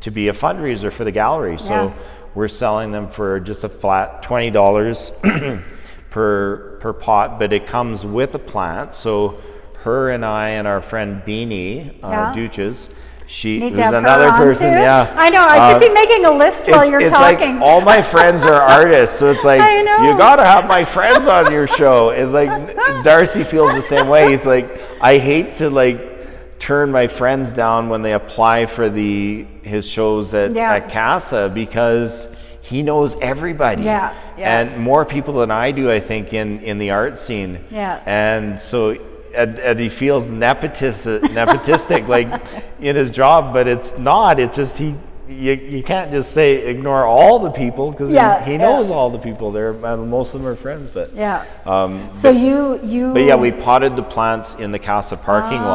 to 0.00 0.10
be 0.10 0.28
a 0.28 0.32
fundraiser 0.32 0.90
for 0.90 1.04
the 1.04 1.12
gallery. 1.12 1.58
So 1.58 1.74
Yeah. 1.74 1.92
we're 2.34 2.48
selling 2.48 2.92
them 2.92 3.08
for 3.08 3.38
just 3.40 3.62
a 3.64 3.68
flat 3.68 4.22
twenty 4.22 4.50
dollars 4.50 5.12
per 6.10 6.78
per 6.80 6.92
pot, 6.94 7.38
but 7.38 7.52
it 7.52 7.66
comes 7.66 8.06
with 8.06 8.34
a 8.34 8.38
plant. 8.38 8.94
So 8.94 9.38
her 9.84 10.10
and 10.10 10.24
I 10.24 10.50
and 10.50 10.66
our 10.66 10.80
friend 10.80 11.22
Beanie 11.26 11.90
uh, 12.02 12.08
Yeah. 12.08 12.32
Duches, 12.34 12.88
she 13.30 13.60
Need 13.60 13.76
have 13.78 13.94
another 13.94 14.32
person. 14.32 14.66
too? 14.72 14.78
Yeah, 14.78 15.14
I 15.16 15.30
know. 15.30 15.42
I 15.42 15.68
should 15.68 15.76
Uh, 15.76 15.88
be 15.88 15.94
making 15.94 16.24
a 16.24 16.32
list 16.32 16.68
while 16.68 16.88
you're 16.90 17.00
it's 17.00 17.10
talking. 17.10 17.54
like 17.60 17.62
all 17.62 17.80
my 17.80 18.02
friends 18.02 18.44
are 18.44 18.60
artists, 18.78 19.16
so 19.18 19.30
it's 19.30 19.44
like 19.44 19.60
you 19.60 20.16
gotta 20.18 20.44
have 20.44 20.66
my 20.66 20.84
friends 20.84 21.26
on 21.28 21.52
your 21.52 21.68
show. 21.68 22.10
It's 22.10 22.32
like 22.32 22.50
Darcy 23.04 23.44
feels 23.44 23.72
the 23.74 23.82
same 23.82 24.08
way. 24.08 24.30
He's 24.30 24.46
like, 24.46 24.80
I 25.00 25.18
hate 25.18 25.54
to 25.54 25.70
like 25.70 26.58
turn 26.58 26.90
my 26.90 27.06
friends 27.06 27.52
down 27.52 27.88
when 27.88 28.02
they 28.02 28.14
apply 28.14 28.66
for 28.66 28.88
the 28.90 29.46
his 29.62 29.88
shows 29.88 30.34
at, 30.34 30.52
Yeah. 30.52 30.72
at 30.74 30.88
CASA 30.88 31.52
because 31.54 32.28
he 32.62 32.82
knows 32.82 33.16
everybody. 33.22 33.84
Yeah, 33.84 34.12
yeah. 34.36 34.60
And 34.60 34.82
more 34.82 35.04
people 35.04 35.34
than 35.34 35.50
I 35.52 35.70
do, 35.70 35.90
I 35.90 36.00
think, 36.00 36.32
in, 36.34 36.58
in 36.60 36.78
the 36.78 36.90
art 36.90 37.16
scene. 37.16 37.60
Yeah. 37.70 38.00
And 38.06 38.58
so 38.60 38.96
and, 39.34 39.58
and 39.58 39.78
he 39.78 39.88
feels 39.88 40.30
nepotistic, 40.30 41.20
nepotistic 41.20 42.08
like 42.08 42.28
in 42.80 42.96
his 42.96 43.10
job, 43.10 43.52
but 43.52 43.66
it's 43.68 43.96
not. 43.98 44.38
It's 44.40 44.56
just 44.56 44.78
he. 44.78 44.94
You, 45.28 45.52
you 45.52 45.82
can't 45.84 46.10
just 46.10 46.32
say 46.32 46.66
ignore 46.66 47.04
all 47.06 47.38
the 47.38 47.52
people 47.52 47.92
because 47.92 48.10
Yeah, 48.10 48.40
he, 48.42 48.46
he 48.46 48.58
yeah. 48.58 48.64
knows 48.64 48.90
all 48.90 49.10
the 49.10 49.18
people 49.18 49.52
there. 49.52 49.70
and 49.84 50.10
Most 50.10 50.34
of 50.34 50.40
them 50.42 50.50
are 50.50 50.56
friends, 50.56 50.90
but 50.92 51.14
yeah. 51.14 51.44
Um, 51.66 52.10
So 52.14 52.30
you 52.32 52.80
you. 52.82 53.12
but 53.12 53.22
yeah, 53.22 53.36
we 53.36 53.52
potted 53.52 53.94
the 53.94 54.02
plants 54.02 54.56
in 54.56 54.72
the 54.72 54.78
Casa 54.80 55.16
parking 55.16 55.60
Ah, 55.60 55.68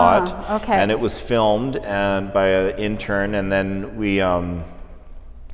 lot, 0.49 0.61
okay. 0.61 0.73
and 0.73 0.91
it 0.91 0.99
was 0.99 1.17
filmed 1.17 1.77
and 1.77 2.33
by 2.33 2.47
an 2.47 2.77
intern, 2.77 3.35
and 3.35 3.49
then 3.49 3.95
we, 3.95 4.19
um, 4.19 4.61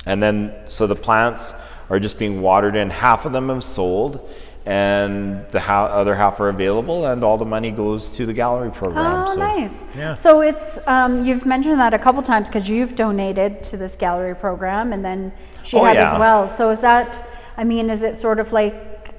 and 0.07 0.21
then 0.23 0.51
so 0.65 0.87
the 0.87 0.95
plants 0.95 1.53
are 1.91 1.99
just 1.99 2.17
being 2.17 2.41
watered 2.41 2.75
in. 2.75 2.89
Half 2.89 3.27
of 3.27 3.33
them 3.33 3.49
have 3.49 3.63
sold, 3.63 4.27
and 4.65 5.45
the 5.49 5.59
ha- 5.59 5.85
other 5.85 6.13
half 6.15 6.39
are 6.39 6.49
available, 6.49 7.07
and 7.07 7.23
all 7.23 7.37
the 7.37 7.45
money 7.45 7.71
goes 7.71 8.11
to 8.11 8.25
the 8.25 8.33
gallery 8.33 8.71
program. 8.71 9.23
Oh, 9.27 9.33
so, 9.33 9.39
nice. 9.39 9.87
Yeah. 9.97 10.13
So 10.13 10.41
it's 10.41 10.79
um, 10.85 11.25
you've 11.25 11.45
mentioned 11.45 11.79
that 11.79 11.93
a 11.93 11.99
couple 11.99 12.21
times 12.21 12.47
because 12.47 12.69
you've 12.69 12.95
donated 12.95 13.63
to 13.63 13.77
this 13.77 13.95
gallery 13.95 14.35
program, 14.35 14.93
and 14.93 15.03
then 15.03 15.31
she 15.63 15.77
Oh, 15.77 15.83
had 15.83 15.97
as 15.97 16.13
well. 16.19 16.47
So 16.47 16.69
is 16.69 16.79
that? 16.81 17.25
I 17.57 17.63
mean, 17.63 17.89
is 17.89 18.03
it 18.03 18.15
sort 18.15 18.39
of 18.39 18.51
like? 18.51 18.75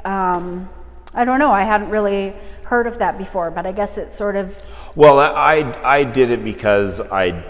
Um, 0.07 0.69
I 1.15 1.25
don't 1.25 1.39
know. 1.39 1.53
I 1.53 1.63
hadn't 1.63 1.91
really 1.91 2.35
heard 2.65 2.87
of 2.87 2.99
that 2.99 3.19
before, 3.19 3.51
but 3.51 3.67
I 3.67 3.73
guess 3.73 3.99
it's 3.99 4.17
sort 4.17 4.37
of. 4.37 4.57
Well, 4.95 5.19
I, 5.19 5.59
I 5.61 5.97
I 5.99 6.05
did 6.05 6.31
it 6.31 6.45
because 6.45 7.01
I 7.01 7.45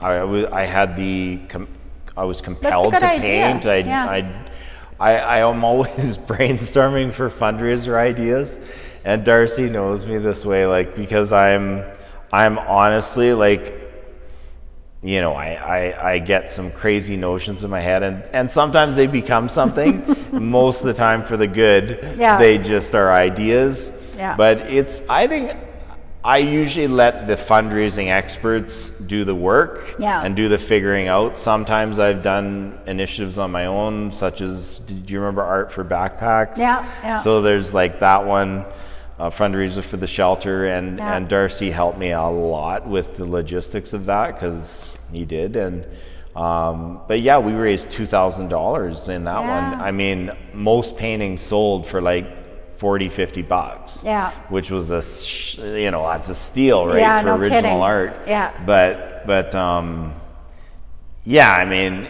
I 0.00 0.24
was 0.24 0.44
I 0.46 0.64
had 0.64 0.96
the 0.96 1.38
com- 1.48 1.68
I 2.16 2.24
was 2.24 2.40
compelled 2.40 2.92
to 2.92 3.06
idea, 3.06 3.22
paint. 3.22 3.66
I, 3.66 3.76
yeah. 3.78 4.04
I 4.04 4.46
I 5.00 5.16
I 5.16 5.38
am 5.50 5.64
always 5.64 6.18
brainstorming 6.30 7.12
for 7.12 7.30
fundraiser 7.30 7.94
ideas, 7.96 8.58
and 9.04 9.24
Darcy 9.24 9.68
knows 9.68 10.06
me 10.06 10.18
this 10.18 10.44
way, 10.44 10.66
like 10.66 10.94
because 10.94 11.32
I'm 11.32 11.84
I'm 12.32 12.58
honestly 12.58 13.32
like. 13.32 13.78
You 15.02 15.22
know, 15.22 15.32
I, 15.32 15.54
I, 15.54 16.10
I 16.10 16.18
get 16.18 16.50
some 16.50 16.70
crazy 16.72 17.16
notions 17.16 17.64
in 17.64 17.70
my 17.70 17.80
head, 17.80 18.02
and, 18.02 18.22
and 18.34 18.50
sometimes 18.50 18.96
they 18.96 19.06
become 19.06 19.48
something. 19.48 20.04
Most 20.32 20.82
of 20.82 20.88
the 20.88 20.92
time, 20.92 21.22
for 21.22 21.38
the 21.38 21.46
good, 21.46 22.06
Yeah. 22.18 22.36
they 22.36 22.58
just 22.58 22.94
are 22.94 23.10
ideas. 23.10 23.92
Yeah. 24.18 24.36
But 24.36 24.58
it's, 24.70 25.00
I 25.08 25.26
think, 25.26 25.56
I 26.22 26.38
usually 26.38 26.86
let 26.86 27.26
the 27.26 27.34
fundraising 27.34 28.08
experts 28.08 28.90
do 28.90 29.24
the 29.24 29.34
work 29.34 29.94
Yeah. 29.98 30.22
and 30.22 30.36
do 30.36 30.48
the 30.48 30.58
figuring 30.58 31.08
out. 31.08 31.36
Sometimes 31.36 31.98
I've 31.98 32.22
done 32.22 32.78
initiatives 32.86 33.38
on 33.38 33.50
my 33.50 33.66
own, 33.66 34.12
such 34.12 34.42
as, 34.42 34.80
do 34.80 34.94
you 35.12 35.18
remember 35.18 35.42
Art 35.42 35.72
for 35.72 35.82
Backpacks? 35.82 36.58
Yeah, 36.58 36.84
yeah. 37.02 37.16
So 37.16 37.40
there's 37.40 37.72
like 37.72 38.00
that 38.00 38.26
one, 38.26 38.66
uh, 39.18 39.30
fundraiser 39.30 39.82
for 39.82 39.96
the 39.96 40.06
shelter, 40.06 40.66
and, 40.66 40.98
Yeah. 40.98 41.16
and 41.16 41.26
Darcy 41.26 41.70
helped 41.70 41.98
me 41.98 42.10
a 42.10 42.22
lot 42.22 42.86
with 42.86 43.16
the 43.16 43.24
logistics 43.24 43.94
of 43.94 44.04
that 44.06 44.34
because 44.34 44.98
he 45.10 45.24
did. 45.24 45.56
And 45.56 45.86
um, 46.36 47.00
but 47.08 47.22
yeah, 47.22 47.38
we 47.38 47.52
raised 47.54 47.90
two 47.90 48.06
thousand 48.06 48.48
dollars 48.48 49.08
in 49.08 49.24
that 49.24 49.40
one. 49.40 49.80
I 49.80 49.90
mean, 49.90 50.30
most 50.54 50.96
paintings 50.96 51.40
sold 51.40 51.86
for 51.86 52.00
like 52.00 52.39
40, 52.80 53.10
50 53.10 53.42
bucks. 53.42 54.02
Yeah. 54.04 54.30
Which 54.48 54.70
was 54.70 54.90
a, 54.90 55.02
sh- 55.02 55.58
you 55.58 55.90
know, 55.90 56.02
that's 56.06 56.30
a 56.30 56.34
steal, 56.34 56.86
right, 56.86 56.96
Yeah, 56.98 57.20
for 57.20 57.26
no 57.26 57.36
original 57.36 57.60
kidding. 57.60 57.76
art. 57.82 58.20
Yeah. 58.26 58.58
But, 58.64 59.26
but, 59.26 59.54
um, 59.54 60.14
yeah, 61.24 61.52
I 61.54 61.66
mean, 61.66 62.08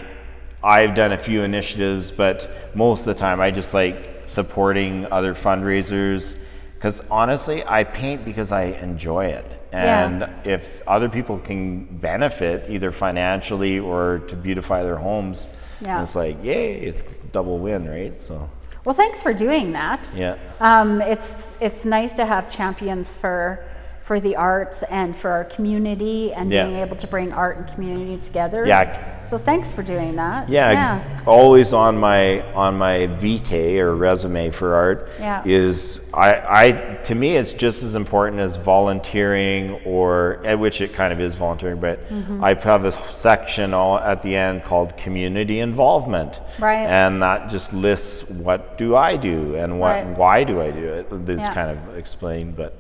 I've 0.63 0.95
done 0.95 1.11
a 1.11 1.19
few 1.19 1.43
initiatives, 1.43 2.13
but 2.13 2.77
most 2.77 3.01
of 3.01 3.07
the 3.17 3.19
time 3.21 3.41
I 3.41 3.51
just 3.51 3.75
like 3.75 4.23
supporting 4.27 5.07
other 5.11 5.35
fundraisers 5.35 6.37
because 6.77 7.03
honestly, 7.11 7.65
I 7.67 7.83
paint 7.83 8.25
because 8.25 8.53
I 8.53 8.67
enjoy 8.81 9.25
it. 9.27 9.45
Yeah. 9.73 10.07
And 10.07 10.47
if 10.47 10.83
other 10.87 11.09
people 11.09 11.39
can 11.41 11.85
benefit 11.99 12.71
either 12.71 12.93
financially 12.93 13.81
or 13.81 14.21
to 14.29 14.37
beautify 14.37 14.85
their 14.85 14.97
homes, 14.97 15.49
Yeah. 15.81 16.01
it's 16.01 16.15
like, 16.15 16.37
yay, 16.45 16.75
it's 16.77 17.03
double 17.33 17.59
win, 17.59 17.89
right? 17.91 18.19
So, 18.21 18.49
Well, 18.85 18.95
thanks 18.95 19.21
for 19.21 19.35
doing 19.35 19.73
that. 19.73 20.11
yeah. 20.15 20.37
Um, 20.61 21.01
it's 21.03 21.53
it's 21.61 21.85
nice 21.85 22.15
to 22.17 22.25
have 22.25 22.51
champions 22.51 23.13
for 23.15 23.65
for 24.11 24.19
the 24.19 24.35
arts 24.35 24.83
and 24.91 25.15
for 25.17 25.31
our 25.31 25.45
community 25.45 26.33
and 26.33 26.51
Yeah. 26.51 26.65
being 26.65 26.79
able 26.81 26.97
to 26.97 27.07
bring 27.07 27.31
art 27.33 27.59
and 27.59 27.69
community 27.73 28.17
together. 28.17 28.67
Yeah. 28.67 29.23
So 29.23 29.39
thanks 29.39 29.71
for 29.71 29.85
doing 29.85 30.17
that. 30.17 30.49
Yeah, 30.49 30.73
Yeah. 30.73 31.01
always 31.29 31.73
on 31.73 31.97
my 31.97 32.43
on 32.57 32.77
my 32.77 33.07
vitae 33.07 33.79
or 33.79 33.95
resume 33.95 34.51
for 34.51 34.75
art 34.75 35.11
Yeah. 35.21 35.43
is 35.45 36.01
I, 36.13 36.31
I 36.63 36.73
to 37.05 37.15
me 37.15 37.37
it's 37.37 37.55
just 37.55 37.85
as 37.85 37.95
important 37.95 38.41
as 38.41 38.57
volunteering 38.57 39.79
or 39.85 40.41
at 40.45 40.59
which 40.59 40.81
it 40.81 40.93
kind 40.93 41.13
of 41.13 41.21
is 41.21 41.37
volunteering, 41.37 41.79
but 41.79 41.97
Mm-hmm. 42.11 42.43
I 42.43 42.55
have 42.55 42.85
a 42.85 42.91
section 42.91 43.73
all 43.73 43.97
at 44.01 44.23
the 44.23 44.35
end 44.35 44.65
called 44.65 44.97
community 44.97 45.61
involvement, 45.61 46.41
Right. 46.59 46.85
And 47.01 47.23
that 47.23 47.49
just 47.49 47.73
lists 47.73 48.29
what 48.29 48.77
do 48.77 48.97
I 48.97 49.17
do 49.17 49.55
and 49.55 49.79
what 49.79 49.95
Right. 49.95 50.19
why 50.19 50.43
do 50.43 50.61
I 50.61 50.73
do 50.73 50.85
it. 50.99 51.05
This 51.25 51.49
kind 51.51 51.71
of 51.71 51.97
explained, 51.97 52.57
but. 52.57 52.73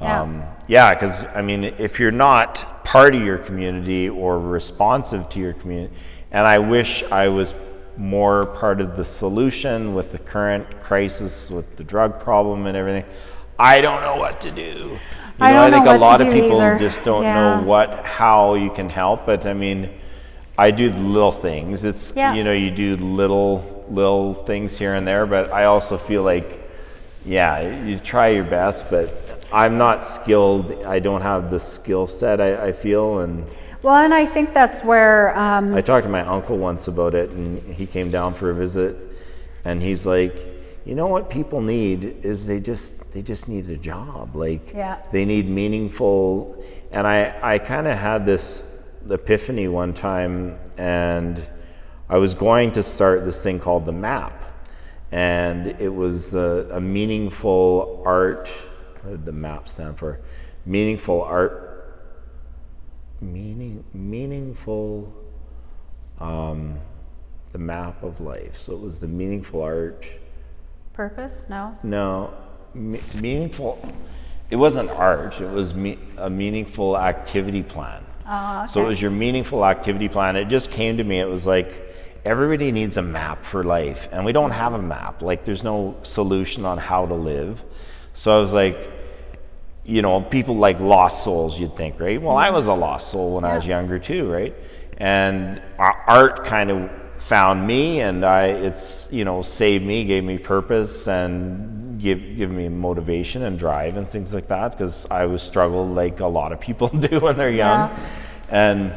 Yeah. 0.00 0.22
Um, 0.22 0.42
yeah, 0.66 0.94
because 0.94 1.26
I 1.34 1.42
mean, 1.42 1.64
if 1.78 2.00
you're 2.00 2.10
not 2.10 2.84
part 2.84 3.14
of 3.14 3.22
your 3.22 3.38
community 3.38 4.08
or 4.08 4.38
responsive 4.40 5.28
to 5.30 5.38
your 5.40 5.52
community, 5.54 5.94
and 6.32 6.46
I 6.46 6.58
wish 6.58 7.04
I 7.04 7.28
was 7.28 7.54
more 7.96 8.46
part 8.46 8.80
of 8.80 8.96
the 8.96 9.04
solution 9.04 9.94
with 9.94 10.10
the 10.10 10.18
current 10.18 10.80
crisis 10.82 11.48
with 11.48 11.76
the 11.76 11.84
drug 11.84 12.18
problem 12.18 12.66
and 12.66 12.76
everything, 12.76 13.04
I 13.58 13.80
don't 13.80 14.00
know 14.00 14.16
what 14.16 14.40
to 14.40 14.50
do. 14.50 14.62
You 14.62 14.98
I 15.40 15.52
know, 15.52 15.62
I 15.64 15.70
think 15.70 15.84
know 15.84 15.96
a 15.96 15.98
lot 15.98 16.20
of 16.20 16.32
people 16.32 16.60
either. 16.60 16.78
just 16.78 17.04
don't 17.04 17.22
Yeah. 17.22 17.34
know 17.60 17.62
what 17.66 18.04
how 18.04 18.54
you 18.54 18.70
can 18.70 18.88
help. 18.90 19.26
But 19.26 19.46
I 19.46 19.52
mean, 19.52 19.90
I 20.58 20.70
do 20.72 20.92
little 20.92 21.32
things. 21.32 21.84
It's 21.84 22.12
Yeah. 22.16 22.34
you 22.34 22.42
know, 22.44 22.52
you 22.52 22.70
do 22.70 22.96
little 22.96 23.84
little 23.90 24.34
things 24.34 24.76
here 24.78 24.94
and 24.94 25.06
there, 25.06 25.26
but 25.26 25.52
I 25.52 25.64
also 25.64 25.96
feel 25.96 26.22
like 26.22 26.60
yeah, 27.24 27.82
you 27.84 27.98
try 27.98 28.28
your 28.28 28.44
best, 28.44 28.90
but 28.90 29.08
I'm 29.52 29.78
not 29.78 30.04
skilled. 30.04 30.72
I 30.84 30.98
don't 30.98 31.22
have 31.22 31.50
the 31.50 31.60
skill 31.60 32.06
set. 32.06 32.40
I, 32.40 32.68
I 32.68 32.72
feel, 32.72 33.20
and 33.20 33.48
Well, 33.82 33.96
and 33.96 34.12
I 34.14 34.26
think 34.26 34.52
that's 34.52 34.82
where 34.84 35.36
um, 35.38 35.74
I 35.74 35.80
talked 35.80 36.04
to 36.04 36.10
my 36.10 36.22
uncle 36.22 36.56
once 36.56 36.88
about 36.88 37.14
it, 37.14 37.30
and 37.30 37.58
he 37.72 37.86
came 37.86 38.10
down 38.10 38.34
for 38.34 38.50
a 38.50 38.54
visit, 38.54 38.96
and 39.64 39.82
he's 39.82 40.06
like, 40.06 40.34
you 40.84 40.94
know 40.94 41.06
what 41.08 41.30
people 41.30 41.62
need 41.62 42.24
is 42.24 42.46
they 42.46 42.60
just 42.60 43.10
they 43.12 43.22
just 43.22 43.48
need 43.48 43.70
a 43.70 43.76
job. 43.76 44.36
Like 44.36 44.72
Yeah. 44.74 44.98
they 45.12 45.24
need 45.24 45.48
meaningful. 45.48 46.62
And 46.92 47.06
I 47.06 47.34
I 47.42 47.58
kind 47.58 47.86
of 47.86 47.96
had 47.96 48.26
this 48.26 48.64
epiphany 49.10 49.68
one 49.68 49.94
time, 49.94 50.58
and 50.76 51.42
I 52.10 52.18
was 52.18 52.34
going 52.34 52.72
to 52.72 52.82
start 52.82 53.24
this 53.24 53.42
thing 53.42 53.58
called 53.58 53.86
the 53.86 53.92
Map, 53.92 54.42
and 55.10 55.68
it 55.80 55.88
was 55.88 56.34
a, 56.34 56.68
a 56.72 56.80
meaningful 56.80 58.02
art. 58.04 58.50
What 59.04 59.10
did 59.10 59.24
the 59.26 59.32
map 59.32 59.68
stand 59.68 59.98
for? 59.98 60.20
Meaningful 60.64 61.22
art. 61.22 61.70
Meaning 63.20 63.84
meaningful 63.92 65.12
um, 66.20 66.78
the 67.52 67.58
map 67.58 68.02
of 68.02 68.20
life. 68.20 68.56
So 68.56 68.72
it 68.72 68.80
was 68.80 68.98
the 68.98 69.08
meaningful 69.08 69.62
art. 69.62 70.10
purpose. 70.94 71.44
No. 71.48 71.76
No, 71.82 72.32
me- 72.74 73.00
meaningful. 73.20 73.78
It 74.50 74.56
wasn't 74.56 74.90
art. 74.90 75.40
It 75.40 75.50
was 75.50 75.74
me- 75.74 75.98
a 76.18 76.30
meaningful 76.30 76.96
activity 76.96 77.62
plan. 77.62 78.04
Oh, 78.26 78.64
So 78.66 78.82
it 78.82 78.86
was 78.86 79.02
your 79.02 79.10
meaningful 79.10 79.64
activity 79.66 80.08
plan. 80.08 80.36
It 80.36 80.46
just 80.46 80.70
came 80.70 80.96
to 80.96 81.04
me. 81.04 81.20
It 81.20 81.28
was 81.28 81.46
like 81.46 81.82
everybody 82.24 82.72
needs 82.72 82.96
a 82.96 83.02
map 83.02 83.44
for 83.44 83.62
life, 83.64 84.08
and 84.12 84.24
we 84.24 84.32
don't 84.32 84.50
have 84.50 84.72
a 84.72 84.80
map. 84.80 85.20
Like 85.20 85.44
there's 85.44 85.62
no 85.64 85.94
solution 86.04 86.64
on 86.64 86.78
how 86.78 87.06
to 87.06 87.14
live. 87.14 87.64
So 88.14 88.36
I 88.36 88.40
was 88.40 88.52
like, 88.52 88.93
you 89.84 90.02
know, 90.02 90.20
people 90.20 90.56
like 90.56 90.80
lost 90.80 91.24
souls, 91.24 91.58
you'd 91.58 91.76
think, 91.76 92.00
right? 92.00 92.20
Well, 92.20 92.36
I 92.36 92.50
was 92.50 92.66
a 92.66 92.74
lost 92.74 93.10
soul 93.10 93.34
when 93.34 93.44
I 93.44 93.54
was 93.54 93.66
younger 93.66 93.98
too, 93.98 94.30
right? 94.30 94.54
And 94.98 95.60
art 95.78 96.44
kind 96.44 96.70
of 96.70 96.90
found 97.18 97.66
me, 97.66 98.00
and 98.00 98.24
I, 98.24 98.46
it's 98.46 99.08
you 99.10 99.24
know, 99.24 99.42
saved 99.42 99.84
me, 99.84 100.04
gave 100.04 100.24
me 100.24 100.38
purpose, 100.38 101.06
and 101.08 102.00
give 102.00 102.20
give 102.36 102.50
me 102.50 102.68
motivation 102.68 103.42
and 103.42 103.58
drive 103.58 103.96
and 103.96 104.08
things 104.08 104.32
like 104.32 104.48
that. 104.48 104.72
Because 104.72 105.06
I 105.10 105.26
was 105.26 105.42
struggled 105.42 105.94
like 105.94 106.20
a 106.20 106.26
lot 106.26 106.52
of 106.52 106.60
people 106.60 106.88
do 107.08 107.20
when 107.20 107.36
they're 107.36 107.50
young, 107.50 107.90
Yeah. 107.90 107.98
and 108.50 108.92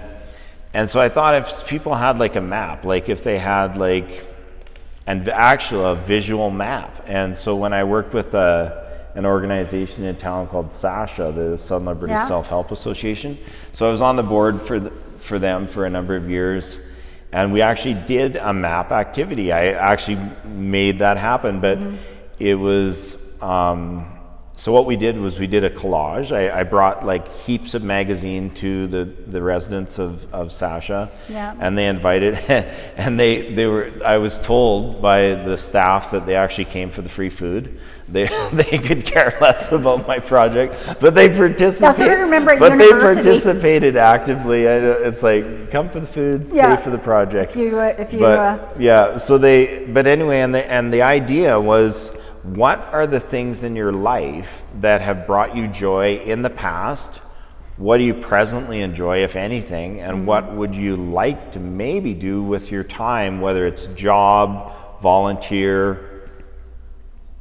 and 0.74 0.90
so 0.90 1.00
I 1.00 1.10
thought 1.10 1.36
if 1.36 1.68
people 1.68 1.96
had 1.96 2.20
like 2.20 2.36
a 2.36 2.42
map, 2.42 2.86
like 2.86 3.10
if 3.10 3.24
they 3.24 3.38
had 3.38 3.76
like 3.78 4.26
and 5.08 5.28
actually 5.30 5.90
a 5.90 5.96
visual 5.96 6.50
map. 6.50 7.04
And 7.08 7.36
so 7.36 7.56
when 7.56 7.72
I 7.74 7.86
worked 7.86 8.14
with 8.14 8.34
a, 8.34 8.87
an 9.18 9.26
organization 9.26 10.06
in 10.06 10.16
town 10.16 10.48
called 10.48 10.68
SASHA, 10.68 11.36
the 11.36 11.58
Southern 11.58 11.90
Alberta 11.90 12.14
Yeah. 12.14 12.28
Self 12.28 12.48
Help 12.48 12.72
Association, 12.72 13.38
so 13.74 13.86
I 13.88 13.92
was 13.92 14.00
on 14.00 14.16
the 14.16 14.24
board 14.24 14.62
for 14.62 14.80
the, 14.80 14.92
for 15.18 15.38
them 15.40 15.68
for 15.68 15.86
a 15.86 15.90
number 15.90 16.16
of 16.16 16.30
years, 16.30 16.80
and 17.34 17.52
we 17.52 17.62
actually 17.62 17.96
did 18.06 18.38
a 18.38 18.54
map 18.54 18.92
activity. 18.92 19.52
I 19.52 19.74
actually 19.74 20.20
made 20.46 21.00
that 21.00 21.18
happen, 21.18 21.60
but 21.60 21.78
it 22.40 22.56
was. 22.56 23.18
Um, 23.42 24.17
so 24.58 24.72
what 24.72 24.88
we 24.88 24.96
did 24.96 25.20
was 25.20 25.40
we 25.40 25.46
did 25.46 25.64
a 25.64 25.70
collage. 25.70 26.36
I, 26.36 26.62
I 26.62 26.64
brought 26.64 27.06
like 27.06 27.32
heaps 27.42 27.76
of 27.76 27.84
magazine 27.84 28.50
to 28.56 28.88
the, 28.88 29.06
the 29.06 29.40
residents 29.40 30.00
of, 30.00 30.34
of 30.34 30.52
Sasha, 30.52 31.12
Yeah. 31.30 31.54
and 31.60 31.78
they 31.78 31.86
invited, 31.86 32.34
and 32.98 33.20
they, 33.20 33.54
they 33.54 33.68
were. 33.68 33.92
I 34.04 34.18
was 34.18 34.40
told 34.40 35.00
by 35.00 35.36
the 35.36 35.56
staff 35.56 36.10
that 36.10 36.26
they 36.26 36.36
actually 36.36 36.66
came 36.66 36.90
for 36.90 37.04
the 37.04 37.10
free 37.10 37.30
food. 37.30 37.80
They 38.10 38.26
they 38.52 38.80
could 38.80 39.06
care 39.06 39.38
less 39.40 39.72
about 39.72 40.08
my 40.08 40.18
project, 40.18 40.96
but 41.00 41.14
they 41.14 41.30
participated. 41.30 42.58
but 42.58 42.78
they 42.80 42.90
participated 42.90 43.96
actively. 43.96 44.68
I, 44.68 44.72
it's 45.08 45.22
like 45.22 45.70
come 45.70 45.88
for 45.88 46.00
the 46.00 46.08
food, 46.08 46.48
stay 46.48 46.58
Yeah. 46.58 46.76
for 46.78 46.90
the 46.90 46.98
project. 46.98 47.52
If 47.52 47.58
you, 47.58 47.78
uh, 47.80 47.94
if 48.00 48.12
you, 48.12 48.20
but 48.20 48.40
uh, 48.40 48.74
yeah, 48.80 49.18
so 49.18 49.38
they. 49.38 49.86
But 49.86 50.08
anyway, 50.08 50.40
and 50.42 50.56
the 50.56 50.66
and 50.72 50.92
the 50.92 51.04
idea 51.04 51.60
was, 51.60 52.12
what 52.56 52.94
are 52.94 53.06
the 53.08 53.20
things 53.20 53.64
in 53.64 53.76
your 53.76 53.92
life 53.92 54.62
that 54.80 55.02
have 55.02 55.28
brought 55.28 55.56
you 55.56 55.68
joy 55.68 56.16
in 56.18 56.42
the 56.42 56.50
past? 56.50 57.18
What 57.78 57.98
do 57.98 58.04
you 58.04 58.14
presently 58.14 58.82
enjoy, 58.82 59.20
if 59.24 59.36
anything, 59.36 60.00
and 60.00 60.26
what 60.26 60.52
would 60.54 60.74
you 60.76 60.96
like 60.96 61.52
to 61.52 61.60
maybe 61.60 62.14
do 62.14 62.42
with 62.42 62.72
your 62.72 62.84
time, 62.84 63.40
whether 63.42 63.68
it's 63.68 63.88
job, 63.88 64.72
volunteer, 65.02 66.30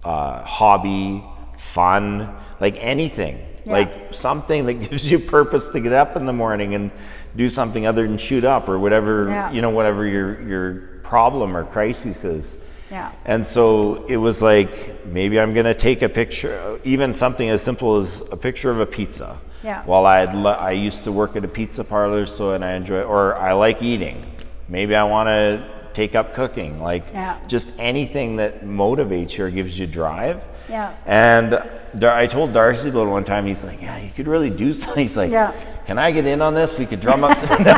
uh, 0.05 0.43
hobby, 0.43 1.25
fun, 1.57 2.35
like 2.61 2.77
anything, 2.83 3.39
Yeah. 3.65 3.73
like 3.73 4.15
something 4.15 4.67
that 4.67 4.75
gives 4.91 5.11
you 5.11 5.19
purpose 5.19 5.69
to 5.71 5.81
get 5.81 5.93
up 5.93 6.17
in 6.17 6.27
the 6.27 6.33
morning 6.33 6.75
and 6.75 6.91
do 7.35 7.49
something 7.49 7.87
other 7.87 8.07
than 8.07 8.19
shoot 8.19 8.45
up 8.45 8.69
or 8.69 8.79
whatever 8.79 9.29
Yeah. 9.29 9.51
you 9.53 9.63
know, 9.63 9.71
whatever 9.71 10.07
your 10.07 10.41
your 10.43 10.73
problem 11.03 11.57
or 11.57 11.65
crisis 11.65 12.25
is. 12.25 12.59
Yeah. 12.91 13.13
And 13.25 13.45
so 13.45 14.05
it 14.07 14.17
was 14.17 14.43
like 14.43 15.05
maybe 15.07 15.41
I'm 15.41 15.53
going 15.53 15.67
to 15.67 15.75
take 15.75 16.03
a 16.03 16.09
picture, 16.09 16.79
even 16.85 17.15
something 17.15 17.49
as 17.49 17.63
simple 17.63 17.97
as 17.97 18.23
a 18.31 18.37
picture 18.37 18.71
of 18.71 18.81
a 18.81 18.87
pizza. 18.87 19.39
Yeah. 19.65 19.85
Well, 19.87 20.07
I 20.07 20.25
I 20.25 20.71
used 20.73 21.05
to 21.05 21.13
work 21.13 21.35
at 21.35 21.45
a 21.45 21.49
pizza 21.49 21.83
parlor, 21.83 22.27
so 22.27 22.53
and 22.53 22.65
I 22.65 22.75
enjoy, 22.75 23.03
or 23.03 23.35
I 23.37 23.53
like 23.53 23.83
eating. 23.83 24.25
Maybe 24.69 24.95
I 24.95 25.05
want 25.05 25.29
to 25.29 25.76
take 25.97 26.15
up 26.15 26.35
cooking. 26.35 26.79
Like 26.79 27.05
Yeah. 27.13 27.37
just 27.49 27.73
anything 27.79 28.37
that 28.37 28.63
motivates 28.65 29.39
you 29.39 29.47
or 29.47 29.51
gives 29.51 29.79
you 29.79 29.87
drive. 29.87 30.45
Yeah. 30.69 30.93
And 31.07 31.59
I 32.05 32.27
told 32.27 32.53
Darcy 32.53 32.91
about 32.91 33.07
it 33.07 33.11
one 33.11 33.25
time. 33.25 33.47
He's 33.47 33.65
like, 33.65 33.81
"Yeah, 33.81 33.97
you 33.99 34.11
could 34.15 34.29
really 34.29 34.51
do 34.51 34.73
something." 34.81 35.03
He's 35.03 35.17
like, 35.17 35.31
Yeah. 35.33 35.53
"Can 35.87 35.99
I 35.99 36.11
get 36.11 36.27
in 36.27 36.43
on 36.43 36.53
this? 36.53 36.77
We 36.77 36.85
could 36.85 37.01
drum 37.01 37.25
up." 37.25 37.39
Some-" 37.39 37.63
no, 37.63 37.75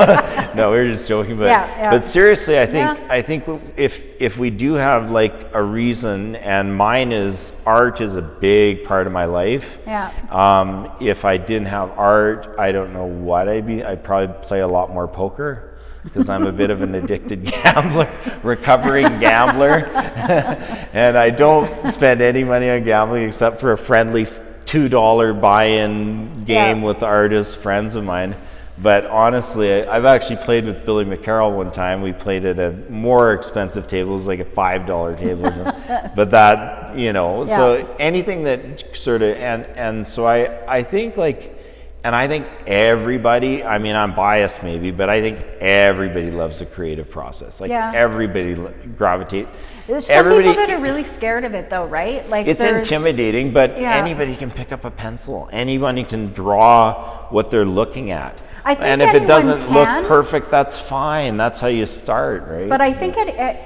no, 0.56 0.70
we 0.72 0.78
were 0.78 0.86
just 0.88 1.06
joking, 1.06 1.36
but 1.36 1.44
Yeah, 1.46 1.68
yeah. 1.78 1.90
but 1.90 2.04
seriously, 2.04 2.58
I 2.58 2.66
think. 2.66 2.88
I 3.08 3.22
think 3.22 3.44
if 3.76 4.02
if 4.20 4.36
we 4.36 4.50
do 4.50 4.72
have 4.74 5.12
like 5.12 5.54
a 5.54 5.62
reason, 5.62 6.34
and 6.36 6.74
mine 6.76 7.12
is 7.12 7.52
art 7.64 8.00
is 8.00 8.16
a 8.16 8.22
big 8.22 8.82
part 8.82 9.06
of 9.06 9.12
my 9.12 9.26
life. 9.26 9.78
Yeah. 9.86 10.10
Um, 10.30 10.90
if 11.00 11.24
I 11.24 11.36
didn't 11.36 11.68
have 11.68 11.90
art, 11.96 12.56
I 12.58 12.72
don't 12.72 12.92
know 12.92 13.06
what 13.06 13.48
I'd 13.48 13.66
be. 13.66 13.84
I'd 13.84 14.02
probably 14.02 14.34
play 14.42 14.60
a 14.60 14.68
lot 14.68 14.92
more 14.92 15.06
poker 15.06 15.67
because 16.08 16.28
I'm 16.28 16.46
a 16.46 16.52
bit 16.52 16.70
of 16.70 16.82
an 16.82 16.94
addicted 16.94 17.44
gambler, 17.44 18.08
recovering 18.42 19.20
gambler, 19.20 19.86
and 20.92 21.16
I 21.16 21.30
don't 21.30 21.90
spend 21.90 22.20
any 22.20 22.44
money 22.44 22.70
on 22.70 22.82
gambling 22.84 23.24
except 23.24 23.60
for 23.60 23.72
a 23.72 23.78
friendly 23.78 24.26
two 24.64 24.88
dollar 24.88 25.32
buy-in 25.32 26.44
game 26.44 26.78
Yeah. 26.78 26.84
with 26.84 27.02
artists, 27.02 27.54
friends 27.54 27.94
of 27.94 28.04
mine. 28.04 28.34
But 28.80 29.06
honestly, 29.06 29.84
I've 29.84 30.04
actually 30.04 30.36
played 30.36 30.64
with 30.64 30.84
Billy 30.86 31.04
McCarroll 31.04 31.56
one 31.56 31.72
time. 31.72 32.00
We 32.00 32.12
played 32.12 32.44
at 32.44 32.60
a 32.60 32.70
more 32.88 33.32
expensive 33.32 33.88
table. 33.88 34.12
It 34.12 34.14
was 34.14 34.26
like 34.28 34.38
a 34.40 34.44
five 34.44 34.86
dollar 34.86 35.16
table, 35.16 35.50
but 36.14 36.30
that 36.30 36.96
you 36.96 37.12
know. 37.12 37.44
Yeah. 37.44 37.56
So 37.56 37.96
anything 37.98 38.44
that 38.44 38.94
sort 38.96 39.22
of 39.22 39.36
and 39.36 39.66
and 39.76 40.06
so 40.06 40.26
I 40.26 40.64
I 40.66 40.82
think 40.82 41.16
like. 41.16 41.56
And 42.04 42.14
I 42.14 42.28
think 42.28 42.46
everybody, 42.66 43.64
I 43.64 43.78
mean, 43.78 43.96
I'm 43.96 44.14
biased 44.14 44.62
maybe, 44.62 44.92
but 44.92 45.10
I 45.10 45.20
think 45.20 45.38
everybody 45.60 46.30
loves 46.30 46.60
the 46.60 46.66
creative 46.66 47.10
process. 47.10 47.60
Like 47.60 47.70
Yeah. 47.70 47.92
everybody 47.94 48.54
l- 48.54 48.72
gravitate. 48.96 49.48
There's 49.88 50.06
some 50.06 50.16
everybody, 50.16 50.48
people 50.48 50.66
that 50.66 50.70
are 50.78 50.80
really 50.80 51.02
scared 51.02 51.44
of 51.44 51.54
it, 51.54 51.68
though, 51.68 51.86
right? 51.86 52.28
Like 52.30 52.46
it's 52.46 52.62
intimidating, 52.62 53.52
but 53.52 53.78
Yeah. 53.80 53.96
anybody 53.96 54.36
can 54.36 54.50
pick 54.50 54.70
up 54.70 54.84
a 54.84 54.90
pencil. 54.92 55.48
Anybody 55.52 56.04
can 56.04 56.32
draw 56.32 57.26
what 57.30 57.50
they're 57.50 57.64
looking 57.64 58.12
at. 58.12 58.38
I 58.64 58.74
think 58.74 58.86
and 58.86 59.02
if 59.02 59.14
it 59.14 59.26
doesn't 59.26 59.62
can. 59.62 59.74
look 59.74 60.06
perfect, 60.06 60.50
that's 60.52 60.78
fine. 60.78 61.36
That's 61.36 61.58
how 61.58 61.68
you 61.68 61.86
start, 61.86 62.46
right? 62.48 62.68
But 62.68 62.80
I 62.80 62.92
think 62.92 63.16
it, 63.16 63.28
it, 63.28 63.56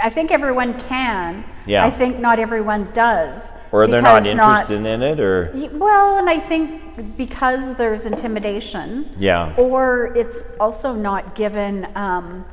I 0.00 0.08
think 0.08 0.30
everyone 0.30 0.78
can. 0.78 1.44
Yeah. 1.66 1.84
I 1.84 1.90
think 1.90 2.18
not 2.18 2.38
everyone 2.38 2.90
does. 2.92 3.52
or 3.72 3.86
they're 3.86 4.02
not 4.02 4.26
interested 4.26 4.84
in 4.84 5.02
it, 5.02 5.18
or 5.18 5.50
Well, 5.72 6.18
and 6.18 6.28
I 6.28 6.38
think 6.38 7.16
because 7.16 7.74
there's 7.74 8.06
intimidation. 8.06 9.10
Yeah. 9.18 9.54
Or 9.56 10.12
it's 10.14 10.44
also 10.60 10.92
not 10.92 11.34
given 11.34 11.88
um, 11.94 12.44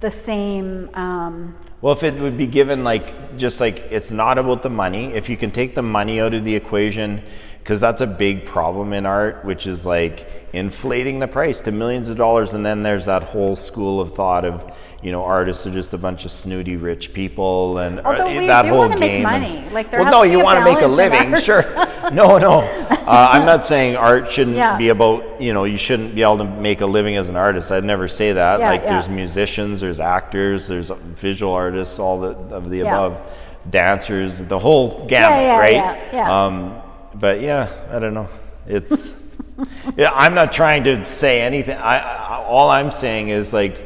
the 0.00 0.10
same. 0.10 0.90
Um, 0.94 1.56
Well, 1.82 1.92
if 1.92 2.02
it 2.02 2.14
would 2.14 2.36
be 2.36 2.46
given 2.46 2.82
like 2.84 3.36
just 3.36 3.60
like 3.60 3.76
it's 3.90 4.10
not 4.10 4.38
about 4.38 4.62
the 4.62 4.70
money, 4.70 5.12
if 5.14 5.28
you 5.28 5.36
can 5.36 5.50
take 5.50 5.74
the 5.74 5.82
money 5.82 6.20
out 6.20 6.34
of 6.34 6.44
the 6.44 6.54
equation, 6.54 7.22
because 7.62 7.80
that's 7.80 8.00
a 8.00 8.06
big 8.06 8.44
problem 8.46 8.92
in 8.92 9.06
art, 9.06 9.44
which 9.44 9.66
is 9.66 9.84
like 9.86 10.28
inflating 10.52 11.18
the 11.20 11.28
price 11.28 11.62
to 11.62 11.70
millions 11.72 12.08
of 12.08 12.16
dollars, 12.16 12.54
and 12.54 12.64
then 12.66 12.82
there's 12.82 13.04
that 13.06 13.22
whole 13.22 13.54
school 13.54 14.00
of 14.00 14.12
thought 14.14 14.44
of 14.44 14.76
you 15.02 15.12
know 15.12 15.22
artists 15.24 15.66
are 15.66 15.70
just 15.70 15.94
a 15.94 15.98
bunch 15.98 16.24
of 16.24 16.30
snooty 16.30 16.76
rich 16.76 17.12
people, 17.12 17.78
and 17.78 18.00
Although 18.00 18.26
uh, 18.26 18.40
we 18.40 18.46
that 18.46 18.62
do 18.62 18.68
whole 18.70 18.88
game. 18.88 18.98
make 18.98 19.24
and- 19.26 19.72
Like, 19.72 19.90
there 19.90 20.00
well, 20.00 20.10
no, 20.10 20.22
you 20.24 20.42
want 20.42 20.58
to 20.58 20.64
make 20.64 20.82
a 20.82 20.86
living, 20.88 21.36
sure. 21.38 21.62
No, 22.12 22.38
no, 22.38 22.60
uh, 22.62 23.28
I'm 23.32 23.46
not 23.46 23.64
saying 23.64 23.94
art 23.94 24.32
shouldn't 24.32 24.56
Yeah. 24.56 24.76
be 24.76 24.88
about 24.88 25.40
you 25.40 25.52
know 25.52 25.62
you 25.64 25.78
shouldn't 25.78 26.14
be 26.14 26.22
able 26.22 26.38
to 26.38 26.44
make 26.44 26.80
a 26.80 26.86
living 26.86 27.16
as 27.16 27.28
an 27.28 27.36
artist. 27.36 27.70
I'd 27.70 27.84
never 27.84 28.08
say 28.08 28.32
that. 28.32 28.58
Yeah, 28.58 28.68
like 28.68 28.82
yeah. 28.82 28.88
there's 28.94 29.08
musicians, 29.08 29.80
there's 29.80 30.00
actors, 30.00 30.66
there's 30.66 30.90
visual 31.14 31.52
artists, 31.52 31.98
all 32.00 32.18
the, 32.20 32.30
of 32.54 32.68
the 32.68 32.78
Yeah. 32.78 32.96
above, 32.96 33.20
dancers, 33.68 34.38
the 34.38 34.58
whole 34.58 35.06
gamut, 35.06 35.38
yeah, 35.40 35.58
right? 35.58 35.72
yeah, 35.74 35.98
yeah. 36.12 36.44
Um, 36.46 36.82
but 37.20 37.40
yeah, 37.40 37.70
I 37.90 37.98
don't 37.98 38.14
know. 38.14 38.28
It's. 38.66 39.16
yeah, 39.96 40.10
I'm 40.14 40.34
not 40.34 40.52
trying 40.52 40.84
to 40.84 41.04
say 41.04 41.42
anything. 41.42 41.76
I, 41.76 41.98
I, 41.98 42.36
all 42.42 42.70
I'm 42.70 42.90
saying 42.90 43.28
is 43.28 43.52
like, 43.52 43.78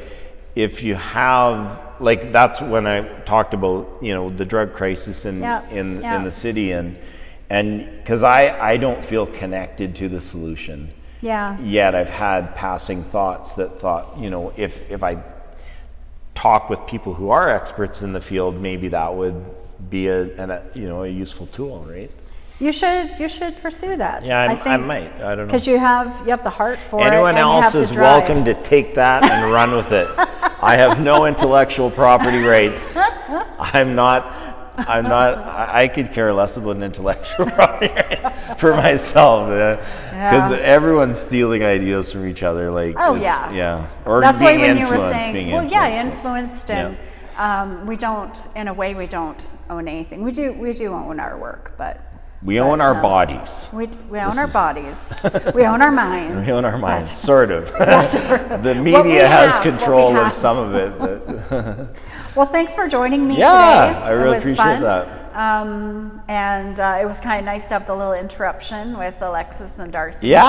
if 0.54 0.82
you 0.82 0.94
have 0.94 1.82
like 2.00 2.32
that's 2.32 2.60
when 2.60 2.86
I 2.86 3.02
talked 3.22 3.54
about 3.54 3.98
you 4.00 4.14
know 4.14 4.30
the 4.30 4.44
drug 4.44 4.72
crisis 4.72 5.24
in 5.24 5.40
Yeah, 5.40 5.68
in 5.70 6.00
yeah. 6.00 6.16
in 6.16 6.24
the 6.24 6.32
city 6.32 6.72
and 6.72 6.96
and 7.50 7.86
because 7.98 8.22
I 8.22 8.72
I 8.72 8.76
don't 8.76 9.04
feel 9.04 9.26
connected 9.26 9.94
to 9.96 10.08
the 10.08 10.20
solution 10.20 10.92
yeah. 11.24 11.58
yet 11.60 11.94
I've 11.94 12.10
had 12.10 12.54
passing 12.54 13.02
thoughts 13.02 13.54
that 13.54 13.80
thought, 13.80 14.18
you 14.18 14.30
know, 14.30 14.52
if 14.56 14.88
if 14.90 15.02
I 15.02 15.22
talk 16.34 16.68
with 16.68 16.86
people 16.86 17.14
who 17.14 17.30
are 17.30 17.48
experts 17.48 18.02
in 18.02 18.12
the 18.12 18.20
field, 18.20 18.60
maybe 18.60 18.88
that 18.88 19.14
would 19.14 19.42
be 19.88 20.08
a, 20.08 20.24
an, 20.36 20.50
a 20.50 20.62
you 20.74 20.86
know 20.86 21.04
a 21.04 21.08
useful 21.08 21.46
tool, 21.46 21.84
right? 21.88 22.10
You 22.60 22.70
should 22.72 23.18
you 23.18 23.28
should 23.28 23.60
pursue 23.60 23.96
that. 23.96 24.24
Yeah, 24.26 24.42
I- 24.42 24.52
I 24.52 24.56
think, 24.56 24.86
might. 24.86 25.12
I 25.16 25.34
don't 25.34 25.38
know. 25.38 25.46
Because 25.46 25.66
you 25.66 25.78
have 25.78 26.06
you 26.24 26.30
have 26.30 26.44
the 26.44 26.50
heart 26.50 26.78
for 26.78 27.00
it. 27.00 27.04
Anyone 27.12 27.30
and 27.30 27.38
you 27.38 27.42
else 27.44 27.74
is 27.74 27.92
welcome 27.96 28.44
to 28.44 28.54
take 28.54 28.94
that 28.94 29.24
and 29.28 29.52
run 29.58 29.72
with 29.72 29.90
it. 29.90 30.08
I 30.62 30.76
have 30.76 31.00
no 31.00 31.26
intellectual 31.26 31.90
property 31.90 32.38
rights. 32.42 32.96
I'm 33.58 33.94
not. 33.94 34.24
I'm 34.76 35.04
not. 35.04 35.38
I, 35.38 35.82
I 35.82 35.88
could 35.88 36.12
care 36.12 36.32
less 36.32 36.56
about 36.56 36.76
an 36.76 36.82
intellectual 36.84 37.46
property 37.50 37.92
for 38.56 38.74
myself, 38.74 39.48
because 39.48 40.50
Yeah. 40.50 40.58
everyone's 40.62 41.18
stealing 41.18 41.62
ideas 41.62 42.10
from 42.12 42.26
each 42.26 42.42
other. 42.42 42.70
Like, 42.72 42.96
Oh, 42.98 43.14
yeah. 43.14 43.52
yeah, 43.52 43.86
or 44.04 44.20
That's 44.20 44.40
being 44.40 44.58
why 44.60 44.66
when 44.66 44.78
you 44.78 44.88
were 44.88 44.98
saying, 44.98 45.52
well, 45.52 45.64
yeah, 45.64 46.02
influenced. 46.04 46.70
influenced, 46.70 46.70
and 46.70 46.96
um, 47.38 47.86
we 47.86 47.96
don't, 47.96 48.48
in 48.56 48.66
a 48.66 48.74
way, 48.74 48.94
we 48.94 49.06
don't 49.06 49.54
own 49.70 49.86
anything. 49.86 50.24
We 50.24 50.32
do, 50.32 50.52
we 50.54 50.72
do 50.72 50.92
own 50.92 51.20
our 51.20 51.38
work, 51.38 51.74
but 51.76 52.00
We 52.44 52.60
own 52.60 52.78
but, 52.78 52.84
our 52.86 52.94
um, 52.96 53.02
bodies. 53.02 53.70
we, 53.72 53.86
we 54.10 54.18
own 54.18 54.30
This 54.30 54.38
our 54.38 54.46
is- 54.46 54.52
bodies. 54.52 54.94
we 55.54 55.64
own 55.64 55.80
our 55.80 55.90
minds. 55.90 56.46
We 56.46 56.52
own 56.52 56.66
our 56.66 56.76
minds, 56.76 57.10
but- 57.10 57.16
sort 57.16 57.50
of. 57.50 57.72
the 58.62 58.74
media 58.74 59.26
has 59.26 59.54
have, 59.54 59.62
control 59.62 60.14
of 60.14 60.32
some 60.32 60.58
of 60.58 60.74
it. 60.74 60.98
But 60.98 62.02
Well, 62.36 62.46
thanks 62.46 62.74
for 62.74 62.86
joining 62.86 63.26
me 63.26 63.38
Yeah, 63.38 63.48
today. 63.94 64.00
I 64.04 64.10
really 64.10 64.36
appreciate 64.36 64.56
fun. 64.56 64.82
that. 64.82 65.23
Um, 65.34 66.22
and 66.28 66.78
uh, 66.78 66.98
it 67.00 67.06
was 67.06 67.20
kind 67.20 67.40
of 67.40 67.44
nice 67.44 67.66
to 67.68 67.74
have 67.74 67.86
the 67.86 67.94
little 67.94 68.12
interruption 68.12 68.96
with 68.96 69.20
Alexis 69.20 69.78
and 69.80 69.92
Darcy. 69.92 70.28
yeah, 70.28 70.40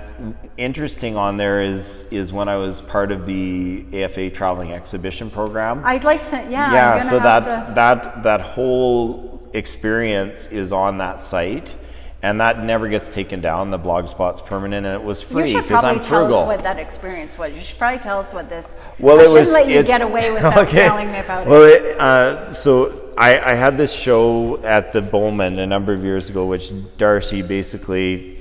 interesting 0.59 1.17
on 1.17 1.37
there 1.37 1.61
is, 1.63 2.05
is 2.11 2.33
when 2.33 2.49
I 2.49 2.57
was 2.57 2.81
part 2.81 3.13
of 3.13 3.27
the 3.27 3.85
AFA 3.93 4.31
Traveling 4.31 4.73
Exhibition 4.73 5.31
Program 5.31 5.83
I'd 5.85 6.05
like 6.05 6.25
to. 6.31 6.37
Yeah. 6.37 6.73
yeah 6.73 6.99
so 6.99 7.19
that 7.19 7.45
to- 7.45 7.75
that 7.75 8.23
that 8.23 8.41
whole 8.41 9.49
experience 9.53 10.47
is 10.49 10.73
on 10.73 10.99
that 10.99 11.21
site 11.21 11.77
and 12.23 12.41
that 12.41 12.65
never 12.65 12.89
gets 12.89 13.13
taken 13.13 13.41
down 13.41 13.71
the 13.71 13.79
blog 13.79 14.09
spot's 14.09 14.41
permanent 14.41 14.87
and 14.87 14.95
it 15.01 15.05
was 15.05 15.23
You 15.23 15.29
free 15.29 15.53
should 15.53 15.63
because 15.63 15.81
probably 15.81 16.01
i'm 16.01 16.05
tell 16.05 16.21
frugal 16.25 16.39
us 16.41 16.47
what 16.47 16.63
that 16.63 16.79
experience 16.79 17.39
was. 17.39 17.55
You 17.55 17.63
should 17.63 17.79
probably 17.79 18.01
tell 18.01 18.19
us 18.19 18.35
what 18.35 18.49
this. 18.49 18.81
well 18.99 19.19
I 19.19 19.23
it 19.23 19.27
shouldn't 19.27 19.41
was 19.41 19.53
let 19.53 19.69
you 19.69 19.83
get 19.83 20.01
away 20.03 20.31
without 20.35 20.59
okay. 20.67 20.87
telling 20.87 21.13
me 21.13 21.19
about 21.21 21.47
well 21.47 21.63
it. 21.63 21.85
it, 21.85 22.01
uh, 22.01 22.51
so 22.53 23.03
I, 23.19 23.39
I 23.53 23.55
had 23.55 23.79
this 23.79 23.95
show 23.99 24.59
at 24.63 24.93
the 24.93 25.01
Bowman 25.01 25.59
a 25.59 25.67
number 25.67 25.95
of 25.95 26.05
years 26.05 26.29
ago, 26.29 26.45
which 26.45 26.71
Darcy 26.99 27.41
basically 27.41 28.36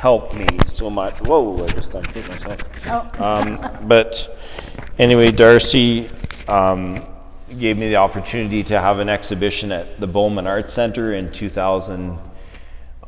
helped 0.00 0.34
me 0.34 0.46
so 0.64 0.88
much. 0.88 1.18
Whoa, 1.20 1.62
I 1.62 1.68
just 1.72 1.94
unplugged 1.94 2.28
myself. 2.30 2.62
Oh. 2.86 3.10
Um, 3.22 3.86
but 3.86 4.34
anyway, 4.98 5.30
Darcy 5.30 6.08
um, 6.48 7.04
gave 7.58 7.76
me 7.76 7.90
the 7.90 7.96
opportunity 7.96 8.62
to 8.64 8.80
have 8.80 8.98
an 8.98 9.10
exhibition 9.10 9.70
at 9.72 10.00
the 10.00 10.06
Bowman 10.06 10.46
Arts 10.46 10.72
Center 10.72 11.12
in 11.12 11.30
2000. 11.30 12.18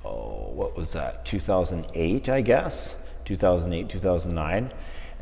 Oh, 0.05 0.51
what 0.55 0.77
was 0.77 0.93
that? 0.93 1.25
2008, 1.25 2.29
I 2.29 2.43
guess. 2.43 2.95
2008, 3.25 3.89
2009. 3.89 4.71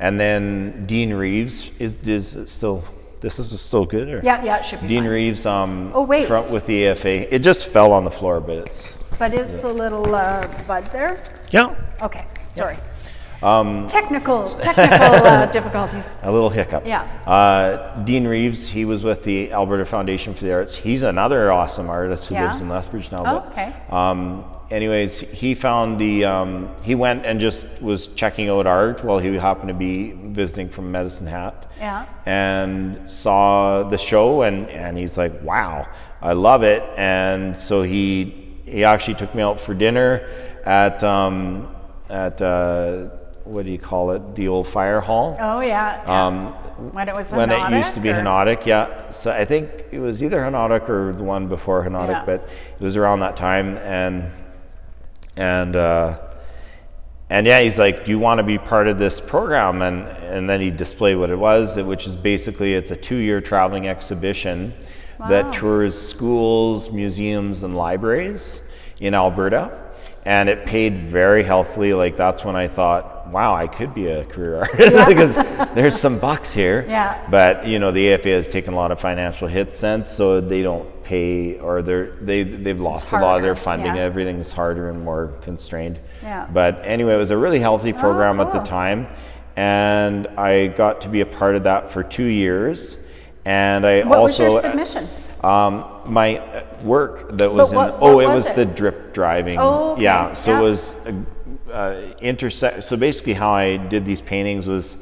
And 0.00 0.18
then 0.18 0.86
Dean 0.86 1.14
Reeves 1.14 1.70
is, 1.78 1.92
is 2.04 2.50
still. 2.50 2.82
This 3.20 3.38
is 3.38 3.60
still 3.60 3.84
good, 3.84 4.08
or 4.08 4.20
Yeah, 4.24 4.42
yeah, 4.42 4.56
it 4.58 4.64
should 4.64 4.80
be 4.80 4.88
Dean 4.88 5.02
fine. 5.02 5.12
Reeves. 5.12 5.44
Um, 5.46 5.92
Oh, 5.94 6.02
wait. 6.02 6.26
Front 6.26 6.50
with 6.50 6.64
the 6.66 6.88
AFA. 6.88 7.32
It 7.32 7.40
just 7.40 7.68
fell 7.68 7.92
on 7.92 8.04
the 8.04 8.10
floor, 8.10 8.40
but 8.40 8.56
it's 8.66 8.96
But 9.18 9.34
is 9.34 9.58
the 9.58 9.70
little 9.72 10.14
uh, 10.14 10.48
bud 10.66 10.88
there? 10.90 11.39
Yeah. 11.50 11.74
Okay, 12.02 12.24
sorry. 12.52 12.76
Um, 13.42 13.86
Technical, 13.86 14.46
technical 14.60 15.26
uh, 15.26 15.46
difficulties. 15.46 16.04
A 16.22 16.30
little 16.30 16.50
hiccup. 16.50 16.86
Yeah. 16.86 17.02
Uh, 17.26 18.02
Dean 18.04 18.26
Reeves, 18.26 18.68
he 18.68 18.84
was 18.84 19.02
with 19.02 19.24
the 19.24 19.50
Alberta 19.52 19.86
Foundation 19.86 20.34
for 20.34 20.44
the 20.44 20.52
Arts. 20.52 20.74
He's 20.74 21.02
another 21.02 21.50
awesome 21.50 21.88
artist 21.88 22.26
who 22.26 22.34
Yeah. 22.34 22.46
lives 22.48 22.60
in 22.60 22.68
Lethbridge 22.68 23.10
now. 23.10 23.20
Oh, 23.20 23.40
but, 23.40 23.52
okay. 23.52 23.74
Um, 23.88 24.44
anyways, 24.70 25.20
he 25.20 25.54
found 25.54 25.98
the, 25.98 26.26
um, 26.26 26.68
he 26.82 26.94
went 26.94 27.24
and 27.24 27.40
just 27.40 27.66
was 27.80 28.08
checking 28.08 28.50
out 28.50 28.66
art 28.66 29.02
while 29.02 29.18
he 29.18 29.34
happened 29.36 29.68
to 29.68 29.74
be 29.74 30.12
visiting 30.12 30.68
from 30.68 30.92
Medicine 30.92 31.26
Hat. 31.26 31.66
Yeah. 31.78 32.04
And 32.26 33.10
saw 33.10 33.84
the 33.84 33.96
show 33.96 34.42
and, 34.42 34.68
and 34.68 34.98
he's 34.98 35.16
like, 35.16 35.42
wow, 35.42 35.88
I 36.20 36.34
love 36.34 36.62
it. 36.62 36.82
And 36.98 37.58
so 37.58 37.80
he, 37.80 38.39
he 38.70 38.84
actually 38.84 39.14
took 39.14 39.34
me 39.34 39.42
out 39.42 39.58
for 39.60 39.74
dinner 39.74 40.28
at, 40.64 41.02
um, 41.02 41.74
at, 42.08 42.40
uh, 42.40 43.08
what 43.44 43.64
do 43.64 43.72
you 43.72 43.78
call 43.78 44.12
it? 44.12 44.34
The 44.34 44.48
old 44.48 44.68
fire 44.68 45.00
hall. 45.00 45.36
Oh 45.40 45.60
yeah. 45.60 46.02
yeah. 46.04 46.26
Um, 46.26 46.52
when 46.92 47.08
it 47.08 47.14
was 47.14 47.32
when 47.32 47.50
it 47.50 47.70
used 47.70 47.94
to 47.94 48.00
be 48.00 48.08
Hypnotic, 48.10 48.64
yeah. 48.64 49.10
So 49.10 49.32
I 49.32 49.44
think 49.44 49.70
it 49.90 49.98
was 49.98 50.22
either 50.22 50.42
Hypnotic 50.42 50.88
or 50.88 51.12
the 51.12 51.24
one 51.24 51.48
before 51.48 51.82
Hypnotic, 51.82 52.16
Yeah. 52.16 52.24
but 52.24 52.48
it 52.78 52.82
was 52.82 52.96
around 52.96 53.20
that 53.20 53.36
time. 53.36 53.76
And 53.78 54.30
and 55.36 55.74
uh, 55.74 56.20
and 57.28 57.46
yeah, 57.46 57.60
he's 57.60 57.78
like, 57.78 58.04
"Do 58.04 58.10
you 58.10 58.18
want 58.18 58.38
to 58.38 58.44
be 58.44 58.58
part 58.58 58.88
of 58.88 58.98
this 58.98 59.20
program?" 59.20 59.82
And 59.82 60.06
and 60.06 60.48
then 60.48 60.60
he 60.60 60.70
displayed 60.70 61.16
what 61.16 61.30
it 61.30 61.38
was, 61.38 61.76
which 61.76 62.06
is 62.06 62.16
basically 62.16 62.74
it's 62.74 62.90
a 62.90 62.96
two-year 62.96 63.40
traveling 63.40 63.88
exhibition 63.88 64.72
Wow. 65.20 65.28
that 65.28 65.52
tours 65.52 66.00
schools, 66.00 66.90
museums, 66.90 67.62
and 67.62 67.76
libraries 67.76 68.60
in 69.00 69.14
Alberta. 69.14 69.70
And 70.24 70.48
it 70.50 70.66
paid 70.66 70.98
very 70.98 71.42
healthily. 71.42 71.94
Like 71.94 72.16
that's 72.16 72.44
when 72.44 72.54
I 72.54 72.68
thought, 72.68 73.28
"Wow, 73.28 73.54
I 73.54 73.66
could 73.66 73.94
be 73.94 74.08
a 74.08 74.24
career 74.26 74.56
artist 74.60 75.06
because 75.08 75.34
there's 75.74 75.98
some 75.98 76.18
bucks 76.18 76.52
here." 76.52 76.84
Yeah. 76.88 77.26
But 77.30 77.66
you 77.66 77.78
know, 77.78 77.90
the 77.90 78.12
AFA 78.12 78.28
has 78.28 78.48
taken 78.50 78.74
a 78.74 78.76
lot 78.76 78.92
of 78.92 79.00
financial 79.00 79.48
hits 79.48 79.76
since, 79.78 80.10
so 80.10 80.40
they 80.40 80.60
don't 80.62 80.86
pay, 81.04 81.58
or 81.58 81.80
they're 81.80 82.10
they 82.20 82.42
they've 82.42 82.80
lost 82.80 83.12
a 83.12 83.18
lot 83.18 83.36
of 83.38 83.42
their 83.42 83.56
funding. 83.56 83.94
yeah. 83.96 84.02
Everything's 84.02 84.52
harder 84.52 84.90
and 84.90 85.02
more 85.02 85.28
constrained. 85.40 85.98
Yeah. 86.22 86.46
Oh, 86.48 86.52
But 86.52 86.82
anyway, 86.84 87.14
it 87.14 87.18
was 87.18 87.30
a 87.30 87.38
really 87.38 87.58
healthy 87.58 87.94
oh, 87.94 87.98
program 87.98 88.40
at 88.40 88.52
the 88.52 88.60
time, 88.60 89.06
and 89.56 90.26
I 90.36 90.66
got 90.68 91.00
to 91.02 91.08
be 91.08 91.22
a 91.22 91.26
part 91.26 91.54
of 91.56 91.62
that 91.64 91.90
for 91.90 92.02
two 92.02 92.24
years. 92.24 92.98
And 93.44 93.86
I 93.86 94.02
What 94.02 94.22
was 94.22 94.40
also 94.40 94.52
your 94.52 94.62
submission? 94.62 95.08
um, 95.42 95.84
my 96.04 96.42
work 96.82 97.36
that 97.38 97.50
was 97.52 97.72
what- 97.72 97.88
in 97.94 97.94
oh 98.00 98.16
what 98.16 98.24
it 98.24 98.28
was 98.28 98.34
was 98.44 98.50
it? 98.50 98.56
the 98.56 98.64
drip 98.66 99.14
driving 99.14 99.58
Oh, 99.58 99.92
okay. 99.92 100.02
yeah 100.02 100.32
so 100.34 100.50
Yeah. 100.50 100.58
it 100.58 100.62
was 100.62 100.94
uh, 101.06 101.72
uh, 101.72 101.94
intersect 102.20 102.84
so 102.84 102.96
basically 102.96 103.32
how 103.34 103.50
I 103.52 103.76
did 103.78 104.04
these 104.04 104.20
paintings 104.20 104.66
was 104.68 104.96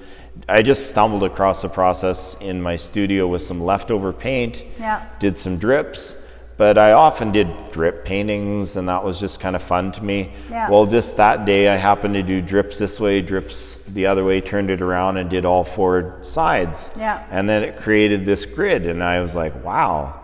I 0.48 0.62
just 0.62 0.88
stumbled 0.88 1.24
across 1.24 1.62
the 1.62 1.68
process 1.68 2.36
in 2.40 2.62
my 2.62 2.76
studio 2.76 3.26
with 3.26 3.42
some 3.42 3.60
leftover 3.64 4.12
paint 4.12 4.64
Yeah. 4.78 5.02
did 5.18 5.36
some 5.36 5.58
drips 5.58 6.14
but 6.58 6.76
I 6.76 6.92
often 6.92 7.32
did 7.32 7.48
drip 7.70 8.04
paintings 8.04 8.76
and 8.76 8.88
that 8.88 9.02
was 9.02 9.18
just 9.18 9.40
kind 9.40 9.56
of 9.56 9.62
fun 9.62 9.92
to 9.92 10.04
me 10.04 10.32
Yeah. 10.50 10.68
well 10.68 10.84
just 10.86 11.16
that 11.16 11.44
day 11.46 11.68
I 11.68 11.76
happened 11.76 12.14
to 12.14 12.22
do 12.22 12.42
drips 12.42 12.76
this 12.78 13.00
way 13.00 13.22
drips 13.22 13.78
the 13.88 14.04
other 14.06 14.24
way 14.24 14.40
turned 14.42 14.70
it 14.70 14.82
around 14.82 15.16
and 15.16 15.30
did 15.30 15.44
all 15.46 15.64
four 15.64 16.18
sides 16.22 16.90
Yeah. 16.98 17.24
and 17.30 17.48
then 17.48 17.62
it 17.62 17.76
created 17.78 18.26
this 18.26 18.44
grid 18.44 18.86
and 18.86 19.02
I 19.02 19.20
was 19.20 19.34
like 19.34 19.64
wow 19.64 20.14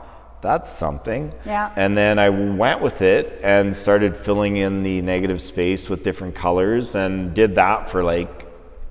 that's 0.43 0.69
something 0.71 1.33
Yeah. 1.47 1.71
and 1.77 1.97
then 1.97 2.19
I 2.19 2.29
went 2.29 2.83
with 2.83 3.01
it 3.01 3.41
and 3.43 3.75
started 3.75 4.15
filling 4.15 4.59
in 4.59 4.83
the 4.83 5.01
negative 5.01 5.41
space 5.41 5.89
with 5.89 6.03
different 6.03 6.35
colors 6.35 6.95
and 6.95 7.33
did 7.33 7.55
that 7.55 7.89
for 7.89 8.05
like 8.05 8.44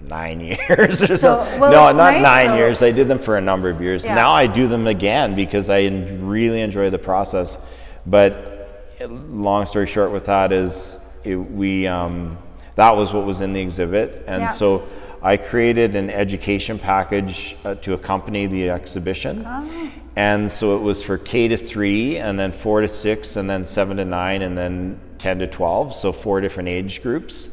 nine 0.07 0.39
years 0.69 1.01
or 1.01 1.17
so. 1.17 1.37
well, 1.59 1.71
no, 1.71 1.97
not 1.97 2.13
nice, 2.13 2.21
nine 2.21 2.47
though. 2.47 2.55
years. 2.57 2.81
I 2.81 2.91
did 2.91 3.07
them 3.07 3.19
for 3.19 3.37
a 3.37 3.41
number 3.41 3.69
of 3.69 3.81
years. 3.81 4.05
Yeah. 4.05 4.15
Now 4.15 4.31
I 4.31 4.47
do 4.47 4.67
them 4.67 4.87
again 4.87 5.35
because 5.35 5.69
I 5.69 5.87
really 5.87 6.61
enjoy 6.61 6.89
the 6.89 6.99
process. 6.99 7.57
But 8.05 8.97
long 9.07 9.65
story 9.65 9.87
short, 9.87 10.11
with 10.11 10.25
that 10.25 10.51
is 10.51 10.97
it, 11.23 11.35
we 11.35 11.87
um, 11.87 12.37
that 12.75 12.95
was 12.95 13.13
what 13.13 13.25
was 13.25 13.41
in 13.41 13.53
the 13.53 13.61
exhibit, 13.61 14.23
and 14.27 14.41
Yeah. 14.43 14.49
so 14.51 14.83
I 15.21 15.37
created 15.37 15.95
an 15.95 16.09
education 16.09 16.77
package 16.79 17.55
uh, 17.63 17.75
to 17.75 17.93
accompany 17.93 18.45
the 18.47 18.69
exhibition. 18.71 19.43
Oh. 19.47 19.91
And 20.15 20.51
so 20.51 20.75
it 20.75 20.81
was 20.81 21.01
for 21.01 21.17
K 21.17 21.47
to 21.47 21.55
three, 21.57 22.17
and 22.17 22.37
then 22.37 22.51
four 22.51 22.81
to 22.81 22.87
six, 22.87 23.35
and 23.37 23.49
then 23.49 23.63
seven 23.65 23.97
to 23.97 24.05
nine, 24.05 24.41
and 24.41 24.57
then 24.57 24.99
10 25.19 25.39
to 25.39 25.47
12. 25.47 25.95
So 25.95 26.11
four 26.11 26.41
different 26.41 26.67
age 26.69 27.01
groups. 27.01 27.49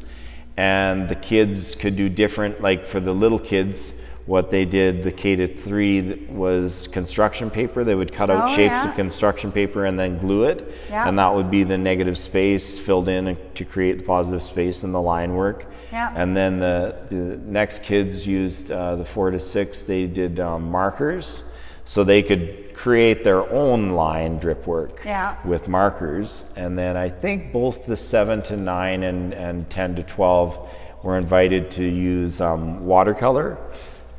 And 0.61 1.09
the 1.09 1.15
kids 1.15 1.73
could 1.73 1.95
do 1.95 2.07
different, 2.07 2.61
like 2.61 2.85
for 2.85 2.99
the 2.99 3.13
little 3.13 3.39
kids, 3.39 3.93
what 4.27 4.51
they 4.51 4.63
did, 4.63 5.01
the 5.01 5.11
K 5.11 5.35
to 5.35 5.47
three 5.47 6.27
was 6.29 6.87
construction 6.91 7.49
paper. 7.49 7.83
They 7.83 7.95
would 7.95 8.13
cut 8.13 8.29
out 8.29 8.47
Oh, 8.47 8.55
shapes 8.55 8.83
yeah. 8.83 8.89
of 8.89 8.95
construction 8.95 9.51
paper 9.51 9.85
and 9.85 9.99
then 9.99 10.19
glue 10.19 10.43
it. 10.43 10.71
Yeah. 10.89 11.07
And 11.07 11.17
that 11.17 11.33
would 11.33 11.49
be 11.49 11.63
the 11.63 11.79
negative 11.79 12.15
space 12.15 12.77
filled 12.77 13.09
in 13.09 13.35
to 13.55 13.65
create 13.65 13.97
the 13.97 14.03
positive 14.03 14.43
space 14.43 14.83
and 14.83 14.93
the 14.93 15.01
line 15.01 15.33
work. 15.33 15.65
Yeah. 15.91 16.13
And 16.15 16.37
then 16.37 16.59
the, 16.59 16.95
the 17.09 17.37
next 17.59 17.81
kids 17.81 18.27
used 18.27 18.71
uh, 18.71 18.97
the 18.97 19.05
four 19.05 19.31
to 19.31 19.39
six, 19.39 19.81
they 19.83 20.05
did 20.05 20.39
um, 20.39 20.69
markers 20.69 21.43
so 21.85 22.03
they 22.03 22.21
could 22.21 22.73
create 22.73 23.23
their 23.23 23.49
own 23.51 23.91
line 23.91 24.37
drip 24.37 24.65
work 24.65 25.01
Yeah. 25.05 25.35
with 25.45 25.67
markers. 25.67 26.45
And 26.55 26.77
then 26.77 26.95
I 26.97 27.09
think 27.09 27.51
both 27.51 27.85
the 27.85 27.97
seven 27.97 28.41
to 28.43 28.57
nine 28.57 29.03
and, 29.03 29.33
and 29.33 29.69
10 29.69 29.95
to 29.97 30.03
12 30.03 30.69
were 31.03 31.17
invited 31.17 31.69
to 31.71 31.83
use 31.83 32.41
um, 32.41 32.85
watercolor 32.85 33.57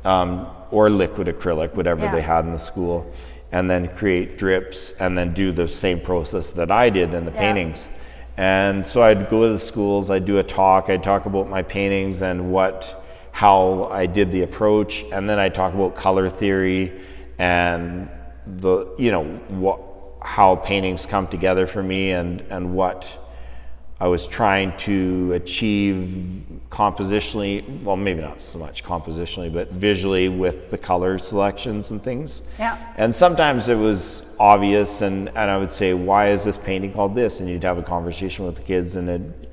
um, 0.05 0.47
or 0.71 0.89
liquid 0.89 1.27
acrylic, 1.27 1.73
whatever 1.75 2.05
Yeah. 2.05 2.11
they 2.11 2.21
had 2.21 2.45
in 2.45 2.51
the 2.51 2.59
school, 2.59 3.05
and 3.51 3.69
then 3.69 3.87
create 3.89 4.37
drips 4.37 4.93
and 4.99 5.17
then 5.17 5.33
do 5.33 5.51
the 5.51 5.67
same 5.67 5.99
process 5.99 6.51
that 6.51 6.71
I 6.71 6.89
did 6.89 7.13
in 7.13 7.25
the 7.25 7.31
Yeah. 7.31 7.39
paintings. 7.39 7.87
And 8.37 8.85
so 8.85 9.01
I'd 9.03 9.29
go 9.29 9.43
to 9.47 9.53
the 9.53 9.59
schools, 9.59 10.09
I'd 10.09 10.25
do 10.25 10.39
a 10.39 10.43
talk, 10.43 10.89
I'd 10.89 11.03
talk 11.03 11.25
about 11.25 11.49
my 11.49 11.61
paintings 11.61 12.21
and 12.23 12.51
what, 12.51 13.03
how 13.31 13.89
I 13.91 14.05
did 14.07 14.31
the 14.31 14.41
approach, 14.41 15.05
and 15.11 15.29
then 15.29 15.37
I'd 15.37 15.53
talk 15.53 15.73
about 15.73 15.95
color 15.95 16.29
theory 16.29 16.91
and 17.37 18.09
the, 18.45 18.93
you 18.97 19.11
know, 19.11 19.23
what, 19.47 19.81
how 20.21 20.55
paintings 20.57 21.05
come 21.05 21.27
together 21.27 21.67
for 21.67 21.83
me 21.83 22.11
and, 22.11 22.41
and 22.49 22.73
what 22.73 23.19
I 23.99 24.07
was 24.07 24.27
trying 24.27 24.75
to 24.79 25.31
achieve 25.33 26.43
compositionally, 26.69 27.83
well, 27.83 27.95
maybe 27.95 28.21
not 28.21 28.41
so 28.41 28.59
much 28.59 28.83
compositionally, 28.83 29.53
but 29.53 29.71
visually 29.71 30.27
with 30.27 30.69
the 30.71 30.77
color 30.77 31.17
selections 31.17 31.91
and 31.91 32.03
things. 32.03 32.43
Yeah. 32.59 32.77
And 32.97 33.15
sometimes 33.15 33.69
it 33.69 33.77
was 33.77 34.25
obvious, 34.39 35.01
and, 35.01 35.29
and 35.29 35.49
I 35.49 35.57
would 35.57 35.71
say, 35.71 35.93
why 35.93 36.31
is 36.31 36.43
this 36.43 36.57
painting 36.57 36.91
called 36.91 37.15
this? 37.15 37.39
And 37.39 37.49
you'd 37.49 37.63
have 37.63 37.77
a 37.77 37.83
conversation 37.83 38.45
with 38.45 38.55
the 38.55 38.63
kids 38.63 38.97
and 38.97 39.07
it'd 39.07 39.47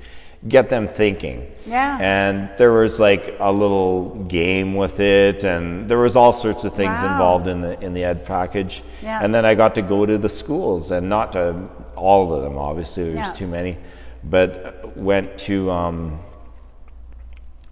get 0.47 0.69
them 0.69 0.87
thinking. 0.87 1.51
Yeah. 1.67 1.97
And 2.01 2.49
there 2.57 2.71
was 2.71 2.99
like 2.99 3.35
a 3.39 3.51
little 3.51 4.15
game 4.27 4.73
with 4.75 4.99
it, 4.99 5.43
and 5.43 5.87
there 5.87 5.99
was 5.99 6.15
all 6.15 6.33
sorts 6.33 6.63
of 6.63 6.73
things 6.73 6.99
Wow. 7.01 7.11
involved 7.11 7.47
in 7.47 7.61
the 7.61 7.79
in 7.85 7.93
the 7.93 8.03
ed 8.03 8.25
package. 8.25 8.83
Yeah. 9.03 9.19
And 9.23 9.33
then 9.33 9.45
I 9.45 9.53
got 9.55 9.75
to 9.75 9.81
go 9.81 10.05
to 10.05 10.17
the 10.17 10.29
schools, 10.29 10.91
and 10.91 11.07
not 11.07 11.31
to 11.33 11.67
all 11.95 12.33
of 12.33 12.41
them, 12.41 12.57
obviously, 12.57 13.13
there's 13.13 13.27
Yeah. 13.27 13.33
too 13.33 13.47
many, 13.47 13.77
but 14.23 14.97
went 14.97 15.37
to 15.39 15.69
um, 15.69 16.19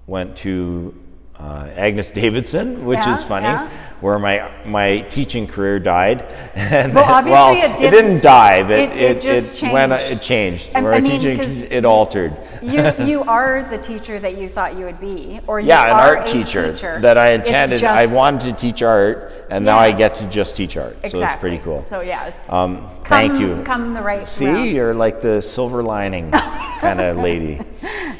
went 0.07 0.35
to 0.37 0.93
uh, 1.39 1.69
Agnes 1.75 2.11
Davidson, 2.11 2.83
which 2.85 2.99
Yeah, 2.99 3.13
is 3.13 3.23
funny, 3.23 3.45
yeah. 3.47 3.69
where 4.01 4.19
my 4.19 4.51
my 4.65 4.99
teaching 5.09 5.47
career 5.47 5.79
died. 5.79 6.33
And 6.55 6.93
Well, 6.93 7.05
obviously 7.05 7.31
well, 7.61 7.81
it 7.81 7.89
didn't. 7.91 8.21
die, 8.21 8.61
but 8.63 8.71
It- 8.79 8.91
it 8.91 9.17
it 9.17 9.21
just 9.21 9.61
went 9.63 9.93
changed. 9.93 10.11
it 10.11 10.21
changed. 10.21 10.75
I- 10.75 10.81
where 10.81 10.93
I 10.93 10.99
mean, 10.99 11.19
teaching 11.19 11.67
it 11.71 11.85
altered. 11.85 12.33
you 12.61 12.83
you 13.05 13.23
are 13.23 13.65
the 13.69 13.77
teacher 13.77 14.19
that 14.19 14.35
you 14.37 14.49
thought 14.49 14.75
you 14.77 14.83
would 14.85 14.99
be, 14.99 15.39
or 15.47 15.61
you 15.61 15.67
Yeah, 15.69 15.85
an 15.85 15.91
are 15.91 16.17
art 16.17 16.27
teacher, 16.27 16.73
teacher. 16.73 16.99
that 17.01 17.17
I 17.17 17.29
intended. 17.31 17.83
I 17.85 18.05
wanted 18.05 18.41
to 18.49 18.53
teach 18.61 18.83
art, 18.83 19.31
and 19.49 19.63
now 19.63 19.77
I 19.79 19.91
get 19.93 20.15
to 20.15 20.25
just 20.27 20.57
teach 20.57 20.75
art. 20.75 20.97
So 21.07 21.21
it's 21.23 21.35
pretty 21.39 21.59
cool. 21.59 21.81
So 21.83 22.01
yeah, 22.01 22.27
it's 22.27 22.51
Um, 22.51 22.81
come, 22.81 23.03
thank 23.05 23.39
you. 23.39 23.63
Come 23.65 23.93
the 23.93 24.01
right 24.01 24.19
way. 24.19 24.25
See, 24.25 24.45
round. 24.45 24.71
you're 24.71 24.93
like 24.93 25.21
the 25.21 25.41
silver 25.41 25.81
lining 25.83 26.31
kind 26.81 26.99
of 26.99 27.17
lady. 27.17 27.61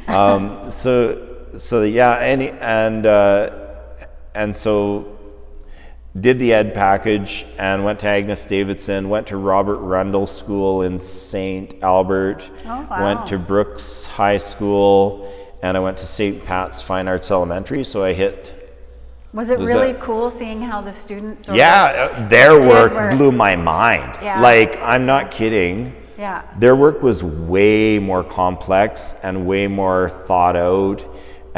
Um, 0.07 0.71
so, 0.71 1.28
so 1.57 1.83
yeah, 1.83 2.13
and 2.15 2.41
and 2.43 3.05
uh, 3.05 3.49
and 4.35 4.55
so 4.55 5.17
did 6.19 6.39
the 6.39 6.51
ed 6.53 6.73
package 6.73 7.45
and 7.57 7.85
went 7.85 7.99
to 7.99 8.07
Agnes 8.07 8.45
Davidson, 8.45 9.09
went 9.09 9.27
to 9.27 9.37
Robert 9.37 9.77
Rundle 9.77 10.25
School 10.27 10.81
in 10.81 10.97
St. 10.99 11.75
Albert, 11.83 12.49
Oh, 12.65 12.87
wow. 12.89 13.03
went 13.03 13.27
to 13.27 13.37
Brooks 13.37 14.05
High 14.05 14.39
School, 14.39 15.31
and 15.61 15.77
I 15.77 15.79
went 15.79 15.97
to 15.97 16.07
St. 16.07 16.43
Pat's 16.43 16.81
Fine 16.81 17.07
Arts 17.07 17.29
Elementary. 17.29 17.83
So 17.83 18.03
I 18.03 18.13
hit 18.13 18.73
Was 19.33 19.51
it 19.51 19.59
Was 19.59 19.71
really 19.71 19.91
that- 19.93 20.01
cool 20.01 20.31
seeing 20.31 20.61
how 20.61 20.81
the 20.81 20.91
students? 20.93 21.45
Sort 21.45 21.57
Yeah, 21.57 22.09
uh, 22.17 22.27
their 22.27 22.59
work 22.59 22.91
work. 22.93 23.11
blew 23.15 23.31
my 23.31 23.55
mind. 23.55 24.17
Yeah. 24.21 24.41
Like, 24.41 24.79
I'm 24.81 25.05
not 25.05 25.29
kidding. 25.29 25.95
Yeah. 26.17 26.41
Their 26.57 26.75
work 26.75 27.03
was 27.03 27.23
way 27.23 27.99
more 27.99 28.23
complex 28.23 29.13
and 29.21 29.45
way 29.45 29.67
more 29.67 30.09
thought 30.09 30.55
out 30.55 31.05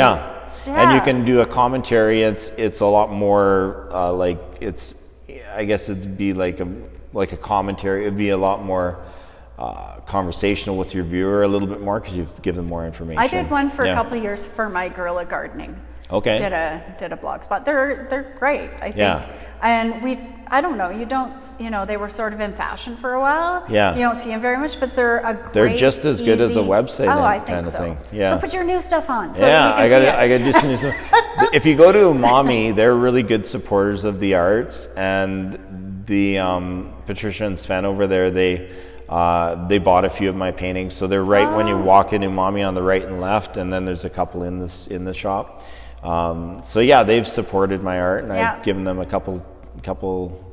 yeah, 0.67 0.81
And 0.81 0.93
you 0.93 1.01
can 1.01 1.25
do 1.25 1.41
a 1.41 1.45
commentary. 1.45 2.21
It's 2.23 2.49
it's 2.57 2.81
a 2.81 2.85
lot 2.85 3.11
more 3.11 3.89
uh, 3.91 4.11
like 4.13 4.39
it's. 4.61 4.95
I 5.53 5.65
guess 5.65 5.89
it'd 5.89 6.17
be 6.17 6.33
like 6.33 6.59
a 6.59 6.67
like 7.13 7.31
a 7.31 7.37
commentary. 7.37 8.01
It'd 8.03 8.17
be 8.17 8.29
a 8.29 8.37
lot 8.37 8.63
more. 8.63 8.99
Uh, 9.59 9.99
conversational 10.01 10.77
with 10.77 10.93
your 10.93 11.03
viewer 11.03 11.41
a 11.41 11.47
little 11.47 11.67
bit 11.67 11.81
more 11.81 11.99
because 11.99 12.15
you've 12.15 12.41
given 12.43 12.63
more 12.63 12.85
information. 12.85 13.17
I 13.17 13.27
did 13.27 13.49
one 13.49 13.71
for 13.71 13.85
Yeah. 13.85 13.93
a 13.93 13.95
couple 13.95 14.15
of 14.15 14.23
years 14.23 14.45
for 14.45 14.69
my 14.69 14.87
guerrilla 14.87 15.25
gardening. 15.25 15.75
Okay. 16.09 16.37
Did 16.37 16.53
a 16.53 16.95
did 16.97 17.11
a 17.11 17.17
blog 17.17 17.43
spot. 17.43 17.65
They're 17.65 18.07
they're 18.09 18.33
great. 18.39 18.69
I 18.75 18.91
think. 18.91 18.95
Yeah. 18.95 19.29
And 19.61 20.01
we 20.01 20.17
I 20.47 20.61
don't 20.61 20.77
know. 20.77 20.89
You 20.89 21.05
don't 21.05 21.33
you 21.59 21.69
know 21.69 21.85
they 21.85 21.97
were 21.97 22.07
sort 22.07 22.31
of 22.33 22.39
in 22.39 22.53
fashion 22.53 22.95
for 22.95 23.15
a 23.15 23.19
while. 23.19 23.65
Yeah. 23.67 23.93
You 23.93 24.01
don't 24.03 24.15
see 24.15 24.29
them 24.29 24.39
very 24.39 24.55
much, 24.57 24.79
but 24.79 24.95
they're 24.95 25.17
a 25.17 25.33
great. 25.33 25.53
They're 25.53 25.75
just 25.75 26.05
as 26.05 26.21
good 26.21 26.39
as 26.39 26.55
a 26.55 26.59
website 26.59 27.13
Oh, 27.13 27.21
I 27.21 27.35
think 27.39 27.47
kind 27.47 27.67
of 27.67 27.73
so. 27.73 27.79
thing. 27.79 27.97
Yeah. 28.13 28.29
So 28.29 28.39
put 28.39 28.53
your 28.53 28.63
new 28.63 28.79
stuff 28.79 29.09
on. 29.09 29.35
So 29.35 29.45
yeah, 29.45 29.73
I 29.73 29.89
gotta. 29.89 30.17
I 30.17 30.29
got 30.29 30.37
to 30.37 30.43
do 30.45 30.51
some 30.53 30.69
new 30.69 30.77
stuff. 30.77 30.95
If 31.53 31.65
you 31.65 31.75
go 31.75 31.91
to 31.91 31.99
Umami, 31.99 32.73
they're 32.75 32.95
really 32.95 33.23
good 33.23 33.45
supporters 33.45 34.03
of 34.05 34.19
the 34.21 34.35
arts, 34.35 34.87
and 34.95 36.03
the 36.05 36.37
um, 36.39 36.93
Patricia 37.05 37.45
and 37.45 37.59
Sven 37.59 37.83
over 37.83 38.07
there, 38.07 38.31
they 38.31 38.71
uh, 39.09 39.67
they 39.67 39.77
bought 39.77 40.05
a 40.05 40.09
few 40.09 40.29
of 40.29 40.35
my 40.37 40.51
paintings. 40.51 40.93
So 40.93 41.05
they're 41.07 41.23
right 41.25 41.53
when 41.53 41.67
you 41.67 41.75
Oh. 41.75 41.81
walk 41.83 42.13
in 42.13 42.21
Umami 42.21 42.65
on 42.65 42.73
the 42.75 42.81
right 42.81 43.03
and 43.03 43.19
left, 43.19 43.57
and 43.57 43.71
then 43.73 43.83
there's 43.85 44.05
a 44.05 44.09
couple 44.09 44.43
in 44.43 44.59
this 44.59 44.87
in 44.87 45.03
the 45.03 45.13
shop. 45.13 45.63
Um, 46.07 46.61
so 46.63 46.79
yeah, 46.79 47.03
they've 47.03 47.27
supported 47.27 47.83
my 47.83 47.99
art, 47.99 48.23
and 48.23 48.33
Yeah. 48.33 48.53
I've 48.57 48.63
given 48.63 48.83
them 48.85 48.99
a 48.99 49.05
couple 49.05 49.43
couple 49.83 50.43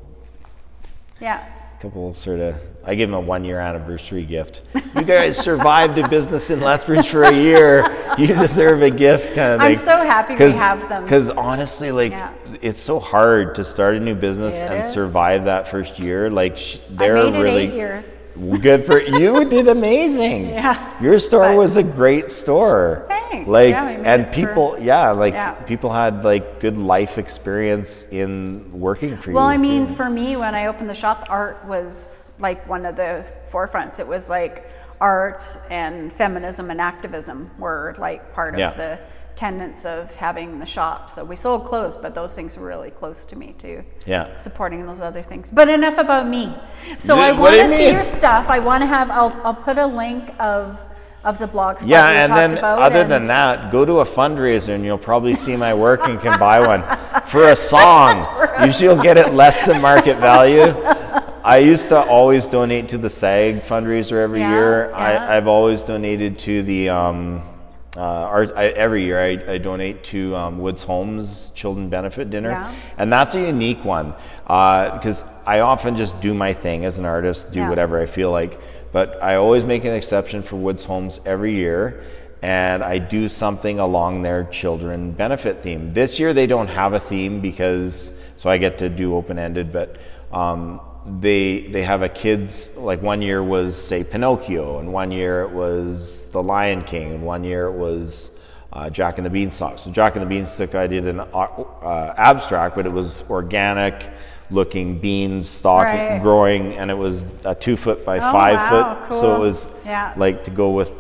Yeah. 1.21 1.39
couple 1.81 2.13
sort 2.13 2.41
of 2.41 2.57
I 2.87 2.95
gave 2.95 3.09
them 3.09 3.15
a 3.17 3.21
one 3.21 3.45
year 3.45 3.61
anniversary 3.61 4.25
gift. 4.25 4.63
You 4.95 5.03
guys 5.05 5.37
survived 5.39 5.97
a 5.99 6.07
business 6.09 6.51
in 6.51 6.61
Lethbridge 6.61 7.09
for 7.09 7.23
a 7.23 7.33
year. 7.33 7.87
You 8.19 8.27
deserve 8.27 8.83
a 8.83 8.91
gift 8.91 9.29
kind 9.35 9.55
of 9.55 9.61
thing. 9.61 9.71
I'm 9.71 9.77
so 9.77 9.97
happy 9.97 10.35
we 10.35 10.53
have 10.53 10.87
them. 10.91 11.03
Because 11.05 11.31
honestly, 11.31 11.93
like 11.93 12.13
Yeah. 12.13 12.31
it's 12.61 12.83
so 12.83 12.99
hard 13.01 13.55
to 13.55 13.65
start 13.65 13.95
a 13.97 14.01
new 14.01 14.15
business 14.15 14.57
It 14.61 14.65
and 14.71 14.85
is. 14.85 14.93
survive 14.93 15.45
that 15.47 15.67
first 15.69 15.99
year. 15.99 16.29
Like 16.31 16.57
sh- 16.59 16.79
they're 16.91 17.15
really 17.15 17.69
eight 17.69 17.75
years. 17.75 18.17
Good 18.61 18.85
for 18.85 19.01
you. 19.01 19.45
Did 19.49 19.69
amazing. 19.69 20.49
Yeah. 20.55 21.03
Your 21.03 21.19
store 21.19 21.49
But- 21.51 21.57
was 21.57 21.77
a 21.77 21.83
great 21.83 22.31
store. 22.31 23.05
Thanks. 23.09 23.49
Like 23.49 23.71
Yeah, 23.71 23.89
and 24.05 24.23
it 24.23 24.27
for- 24.29 24.33
people, 24.33 24.77
yeah, 24.81 25.11
like 25.11 25.35
Yeah. 25.35 25.53
people 25.67 25.91
had 25.91 26.25
like 26.25 26.61
good 26.61 26.79
life 26.79 27.19
experience 27.19 28.05
in 28.11 28.65
working 28.73 29.17
for 29.17 29.31
you. 29.31 29.37
Well, 29.37 29.47
I 29.47 29.57
too. 29.57 29.63
mean, 29.63 29.95
for 29.95 30.09
me, 30.09 30.37
when 30.37 30.55
I 30.55 30.67
opened 30.67 30.89
the 30.89 30.95
shop, 30.95 31.27
art 31.29 31.65
was 31.67 32.33
like 32.41 32.69
one 32.69 32.87
of 32.87 32.97
the 32.97 33.31
forefronts. 33.51 33.99
It 34.01 34.07
was 34.07 34.29
like 34.29 34.67
art 35.01 35.45
and 35.71 36.13
feminism 36.13 36.71
and 36.71 36.81
activism 36.81 37.51
were 37.59 37.95
like 37.99 38.33
part 38.35 38.55
of 38.55 38.61
Yeah. 38.61 38.73
the 38.75 38.99
tenets 39.37 39.85
of 39.85 40.15
having 40.15 40.61
the 40.61 40.67
shop. 40.67 41.11
So 41.11 41.25
we 41.25 41.35
sold 41.37 41.65
clothes, 41.65 41.97
but 41.97 42.15
those 42.15 42.35
things 42.37 42.57
were 42.57 42.67
really 42.67 42.91
close 42.91 43.25
to 43.27 43.37
me 43.37 43.53
too. 43.59 43.83
Yeah. 44.07 44.35
Supporting 44.37 44.87
those 44.87 45.01
other 45.01 45.23
things. 45.23 45.51
But 45.51 45.69
enough 45.69 45.99
about 45.99 46.29
me. 46.29 46.55
So 47.01 47.17
I 47.19 47.33
want 47.33 47.55
to 47.55 47.63
you 47.63 47.69
see 47.77 47.91
your 47.91 48.05
stuff. 48.05 48.47
I 48.49 48.61
want 48.61 48.83
to 48.83 48.87
have. 48.87 49.11
I'll 49.11 49.39
I'll 49.45 49.55
put 49.55 49.77
a 49.79 49.87
link 49.87 50.33
of 50.39 50.81
of 51.25 51.39
the 51.39 51.47
blog 51.47 51.79
spot 51.79 51.89
Yeah, 51.89 52.25
and 52.25 52.33
then 52.37 52.59
about. 52.59 52.79
other 52.81 53.03
than 53.03 53.25
that, 53.25 53.73
go 53.73 53.87
to 53.87 54.01
a 54.01 54.05
fundraiser 54.05 54.75
and 54.75 54.85
you'll 54.85 54.99
probably 54.99 55.35
see 55.35 55.57
my 55.57 55.73
work 55.73 56.07
and 56.07 56.21
can 56.21 56.39
buy 56.39 56.61
one 56.61 56.83
for 57.27 57.49
a 57.49 57.57
song. 57.57 58.27
Usually 58.65 58.93
you'll 58.93 59.03
get 59.03 59.17
it 59.17 59.33
less 59.33 59.65
than 59.65 59.81
market 59.81 60.19
value. 60.19 60.75
I 61.45 61.59
used 61.59 61.91
to 61.91 62.01
always 62.03 62.47
donate 62.47 62.89
to 62.89 62.99
the 62.99 63.11
SAG 63.11 63.61
fundraiser 63.61 64.13
every 64.17 64.41
Yeah, 64.41 64.55
year. 64.55 64.89
yeah. 64.91 64.97
I, 64.97 65.37
I've 65.37 65.47
always 65.47 65.83
donated 65.83 66.39
to 66.41 66.63
the 66.63 66.89
um, 66.89 67.43
uh, 67.99 68.01
art, 68.01 68.55
I, 68.57 68.69
every 68.69 69.05
year 69.05 69.21
I, 69.21 69.53
I 69.53 69.59
donate 69.59 70.03
to 70.05 70.35
um, 70.35 70.59
Woods 70.59 70.83
Homes 70.83 71.53
Children 71.55 71.91
Benefit 71.91 72.31
Dinner, 72.31 72.51
Yeah. 72.53 72.75
and 72.97 73.13
that's 73.13 73.35
a 73.35 73.41
unique 73.41 73.85
one 73.85 74.15
because 74.45 75.27
I 75.45 75.61
often 75.61 75.97
just 75.97 76.19
do 76.23 76.33
my 76.33 76.55
thing 76.55 76.87
as 76.87 76.99
an 76.99 77.05
artist, 77.05 77.53
do 77.53 77.59
Yeah. 77.61 77.69
whatever 77.69 78.01
I 78.01 78.07
feel 78.07 78.31
like. 78.31 78.59
But 78.91 79.23
I 79.23 79.35
always 79.35 79.65
make 79.65 79.85
an 79.85 79.93
exception 79.93 80.41
for 80.41 80.57
Woods 80.57 80.87
Homes 80.87 81.21
every 81.27 81.53
year, 81.53 82.05
and 82.41 82.83
I 82.83 82.97
do 82.97 83.29
something 83.29 83.81
along 83.81 84.23
their 84.23 84.45
children 84.45 85.13
benefit 85.13 85.63
theme. 85.63 85.93
This 85.93 86.19
year 86.19 86.33
they 86.33 86.47
don't 86.47 86.69
have 86.69 86.95
a 86.95 87.01
theme 87.01 87.41
because 87.43 88.13
so 88.37 88.49
I 88.49 88.57
get 88.57 88.79
to 88.79 88.89
do 88.89 89.15
open 89.15 89.39
ended, 89.39 89.71
but. 89.71 89.99
Um, 90.33 90.81
they 91.07 91.63
they 91.69 91.83
have 91.83 92.03
a 92.03 92.09
kids 92.09 92.71
like 92.77 93.03
one 93.03 93.21
year 93.21 93.43
was 93.43 93.77
say 93.77 94.03
Pinocchio 94.03 94.79
and 94.79 94.93
one 94.93 95.11
year 95.11 95.43
it 95.43 95.51
was 95.51 96.29
The 96.31 96.43
Lion 96.43 96.83
King 96.83 97.13
and 97.15 97.23
one 97.23 97.45
year 97.45 97.67
it 97.67 97.73
was 97.73 98.31
uh, 98.73 98.91
Jack 98.91 99.19
and 99.19 99.27
the 99.27 99.31
Beanstalk. 99.31 99.79
So 99.79 99.91
Jack 99.91 100.17
and 100.17 100.23
the 100.25 100.29
Beanstalk, 100.29 100.75
I 100.75 100.87
did 100.89 101.07
an 101.07 101.21
uh, 101.21 101.25
uh, 101.25 102.15
abstract, 102.17 102.75
but 102.75 102.87
it 102.87 102.93
was 102.93 103.23
organic 103.31 104.11
looking 104.51 104.99
beans 104.99 105.49
stalk 105.49 105.85
Right. 105.87 106.21
growing, 106.21 106.75
and 106.75 106.91
it 106.91 106.99
was 106.99 107.25
a 107.45 107.55
two 107.55 107.77
foot 107.77 108.05
by 108.05 108.19
Oh, 108.19 108.33
five 108.33 108.59
wow, 108.59 109.07
foot. 109.09 109.17
So 109.21 109.37
it 109.37 109.39
was 109.39 109.69
Yeah. 109.87 110.13
like 110.17 110.43
to 110.45 110.51
go 110.51 110.71
with 110.71 110.91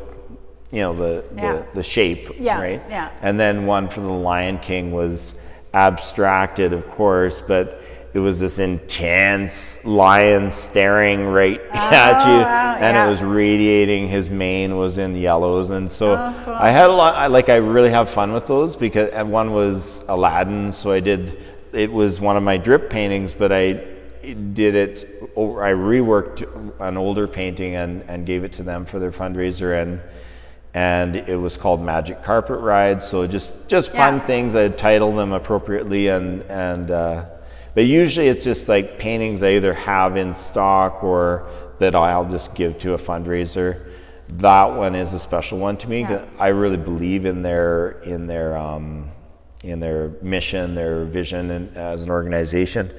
you 0.71 0.83
know 0.83 0.95
the 0.95 1.25
Yeah. 1.37 1.53
the, 1.53 1.65
the 1.75 1.83
shape, 1.83 2.31
Yeah, 2.39 2.61
right? 2.61 2.83
yeah. 2.89 3.09
And 3.23 3.41
then 3.41 3.67
one 3.67 3.89
for 3.89 4.01
the 4.01 4.09
Lion 4.13 4.59
King 4.59 4.93
was 4.93 5.35
abstracted, 5.73 6.73
of 6.73 6.89
course, 6.91 7.41
but 7.41 7.81
it 8.15 8.21
was 8.21 8.39
this 8.39 8.59
intense 8.61 9.85
lion 9.85 10.51
staring 10.51 11.27
right 11.27 11.61
at 11.73 12.25
you, 12.27 12.33
Oh, 12.33 12.45
wow, 12.45 12.77
and 12.77 12.95
yeah. 12.97 13.07
it 13.07 13.11
was 13.11 13.23
radiating. 13.23 14.07
His 14.09 14.31
mane 14.31 14.77
was 14.77 14.99
in 14.99 15.17
yellows, 15.17 15.71
and 15.71 15.91
so 15.91 16.13
Oh, 16.13 16.43
cool. 16.45 16.55
I 16.55 16.71
had 16.71 16.89
a 16.91 16.93
lot. 16.93 17.15
I, 17.17 17.27
like 17.27 17.49
I 17.49 17.57
really 17.57 17.91
have 17.91 18.09
fun 18.09 18.33
with 18.33 18.47
those 18.47 18.77
because 18.77 19.11
and 19.11 19.31
one 19.33 19.53
was 19.53 20.03
Aladdin, 20.09 20.71
so 20.73 20.93
I 20.93 21.01
did. 21.01 21.43
It 21.73 21.93
was 21.93 22.21
one 22.21 22.37
of 22.37 22.43
my 22.45 22.57
drip 22.57 22.89
paintings, 22.89 23.35
but 23.35 23.51
I 23.53 23.73
did 24.53 24.75
it. 24.77 25.21
I 25.37 25.73
reworked 25.75 26.47
an 26.81 26.97
older 26.97 27.27
painting 27.27 27.75
and 27.75 28.05
and 28.09 28.25
gave 28.25 28.45
it 28.45 28.53
to 28.55 28.63
them 28.63 28.85
for 28.87 28.99
their 28.99 29.13
fundraiser 29.13 29.83
and. 29.83 30.01
And 30.77 31.15
it 31.15 31.37
was 31.37 31.57
called 31.57 31.81
Magic 31.81 32.21
Carpet 32.25 32.59
Ride, 32.59 33.01
so 33.01 33.29
just 33.29 33.69
just 33.69 33.93
fun 33.93 34.21
things. 34.23 34.57
I 34.57 34.69
title 34.69 35.15
them 35.15 35.31
appropriately, 35.31 36.09
and 36.09 36.43
and 36.51 36.91
uh, 36.91 37.27
but 37.75 37.87
usually 37.87 38.29
it's 38.29 38.45
just 38.45 38.69
like 38.69 38.99
paintings 38.99 39.43
I 39.43 39.51
either 39.53 39.75
have 39.75 40.17
in 40.17 40.33
stock 40.33 41.03
or 41.03 41.49
that 41.79 41.95
I'll 41.95 42.29
just 42.29 42.55
give 42.55 42.79
to 42.81 42.95
a 42.95 42.99
fundraiser. 42.99 43.91
That 44.29 44.65
one 44.65 44.95
is 44.95 45.13
a 45.13 45.19
special 45.19 45.59
one 45.59 45.77
to 45.79 45.89
me. 45.89 46.03
Yeah. 46.03 46.25
I 46.39 46.49
really 46.49 46.77
believe 46.77 47.27
in 47.27 47.43
their 47.43 48.01
in 48.03 48.27
their 48.27 48.57
um, 48.57 49.11
in 49.63 49.81
their 49.81 50.11
mission, 50.23 50.75
their 50.75 51.05
vision, 51.05 51.51
and 51.51 51.77
as 51.77 52.05
an 52.05 52.11
organization. 52.11 52.93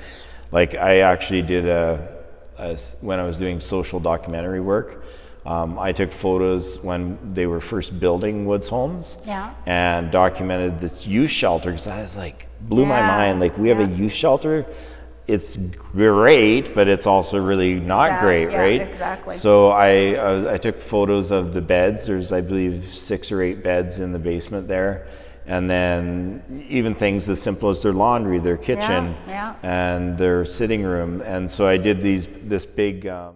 Like 0.52 0.76
I 0.76 1.00
actually 1.00 1.42
did 1.42 1.66
a, 1.68 2.24
a 2.58 2.78
when 3.02 3.20
I 3.20 3.24
was 3.24 3.38
doing 3.38 3.60
social 3.60 4.00
documentary 4.00 4.60
work. 4.60 5.06
Um, 5.46 5.78
I 5.78 5.92
took 5.92 6.12
photos 6.12 6.80
when 6.80 7.20
they 7.36 7.46
were 7.46 7.62
first 7.62 8.00
building 8.00 8.46
Woods 8.46 8.68
Homes 8.68 9.20
Yeah. 9.26 9.54
and 9.68 10.12
documented 10.12 10.80
the 10.80 10.92
youth 11.08 11.30
shelter 11.30 11.70
because 11.72 11.88
I 11.88 12.02
was 12.02 12.18
like, 12.18 12.48
blew 12.62 12.86
my 12.86 13.02
mind. 13.02 13.40
Like, 13.40 13.56
we 13.58 13.70
have 13.70 13.80
a 13.80 13.86
youth 13.86 14.12
shelter. 14.12 14.66
It's 15.28 15.58
great, 15.58 16.76
but 16.76 16.88
it's 16.88 17.08
also 17.08 17.44
really 17.44 17.76
not 17.76 18.10
Sad, 18.10 18.22
great, 18.22 18.52
yeah, 18.52 18.60
right? 18.62 18.82
exactly. 18.82 19.36
So 19.36 19.70
I 19.70 20.14
uh, 20.16 20.54
I 20.54 20.58
took 20.60 20.80
photos 20.80 21.32
of 21.32 21.52
the 21.52 21.62
beds. 21.62 22.06
There's 22.06 22.32
I 22.32 22.42
believe 22.42 22.86
six 22.94 23.32
or 23.32 23.42
eight 23.42 23.64
beds 23.64 24.00
in 24.00 24.12
the 24.12 24.20
basement 24.20 24.68
there, 24.68 25.08
and 25.48 25.68
then 25.68 26.64
even 26.70 26.94
things 26.94 27.28
as 27.28 27.42
simple 27.42 27.70
as 27.70 27.82
their 27.82 27.94
laundry, 27.94 28.38
their 28.38 28.58
kitchen, 28.58 29.16
yeah. 29.28 29.56
and 29.64 30.16
their 30.16 30.46
sitting 30.46 30.84
room. 30.84 31.22
And 31.22 31.50
so 31.50 31.66
I 31.66 31.78
did 31.78 32.02
these 32.02 32.28
this 32.44 32.68
big. 32.68 33.08
Um, 33.08 33.34